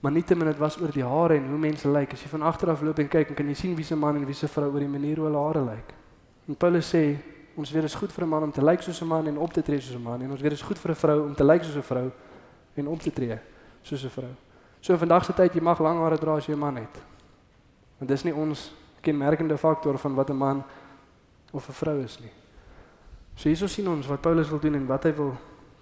Maar 0.02 0.12
nietemin 0.12 0.47
dit 0.47 0.58
was 0.58 0.80
oor 0.82 0.91
die 0.91 1.06
hare 1.06 1.36
en 1.38 1.47
hoe 1.47 1.58
mense 1.62 1.89
lyk. 1.89 2.14
As 2.14 2.24
jy 2.24 2.30
van 2.32 2.41
agter 2.49 2.72
af 2.74 2.82
loop 2.82 2.99
en 2.99 3.08
kyk, 3.08 3.36
kan 3.38 3.47
jy 3.47 3.54
sien 3.54 3.76
wie 3.78 3.86
se 3.86 3.95
man 3.95 4.18
en 4.18 4.26
wie 4.26 4.36
se 4.36 4.47
vrou 4.49 4.72
oor 4.72 4.82
die 4.82 4.89
manier 4.89 5.22
hoe 5.22 5.28
hulle 5.28 5.43
hare 5.45 5.62
lyk. 5.66 5.93
En 6.49 6.58
Paulus 6.58 6.89
sê 6.89 7.04
ons 7.56 7.72
dit 7.72 7.84
is 7.84 7.95
goed 7.95 8.12
vir 8.12 8.26
'n 8.26 8.30
man 8.30 8.43
om 8.43 8.52
te 8.52 8.64
lyk 8.64 8.82
soos 8.82 9.02
'n 9.02 9.08
man 9.08 9.28
en 9.28 9.38
op 9.38 9.54
te 9.54 9.62
tree 9.62 9.80
soos 9.80 9.95
'n 9.95 10.02
man 10.02 10.22
en 10.22 10.32
ons 10.32 10.41
dit 10.41 10.52
is 10.52 10.62
goed 10.62 10.80
vir 10.80 10.91
'n 10.91 10.95
vrou 10.95 11.26
om 11.26 11.36
te 11.36 11.43
lyk 11.43 11.64
soos 11.64 11.76
'n 11.76 11.82
vrou 11.82 12.12
en 12.76 12.88
op 12.88 12.99
te 12.99 13.12
tree 13.12 13.39
soos 13.84 14.04
'n 14.04 14.10
vrou. 14.10 14.32
So 14.80 14.97
vandag 14.97 15.26
se 15.26 15.34
tyd 15.34 15.54
jy 15.54 15.62
mag 15.62 15.80
lang 15.80 15.99
hare 15.99 16.18
dra 16.18 16.36
as 16.36 16.47
jy 16.47 16.54
'n 16.54 16.60
man 16.60 16.76
het. 16.76 16.97
Want 17.99 18.10
dis 18.10 18.24
nie 18.24 18.34
ons 18.34 18.74
kenmerkende 19.02 19.58
faktor 19.58 19.97
van 19.97 20.16
wat 20.16 20.30
'n 20.30 20.38
man 20.38 20.64
of 21.52 21.68
'n 21.70 21.74
vrou 21.74 22.04
is 22.04 22.20
nie. 22.20 22.32
So 23.36 23.49
hierso 23.49 23.68
sien 23.68 23.88
ons 23.88 24.08
wat 24.08 24.22
Paulus 24.22 24.49
wil 24.49 24.60
doen 24.60 24.76
en 24.76 24.88
wat 24.88 25.04
hy 25.04 25.14
wil 25.14 25.38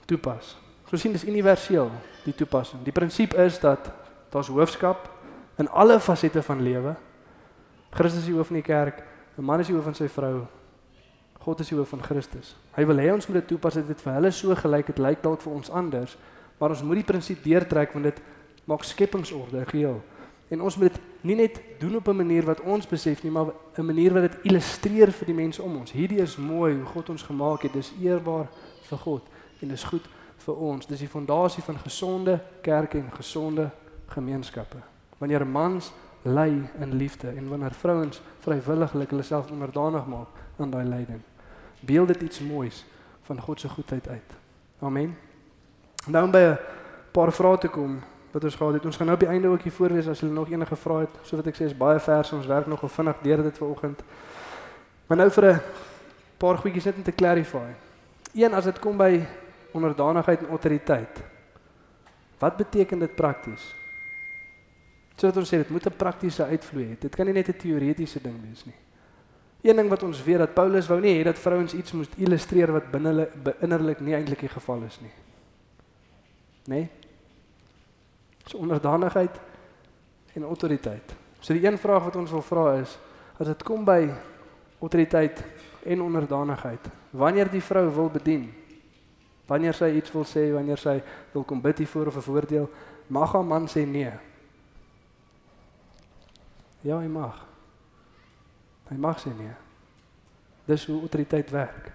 toepas. 0.06 0.58
So 0.90 0.98
sien 0.98 1.12
dis 1.12 1.26
universeel 1.26 1.92
die 2.26 2.36
toepassing. 2.36 2.84
Die 2.84 2.92
prinsip 2.92 3.34
is 3.34 3.60
dat 3.60 3.92
daar's 4.30 4.48
hoofskap 4.48 5.10
in 5.58 5.70
alle 5.70 6.00
fasette 6.00 6.44
van 6.44 6.62
lewe. 6.62 6.96
Christus 7.90 8.20
is 8.20 8.26
die 8.26 8.36
hoof 8.36 8.48
van 8.48 8.56
die 8.56 8.64
kerk, 8.64 9.04
'n 9.38 9.44
man 9.44 9.60
is 9.60 9.68
die 9.68 9.76
hoof 9.76 9.84
van 9.84 9.96
sy 9.96 10.08
vrou, 10.08 10.48
God 11.40 11.60
is 11.60 11.68
die 11.68 11.78
hoof 11.78 11.90
van 11.90 12.04
Christus. 12.04 12.56
Hy 12.76 12.86
wil 12.86 12.98
hê 12.98 13.14
ons 13.14 13.28
moet 13.28 13.40
dit 13.40 13.48
toepas 13.48 13.74
dat 13.74 13.88
dit 13.88 14.02
vir 14.02 14.14
hulle 14.14 14.32
so 14.32 14.56
gelyk 14.56 14.88
het 14.88 15.00
lyk 15.00 15.22
dalk 15.24 15.42
vir 15.42 15.54
ons 15.54 15.70
anders, 15.70 16.18
maar 16.60 16.70
ons 16.70 16.84
moet 16.84 16.96
die 16.96 17.08
prinsip 17.08 17.44
deurtrek 17.44 17.94
want 17.94 18.04
dit 18.04 18.22
maak 18.66 18.84
skepingsorde 18.84 19.66
geheel. 19.66 20.02
En 20.50 20.62
ons 20.62 20.78
moet 20.78 20.94
dit 20.94 21.02
nie 21.22 21.36
net 21.36 21.62
doen 21.80 21.96
op 21.96 22.08
'n 22.08 22.16
manier 22.16 22.46
wat 22.46 22.62
ons 22.62 22.88
besef 22.88 23.24
nie, 23.24 23.32
maar 23.32 23.54
'n 23.78 23.86
manier 23.86 24.14
wat 24.14 24.22
dit 24.22 24.38
illustreer 24.44 25.12
vir 25.12 25.26
die 25.26 25.36
mense 25.36 25.62
om 25.62 25.78
ons. 25.78 25.92
Hierdie 25.92 26.22
is 26.22 26.38
mooi 26.38 26.76
hoe 26.76 26.86
God 26.86 27.10
ons 27.10 27.24
gemaak 27.24 27.62
het. 27.62 27.74
Dis 27.74 27.94
eerbaar 28.02 28.48
vir 28.82 28.98
God 28.98 29.22
en 29.62 29.68
dis 29.68 29.84
goed 29.84 30.10
vir 30.38 30.56
ons. 30.56 30.86
Dis 30.86 31.00
die 31.00 31.08
fondasie 31.08 31.64
van 31.64 31.78
gesonde 31.78 32.40
kerke 32.62 32.98
en 32.98 33.12
gesonde 33.12 33.72
gemeenskappe. 34.10 34.78
Wanneer 35.18 35.48
mans 35.48 35.92
lei 36.22 36.70
in 36.80 36.94
liefde 36.94 37.28
en 37.28 37.50
wanneer 37.50 37.72
vrouens 37.72 38.22
vrywilliglik 38.40 39.10
hulle 39.10 39.24
self 39.24 39.52
onderdanig 39.52 40.06
maak 40.06 40.28
aan 40.58 40.70
daai 40.70 40.86
leiding 40.86 41.22
beeld 41.80 42.08
dit 42.08 42.22
iets 42.22 42.40
moois 42.40 42.86
van 43.22 43.42
God 43.42 43.60
se 43.60 43.70
goedheid 43.70 44.08
uit. 44.08 44.34
Amen. 44.80 45.18
Nou 46.06 46.26
om 46.26 46.32
by 46.32 46.38
'n 46.38 46.58
paar 47.12 47.32
vrae 47.32 47.58
te 47.58 47.68
kom 47.68 48.00
wat 48.32 48.44
ons 48.44 48.56
gehad 48.56 48.74
het. 48.74 48.86
Ons 48.86 48.96
gaan 48.96 49.06
nou 49.06 49.18
op 49.18 49.24
die 49.24 49.34
einde 49.34 49.48
ook 49.48 49.62
hier 49.62 49.72
voorlees 49.72 50.08
as 50.08 50.20
julle 50.20 50.34
nog 50.34 50.50
enige 50.50 50.76
vrae 50.76 51.00
het. 51.00 51.10
So 51.22 51.36
wat 51.36 51.48
ek 51.48 51.56
sê 51.56 51.64
is 51.64 51.78
baie 51.78 52.00
verse. 52.00 52.36
Ons 52.36 52.46
werk 52.46 52.68
nogal 52.68 52.90
vinnig 52.90 53.18
deur 53.22 53.44
dit 53.44 53.58
vanoggend. 53.58 54.04
Maar 55.08 55.18
nou 55.18 55.32
vir 55.32 55.54
'n 55.54 55.62
paar 56.38 56.58
goedjies 56.58 56.86
net 56.86 56.96
om 56.96 57.04
te 57.04 57.12
clarify. 57.12 57.72
Een 58.34 58.54
as 58.54 58.64
dit 58.64 58.80
kom 58.80 58.98
by 58.98 59.26
onderdanigheid 59.72 60.40
en 60.40 60.50
autoriteit. 60.50 61.24
Wat 62.40 62.58
beteken 62.58 63.00
dit 63.00 63.16
prakties? 63.16 63.79
So 65.20 65.28
wat 65.28 65.38
ons 65.42 65.50
sê 65.52 65.58
dit 65.60 65.70
moet 65.70 65.86
'n 65.86 65.98
praktiese 65.98 66.46
uitvloei 66.46 66.86
hê. 66.86 67.00
Dit 67.00 67.16
kan 67.16 67.26
nie 67.26 67.34
net 67.34 67.50
'n 67.50 67.58
teoretiese 67.58 68.22
ding 68.22 68.42
wees 68.42 68.66
nie. 68.66 68.76
Een 69.62 69.76
ding 69.76 69.90
wat 69.90 70.04
ons 70.04 70.24
weet 70.24 70.38
dat 70.38 70.54
Paulus 70.54 70.88
wou 70.88 71.00
nie 71.02 71.20
hê 71.20 71.24
dat 71.24 71.40
vrouens 71.40 71.74
iets 71.74 71.92
moes 71.92 72.08
illustreer 72.18 72.72
wat 72.72 72.92
binne 72.92 73.08
hulle 73.08 73.30
innerlik 73.60 74.00
nie 74.00 74.14
eintlik 74.14 74.40
die 74.40 74.50
geval 74.50 74.84
is 74.84 75.00
nie. 75.02 75.12
Nê? 76.68 76.76
Nee? 76.76 76.90
So 78.46 78.58
onderdanigheid 78.58 79.40
en 80.34 80.44
autoriteit. 80.44 81.16
So 81.40 81.54
die 81.54 81.66
een 81.66 81.78
vraag 81.78 82.04
wat 82.04 82.16
ons 82.16 82.32
wil 82.32 82.42
vra 82.42 82.80
is 82.80 82.98
as 83.38 83.48
dit 83.48 83.64
kom 83.64 83.86
by 83.86 84.10
autoriteit 84.80 85.44
en 85.84 86.02
onderdanigheid, 86.02 86.90
wanneer 87.12 87.50
die 87.50 87.64
vrou 87.64 87.90
wil 87.90 88.10
bedien, 88.10 88.54
wanneer 89.48 89.74
sy 89.74 89.94
iets 89.96 90.12
wil 90.12 90.26
sê, 90.28 90.54
wanneer 90.54 90.78
sy 90.78 91.02
wil 91.34 91.44
kom 91.44 91.62
bid 91.62 91.78
hiervoor 91.78 92.08
of 92.08 92.16
'n 92.16 92.22
voordeel, 92.22 92.70
mag 93.08 93.32
haar 93.34 93.46
man 93.46 93.68
sê 93.68 93.86
nee. 93.86 94.12
Ja, 96.82 97.00
hy 97.00 97.08
mag. 97.08 97.46
Hy 98.90 98.98
mag 98.98 99.20
sê 99.20 99.34
nee. 99.36 99.54
Dis 100.66 100.86
hoe 100.86 101.00
autoriteit 101.00 101.50
werk. 101.52 101.92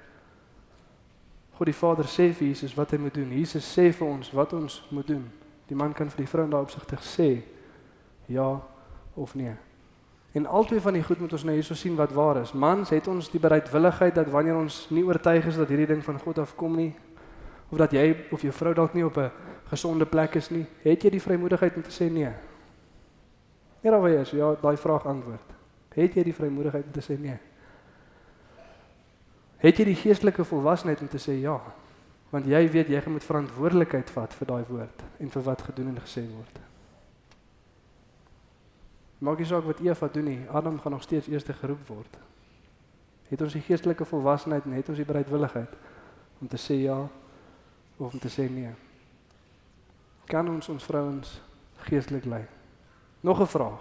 God 1.54 1.70
die 1.70 1.76
Vader 1.76 2.08
sê 2.10 2.32
vir 2.34 2.50
Jesus 2.50 2.74
wat 2.74 2.90
hy 2.90 2.98
moet 2.98 3.14
doen. 3.14 3.30
Jesus 3.32 3.66
sê 3.66 3.90
vir 3.94 4.06
ons 4.06 4.30
wat 4.34 4.52
ons 4.52 4.80
moet 4.90 5.06
doen. 5.06 5.24
Die 5.68 5.78
man 5.78 5.94
kan 5.94 6.10
vir 6.10 6.24
die 6.24 6.30
vrou 6.30 6.48
daarop 6.50 6.72
sigtig 6.74 7.02
sê 7.06 7.28
ja 8.26 8.48
of 9.14 9.34
nee. 9.38 9.54
En 10.34 10.46
albei 10.46 10.80
van 10.82 10.96
die 10.96 11.04
goed 11.04 11.20
moet 11.22 11.32
ons 11.36 11.44
nou 11.46 11.54
hierso 11.54 11.76
sien 11.78 11.94
wat 11.96 12.12
waar 12.12 12.40
is. 12.42 12.52
Mans 12.52 12.90
het 12.90 13.06
ons 13.08 13.28
die 13.30 13.40
bereidwilligheid 13.40 14.16
dat 14.16 14.30
wanneer 14.32 14.58
ons 14.58 14.86
nie 14.90 15.04
oortuig 15.06 15.46
is 15.46 15.60
dat 15.60 15.70
hierdie 15.70 15.92
ding 15.92 16.02
van 16.04 16.18
God 16.18 16.42
afkom 16.42 16.74
nie 16.76 16.92
of 17.70 17.78
dat 17.78 17.94
jy 17.94 18.10
of 18.34 18.42
jou 18.42 18.52
vrou 18.52 18.74
dalk 18.74 18.94
nie 18.94 19.04
op 19.06 19.16
'n 19.18 19.30
gesonde 19.70 20.06
plek 20.06 20.34
is 20.34 20.50
nie, 20.50 20.66
het 20.82 21.02
jy 21.02 21.10
die 21.10 21.22
vrymoedigheid 21.22 21.76
om 21.76 21.82
te 21.82 21.90
sê 21.90 22.10
nee. 22.10 22.32
Ja, 23.84 23.90
dan 23.90 24.00
weet 24.00 24.30
jy, 24.30 24.38
ja, 24.40 24.54
daai 24.60 24.76
vraag 24.80 25.04
antwoord. 25.06 25.50
Het 25.94 26.14
jy 26.16 26.22
die 26.24 26.34
vrymoedigheid 26.34 26.86
om 26.88 26.94
te 26.96 27.02
sê 27.04 27.18
nee? 27.20 27.36
Het 29.60 29.80
jy 29.80 29.84
die 29.90 29.98
geestelike 30.00 30.44
volwassenheid 30.48 31.02
om 31.04 31.10
te 31.12 31.20
sê 31.20 31.36
ja? 31.36 31.58
Want 32.32 32.48
jy 32.48 32.62
weet 32.72 32.88
jy 32.88 33.02
moet 33.12 33.26
verantwoordelikheid 33.28 34.08
vat 34.16 34.32
vir 34.40 34.48
daai 34.48 34.64
woord 34.70 35.04
en 35.20 35.34
vir 35.36 35.44
wat 35.50 35.66
gedoen 35.68 35.92
en 35.92 36.00
gesê 36.00 36.24
word. 36.30 36.62
Maak 39.20 39.44
nie 39.44 39.50
saak 39.52 39.68
wat 39.68 39.84
Eva 39.84 40.08
doen 40.16 40.28
nie, 40.32 40.40
Adam 40.48 40.80
gaan 40.80 40.96
nog 40.96 41.04
steeds 41.04 41.28
eerste 41.28 41.52
geroep 41.52 41.84
word. 41.92 42.18
Het 43.28 43.44
ons 43.44 43.52
die 43.52 43.62
geestelike 43.68 44.08
volwassenheid 44.08 44.64
en 44.64 44.80
het 44.80 44.88
ons 44.88 45.00
die 45.00 45.08
bereidwilligheid 45.12 45.76
om 46.40 46.48
te 46.48 46.60
sê 46.60 46.80
ja 46.82 46.98
of 48.00 48.12
om 48.12 48.18
te 48.18 48.32
sê 48.32 48.48
nee? 48.48 48.72
Kan 50.26 50.48
ons 50.48 50.72
ons 50.72 50.88
vrouens 50.88 51.40
geestelik 51.84 52.24
lei? 52.24 52.44
Nog 53.24 53.40
'n 53.40 53.46
vraag. 53.46 53.80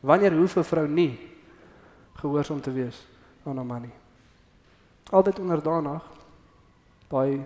Wanneer 0.00 0.32
hoef 0.32 0.56
'n 0.56 0.62
vrou 0.62 0.88
nie 0.88 1.18
gehoorsaam 2.12 2.60
te 2.60 2.72
wees 2.72 3.06
aan 3.44 3.56
haar 3.56 3.66
man 3.66 3.80
nie? 3.80 3.94
Altyd 5.10 5.38
onderdanig 5.38 6.02
by 7.08 7.40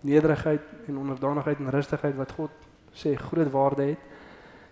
nederigheid 0.00 0.60
en 0.86 0.98
onderdanigheid 0.98 1.58
en 1.58 1.70
rustigheid 1.70 2.16
wat 2.16 2.32
God 2.32 2.50
sê 2.92 3.14
groot 3.14 3.50
waarde 3.50 3.82
het. 3.82 3.98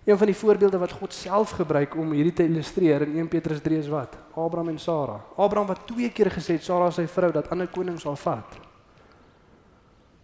Een 0.05 0.19
van 0.19 0.27
die 0.27 0.37
voorbeelde 0.37 0.79
wat 0.79 0.93
God 0.93 1.13
self 1.13 1.51
gebruik 1.51 1.97
om 1.97 2.11
hierdie 2.11 2.33
te 2.33 2.45
illustreer 2.45 3.03
in 3.03 3.17
1 3.17 3.29
Petrus 3.29 3.61
3 3.61 3.79
is 3.79 3.89
wat? 3.89 4.17
Abraham 4.35 4.69
en 4.69 4.79
Sara. 4.79 5.25
Abraham 5.37 5.67
wat 5.67 5.87
twee 5.87 6.11
keer 6.11 6.31
gesê 6.31 6.53
het 6.53 6.63
Sara 6.63 6.91
sy 6.91 7.07
vrou 7.07 7.33
dat 7.33 7.51
ander 7.51 7.69
konings 7.69 8.03
sal 8.03 8.17
vat. 8.17 8.59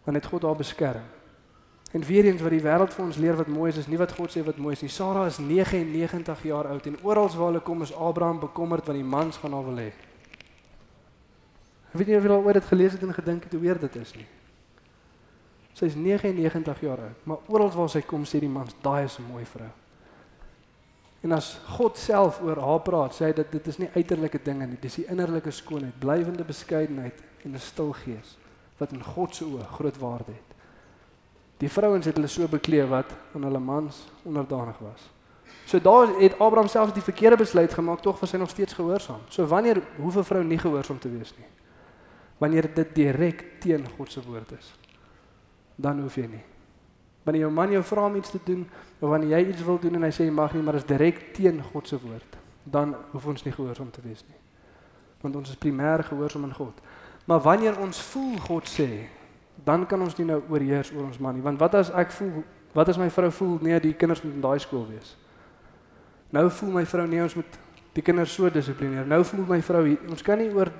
Dan 0.04 0.14
het 0.14 0.26
God 0.26 0.42
haar 0.42 0.56
beskerm. 0.56 1.15
En 1.92 2.02
weer 2.02 2.24
eens 2.24 2.42
wat 2.42 2.50
die 2.50 2.62
wêreld 2.62 2.94
vir 2.94 3.04
ons 3.04 3.16
leer 3.16 3.36
wat 3.36 3.46
mooi 3.46 3.70
is, 3.70 3.78
is 3.78 3.86
nie 3.86 3.98
wat 3.98 4.12
God 4.12 4.32
sê 4.32 4.42
wat 4.44 4.58
mooi 4.58 4.74
is 4.74 4.82
nie. 4.82 4.90
Sara 4.90 5.26
is 5.26 5.38
99 5.38 6.42
jaar 6.42 6.66
oud 6.72 6.86
en 6.86 6.98
oral 7.02 7.28
waar 7.28 7.52
hulle 7.52 7.60
kom 7.60 7.82
is 7.82 7.94
Abraham 7.94 8.40
bekommerd 8.42 8.86
want 8.86 8.98
die 8.98 9.06
mans 9.06 9.36
gaan 9.36 9.54
haar 9.54 9.64
wil 9.64 9.78
hê. 9.80 9.92
Ek 11.92 12.00
weet 12.00 12.10
nie 12.10 12.18
of 12.18 12.26
jy 12.26 12.34
al 12.34 12.44
ooit 12.44 12.58
dit 12.58 12.68
gelees 12.72 12.92
het 12.92 13.06
en 13.06 13.14
gedink 13.14 13.46
het 13.46 13.52
hoe 13.52 13.62
weer 13.62 13.78
dit 13.80 13.96
is 13.96 14.14
nie. 14.18 14.26
Sy 15.76 15.90
is 15.90 15.96
99 15.96 16.80
jaar 16.80 17.02
oud, 17.04 17.24
maar 17.28 17.50
oral 17.52 17.70
waar 17.72 17.90
sy 17.92 18.00
kom 18.04 18.24
sê 18.24 18.40
die 18.40 18.48
mans, 18.48 18.74
daai 18.82 19.04
is 19.04 19.18
'n 19.18 19.28
mooi 19.30 19.44
vrou. 19.44 19.70
En 21.22 21.32
as 21.32 21.58
God 21.76 21.98
self 21.98 22.40
oor 22.40 22.60
haar 22.60 22.80
praat, 22.80 23.14
sê 23.14 23.24
hy 23.26 23.32
dat 23.32 23.50
dit 23.52 23.66
is 23.66 23.78
nie 23.78 23.90
uiterlike 23.94 24.38
dinge 24.44 24.66
nie, 24.66 24.78
dis 24.80 24.94
die 24.94 25.06
innerlike 25.10 25.50
skoonheid, 25.50 25.98
blywende 25.98 26.44
beskeidenheid 26.44 27.22
en 27.44 27.54
'n 27.54 27.58
stil 27.58 27.92
gees 27.92 28.36
wat 28.78 28.92
in 28.92 29.02
God 29.02 29.34
se 29.34 29.44
oë 29.44 29.66
groot 29.78 29.98
waarde 29.98 30.32
het. 30.32 30.45
Die 31.56 31.70
vrouens 31.70 32.04
het 32.04 32.14
hulle 32.14 32.28
so 32.28 32.48
bekleed 32.48 32.88
wat 32.88 33.12
aan 33.34 33.42
hulle 33.48 33.58
mans 33.58 34.04
onderdanig 34.22 34.78
was. 34.78 35.10
So 35.66 35.80
daar 35.80 36.08
het 36.20 36.38
Abraham 36.38 36.68
self 36.68 36.92
die 36.92 37.02
verkeerde 37.02 37.36
besluit 37.36 37.74
gemaak, 37.74 38.00
tog 38.00 38.20
was 38.20 38.32
hy 38.32 38.38
nog 38.38 38.50
steeds 38.50 38.76
gehoorsaam. 38.76 39.20
So 39.28 39.46
wanneer 39.46 39.82
hoef 39.96 40.16
'n 40.16 40.24
vrou 40.24 40.44
nie 40.44 40.58
gehoorsaam 40.58 40.98
te 40.98 41.08
wees 41.08 41.34
nie? 41.36 41.46
Wanneer 42.38 42.74
dit 42.74 42.94
direk 42.94 43.44
teen 43.60 43.86
God 43.96 44.12
se 44.12 44.22
woord 44.22 44.52
is, 44.52 44.74
dan 45.74 46.00
hoef 46.00 46.14
jy 46.14 46.26
nie. 46.26 46.44
Wanneer 47.22 47.42
jou 47.42 47.52
man 47.52 47.70
jou 47.70 47.82
vra 47.82 48.06
om 48.06 48.16
iets 48.16 48.30
te 48.30 48.40
doen 48.44 48.68
of 48.98 49.08
wanneer 49.08 49.38
jy 49.38 49.48
iets 49.48 49.64
wil 49.64 49.78
doen 49.78 49.94
en 49.94 50.02
hy 50.02 50.10
sê 50.10 50.24
jy 50.24 50.30
mag 50.30 50.52
nie, 50.52 50.62
maar 50.62 50.74
is 50.74 50.84
direk 50.84 51.34
teen 51.34 51.62
God 51.72 51.88
se 51.88 51.98
woord, 52.00 52.36
dan 52.62 52.94
hoef 53.10 53.26
ons 53.26 53.42
nie 53.44 53.52
gehoorsaam 53.52 53.90
te 53.90 54.00
wees 54.04 54.24
nie. 54.28 54.38
Want 55.20 55.36
ons 55.36 55.48
is 55.48 55.56
primêr 55.56 56.04
gehoorsaam 56.04 56.44
aan 56.44 56.54
God. 56.54 56.80
Maar 57.24 57.40
wanneer 57.40 57.78
ons 57.78 58.02
voel 58.02 58.38
God 58.38 58.68
sê, 58.68 59.08
dan 59.64 59.86
kan 59.86 60.02
ons 60.02 60.16
nie 60.18 60.26
nou 60.28 60.40
oorheers 60.50 60.92
oor 60.92 61.06
ons 61.06 61.20
man 61.22 61.34
nie, 61.38 61.44
want 61.44 61.60
wat 61.60 61.74
as 61.74 61.90
ek 61.90 62.12
voel, 62.12 62.42
wat 62.76 62.90
as 62.92 62.98
my 63.00 63.08
vrou 63.10 63.30
voel 63.30 63.54
nee, 63.64 63.78
die 63.80 63.94
kinders 63.96 64.22
moet 64.24 64.34
in 64.34 64.44
daai 64.44 64.58
skool 64.60 64.84
wees? 64.90 65.14
Nou 66.34 66.48
voel 66.50 66.74
my 66.74 66.84
vrou 66.88 67.06
nee, 67.08 67.22
ons 67.22 67.36
moet 67.38 67.58
die 67.96 68.04
kinders 68.04 68.34
so 68.34 68.50
dissiplineer. 68.52 69.06
Nou 69.08 69.22
voel 69.24 69.46
my 69.48 69.60
vrou 69.64 69.84
ons 70.10 70.24
kan 70.24 70.38
nie 70.40 70.50
oor 70.52 70.70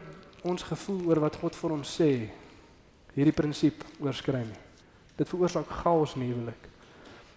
ons 0.47 0.63
gevoel 0.63 1.01
oor 1.09 1.23
wat 1.25 1.39
God 1.41 1.57
vir 1.57 1.75
ons 1.79 1.95
sê 1.99 2.11
hierdie 3.17 3.35
prinsip 3.35 3.85
oorskry 4.05 4.43
nie. 4.45 4.63
Dit 5.17 5.31
veroorsaak 5.31 5.71
chaos 5.81 6.15
in 6.19 6.27
die 6.27 6.33
huwelik. 6.35 6.69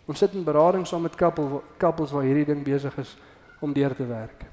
Ons 0.09 0.19
sit 0.19 0.33
in 0.35 0.43
berading 0.43 0.85
saam 0.89 1.05
met 1.05 1.15
koppel 1.17 1.61
koppels 1.79 2.11
waar 2.11 2.27
hierdie 2.27 2.47
ding 2.49 2.63
besig 2.65 2.95
is 2.99 3.15
om 3.63 3.73
deur 3.73 3.95
te 3.95 4.07
werk. 4.09 4.43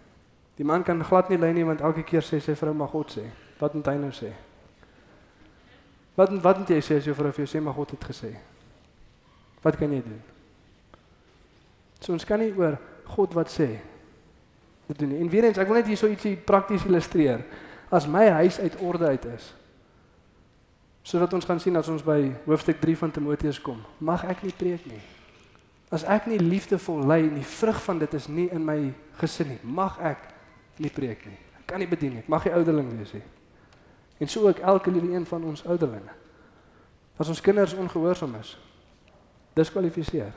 Die 0.57 0.65
man 0.65 0.85
kan 0.87 1.03
glad 1.05 1.29
nie 1.29 1.41
lei 1.41 1.53
nie 1.57 1.67
want 1.67 1.83
elke 1.85 2.05
keer 2.07 2.25
sê 2.25 2.41
sy 2.41 2.55
vrou 2.57 2.75
mag 2.77 2.93
God 2.95 3.13
sê. 3.19 3.27
Wat 3.59 3.75
moet 3.75 3.91
hy 3.91 3.97
nou 4.01 4.13
sê? 4.15 4.31
Wat 6.17 6.33
wat 6.43 6.63
moet 6.63 6.73
jy 6.73 6.81
sê 6.81 6.97
as 7.01 7.07
jou 7.07 7.15
vrou 7.17 7.33
vir 7.33 7.45
jou 7.45 7.51
sê 7.53 7.61
maar 7.63 7.77
God 7.77 7.93
het 7.93 8.09
gesê? 8.09 8.33
Wat 9.65 9.77
kan 9.77 9.93
jy 9.93 10.01
doen? 10.05 10.23
So 12.01 12.15
ons 12.17 12.25
kan 12.25 12.41
nie 12.41 12.55
oor 12.57 12.79
God 13.17 13.37
wat 13.37 13.53
sê 13.53 13.77
dit 14.87 14.99
doen 14.99 15.13
nie. 15.13 15.21
En 15.21 15.31
weer 15.31 15.49
eens, 15.49 15.59
ek 15.59 15.69
wil 15.69 15.81
net 15.81 15.89
hier 15.91 15.99
so 15.99 16.09
ietsie 16.11 16.37
prakties 16.39 16.87
illustreer. 16.87 17.43
As 17.91 18.07
my 18.11 18.25
huis 18.39 18.59
uit 18.63 18.77
orde 18.83 19.11
uit 19.13 19.25
is, 19.35 19.51
sodat 21.07 21.35
ons 21.37 21.47
gaan 21.47 21.61
sien 21.63 21.77
as 21.79 21.91
ons 21.91 22.05
by 22.07 22.21
hoofstuk 22.47 22.81
3 22.83 22.97
van 23.03 23.13
Timoteus 23.15 23.61
kom, 23.63 23.83
mag 24.03 24.25
ek 24.27 24.43
nie 24.47 24.55
preek 24.57 24.87
nie. 24.91 25.03
As 25.95 26.03
ek 26.03 26.27
nie 26.31 26.39
liefdevol 26.43 27.05
lei 27.07 27.21
en 27.29 27.37
die 27.39 27.47
vrug 27.47 27.79
van 27.85 28.01
dit 28.03 28.15
is 28.19 28.27
nie 28.27 28.49
in 28.55 28.65
my 28.67 28.79
gesin 29.21 29.53
nie, 29.53 29.61
mag 29.63 30.01
ek 30.03 30.25
nie 30.83 30.91
preek 30.91 31.23
nie. 31.29 31.39
Ek 31.61 31.69
kan 31.71 31.83
nie 31.83 31.91
bedien 31.91 32.17
nie. 32.17 32.25
Ek 32.25 32.31
mag 32.31 32.47
nie 32.47 32.55
ouderling 32.57 32.91
wees 32.99 33.15
nie. 33.15 33.23
En 34.19 34.29
so 34.29 34.49
ook 34.49 34.59
elke 34.59 34.91
liewe 34.91 35.15
een 35.15 35.27
van 35.27 35.45
ons 35.45 35.65
ouderlinge. 35.67 36.15
As 37.17 37.29
ons 37.29 37.41
kinders 37.41 37.75
ongehoorsaam 37.75 38.35
is, 38.41 38.59
diskwalifiseer. 39.53 40.33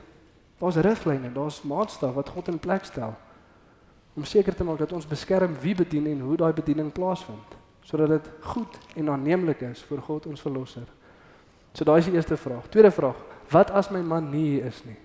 Daar's 0.58 0.76
riglyne, 0.76 1.32
daar's 1.32 1.62
maatstaf 1.62 2.14
wat 2.14 2.28
God 2.28 2.48
in 2.48 2.58
plek 2.58 2.84
stel 2.84 3.16
om 4.14 4.24
seker 4.24 4.54
te 4.54 4.64
maak 4.64 4.78
dat 4.78 4.92
ons 4.92 5.06
beskerm 5.06 5.54
wie 5.62 5.74
bedien 5.74 6.06
en 6.10 6.20
hoe 6.20 6.36
daai 6.36 6.52
bediening 6.52 6.92
plaasvind 6.92 7.56
sodat 7.86 8.08
dit 8.08 8.26
goed 8.52 8.78
en 8.94 9.08
aanneemlik 9.10 9.62
is 9.70 9.80
vir 9.88 10.02
God 10.04 10.26
ons 10.28 10.42
verlosser. 10.44 10.84
So 11.72 11.84
daai 11.84 11.98
is 11.98 12.10
die 12.10 12.14
eerste 12.14 12.36
vraag. 12.36 12.68
Tweede 12.68 12.90
vraag: 12.94 13.16
Wat 13.50 13.70
as 13.70 13.88
my 13.90 14.02
man 14.02 14.28
nie 14.30 14.44
hier 14.44 14.66
is 14.68 14.82
nie? 14.84 14.98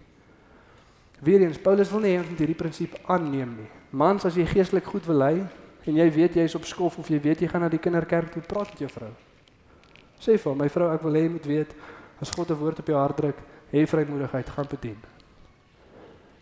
Weereens 1.23 1.57
Paulus 1.61 1.89
wil 1.93 2.03
nie 2.03 2.11
hê 2.13 2.19
ons 2.19 2.29
moet 2.29 2.41
hierdie 2.43 2.57
prinsip 2.59 2.97
aanneem 3.09 3.55
nie. 3.61 3.69
Mans, 3.95 4.25
as 4.27 4.35
jy 4.35 4.45
geestelik 4.49 4.85
goed 4.91 5.07
wil 5.07 5.21
lei 5.21 5.35
en 5.85 5.95
jy 5.95 6.11
weet 6.11 6.35
jy's 6.35 6.55
op 6.55 6.65
skof 6.65 6.97
of 6.97 7.09
jy 7.09 7.19
weet 7.21 7.41
jy 7.41 7.47
gaan 7.47 7.61
na 7.61 7.69
die 7.69 7.79
kinderkerk 7.79 8.31
toe, 8.31 8.41
praat 8.41 8.69
met 8.73 8.79
jou 8.79 8.89
vrou. 8.89 9.11
Sê 10.19 10.37
vir 10.37 10.55
my 10.55 10.69
vrou, 10.69 10.93
ek 10.93 11.03
wil 11.03 11.13
hê 11.13 11.25
jy 11.25 11.29
moet 11.29 11.45
weet 11.45 11.75
as 12.21 12.31
God 12.31 12.51
'n 12.51 12.59
woord 12.59 12.79
op 12.79 12.87
jou 12.87 12.97
hart 12.97 13.17
druk, 13.17 13.37
hê 13.71 13.85
vrymoedigheid, 13.85 14.49
gaan 14.49 14.67
bedien. 14.69 14.97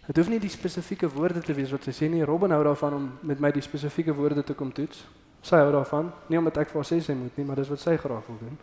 Dit 0.07 0.17
hoef 0.17 0.29
nie 0.29 0.39
die 0.39 0.51
spesifieke 0.51 1.07
woorde 1.07 1.39
te 1.39 1.53
wees 1.53 1.71
wat 1.71 1.83
sy 1.83 1.91
sê 1.91 2.09
nie. 2.09 2.23
Robin 2.23 2.51
hou 2.51 2.63
daarvan 2.63 2.93
om 2.93 3.11
met 3.21 3.39
my 3.39 3.51
die 3.51 3.61
spesifieke 3.61 4.13
woorde 4.13 4.43
te 4.43 4.53
kom 4.53 4.71
toets. 4.71 5.05
Sy 5.41 5.55
hou 5.55 5.71
daarvan, 5.71 6.11
nie 6.27 6.37
omdat 6.37 6.57
ek 6.57 6.69
vir 6.69 6.81
haar 6.81 6.87
sê 6.87 6.99
sy 7.01 7.13
moet 7.13 7.37
nie, 7.37 7.45
maar 7.45 7.55
dis 7.55 7.69
wat 7.69 7.79
sy 7.79 7.95
graag 7.97 8.27
wil 8.27 8.37
doen. 8.39 8.57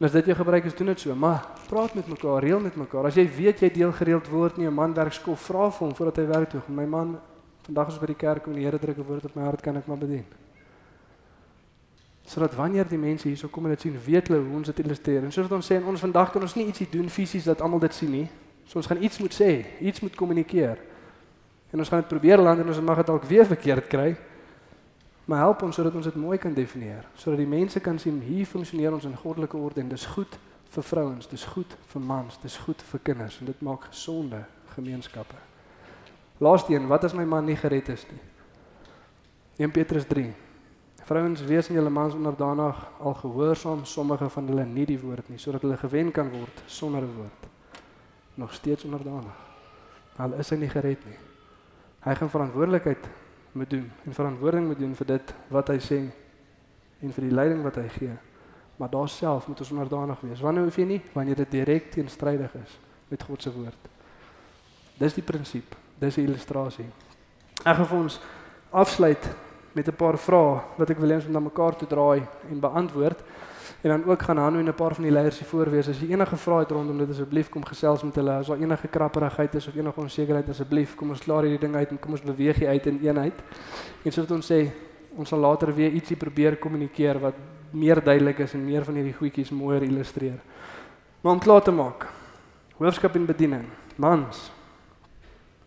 En 0.00 0.06
as 0.06 0.12
dit 0.12 0.30
jou 0.30 0.36
gebruik 0.36 0.64
is, 0.64 0.74
doen 0.74 0.86
dit 0.86 1.00
so, 1.00 1.14
maar 1.14 1.48
praat 1.68 1.94
met 1.94 2.06
mekaar, 2.08 2.40
reël 2.40 2.60
met 2.60 2.76
mekaar. 2.76 3.10
As 3.10 3.16
jy 3.20 3.26
weet 3.28 3.60
jy 3.60 3.68
deel 3.70 3.92
gereeld 3.92 4.28
woord 4.32 4.56
nie, 4.56 4.66
'n 4.66 4.74
man 4.74 4.94
werk 4.94 5.12
skof, 5.12 5.40
vra 5.40 5.70
vir 5.70 5.86
hom 5.86 5.94
voordat 5.94 6.16
hy 6.16 6.26
werk 6.26 6.50
toe 6.50 6.60
gaan. 6.60 6.74
My 6.74 6.86
man, 6.86 7.20
vandag 7.62 7.88
is 7.88 7.98
by 7.98 8.06
die 8.06 8.18
kerk 8.18 8.46
en 8.46 8.58
die 8.58 8.64
Here 8.64 8.78
druk 8.78 8.98
'n 8.98 9.06
woord 9.06 9.24
op 9.24 9.34
my 9.34 9.42
hart, 9.42 9.60
kan 9.60 9.76
ek 9.76 9.86
maar 9.86 9.98
bedien. 9.98 10.24
Sodat 12.24 12.54
wanneer 12.54 12.88
die 12.88 12.98
mense 12.98 13.28
hierso 13.28 13.48
kom 13.48 13.64
en 13.64 13.70
dit 13.70 13.80
sien, 13.80 13.98
weet 14.04 14.28
hulle 14.28 14.40
hoe 14.40 14.56
ons 14.56 14.66
dit 14.66 14.78
illustreer. 14.78 15.24
En 15.24 15.32
soos 15.32 15.50
ons 15.50 15.72
sê, 15.72 15.82
ons 15.84 16.00
vandag 16.00 16.30
kan 16.32 16.42
ons 16.42 16.54
nie 16.54 16.66
ietsie 16.66 16.88
doen 16.90 17.08
fisies 17.08 17.44
dat 17.44 17.60
almal 17.60 17.78
dit 17.78 17.94
sien 17.94 18.10
nie. 18.10 18.28
So 18.66 18.78
ons 18.78 18.86
gaan 18.86 19.02
iets 19.02 19.18
moet 19.18 19.34
sê, 19.34 19.66
iets 19.80 20.00
moet 20.00 20.14
kommunikeer. 20.14 20.78
En 21.70 21.78
ons 21.78 21.88
gaan 21.88 22.00
dit 22.00 22.08
probeer 22.08 22.38
land 22.38 22.60
en 22.60 22.68
ons 22.68 22.80
mag 22.80 22.96
dit 22.96 23.06
dalk 23.06 23.24
weer 23.24 23.46
verkeerd 23.46 23.86
kry. 23.86 24.16
Maar 25.24 25.38
help 25.38 25.62
ons 25.62 25.74
sodat 25.74 25.94
ons 25.94 26.04
dit 26.04 26.14
mooi 26.14 26.38
kan 26.38 26.54
definieer, 26.54 27.04
sodat 27.14 27.38
die 27.38 27.50
mense 27.50 27.80
kan 27.80 27.98
sien 27.98 28.20
hier 28.20 28.46
funksioneer 28.46 28.92
ons 28.92 29.04
in 29.06 29.16
goddelike 29.16 29.56
orde 29.56 29.80
en 29.80 29.92
dis 29.92 30.06
goed 30.06 30.38
vir 30.70 30.86
vrouens, 30.86 31.28
dis 31.30 31.44
goed 31.44 31.76
vir 31.92 32.02
mans, 32.02 32.38
dis 32.42 32.56
goed 32.64 32.82
vir 32.82 33.06
kinders 33.12 33.38
en 33.38 33.46
dit 33.46 33.62
maak 33.62 33.86
gesonde 33.92 34.42
gemeenskappe. 34.74 35.49
Laaste 36.40 36.72
een, 36.72 36.86
wat 36.88 37.04
as 37.04 37.12
my 37.12 37.24
man 37.28 37.44
nie 37.44 37.56
gered 37.56 37.88
is 37.92 38.06
nie? 38.08 38.20
1 39.60 39.74
Petrus 39.76 40.06
3. 40.08 40.30
Vrouens, 41.04 41.42
wees 41.44 41.68
in 41.68 41.76
julle 41.76 41.90
mans 41.92 42.14
onderdanig 42.16 42.78
al 42.98 43.14
gehoorsaam 43.18 43.84
sommige 43.84 44.28
van 44.32 44.46
hulle 44.48 44.64
nie 44.64 44.86
die 44.88 44.96
woord 45.00 45.28
nie, 45.28 45.36
sodat 45.42 45.66
hulle 45.66 45.76
gewen 45.76 46.12
kan 46.16 46.30
word 46.32 46.62
sonder 46.66 47.02
'n 47.02 47.12
woord. 47.16 47.48
Nog 48.34 48.54
steeds 48.54 48.84
onderdanig. 48.84 49.36
Al 50.16 50.32
is 50.32 50.50
hy 50.50 50.56
nie 50.56 50.68
gered 50.68 51.04
nie. 51.04 51.18
Hy 52.00 52.14
gaan 52.14 52.30
verantwoordelikheid 52.30 53.08
moet 53.52 53.70
doen 53.70 53.90
en 54.06 54.14
verantwoording 54.14 54.66
moet 54.66 54.78
doen 54.78 54.94
vir 54.94 55.06
dit 55.06 55.34
wat 55.48 55.68
hy 55.68 55.78
sê 55.78 56.00
en 57.02 57.12
vir 57.12 57.24
die 57.24 57.34
leiding 57.34 57.62
wat 57.62 57.76
hy 57.76 57.88
gee. 57.88 58.16
Maar 58.76 58.90
daar 58.90 59.08
self 59.08 59.48
moet 59.48 59.60
ons 59.60 59.70
onderdanig 59.70 60.20
wees. 60.20 60.40
Wanneer 60.40 60.64
hoef 60.64 60.76
jy 60.76 60.84
nie 60.84 61.02
wanneer 61.12 61.36
dit 61.36 61.50
direk 61.50 61.90
teenstrydig 61.90 62.54
is 62.54 62.78
met 63.08 63.22
God 63.22 63.42
se 63.42 63.52
woord. 63.52 63.88
Dis 64.98 65.14
die 65.14 65.24
prinsip. 65.24 65.76
Dis 66.00 66.16
'n 66.16 66.20
illustrasie. 66.24 66.86
Ek 67.64 67.76
gaan 67.76 67.86
vir 67.86 67.98
ons 67.98 68.20
afsluit 68.70 69.24
met 69.72 69.88
'n 69.88 69.96
paar 69.96 70.18
vrae 70.18 70.60
wat 70.76 70.90
ek 70.90 70.98
wil 70.98 71.10
hê 71.10 71.14
ons 71.14 71.24
moet 71.24 71.32
na 71.32 71.40
mekaar 71.40 71.76
toe 71.76 71.88
draai 71.88 72.22
en 72.50 72.60
beantwoord. 72.60 73.22
En 73.82 73.90
dan 73.90 74.04
ook 74.04 74.22
gaan 74.22 74.36
Hanno 74.36 74.58
en 74.58 74.68
'n 74.68 74.74
paar 74.74 74.94
van 74.94 75.04
die 75.04 75.12
leiers 75.12 75.38
hier 75.38 75.48
voorwees. 75.48 75.88
As 75.88 76.00
jy 76.00 76.10
enige 76.10 76.36
vrae 76.36 76.58
het 76.58 76.70
rondom 76.70 76.98
dit, 76.98 77.10
asseblief 77.10 77.48
kom 77.48 77.64
gesels 77.64 78.02
met 78.02 78.14
hulle. 78.14 78.32
As 78.32 78.46
daar 78.46 78.58
enige 78.58 78.88
krapperigheid 78.88 79.54
is 79.54 79.66
of 79.66 79.74
enige 79.74 80.00
onsekerheid, 80.00 80.48
asseblief 80.48 80.94
kom 80.94 81.10
ons 81.10 81.20
klaar 81.20 81.42
hierdie 81.42 81.58
ding 81.58 81.74
uit 81.74 81.90
en 81.90 81.98
kom 81.98 82.10
ons 82.10 82.22
beweeg 82.22 82.56
hier 82.56 82.68
uit 82.68 82.86
in 82.86 82.98
eenheid. 83.02 83.34
En 84.02 84.12
soos 84.12 84.26
wat 84.26 84.36
ons 84.36 84.52
sê, 84.52 84.70
ons 85.16 85.28
sal 85.28 85.38
later 85.38 85.74
weer 85.74 85.90
ietsie 85.90 86.16
probeer 86.16 86.56
kommunikeer 86.56 87.18
wat 87.18 87.34
meer 87.70 88.04
duidelik 88.04 88.38
is 88.38 88.54
en 88.54 88.64
meer 88.64 88.84
van 88.84 88.94
hierdie 88.94 89.14
goedjies 89.14 89.50
mooier 89.50 89.82
illustreer. 89.82 90.38
Maar 91.20 91.32
om 91.32 91.40
klaar 91.40 91.62
te 91.62 91.70
maak. 91.70 92.06
Hoofskap 92.76 93.14
en 93.14 93.26
bediening. 93.26 93.64
Mans, 93.96 94.50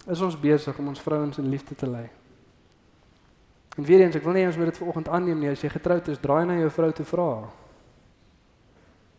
is 0.08 0.22
ons 0.22 0.40
besig 0.40 0.78
om 0.78 0.88
ons 0.88 1.02
vrouens 1.02 1.38
in 1.38 1.50
liefde 1.50 1.76
te 1.76 1.88
lei. 1.88 2.10
En 3.78 3.84
weer 3.84 4.04
eens, 4.04 4.16
ek 4.16 4.26
wil 4.26 4.36
nie 4.38 4.46
ons 4.46 4.58
moet 4.58 4.70
dit 4.70 4.78
vanoggend 4.78 5.10
aanneem 5.10 5.40
nie. 5.40 5.50
As 5.50 5.64
jy 5.64 5.72
getroud 5.74 6.08
is, 6.12 6.20
draai 6.22 6.46
na 6.46 6.60
jou 6.60 6.70
vrou 6.70 6.92
te 6.94 7.06
vra. 7.08 7.30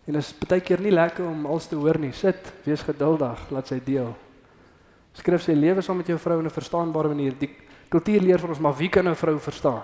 En 0.05 0.13
dit 0.13 0.21
is 0.21 0.35
baie 0.45 0.63
keer 0.63 0.83
nie 0.85 0.93
lekker 0.93 1.25
om 1.27 1.47
alles 1.49 1.67
te 1.71 1.79
hoor 1.81 1.99
nie. 1.99 2.13
Sit, 2.15 2.53
wees 2.67 2.85
geduldig, 2.85 3.49
laat 3.51 3.73
sy 3.73 3.81
deel. 3.85 4.13
Skrif 5.15 5.43
sê 5.43 5.57
lewe 5.57 5.83
saam 5.83 5.99
met 6.03 6.11
jou 6.11 6.19
vrou 6.19 6.39
in 6.41 6.47
'n 6.47 6.51
verstaanbare 6.51 7.09
manier. 7.09 7.35
Die 7.39 7.51
kultuur 7.89 8.21
leer 8.21 8.39
vir 8.39 8.49
ons 8.49 8.59
maar 8.59 8.77
wie 8.77 8.89
kan 8.89 9.09
'n 9.09 9.15
vrou 9.15 9.39
verstaan? 9.39 9.83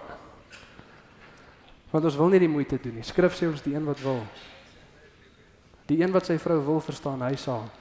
Want 1.90 2.04
ons 2.04 2.16
wil 2.16 2.28
nie 2.28 2.38
die 2.38 2.48
moeite 2.48 2.78
doen 2.82 2.94
nie. 2.94 3.02
Skrif 3.02 3.34
sê 3.34 3.48
ons 3.48 3.62
die 3.62 3.74
een 3.74 3.84
wat 3.84 4.00
wil. 4.00 4.22
Die 5.86 6.02
een 6.02 6.12
wat 6.12 6.26
sy 6.26 6.38
vrou 6.38 6.64
wil 6.64 6.80
verstaan, 6.80 7.22
hy 7.22 7.36
sal. 7.36 7.79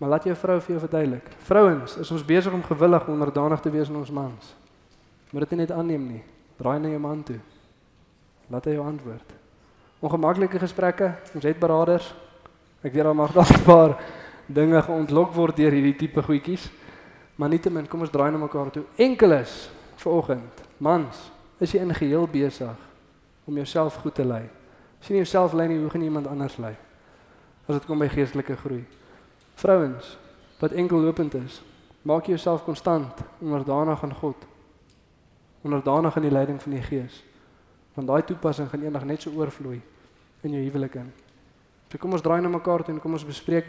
Maar 0.00 0.16
laat 0.16 0.24
jou 0.24 0.36
vrou 0.36 0.56
vir 0.60 0.74
jou 0.74 0.80
verduidelik. 0.80 1.26
Vrouens, 1.44 1.98
is 2.00 2.10
ons 2.10 2.24
besig 2.24 2.52
om 2.56 2.64
gewillig 2.64 3.08
onderdanig 3.12 3.60
te 3.60 3.70
wees 3.70 3.88
aan 3.92 4.00
ons 4.00 4.10
mans. 4.10 4.54
Moet 5.30 5.48
dit 5.48 5.60
net 5.60 5.74
aanneem 5.76 6.06
nie. 6.16 6.22
Draai 6.56 6.80
na 6.80 6.88
jou 6.88 7.02
man 7.04 7.20
toe. 7.22 7.38
Laat 8.48 8.64
hy 8.64 8.78
jou 8.78 8.86
antwoord 8.86 9.36
ongemaklike 10.00 10.58
gesprekke. 10.58 11.12
Ons 11.34 11.44
het 11.44 11.60
beraders. 11.60 12.08
Ek 12.80 12.92
weet 12.92 13.04
daar 13.04 13.14
mag 13.16 13.32
dalk 13.32 13.52
'n 13.52 13.64
paar 13.64 13.98
dinge 14.46 14.82
geontlok 14.82 15.34
word 15.34 15.56
deur 15.56 15.72
hierdie 15.72 15.96
tipe 15.96 16.22
goedjies. 16.22 16.70
Maar 17.36 17.48
nietemin, 17.48 17.88
kom 17.88 18.00
ons 18.00 18.10
draai 18.10 18.30
na 18.30 18.38
mekaar 18.38 18.70
toe. 18.70 18.84
Enkeles 18.96 19.70
vanoggend, 19.96 20.62
mans, 20.78 21.30
is 21.58 21.72
jy 21.72 21.80
in 21.80 21.94
geheel 21.94 22.26
besig 22.26 22.76
om 23.44 23.54
jouself 23.54 23.96
goed 23.96 24.14
te 24.14 24.24
lei. 24.24 24.48
As 25.00 25.08
jy 25.08 25.12
nie 25.12 25.24
jouself 25.24 25.52
lei 25.52 25.68
nie, 25.68 25.78
hoe 25.78 25.90
gaan 25.90 26.02
iemand 26.02 26.26
anders 26.26 26.56
lei? 26.56 26.76
As 27.66 27.74
dit 27.76 27.86
kom 27.86 27.98
by 27.98 28.08
geestelike 28.08 28.56
groei. 28.56 28.84
Vrouens 29.60 30.18
wat 30.58 30.72
enkellopend 30.72 31.34
is, 31.34 31.62
maak 32.02 32.24
jouself 32.26 32.64
konstant 32.64 33.12
onderdanig 33.38 34.02
aan 34.02 34.14
God. 34.14 34.36
Onderdanig 35.60 36.16
aan 36.16 36.22
die 36.22 36.32
leiding 36.32 36.62
van 36.62 36.72
die 36.72 36.82
Gees. 36.82 37.24
Want 37.94 38.08
daai 38.08 38.24
toepassing 38.24 38.68
gaan 38.68 38.82
eendag 38.82 39.04
net 39.04 39.20
so 39.20 39.30
oorvloei 39.36 39.82
in 40.40 40.50
jou 40.56 40.62
huwelik 40.62 40.94
in. 40.94 41.12
So 41.92 42.00
kom 42.00 42.16
ons 42.16 42.24
draai 42.24 42.40
na 42.40 42.48
mekaar 42.48 42.86
toe 42.86 42.94
en 42.94 43.00
kom 43.00 43.12
ons 43.12 43.24
bespreek 43.24 43.68